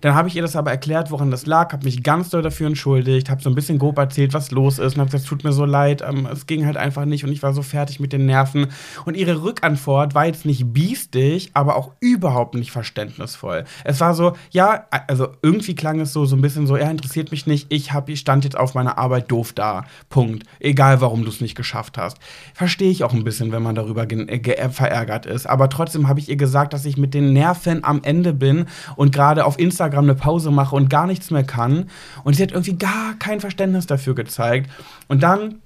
Dann 0.00 0.14
habe 0.14 0.28
ich 0.28 0.36
ihr 0.36 0.42
das 0.42 0.56
aber 0.56 0.70
erklärt, 0.70 1.10
woran 1.10 1.30
das 1.30 1.46
lag, 1.46 1.72
habe 1.72 1.84
mich 1.84 2.02
ganz 2.02 2.30
doll 2.30 2.42
dafür 2.42 2.68
entschuldigt, 2.68 3.28
habe 3.30 3.42
so 3.42 3.50
ein 3.50 3.54
bisschen 3.54 3.78
grob 3.78 3.98
erzählt, 3.98 4.32
was 4.34 4.50
los 4.50 4.78
ist 4.78 4.94
und 4.94 5.00
habe 5.00 5.10
gesagt, 5.10 5.24
es 5.24 5.28
tut 5.28 5.44
mir 5.44 5.52
so 5.52 5.64
leid, 5.64 6.02
ähm, 6.06 6.28
es 6.30 6.46
ging 6.46 6.64
halt 6.66 6.76
einfach 6.76 7.04
nicht 7.04 7.24
und 7.24 7.32
ich 7.32 7.42
war 7.42 7.52
so 7.52 7.62
fertig 7.62 8.00
mit 8.00 8.12
den 8.12 8.26
Nerven. 8.26 8.68
Und 9.04 9.16
ihre 9.16 9.42
Rückantwort 9.42 10.14
war 10.14 10.26
jetzt 10.26 10.46
nicht 10.46 10.72
biestig, 10.72 11.50
aber 11.54 11.76
auch 11.76 11.92
überhaupt 12.00 12.54
nicht 12.54 12.70
verständnisvoll. 12.70 13.64
Es 13.84 14.00
war 14.00 14.14
so, 14.14 14.34
ja, 14.50 14.86
also 15.08 15.28
irgendwie 15.42 15.74
klang 15.74 16.00
es 16.00 16.12
so, 16.12 16.24
so 16.24 16.36
ein 16.36 16.42
bisschen 16.42 16.66
so, 16.66 16.76
er 16.76 16.90
interessiert 16.90 17.30
mich 17.30 17.46
nicht, 17.46 17.66
ich, 17.70 17.92
hab, 17.92 18.08
ich 18.08 18.20
stand 18.20 18.44
jetzt 18.44 18.56
auf 18.56 18.74
meiner 18.74 18.98
Arbeit 18.98 19.30
doof 19.30 19.52
da. 19.52 19.84
Punkt. 20.08 20.44
Egal, 20.68 21.00
warum 21.00 21.24
du 21.24 21.30
es 21.30 21.40
nicht 21.40 21.54
geschafft 21.54 21.96
hast. 21.96 22.18
Verstehe 22.52 22.90
ich 22.90 23.02
auch 23.02 23.14
ein 23.14 23.24
bisschen, 23.24 23.52
wenn 23.52 23.62
man 23.62 23.74
darüber 23.74 24.06
äh, 24.10 24.68
verärgert 24.68 25.24
ist. 25.24 25.46
Aber 25.46 25.70
trotzdem 25.70 26.08
habe 26.08 26.20
ich 26.20 26.28
ihr 26.28 26.36
gesagt, 26.36 26.74
dass 26.74 26.84
ich 26.84 26.98
mit 26.98 27.14
den 27.14 27.32
Nerven 27.32 27.84
am 27.84 28.02
Ende 28.02 28.34
bin 28.34 28.66
und 28.94 29.10
gerade 29.10 29.46
auf 29.46 29.58
Instagram 29.58 30.04
eine 30.04 30.14
Pause 30.14 30.50
mache 30.50 30.76
und 30.76 30.90
gar 30.90 31.06
nichts 31.06 31.30
mehr 31.30 31.42
kann. 31.42 31.86
Und 32.22 32.34
sie 32.34 32.42
hat 32.42 32.52
irgendwie 32.52 32.76
gar 32.76 33.14
kein 33.18 33.40
Verständnis 33.40 33.86
dafür 33.86 34.14
gezeigt. 34.14 34.70
Und 35.08 35.22
dann 35.22 35.62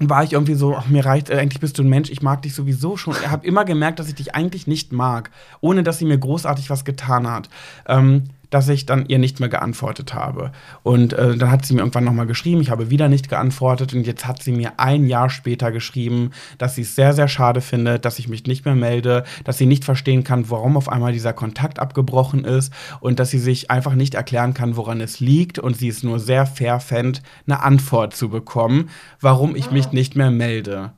war 0.00 0.24
ich 0.24 0.32
irgendwie 0.32 0.54
so, 0.54 0.74
ach, 0.74 0.88
mir 0.88 1.04
reicht, 1.04 1.28
äh, 1.28 1.36
eigentlich 1.36 1.60
bist 1.60 1.76
du 1.78 1.82
ein 1.82 1.90
Mensch, 1.90 2.08
ich 2.08 2.22
mag 2.22 2.40
dich 2.40 2.54
sowieso 2.54 2.96
schon. 2.96 3.14
Ich 3.20 3.28
habe 3.28 3.46
immer 3.46 3.66
gemerkt, 3.66 3.98
dass 3.98 4.08
ich 4.08 4.14
dich 4.14 4.34
eigentlich 4.34 4.66
nicht 4.66 4.92
mag, 4.92 5.30
ohne 5.60 5.82
dass 5.82 5.98
sie 5.98 6.06
mir 6.06 6.16
großartig 6.16 6.70
was 6.70 6.86
getan 6.86 7.30
hat. 7.30 7.50
Ähm, 7.86 8.24
dass 8.50 8.68
ich 8.68 8.86
dann 8.86 9.06
ihr 9.06 9.18
nicht 9.18 9.40
mehr 9.40 9.48
geantwortet 9.48 10.14
habe. 10.14 10.52
Und 10.82 11.12
äh, 11.12 11.36
dann 11.36 11.50
hat 11.50 11.66
sie 11.66 11.74
mir 11.74 11.80
irgendwann 11.80 12.04
nochmal 12.04 12.26
geschrieben, 12.26 12.60
ich 12.60 12.70
habe 12.70 12.90
wieder 12.90 13.08
nicht 13.08 13.28
geantwortet 13.28 13.94
und 13.94 14.06
jetzt 14.06 14.26
hat 14.26 14.42
sie 14.42 14.52
mir 14.52 14.72
ein 14.78 15.06
Jahr 15.06 15.30
später 15.30 15.72
geschrieben, 15.72 16.30
dass 16.58 16.74
sie 16.74 16.82
es 16.82 16.94
sehr, 16.94 17.12
sehr 17.12 17.28
schade 17.28 17.60
findet, 17.60 18.04
dass 18.04 18.18
ich 18.18 18.28
mich 18.28 18.46
nicht 18.46 18.64
mehr 18.64 18.74
melde, 18.74 19.24
dass 19.44 19.58
sie 19.58 19.66
nicht 19.66 19.84
verstehen 19.84 20.24
kann, 20.24 20.50
warum 20.50 20.76
auf 20.76 20.88
einmal 20.88 21.12
dieser 21.12 21.32
Kontakt 21.32 21.78
abgebrochen 21.78 22.44
ist 22.44 22.72
und 23.00 23.18
dass 23.18 23.30
sie 23.30 23.38
sich 23.38 23.70
einfach 23.70 23.94
nicht 23.94 24.14
erklären 24.14 24.54
kann, 24.54 24.76
woran 24.76 25.00
es 25.00 25.20
liegt 25.20 25.58
und 25.58 25.76
sie 25.76 25.88
es 25.88 26.02
nur 26.02 26.18
sehr 26.18 26.46
fair 26.46 26.80
fände, 26.80 27.20
eine 27.46 27.62
Antwort 27.62 28.14
zu 28.14 28.28
bekommen, 28.28 28.90
warum 29.20 29.56
ich 29.56 29.70
mich 29.70 29.92
nicht 29.92 30.16
mehr 30.16 30.30
melde. 30.30 30.92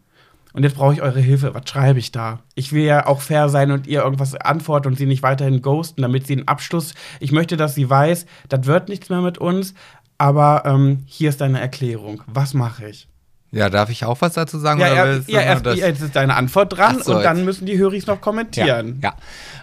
Und 0.52 0.64
jetzt 0.64 0.76
brauche 0.76 0.94
ich 0.94 1.02
eure 1.02 1.20
Hilfe. 1.20 1.54
Was 1.54 1.68
schreibe 1.68 1.98
ich 1.98 2.12
da? 2.12 2.40
Ich 2.54 2.72
will 2.72 2.84
ja 2.84 3.06
auch 3.06 3.20
fair 3.20 3.48
sein 3.48 3.70
und 3.70 3.86
ihr 3.86 4.02
irgendwas 4.02 4.34
antworten 4.34 4.88
und 4.88 4.98
sie 4.98 5.06
nicht 5.06 5.22
weiterhin 5.22 5.62
ghosten, 5.62 6.02
damit 6.02 6.26
sie 6.26 6.34
einen 6.34 6.48
Abschluss. 6.48 6.94
Ich 7.20 7.32
möchte, 7.32 7.56
dass 7.56 7.74
sie 7.74 7.88
weiß, 7.88 8.26
das 8.48 8.66
wird 8.66 8.88
nichts 8.88 9.08
mehr 9.10 9.20
mit 9.20 9.38
uns. 9.38 9.74
Aber 10.18 10.64
ähm, 10.66 11.04
hier 11.06 11.30
ist 11.30 11.40
deine 11.40 11.60
Erklärung. 11.60 12.22
Was 12.26 12.52
mache 12.52 12.88
ich? 12.88 13.09
Ja, 13.52 13.68
darf 13.68 13.90
ich 13.90 14.04
auch 14.04 14.20
was 14.20 14.34
dazu 14.34 14.60
sagen? 14.60 14.80
Ja, 14.80 14.94
ja, 14.94 15.20
ja 15.26 15.40
erst, 15.40 15.66
jetzt 15.66 16.02
ist 16.02 16.14
deine 16.14 16.36
Antwort 16.36 16.76
dran 16.76 17.02
so, 17.02 17.16
und 17.16 17.24
dann 17.24 17.44
müssen 17.44 17.66
die 17.66 17.76
Höris 17.78 18.06
noch 18.06 18.20
kommentieren. 18.20 19.00
Ja, 19.02 19.08
ja. 19.08 19.16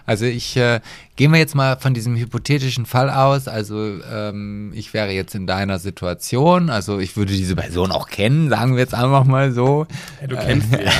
also 0.04 0.26
ich 0.26 0.58
äh, 0.58 0.80
gehen 1.16 1.32
wir 1.32 1.38
jetzt 1.38 1.54
mal 1.54 1.78
von 1.78 1.94
diesem 1.94 2.14
hypothetischen 2.14 2.84
Fall 2.84 3.08
aus. 3.08 3.48
Also 3.48 3.98
ähm, 4.12 4.72
ich 4.74 4.92
wäre 4.92 5.10
jetzt 5.12 5.34
in 5.34 5.46
deiner 5.46 5.78
Situation, 5.78 6.68
also 6.68 6.98
ich 6.98 7.16
würde 7.16 7.32
diese 7.32 7.56
Person 7.56 7.90
auch 7.90 8.08
kennen, 8.08 8.50
sagen 8.50 8.74
wir 8.74 8.80
jetzt 8.80 8.94
einfach 8.94 9.24
mal 9.24 9.52
so. 9.52 9.86
Ja, 10.20 10.26
du 10.26 10.36
kennst 10.36 10.70
sie, 10.70 10.82
ja. 10.82 10.92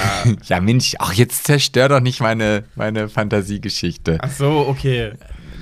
ja, 0.57 0.61
Mensch, 0.61 0.95
auch 0.99 1.13
jetzt 1.13 1.45
zerstör 1.45 1.91
doch 1.91 2.01
nicht 2.01 2.21
meine, 2.21 2.65
meine 2.75 3.11
Fantasiegeschichte. 3.11 4.17
Ach 4.23 4.31
so, 4.31 4.67
okay. 4.67 5.13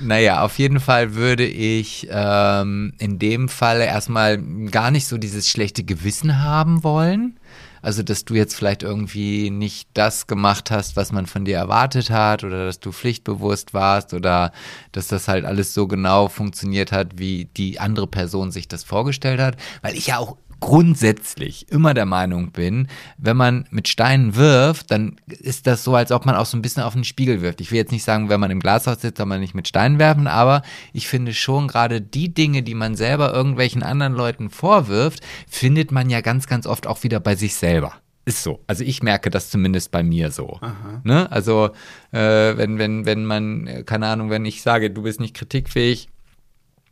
Naja, 0.01 0.43
auf 0.43 0.59
jeden 0.59 0.79
Fall 0.79 1.15
würde 1.15 1.45
ich 1.45 2.07
ähm, 2.11 2.93
in 2.99 3.19
dem 3.19 3.49
Fall 3.49 3.81
erstmal 3.81 4.37
gar 4.69 4.91
nicht 4.91 5.07
so 5.07 5.17
dieses 5.17 5.49
schlechte 5.49 5.83
Gewissen 5.83 6.43
haben 6.43 6.83
wollen. 6.83 7.39
Also, 7.81 8.03
dass 8.03 8.25
du 8.25 8.33
jetzt 8.33 8.55
vielleicht 8.55 8.83
irgendwie 8.83 9.49
nicht 9.49 9.89
das 9.93 10.27
gemacht 10.27 10.71
hast, 10.71 10.95
was 10.95 11.11
man 11.11 11.25
von 11.25 11.45
dir 11.45 11.57
erwartet 11.57 12.09
hat, 12.09 12.43
oder 12.43 12.65
dass 12.65 12.79
du 12.79 12.91
pflichtbewusst 12.91 13.73
warst, 13.73 14.13
oder 14.13 14.51
dass 14.91 15.07
das 15.07 15.27
halt 15.27 15.45
alles 15.45 15.73
so 15.73 15.87
genau 15.87 16.27
funktioniert 16.27 16.91
hat, 16.91 17.17
wie 17.17 17.45
die 17.45 17.79
andere 17.79 18.07
Person 18.07 18.51
sich 18.51 18.67
das 18.67 18.83
vorgestellt 18.83 19.39
hat. 19.39 19.57
Weil 19.81 19.95
ich 19.95 20.07
ja 20.07 20.17
auch 20.17 20.37
grundsätzlich 20.59 21.71
immer 21.71 21.93
der 21.93 22.05
Meinung 22.05 22.51
bin, 22.51 22.87
wenn 23.17 23.37
man 23.37 23.67
mit 23.71 23.87
Steinen 23.87 24.35
wirft, 24.35 24.91
dann 24.91 25.17
ist 25.27 25.67
das 25.67 25.83
so, 25.83 25.95
als 25.95 26.11
ob 26.11 26.25
man 26.25 26.35
auch 26.35 26.45
so 26.45 26.57
ein 26.57 26.61
bisschen 26.61 26.83
auf 26.83 26.93
den 26.93 27.03
Spiegel 27.03 27.41
wirft. 27.41 27.61
Ich 27.61 27.71
will 27.71 27.77
jetzt 27.77 27.91
nicht 27.91 28.03
sagen, 28.03 28.29
wenn 28.29 28.39
man 28.39 28.51
im 28.51 28.59
Glashaus 28.59 29.01
sitzt, 29.01 29.17
soll 29.17 29.25
man 29.25 29.39
nicht 29.39 29.55
mit 29.55 29.67
Steinen 29.67 29.99
werfen, 29.99 30.27
aber 30.27 30.61
ich 30.93 31.07
finde 31.07 31.33
schon 31.33 31.67
gerade 31.67 32.01
die 32.01 32.33
Dinge, 32.33 32.63
die 32.63 32.75
man 32.75 32.95
selber 32.95 33.33
irgendwelchen 33.33 33.83
anderen 33.83 34.13
Leuten 34.13 34.49
vorwirft, 34.49 35.21
findet 35.47 35.91
man 35.91 36.09
ja 36.09 36.21
ganz, 36.21 36.47
ganz 36.47 36.65
oft 36.65 36.87
auch 36.87 37.03
wieder 37.03 37.19
bei 37.19 37.35
sich 37.35 37.55
selber. 37.55 37.93
Ist 38.25 38.43
so. 38.43 38.61
Also 38.67 38.83
ich 38.83 39.01
merke 39.01 39.29
das 39.29 39.49
zumindest 39.49 39.91
bei 39.91 40.03
mir 40.03 40.31
so. 40.31 40.59
Ne? 41.05 41.31
Also 41.31 41.69
äh, 42.11 42.57
wenn, 42.57 42.77
wenn, 42.77 43.05
wenn 43.05 43.23
man, 43.23 43.85
keine 43.85 44.07
Ahnung, 44.07 44.29
wenn 44.29 44.43
ich 44.43 44.61
sage, 44.61 44.91
du 44.91 45.03
bist 45.03 45.21
nicht 45.21 45.33
kritikfähig, 45.33 46.09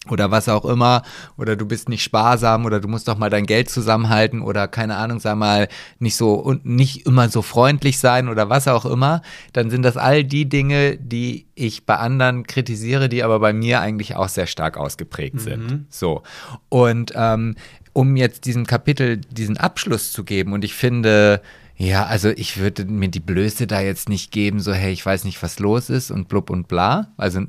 oder 0.10 0.32
was 0.32 0.50
auch 0.50 0.66
immer, 0.66 1.04
oder 1.38 1.56
du 1.56 1.66
bist 1.66 1.90
nicht 1.90 2.04
sparsam 2.04 2.66
oder 2.66 2.80
du 2.80 2.88
musst 2.88 3.08
doch 3.08 3.18
mal 3.18 3.30
dein 3.30 3.46
Geld 3.46 3.70
zusammenhalten 3.70 4.42
oder 4.42 4.68
keine 4.68 4.98
Ahnung, 4.98 5.20
sag 5.20 5.38
mal, 5.38 5.68
nicht 6.00 6.16
so 6.16 6.34
und 6.34 6.66
nicht 6.66 7.06
immer 7.06 7.30
so 7.30 7.42
freundlich 7.42 8.00
sein 8.00 8.30
oder 8.30 8.50
was 8.50 8.68
auch 8.68 8.86
immer, 8.86 9.22
dann 9.54 9.70
sind 9.70 9.84
das 9.84 9.98
all 9.98 10.24
die 10.24 10.48
Dinge, 10.48 10.98
die 10.98 11.48
ich 11.56 11.86
bei 11.86 11.98
anderen 11.98 12.46
kritisiere, 12.46 13.10
die 13.10 13.24
aber 13.24 13.40
bei 13.40 13.54
mir 13.54 13.80
eigentlich 13.80 14.16
auch 14.16 14.30
sehr 14.30 14.48
stark 14.48 14.78
ausgeprägt 14.78 15.36
mhm. 15.36 15.40
sind. 15.40 15.86
So. 15.90 16.24
Und 16.70 17.14
ähm, 17.16 17.56
um 17.94 18.18
jetzt 18.18 18.46
diesem 18.46 18.66
Kapitel 18.66 19.18
diesen 19.18 19.58
Abschluss 19.58 20.12
zu 20.12 20.26
geben, 20.26 20.52
und 20.52 20.66
ich 20.66 20.74
finde, 20.74 21.42
Ja, 21.78 22.06
also 22.06 22.30
ich 22.30 22.58
würde 22.58 22.86
mir 22.86 23.10
die 23.10 23.20
Blöße 23.20 23.68
da 23.68 23.82
jetzt 23.82 24.08
nicht 24.08 24.32
geben, 24.32 24.62
so 24.62 24.74
hey, 24.74 24.94
ich 24.94 25.06
weiß 25.06 25.26
nicht, 25.26 25.44
was 25.44 25.60
los 25.60 25.90
ist 25.90 26.10
und 26.10 26.30
blub 26.30 26.50
und 26.50 26.70
bla. 26.70 27.08
Also 27.18 27.42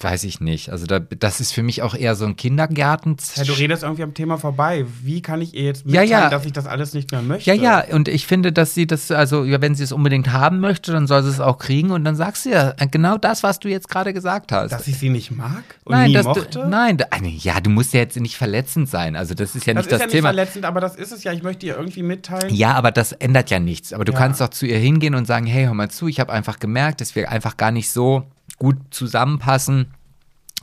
weiß 0.00 0.22
ich 0.24 0.40
nicht. 0.40 0.70
Also 0.70 0.86
da, 0.86 1.00
das 1.00 1.40
ist 1.40 1.52
für 1.52 1.64
mich 1.64 1.82
auch 1.82 1.94
eher 1.94 2.14
so 2.14 2.26
ein 2.26 2.36
Kindergarten. 2.36 3.16
Ja, 3.34 3.42
du 3.44 3.52
redest 3.54 3.82
irgendwie 3.82 4.04
am 4.04 4.14
Thema 4.14 4.38
vorbei. 4.38 4.86
Wie 5.02 5.20
kann 5.20 5.42
ich 5.42 5.54
ihr 5.54 5.64
jetzt 5.64 5.84
Ja, 5.84 6.02
mitteilen, 6.02 6.10
ja. 6.10 6.30
dass 6.30 6.44
ich 6.46 6.52
das 6.52 6.66
alles 6.66 6.94
nicht 6.94 7.10
mehr 7.10 7.22
möchte? 7.22 7.50
Ja, 7.52 7.54
ja, 7.54 7.84
und 7.94 8.06
ich 8.06 8.26
finde, 8.26 8.52
dass 8.52 8.72
sie 8.74 8.86
das, 8.86 9.10
also 9.10 9.44
ja, 9.44 9.60
wenn 9.60 9.74
sie 9.74 9.82
es 9.82 9.90
unbedingt 9.90 10.30
haben 10.32 10.60
möchte, 10.60 10.92
dann 10.92 11.08
soll 11.08 11.24
sie 11.24 11.30
es 11.30 11.40
auch 11.40 11.58
kriegen 11.58 11.90
und 11.90 12.04
dann 12.04 12.14
sagst 12.14 12.46
du 12.46 12.50
ja 12.50 12.72
äh, 12.78 12.86
genau 12.86 13.18
das, 13.18 13.42
was 13.42 13.58
du 13.58 13.68
jetzt 13.68 13.88
gerade 13.88 14.12
gesagt 14.12 14.52
hast. 14.52 14.70
Dass 14.70 14.86
ich 14.86 14.96
sie 14.98 15.08
nicht 15.10 15.32
mag 15.32 15.64
und 15.84 15.92
nein, 15.92 16.12
nie 16.12 16.22
mochte? 16.22 16.46
du, 16.60 16.68
nein, 16.68 16.98
da, 16.98 17.06
ja, 17.20 17.60
du 17.60 17.70
musst 17.70 17.92
ja 17.94 18.00
jetzt 18.00 18.16
nicht 18.20 18.36
verletzend 18.36 18.88
sein. 18.88 19.16
Also 19.16 19.34
das 19.34 19.56
ist 19.56 19.66
ja 19.66 19.74
das 19.74 19.86
nicht 19.86 19.86
ist 19.86 19.92
das 19.92 20.00
ja 20.00 20.06
nicht 20.06 20.12
Thema. 20.14 20.28
verletzend, 20.28 20.64
aber 20.64 20.80
das 20.80 20.94
ist 20.94 21.10
es 21.10 21.24
ja. 21.24 21.32
Ich 21.32 21.42
möchte 21.42 21.66
ihr 21.66 21.76
irgendwie 21.76 22.04
mitteilen. 22.04 22.54
Ja, 22.54 22.74
aber 22.74 22.92
das 22.92 23.10
ändert 23.12 23.50
ja 23.50 23.55
nichts. 23.60 23.92
Aber 23.92 24.04
du 24.04 24.12
Ja. 24.12 24.18
kannst 24.18 24.40
doch 24.40 24.48
zu 24.48 24.66
ihr 24.66 24.78
hingehen 24.78 25.14
und 25.14 25.26
sagen, 25.26 25.46
hey, 25.46 25.64
hör 25.66 25.74
mal 25.74 25.90
zu, 25.90 26.08
ich 26.08 26.20
habe 26.20 26.32
einfach 26.32 26.58
gemerkt, 26.58 27.00
dass 27.00 27.14
wir 27.14 27.30
einfach 27.30 27.56
gar 27.56 27.70
nicht 27.70 27.90
so 27.90 28.24
gut 28.58 28.76
zusammenpassen, 28.90 29.88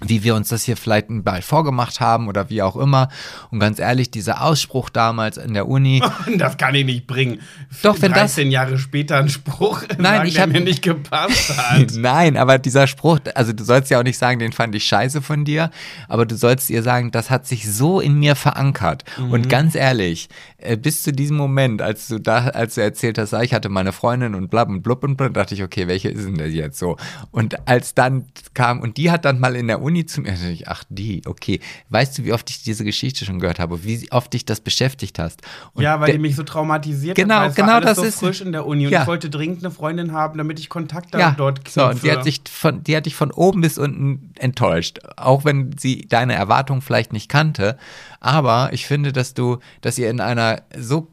wie 0.02 0.24
wir 0.24 0.36
uns 0.36 0.50
das 0.50 0.64
hier 0.64 0.76
vielleicht 0.76 1.10
mal 1.10 1.42
vorgemacht 1.42 2.02
haben 2.02 2.28
oder 2.28 2.50
wie 2.50 2.62
auch 2.62 2.76
immer. 2.76 3.08
Und 3.52 3.60
ganz 3.60 3.80
ehrlich, 3.80 4.12
dieser 4.12 4.44
Ausspruch 4.44 4.90
damals 4.90 5.38
in 5.38 5.54
der 5.54 5.68
Uni, 5.68 6.04
Das 6.38 6.58
kann 6.58 6.76
ich 6.76 6.84
nicht 6.86 7.08
bringen. 7.08 7.40
Doch, 7.84 8.02
wenn 8.02 8.12
das- 8.12 8.36
13 8.36 8.52
Jahre 8.52 8.78
später 8.80 9.18
ein 9.18 9.30
Spruch, 9.30 9.84
Nein, 9.98 10.04
sagen, 10.04 10.28
ich 10.28 10.34
der 10.34 10.44
hab- 10.44 10.50
mir 10.50 10.60
nicht 10.62 10.82
gepasst 10.82 11.58
hat. 11.58 11.92
Nein, 11.96 12.36
aber 12.38 12.58
dieser 12.60 12.88
Spruch, 12.88 13.20
also 13.36 13.54
du 13.54 13.64
sollst 13.64 13.92
ja 13.92 14.00
auch 14.00 14.04
nicht 14.04 14.18
sagen, 14.18 14.40
den 14.40 14.52
fand 14.52 14.76
ich 14.76 14.84
scheiße 14.84 15.22
von 15.22 15.46
dir, 15.46 15.70
aber 16.10 16.26
du 16.26 16.36
sollst 16.36 16.70
ihr 16.70 16.84
sagen, 16.84 17.12
das 17.12 17.30
hat 17.30 17.48
sich 17.48 17.72
so 17.72 18.02
in 18.02 18.16
mir 18.20 18.36
verankert. 18.36 19.06
Mhm. 19.18 19.32
Und 19.32 19.50
ganz 19.50 19.74
ehrlich, 19.76 20.28
äh, 20.58 20.76
bis 20.76 21.04
zu 21.04 21.14
diesem 21.14 21.38
Moment, 21.38 21.82
als 21.82 22.08
du 22.08 22.20
da, 22.20 22.48
als 22.48 22.76
du 22.76 22.82
erzählt 22.82 23.18
hast, 23.20 23.34
ah, 23.34 23.42
ich 23.44 23.54
hatte 23.54 23.70
meine 23.70 23.94
Freundin 23.94 24.36
und 24.36 24.50
blab 24.50 24.68
und 24.68 24.82
blub 24.82 25.04
und 25.04 25.16
blub, 25.16 25.34
dachte 25.34 25.54
ich, 25.56 25.64
okay, 25.64 25.88
welche 25.88 26.10
ist 26.10 26.26
denn 26.26 26.36
das 26.38 26.52
jetzt 26.52 26.78
so? 26.80 26.98
Und 27.32 27.68
als 27.70 27.94
dann 27.94 28.26
kam, 28.54 28.82
und 28.82 28.98
die 28.98 29.10
hat 29.10 29.24
dann 29.24 29.40
mal 29.40 29.56
in 29.56 29.68
der 29.68 29.82
Uni 29.82 29.93
zu 30.06 30.22
mir, 30.22 30.36
ach 30.66 30.84
die, 30.90 31.22
okay, 31.26 31.60
weißt 31.90 32.18
du, 32.18 32.24
wie 32.26 32.34
oft 32.34 32.50
ich 32.50 32.64
diese 32.64 32.84
Geschichte 32.84 33.24
schon 33.26 33.40
gehört 33.40 33.60
habe, 33.60 33.84
wie 33.84 34.12
oft 34.12 34.34
dich 34.34 34.46
das 34.46 34.60
beschäftigt 34.60 35.20
hast? 35.20 35.42
Und 35.74 35.84
ja, 35.84 36.00
weil 36.00 36.12
die 36.14 36.18
mich 36.18 36.36
so 36.36 36.44
traumatisiert 36.44 37.16
Genau, 37.16 37.36
hat. 37.36 37.56
genau 37.56 37.74
alles 37.74 37.86
das 37.86 37.98
so 37.98 38.04
ist- 38.06 38.20
frisch 38.20 38.42
in 38.42 38.52
der 38.52 38.66
Uni 38.66 38.86
und 38.88 38.92
Ja. 38.92 39.02
ich 39.02 39.08
wollte 39.08 39.30
dringend 39.30 39.64
eine 39.64 39.72
Freundin 39.72 40.12
haben, 40.12 40.38
damit 40.38 40.60
ich 40.60 40.70
Kontakt 40.70 41.14
ja, 41.14 41.32
dort 41.38 41.68
so, 41.68 41.86
und 41.86 41.96
die 41.96 42.00
knüpfe. 42.00 42.18
hat, 42.18 42.24
sich 42.24 42.42
von, 42.50 42.84
die 42.84 42.96
hat 42.98 43.06
dich 43.06 43.16
von 43.16 43.32
oben 43.32 43.62
bis 43.62 43.78
unten 43.78 44.32
enttäuscht. 44.40 45.00
Auch 45.18 45.46
wenn 45.46 45.76
sie 45.78 46.08
deine 46.10 46.34
Erwartungen 46.34 46.82
vielleicht 46.82 47.14
nicht 47.14 47.30
kannte. 47.30 47.78
Aber 48.20 48.72
ich 48.74 48.86
finde, 48.88 49.14
dass 49.14 49.34
du, 49.34 49.60
dass 49.82 49.98
ihr 49.98 50.10
in 50.10 50.20
einer 50.20 50.62
so 50.78 51.08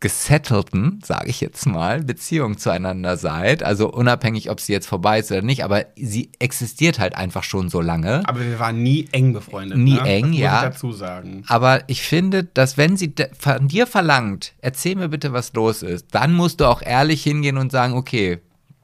gesettelten, 0.00 1.00
sage 1.04 1.28
ich 1.28 1.40
jetzt 1.40 1.66
mal, 1.66 2.02
Beziehung 2.02 2.56
zueinander 2.58 3.16
seid. 3.16 3.62
Also 3.62 3.90
unabhängig, 3.90 4.50
ob 4.50 4.58
sie 4.58 4.72
jetzt 4.72 4.86
vorbei 4.86 5.20
ist 5.20 5.30
oder 5.30 5.42
nicht, 5.42 5.62
aber 5.62 5.84
sie 5.94 6.30
existiert 6.38 6.98
halt 6.98 7.14
einfach 7.14 7.44
schon 7.44 7.68
so 7.68 7.80
lange. 7.80 8.22
aber 8.26 8.40
wir 8.40 8.58
waren 8.58 8.82
nie 8.82 9.08
eng 9.12 9.32
befreundet. 9.32 9.78
Nie 9.78 9.94
ne? 9.94 10.02
eng, 10.02 10.22
das 10.22 10.30
muss 10.30 10.40
ja. 10.40 10.56
Ich 10.56 10.72
dazu 10.72 10.92
sagen. 10.92 11.44
Aber 11.46 11.82
ich 11.88 12.02
finde, 12.02 12.44
dass 12.44 12.78
wenn 12.78 12.96
sie 12.96 13.12
von 13.38 13.68
dir 13.68 13.86
verlangt, 13.86 14.54
erzähl 14.60 14.96
mir 14.96 15.08
bitte, 15.08 15.32
was 15.32 15.52
los 15.52 15.82
ist, 15.82 16.06
dann 16.12 16.32
musst 16.32 16.60
du 16.60 16.64
auch 16.64 16.82
ehrlich 16.82 17.22
hingehen 17.22 17.58
und 17.58 17.70
sagen, 17.70 17.94
okay, 17.94 18.40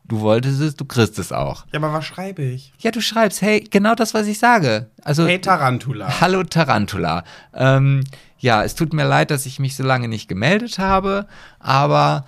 du 0.08 0.20
wolltest 0.20 0.60
es, 0.60 0.76
du 0.76 0.84
kriegst 0.84 1.18
es 1.18 1.32
auch. 1.32 1.66
Ja, 1.72 1.78
aber 1.80 1.92
was 1.92 2.04
schreibe 2.04 2.42
ich? 2.42 2.72
Ja, 2.78 2.90
du 2.90 3.00
schreibst, 3.00 3.42
hey, 3.42 3.60
genau 3.70 3.94
das, 3.94 4.14
was 4.14 4.26
ich 4.26 4.38
sage. 4.38 4.88
Also, 5.02 5.26
Hey 5.26 5.40
Tarantula. 5.40 6.20
hallo 6.20 6.42
Tarantula. 6.44 7.24
Ähm, 7.54 8.04
ja, 8.38 8.62
es 8.62 8.74
tut 8.74 8.92
mir 8.92 9.04
leid, 9.06 9.30
dass 9.30 9.46
ich 9.46 9.58
mich 9.58 9.76
so 9.76 9.82
lange 9.82 10.08
nicht 10.08 10.28
gemeldet 10.28 10.78
habe, 10.78 11.26
aber 11.58 12.26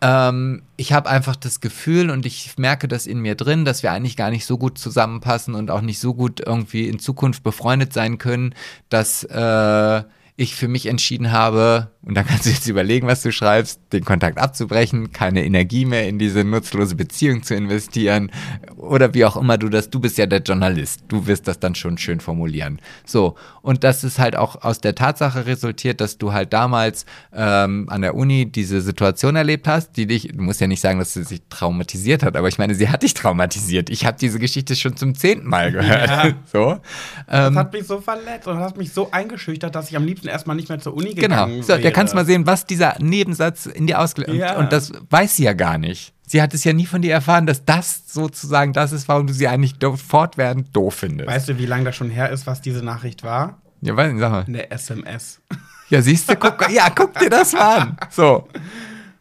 ähm, 0.00 0.62
ich 0.76 0.92
habe 0.92 1.08
einfach 1.08 1.36
das 1.36 1.60
Gefühl 1.60 2.10
und 2.10 2.26
ich 2.26 2.58
merke 2.58 2.88
das 2.88 3.06
in 3.06 3.20
mir 3.20 3.36
drin, 3.36 3.64
dass 3.64 3.82
wir 3.82 3.92
eigentlich 3.92 4.16
gar 4.16 4.30
nicht 4.30 4.44
so 4.44 4.58
gut 4.58 4.76
zusammenpassen 4.78 5.54
und 5.54 5.70
auch 5.70 5.80
nicht 5.80 6.00
so 6.00 6.12
gut 6.12 6.40
irgendwie 6.44 6.88
in 6.88 6.98
Zukunft 6.98 7.42
befreundet 7.42 7.92
sein 7.92 8.18
können, 8.18 8.54
dass 8.90 9.24
äh, 9.24 10.02
ich 10.36 10.56
für 10.56 10.68
mich 10.68 10.86
entschieden 10.86 11.30
habe, 11.30 11.90
und 12.02 12.14
dann 12.14 12.26
kannst 12.26 12.44
du 12.44 12.50
jetzt 12.50 12.66
überlegen, 12.68 13.06
was 13.06 13.22
du 13.22 13.32
schreibst, 13.32 13.80
den 13.92 14.04
Kontakt 14.04 14.38
abzubrechen, 14.38 15.12
keine 15.12 15.44
Energie 15.44 15.86
mehr 15.86 16.06
in 16.06 16.18
diese 16.18 16.44
nutzlose 16.44 16.96
Beziehung 16.96 17.42
zu 17.42 17.54
investieren 17.54 18.30
oder 18.76 19.14
wie 19.14 19.24
auch 19.24 19.36
immer 19.36 19.56
du 19.56 19.68
das, 19.68 19.90
du 19.90 20.00
bist 20.00 20.18
ja 20.18 20.26
der 20.26 20.40
Journalist, 20.40 21.04
du 21.08 21.26
wirst 21.26 21.48
das 21.48 21.60
dann 21.60 21.74
schon 21.74 21.96
schön 21.96 22.20
formulieren. 22.20 22.80
So, 23.06 23.36
und 23.62 23.84
das 23.84 24.04
ist 24.04 24.18
halt 24.18 24.36
auch 24.36 24.62
aus 24.62 24.80
der 24.80 24.94
Tatsache 24.94 25.46
resultiert, 25.46 26.00
dass 26.00 26.18
du 26.18 26.32
halt 26.32 26.52
damals 26.52 27.06
ähm, 27.32 27.86
an 27.88 28.02
der 28.02 28.14
Uni 28.14 28.46
diese 28.46 28.80
Situation 28.80 29.36
erlebt 29.36 29.66
hast, 29.66 29.96
die 29.96 30.06
dich, 30.06 30.28
du 30.34 30.42
musst 30.42 30.60
ja 30.60 30.66
nicht 30.66 30.80
sagen, 30.80 30.98
dass 30.98 31.14
sie 31.14 31.22
sich 31.22 31.42
traumatisiert 31.48 32.22
hat, 32.22 32.36
aber 32.36 32.48
ich 32.48 32.58
meine, 32.58 32.74
sie 32.74 32.88
hat 32.88 33.02
dich 33.02 33.14
traumatisiert. 33.14 33.88
Ich 33.88 34.04
habe 34.04 34.18
diese 34.20 34.38
Geschichte 34.38 34.76
schon 34.76 34.96
zum 34.96 35.14
zehnten 35.14 35.48
Mal 35.48 35.72
gehört. 35.72 36.08
Ja. 36.08 36.24
So. 36.52 36.78
Das 37.26 37.48
Ähm, 37.48 37.58
hat 37.58 37.72
mich 37.72 37.86
so 37.86 38.00
verletzt 38.00 38.46
und 38.46 38.58
hat 38.58 38.76
mich 38.76 38.92
so 38.92 39.10
eingeschüchtert, 39.10 39.74
dass 39.74 39.90
ich 39.90 39.96
am 39.96 40.04
liebsten 40.04 40.23
erstmal 40.28 40.56
nicht 40.56 40.68
mehr 40.68 40.78
zur 40.80 40.94
Uni 40.94 41.14
Genau. 41.14 41.44
gegangen 41.46 41.62
So, 41.62 41.72
da 41.74 41.82
wäre. 41.82 41.92
kannst 41.92 42.12
du 42.12 42.16
mal 42.16 42.24
sehen, 42.26 42.46
was 42.46 42.66
dieser 42.66 42.96
Nebensatz 43.00 43.66
in 43.66 43.86
dir 43.86 44.00
ausgelöst 44.00 44.34
Ja. 44.38 44.56
Und 44.58 44.72
das 44.72 44.92
weiß 45.10 45.36
sie 45.36 45.44
ja 45.44 45.52
gar 45.52 45.78
nicht. 45.78 46.12
Sie 46.26 46.40
hat 46.40 46.54
es 46.54 46.64
ja 46.64 46.72
nie 46.72 46.86
von 46.86 47.02
dir 47.02 47.12
erfahren, 47.12 47.46
dass 47.46 47.64
das 47.64 48.02
sozusagen 48.06 48.72
das 48.72 48.92
ist, 48.92 49.08
warum 49.08 49.26
du 49.26 49.32
sie 49.34 49.46
eigentlich 49.46 49.74
do 49.78 49.96
fortwährend 49.96 50.74
doof 50.74 50.94
findest. 50.94 51.28
Weißt 51.28 51.48
du, 51.50 51.58
wie 51.58 51.66
lange 51.66 51.84
das 51.84 51.96
schon 51.96 52.08
her 52.10 52.30
ist, 52.30 52.46
was 52.46 52.60
diese 52.62 52.82
Nachricht 52.84 53.22
war? 53.22 53.58
ja, 53.82 53.94
weiß 53.94 54.10
nicht, 54.12 54.20
sag 54.20 54.30
mal. 54.32 54.44
Eine 54.46 54.70
SMS. 54.70 55.40
Ja, 55.90 56.00
siehst 56.00 56.30
du, 56.30 56.36
guck, 56.36 56.66
ja, 56.72 56.88
guck 56.88 57.18
dir 57.18 57.28
das 57.28 57.52
mal 57.52 57.76
an. 57.80 57.96
So. 58.10 58.48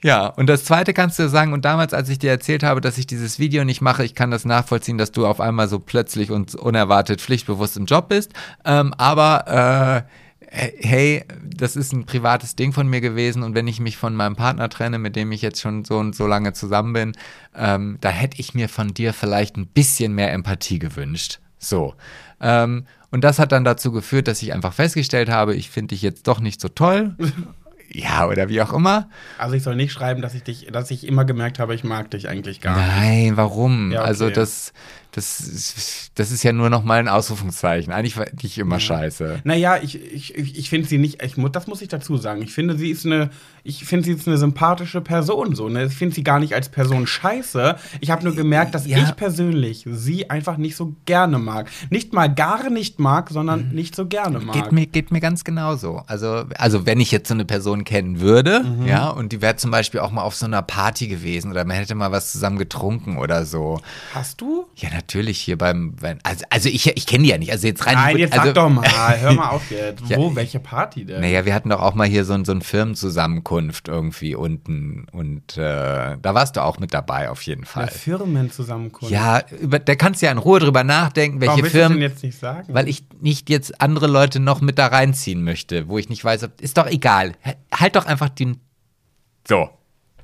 Ja, 0.02 0.28
und 0.28 0.48
das 0.48 0.64
zweite 0.64 0.94
kannst 0.94 1.20
du 1.20 1.28
sagen, 1.28 1.52
und 1.52 1.66
damals, 1.66 1.94
als 1.94 2.08
ich 2.08 2.20
dir 2.20 2.32
erzählt 2.32 2.64
habe, 2.64 2.80
dass 2.80 2.98
ich 2.98 3.06
dieses 3.06 3.38
Video 3.38 3.66
nicht 3.66 3.82
mache, 3.82 4.06
ich 4.06 4.16
kann 4.16 4.32
das 4.32 4.46
nachvollziehen, 4.46 4.98
dass 4.98 5.12
du 5.12 5.28
auf 5.28 5.42
einmal 5.42 5.68
so 5.68 5.80
plötzlich 5.80 6.32
und 6.32 6.56
unerwartet 6.56 7.20
pflichtbewusst 7.20 7.76
im 7.76 7.86
Job 7.86 8.08
bist. 8.08 8.32
Ähm, 8.64 8.94
aber 8.98 10.06
äh, 10.08 10.23
hey, 10.54 11.26
das 11.44 11.76
ist 11.76 11.94
ein 11.94 12.06
privates 12.06 12.56
Ding 12.56 12.74
von 12.74 12.88
mir 12.88 13.02
gewesen 13.02 13.42
und 13.42 13.56
wenn 13.56 13.68
ich 13.68 13.80
mich 13.80 13.98
von 13.98 14.16
meinem 14.16 14.36
Partner 14.36 14.70
trenne, 14.70 15.00
mit 15.00 15.16
dem 15.16 15.32
ich 15.32 15.42
jetzt 15.42 15.60
schon 15.60 15.84
so 15.84 15.98
und 15.98 16.16
so 16.16 16.28
lange 16.28 16.54
zusammen 16.54 16.94
bin, 16.94 17.12
ähm, 17.56 17.98
da 18.02 18.10
hätte 18.10 18.40
ich 18.40 18.54
mir 18.54 18.70
von 18.70 18.94
dir 18.94 19.14
vielleicht 19.14 19.58
ein 19.58 19.66
bisschen 19.66 20.14
mehr 20.14 20.32
Empathie 20.32 20.78
gewünscht. 20.78 21.40
So. 21.58 21.96
Ähm, 22.40 22.86
und 23.10 23.24
das 23.24 23.40
hat 23.40 23.52
dann 23.52 23.64
dazu 23.64 23.92
geführt, 23.92 24.28
dass 24.28 24.44
ich 24.44 24.54
einfach 24.54 24.74
festgestellt 24.74 25.30
habe, 25.30 25.56
ich 25.56 25.70
finde 25.70 25.96
dich 25.96 26.02
jetzt 26.02 26.28
doch 26.28 26.40
nicht 26.40 26.62
so 26.62 26.68
toll. 26.68 27.16
ja, 27.90 28.28
oder 28.28 28.50
wie 28.50 28.62
auch 28.62 28.74
immer. 28.74 29.10
Also 29.38 29.56
ich 29.56 29.64
soll 29.64 29.76
nicht 29.76 29.92
schreiben, 29.92 30.22
dass 30.22 30.36
ich 30.36 30.44
dich, 30.44 30.68
dass 30.72 30.92
ich 30.92 31.08
immer 31.08 31.26
gemerkt 31.26 31.58
habe, 31.60 31.74
ich 31.74 31.84
mag 31.84 32.12
dich 32.12 32.30
eigentlich 32.30 32.62
gar 32.62 32.76
nicht. 32.76 32.88
Nein, 32.88 33.38
warum? 33.38 33.92
Ja, 33.92 34.02
okay. 34.02 34.08
Also 34.08 34.30
das, 34.30 34.74
das, 35.14 35.40
ist- 35.40 36.12
das 36.16 36.32
ist 36.32 36.44
ja 36.44 36.52
nur 36.54 36.70
noch 36.70 36.84
mal 36.84 37.00
ein 37.00 37.08
Ausrufungszeichen. 37.08 37.94
Eigentlich 37.94 38.18
war 38.18 38.26
ich 38.42 38.58
immer 38.58 38.80
scheiße. 38.80 39.42
Naja, 39.44 39.78
ich, 39.82 39.96
ich, 40.14 40.36
ich 40.36 40.70
finde 40.70 40.88
sie 40.88 40.98
nicht, 40.98 41.22
ich, 41.24 41.36
das 41.52 41.68
muss 41.68 41.82
ich 41.82 41.88
dazu 41.88 42.18
sagen. 42.18 42.42
Ich 42.42 42.52
finde, 42.52 42.78
sie 42.78 42.90
ist 42.90 43.06
eine, 43.06 43.30
ich 43.64 43.86
finde, 43.86 44.06
sie 44.06 44.12
ist 44.14 44.28
eine 44.28 44.38
sympathische 44.38 45.02
Person. 45.02 45.56
So, 45.56 45.70
ne? 45.70 45.86
Ich 45.86 45.94
finde 45.94 46.16
sie 46.16 46.24
gar 46.24 46.40
nicht 46.40 46.54
als 46.56 46.70
Person 46.70 47.06
scheiße. 47.08 47.76
Ich 48.02 48.10
habe 48.12 48.24
nur 48.24 48.36
gemerkt, 48.36 48.74
dass 48.76 48.86
Ja. 48.88 48.98
ich 48.98 49.16
persönlich 49.16 49.86
sie 49.90 50.30
einfach 50.30 50.58
nicht 50.58 50.76
so 50.76 50.96
gerne 51.06 51.38
mag. 51.40 51.70
Nicht 51.90 52.12
mal 52.14 52.28
gar 52.34 52.70
nicht 52.70 53.00
mag, 53.00 53.30
sondern 53.30 53.70
nicht 53.70 53.96
so 53.96 54.06
gerne 54.08 54.40
mag. 54.40 54.56
Mhm. 54.56 54.62
Geht 54.62 54.72
mir, 54.72 54.86
geht 54.88 55.12
mir 55.12 55.20
ganz 55.20 55.44
genauso. 55.44 56.02
Also, 56.08 56.46
also 56.58 56.86
wenn 56.86 57.00
ich 57.00 57.12
jetzt 57.12 57.28
so 57.28 57.34
eine 57.34 57.46
Person 57.46 57.84
kennen 57.84 58.20
würde, 58.20 58.64
Mhm. 58.64 58.88
ja, 58.88 59.10
und 59.10 59.32
die 59.32 59.42
wäre 59.42 59.56
zum 59.58 59.72
Beispiel 59.72 60.00
auch 60.00 60.12
mal 60.12 60.24
auf 60.24 60.36
so 60.36 60.46
einer 60.46 60.62
Party 60.64 61.08
gewesen 61.08 61.52
oder 61.52 61.66
man 61.66 61.78
hätte 61.78 61.96
mal 61.96 62.12
was 62.12 62.32
zusammen 62.32 62.58
getrunken 62.58 63.18
oder 63.18 63.46
so. 63.46 63.80
Hast 64.14 64.42
du? 64.42 64.66
Ja, 64.76 64.90
natürlich 64.90 65.03
hier 65.12 65.58
beim, 65.58 65.96
also, 66.24 66.46
also 66.50 66.70
ich, 66.70 66.88
ich 66.88 67.06
kenne 67.06 67.24
die 67.24 67.30
ja 67.30 67.38
nicht. 67.38 67.52
Also 67.52 67.68
jetzt 67.68 67.86
rein. 67.86 67.96
Nein, 67.96 68.18
jetzt 68.18 68.34
also, 68.34 68.46
sag 68.48 68.56
doch 68.56 68.70
mal, 68.70 68.88
hör 69.20 69.34
mal 69.34 69.50
auf 69.50 69.70
jetzt. 69.72 70.08
Ja. 70.08 70.18
Wo, 70.18 70.36
welche 70.36 70.60
Party 70.60 71.06
denn? 71.06 71.22
Naja, 71.22 71.46
wir 71.46 71.54
hatten 71.54 71.70
doch 71.70 71.82
auch 71.82 71.94
mal 71.94 72.08
hier 72.08 72.26
so, 72.26 72.44
so 72.44 72.52
eine 72.52 72.62
Firmenzusammenkunft 72.62 73.88
irgendwie 73.88 74.36
unten 74.36 75.06
und 75.12 75.58
äh, 75.58 76.18
da 76.22 76.34
warst 76.34 76.56
du 76.56 76.64
auch 76.64 76.80
mit 76.80 76.94
dabei 76.94 77.30
auf 77.30 77.42
jeden 77.44 77.62
Eine 77.62 77.68
Fall. 77.68 77.88
Firmenzusammenkunft. 77.88 79.12
Ja, 79.12 79.42
über, 79.60 79.80
da 79.80 79.96
kannst 79.96 80.22
du 80.22 80.26
ja 80.26 80.32
in 80.32 80.38
Ruhe 80.38 80.60
drüber 80.60 80.84
nachdenken, 80.84 81.42
Warum 81.42 81.62
welche 81.62 81.72
denn 81.72 81.88
Firmen, 81.88 82.02
jetzt 82.02 82.24
nicht 82.24 82.38
sagen? 82.38 82.74
weil 82.74 82.88
ich 82.88 83.04
nicht 83.22 83.50
jetzt 83.50 83.82
andere 83.82 84.08
Leute 84.08 84.40
noch 84.40 84.62
mit 84.62 84.78
da 84.78 84.88
reinziehen 84.88 85.44
möchte, 85.44 85.88
wo 85.88 85.98
ich 85.98 86.10
nicht 86.10 86.24
weiß, 86.24 86.44
ob, 86.44 86.62
ist 86.62 86.78
doch 86.78 86.88
egal. 86.88 87.34
Halt 87.74 87.96
doch 87.96 88.06
einfach 88.06 88.30
den, 88.30 88.60
so, 89.48 89.70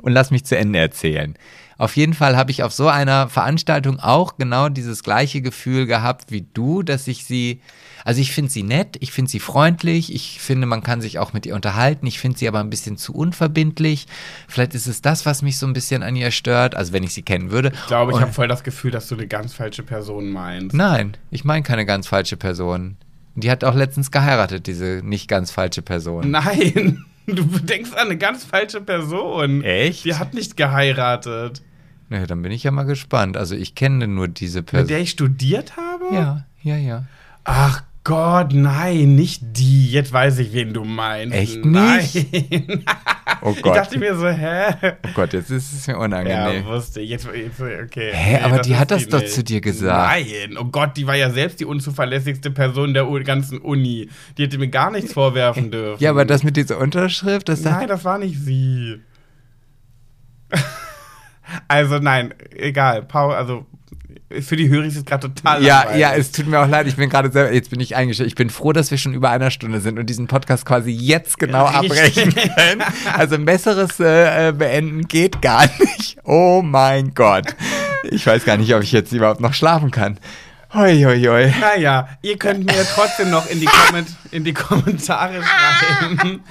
und 0.01 0.13
lass 0.13 0.31
mich 0.31 0.45
zu 0.45 0.57
Ende 0.57 0.79
erzählen. 0.79 1.35
Auf 1.79 1.95
jeden 1.95 2.13
Fall 2.13 2.35
habe 2.35 2.51
ich 2.51 2.61
auf 2.61 2.73
so 2.73 2.89
einer 2.89 3.29
Veranstaltung 3.29 4.01
auch 4.01 4.35
genau 4.37 4.67
dieses 4.67 5.01
gleiche 5.01 5.41
Gefühl 5.41 5.85
gehabt 5.85 6.25
wie 6.29 6.45
du, 6.53 6.83
dass 6.83 7.07
ich 7.07 7.23
sie, 7.23 7.61
also 8.03 8.19
ich 8.19 8.33
finde 8.33 8.51
sie 8.51 8.63
nett, 8.63 8.97
ich 8.99 9.13
finde 9.13 9.31
sie 9.31 9.39
freundlich, 9.39 10.13
ich 10.13 10.41
finde, 10.41 10.67
man 10.67 10.83
kann 10.83 10.99
sich 10.99 11.19
auch 11.19 11.31
mit 11.31 11.45
ihr 11.45 11.55
unterhalten, 11.55 12.05
ich 12.05 12.19
finde 12.19 12.37
sie 12.37 12.49
aber 12.49 12.59
ein 12.59 12.69
bisschen 12.69 12.97
zu 12.97 13.15
unverbindlich. 13.15 14.07
Vielleicht 14.49 14.75
ist 14.75 14.87
es 14.87 15.01
das, 15.01 15.25
was 15.25 15.41
mich 15.41 15.57
so 15.57 15.67
ein 15.67 15.71
bisschen 15.71 16.03
an 16.03 16.17
ihr 16.17 16.31
stört, 16.31 16.75
also 16.75 16.91
wenn 16.91 17.03
ich 17.03 17.13
sie 17.13 17.21
kennen 17.21 17.49
würde. 17.49 17.71
ich 17.73 17.87
glaube, 17.87 18.11
ich 18.11 18.19
habe 18.19 18.33
voll 18.33 18.49
das 18.49 18.65
Gefühl, 18.65 18.91
dass 18.91 19.07
du 19.07 19.15
eine 19.15 19.27
ganz 19.27 19.53
falsche 19.53 19.83
Person 19.83 20.31
meinst. 20.31 20.75
Nein, 20.75 21.15
ich 21.31 21.45
meine 21.45 21.63
keine 21.63 21.85
ganz 21.85 22.07
falsche 22.07 22.35
Person. 22.35 22.97
Die 23.35 23.49
hat 23.49 23.63
auch 23.63 23.73
letztens 23.73 24.11
geheiratet, 24.11 24.67
diese 24.67 24.99
nicht 25.01 25.29
ganz 25.29 25.49
falsche 25.49 25.81
Person. 25.81 26.29
Nein. 26.29 27.05
Du 27.31 27.43
denkst 27.43 27.91
an 27.93 28.07
eine 28.07 28.17
ganz 28.17 28.43
falsche 28.43 28.81
Person. 28.81 29.63
Echt? 29.63 30.03
Die 30.03 30.15
hat 30.15 30.33
nicht 30.33 30.57
geheiratet. 30.57 31.61
Na, 32.09 32.25
dann 32.25 32.41
bin 32.41 32.51
ich 32.51 32.63
ja 32.63 32.71
mal 32.71 32.83
gespannt. 32.83 33.37
Also 33.37 33.55
ich 33.55 33.75
kenne 33.75 34.07
nur 34.07 34.27
diese 34.27 34.59
Mit 34.59 34.65
Person. 34.67 34.87
der 34.87 34.99
ich 34.99 35.11
studiert 35.11 35.77
habe? 35.77 36.05
Ja, 36.13 36.45
ja, 36.63 36.75
ja. 36.75 37.05
Ach 37.43 37.83
Gott, 38.03 38.53
nein, 38.53 39.13
nicht 39.15 39.41
die. 39.57 39.91
Jetzt 39.91 40.11
weiß 40.11 40.39
ich, 40.39 40.53
wen 40.53 40.73
du 40.73 40.83
meinst. 40.83 41.35
Echt 41.35 41.63
nein. 41.65 41.99
nicht? 42.13 42.27
Oh 43.41 43.53
Ich 43.55 43.61
Gott. 43.61 43.77
dachte 43.77 43.97
mir 43.97 44.17
so, 44.17 44.27
hä? 44.27 44.73
oh 45.05 45.09
Gott, 45.15 45.31
jetzt 45.31 45.49
ist 45.49 45.71
es 45.71 45.87
mir 45.87 45.93
Ja, 45.93 45.99
unangenehm. 45.99 46.65
wusste 46.65 46.99
ich. 46.99 47.09
Jetzt, 47.09 47.25
jetzt, 47.33 47.61
okay. 47.61 48.11
Hä, 48.11 48.39
aber 48.43 48.59
die 48.59 48.75
hat 48.75 48.91
das 48.91 49.03
die 49.05 49.09
doch 49.09 49.21
nicht. 49.21 49.31
zu 49.31 49.45
dir 49.45 49.61
gesagt. 49.61 50.27
Nein, 50.27 50.57
oh 50.59 50.65
Gott, 50.65 50.97
die 50.97 51.07
war 51.07 51.15
ja 51.15 51.29
selbst 51.29 51.61
die 51.61 51.65
unzuverlässigste 51.65 52.51
Person 52.51 52.93
der 52.93 53.05
ganzen 53.23 53.59
Uni. 53.59 54.09
Die 54.37 54.43
hätte 54.43 54.57
mir 54.57 54.67
gar 54.67 54.91
nichts 54.91 55.13
vorwerfen 55.13 55.71
dürfen. 55.71 56.03
ja, 56.03 56.09
aber 56.09 56.25
das 56.25 56.43
mit 56.43 56.57
dieser 56.57 56.79
Unterschrift, 56.79 57.47
das 57.47 57.61
Nein, 57.61 57.87
das 57.87 58.03
war 58.03 58.17
nicht 58.17 58.37
sie. 58.39 58.99
Also 61.67 61.99
nein, 61.99 62.33
egal. 62.55 63.03
Paul, 63.03 63.33
also 63.33 63.65
für 64.41 64.55
die 64.55 64.69
Hörer 64.69 64.85
ist 64.85 64.95
es 64.95 65.05
gerade 65.05 65.31
total 65.33 65.63
Ja, 65.63 65.79
langweilig. 65.79 66.01
ja, 66.01 66.13
es 66.13 66.31
tut 66.31 66.45
mir 66.47 66.59
auch 66.59 66.67
leid, 66.67 66.85
ich 66.85 66.95
bin 66.95 67.09
gerade 67.09 67.31
selber, 67.31 67.51
jetzt 67.51 67.71
bin 67.71 67.79
ich 67.79 67.95
eingestellt. 67.95 68.27
Ich 68.27 68.35
bin 68.35 68.51
froh, 68.51 68.73
dass 68.73 68.91
wir 68.91 68.97
schon 68.99 69.13
über 69.15 69.31
einer 69.31 69.49
Stunde 69.49 69.79
sind 69.81 69.97
und 69.97 70.07
diesen 70.07 70.27
Podcast 70.27 70.65
quasi 70.65 70.91
jetzt 70.91 71.39
genau 71.39 71.65
abbrechen 71.65 72.33
können. 72.55 72.83
Also 73.17 73.35
ein 73.35 73.45
besseres 73.45 73.99
äh, 73.99 74.49
äh, 74.49 74.51
Beenden 74.51 75.07
geht 75.07 75.41
gar 75.41 75.63
nicht. 75.79 76.17
Oh 76.25 76.61
mein 76.63 77.13
Gott. 77.15 77.55
Ich 78.11 78.25
weiß 78.27 78.45
gar 78.45 78.57
nicht, 78.57 78.73
ob 78.75 78.83
ich 78.83 78.91
jetzt 78.91 79.11
überhaupt 79.13 79.41
noch 79.41 79.53
schlafen 79.53 79.89
kann. 79.91 80.19
Hoi, 80.71 81.01
hoi, 81.03 81.19
hoi. 81.23 81.51
Naja, 81.59 82.07
ihr 82.21 82.37
könnt 82.37 82.63
mir 82.67 82.85
trotzdem 82.93 83.31
noch 83.31 83.49
in 83.49 83.59
die, 83.59 83.65
Komment 83.65 84.07
in 84.29 84.43
die 84.43 84.53
Kommentare 84.53 85.41
schreiben, 85.41 86.43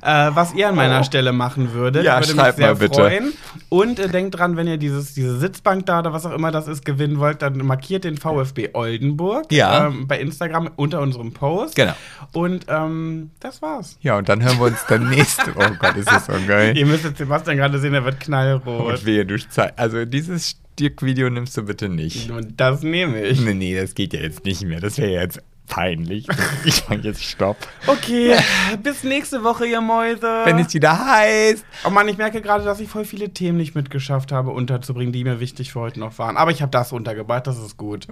äh, 0.00 0.30
was 0.34 0.54
ihr 0.54 0.68
an 0.70 0.74
meiner 0.76 1.04
Stelle 1.04 1.32
machen 1.34 1.74
würdet. 1.74 2.02
Ja, 2.02 2.18
Würde 2.20 2.32
schreibt 2.32 2.58
mal 2.58 2.74
bitte. 2.74 2.94
freuen. 2.94 3.34
Und 3.68 3.98
äh, 3.98 4.08
denkt 4.08 4.38
dran, 4.38 4.56
wenn 4.56 4.66
ihr 4.66 4.78
dieses, 4.78 5.12
diese 5.12 5.38
Sitzbank 5.38 5.84
da 5.84 5.98
oder 5.98 6.14
was 6.14 6.24
auch 6.24 6.32
immer 6.32 6.50
das 6.50 6.68
ist, 6.68 6.86
gewinnen 6.86 7.18
wollt, 7.18 7.42
dann 7.42 7.58
markiert 7.58 8.04
den 8.04 8.16
VfB 8.16 8.70
Oldenburg 8.72 9.52
Ja. 9.52 9.88
ähm, 9.88 10.08
bei 10.08 10.20
Instagram 10.20 10.70
unter 10.76 11.02
unserem 11.02 11.34
Post. 11.34 11.76
Genau. 11.76 11.92
Und 12.32 12.64
ähm, 12.68 13.30
das 13.40 13.60
war's. 13.60 13.98
Ja, 14.00 14.16
und 14.16 14.26
dann 14.30 14.42
hören 14.42 14.58
wir 14.58 14.66
uns 14.68 14.86
dann 14.88 15.10
nächste. 15.10 15.50
Oh 15.54 15.70
Gott, 15.78 15.96
ist 15.96 16.10
das 16.10 16.24
so 16.26 16.32
geil. 16.48 16.74
Ihr 16.78 16.86
müsst 16.86 17.04
jetzt 17.04 17.18
Sebastian 17.18 17.58
gerade 17.58 17.78
sehen, 17.78 17.92
er 17.92 18.06
wird 18.06 18.20
knallrot. 18.20 18.66
Und 18.86 19.04
wehe, 19.04 19.26
du 19.26 19.38
zeigst. 19.38 19.78
Also 19.78 20.06
dieses 20.06 20.56
Stirk-Video 20.76 21.30
nimmst 21.30 21.56
du 21.56 21.62
bitte 21.62 21.88
nicht. 21.88 22.30
Und 22.30 22.60
das 22.60 22.82
nehme 22.82 23.22
ich. 23.22 23.40
Nee, 23.40 23.54
nee, 23.54 23.74
das 23.74 23.94
geht 23.94 24.12
ja 24.12 24.20
jetzt 24.20 24.44
nicht 24.44 24.62
mehr. 24.62 24.78
Das 24.78 24.98
wäre 24.98 25.10
ja 25.10 25.22
jetzt 25.22 25.40
peinlich. 25.66 26.26
Ich 26.64 26.82
mach 26.88 26.96
jetzt 26.96 27.22
Stopp. 27.22 27.56
Okay, 27.86 28.36
bis 28.82 29.04
nächste 29.04 29.44
Woche, 29.44 29.66
ihr 29.66 29.80
Mäuse. 29.80 30.42
Wenn 30.44 30.58
es 30.58 30.74
wieder 30.74 31.06
heißt. 31.06 31.64
Oh 31.84 31.90
Mann, 31.90 32.08
ich 32.08 32.16
merke 32.16 32.40
gerade, 32.40 32.64
dass 32.64 32.80
ich 32.80 32.88
voll 32.88 33.04
viele 33.04 33.30
Themen 33.30 33.56
nicht 33.58 33.74
mitgeschafft 33.76 34.32
habe, 34.32 34.50
unterzubringen, 34.50 35.12
die 35.12 35.22
mir 35.22 35.38
wichtig 35.38 35.72
für 35.72 35.80
heute 35.80 36.00
noch 36.00 36.18
waren. 36.18 36.36
Aber 36.36 36.50
ich 36.50 36.62
habe 36.62 36.70
das 36.70 36.92
untergebracht, 36.92 37.46
das 37.46 37.58
ist 37.58 37.76
gut. 37.76 38.08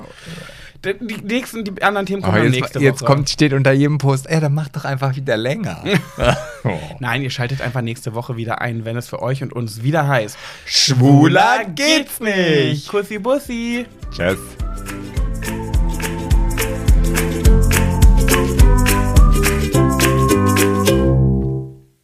Die, 0.85 0.95
die 1.01 1.17
nächsten, 1.23 1.65
die 1.65 1.83
anderen 1.83 2.07
Themen 2.07 2.23
kommen 2.23 2.35
Aber 2.35 2.45
dann 2.45 2.53
jetzt, 2.53 2.61
nächste 2.61 2.79
jetzt 2.79 3.03
Woche. 3.03 3.13
kommt, 3.13 3.31
steht 3.31 3.53
unter 3.53 3.73
jedem 3.73 3.99
Post, 3.99 4.29
ey, 4.29 4.41
dann 4.41 4.55
mach 4.55 4.69
doch 4.69 4.85
einfach 4.85 5.17
wieder 5.17 5.37
länger. 5.37 5.83
oh. 6.65 6.79
Nein, 7.01 7.23
ihr 7.23 7.31
schaltet 7.31 7.61
einfach 7.61 7.83
nächste 7.83 8.15
Woche 8.15 8.37
wieder 8.37 8.61
ein, 8.61 8.85
wenn 8.85 8.97
es 8.97 9.09
für 9.09 9.21
euch 9.21 9.43
und 9.43 9.53
uns 9.53 9.83
wieder 9.83 10.07
heißt. 10.07 10.37
Schwuler 10.67 11.65
geht's 11.75 12.21
nicht. 12.21 12.89
Kussi 12.89 13.19
Bussi. 13.19 13.87
Tschüss. 14.13 14.39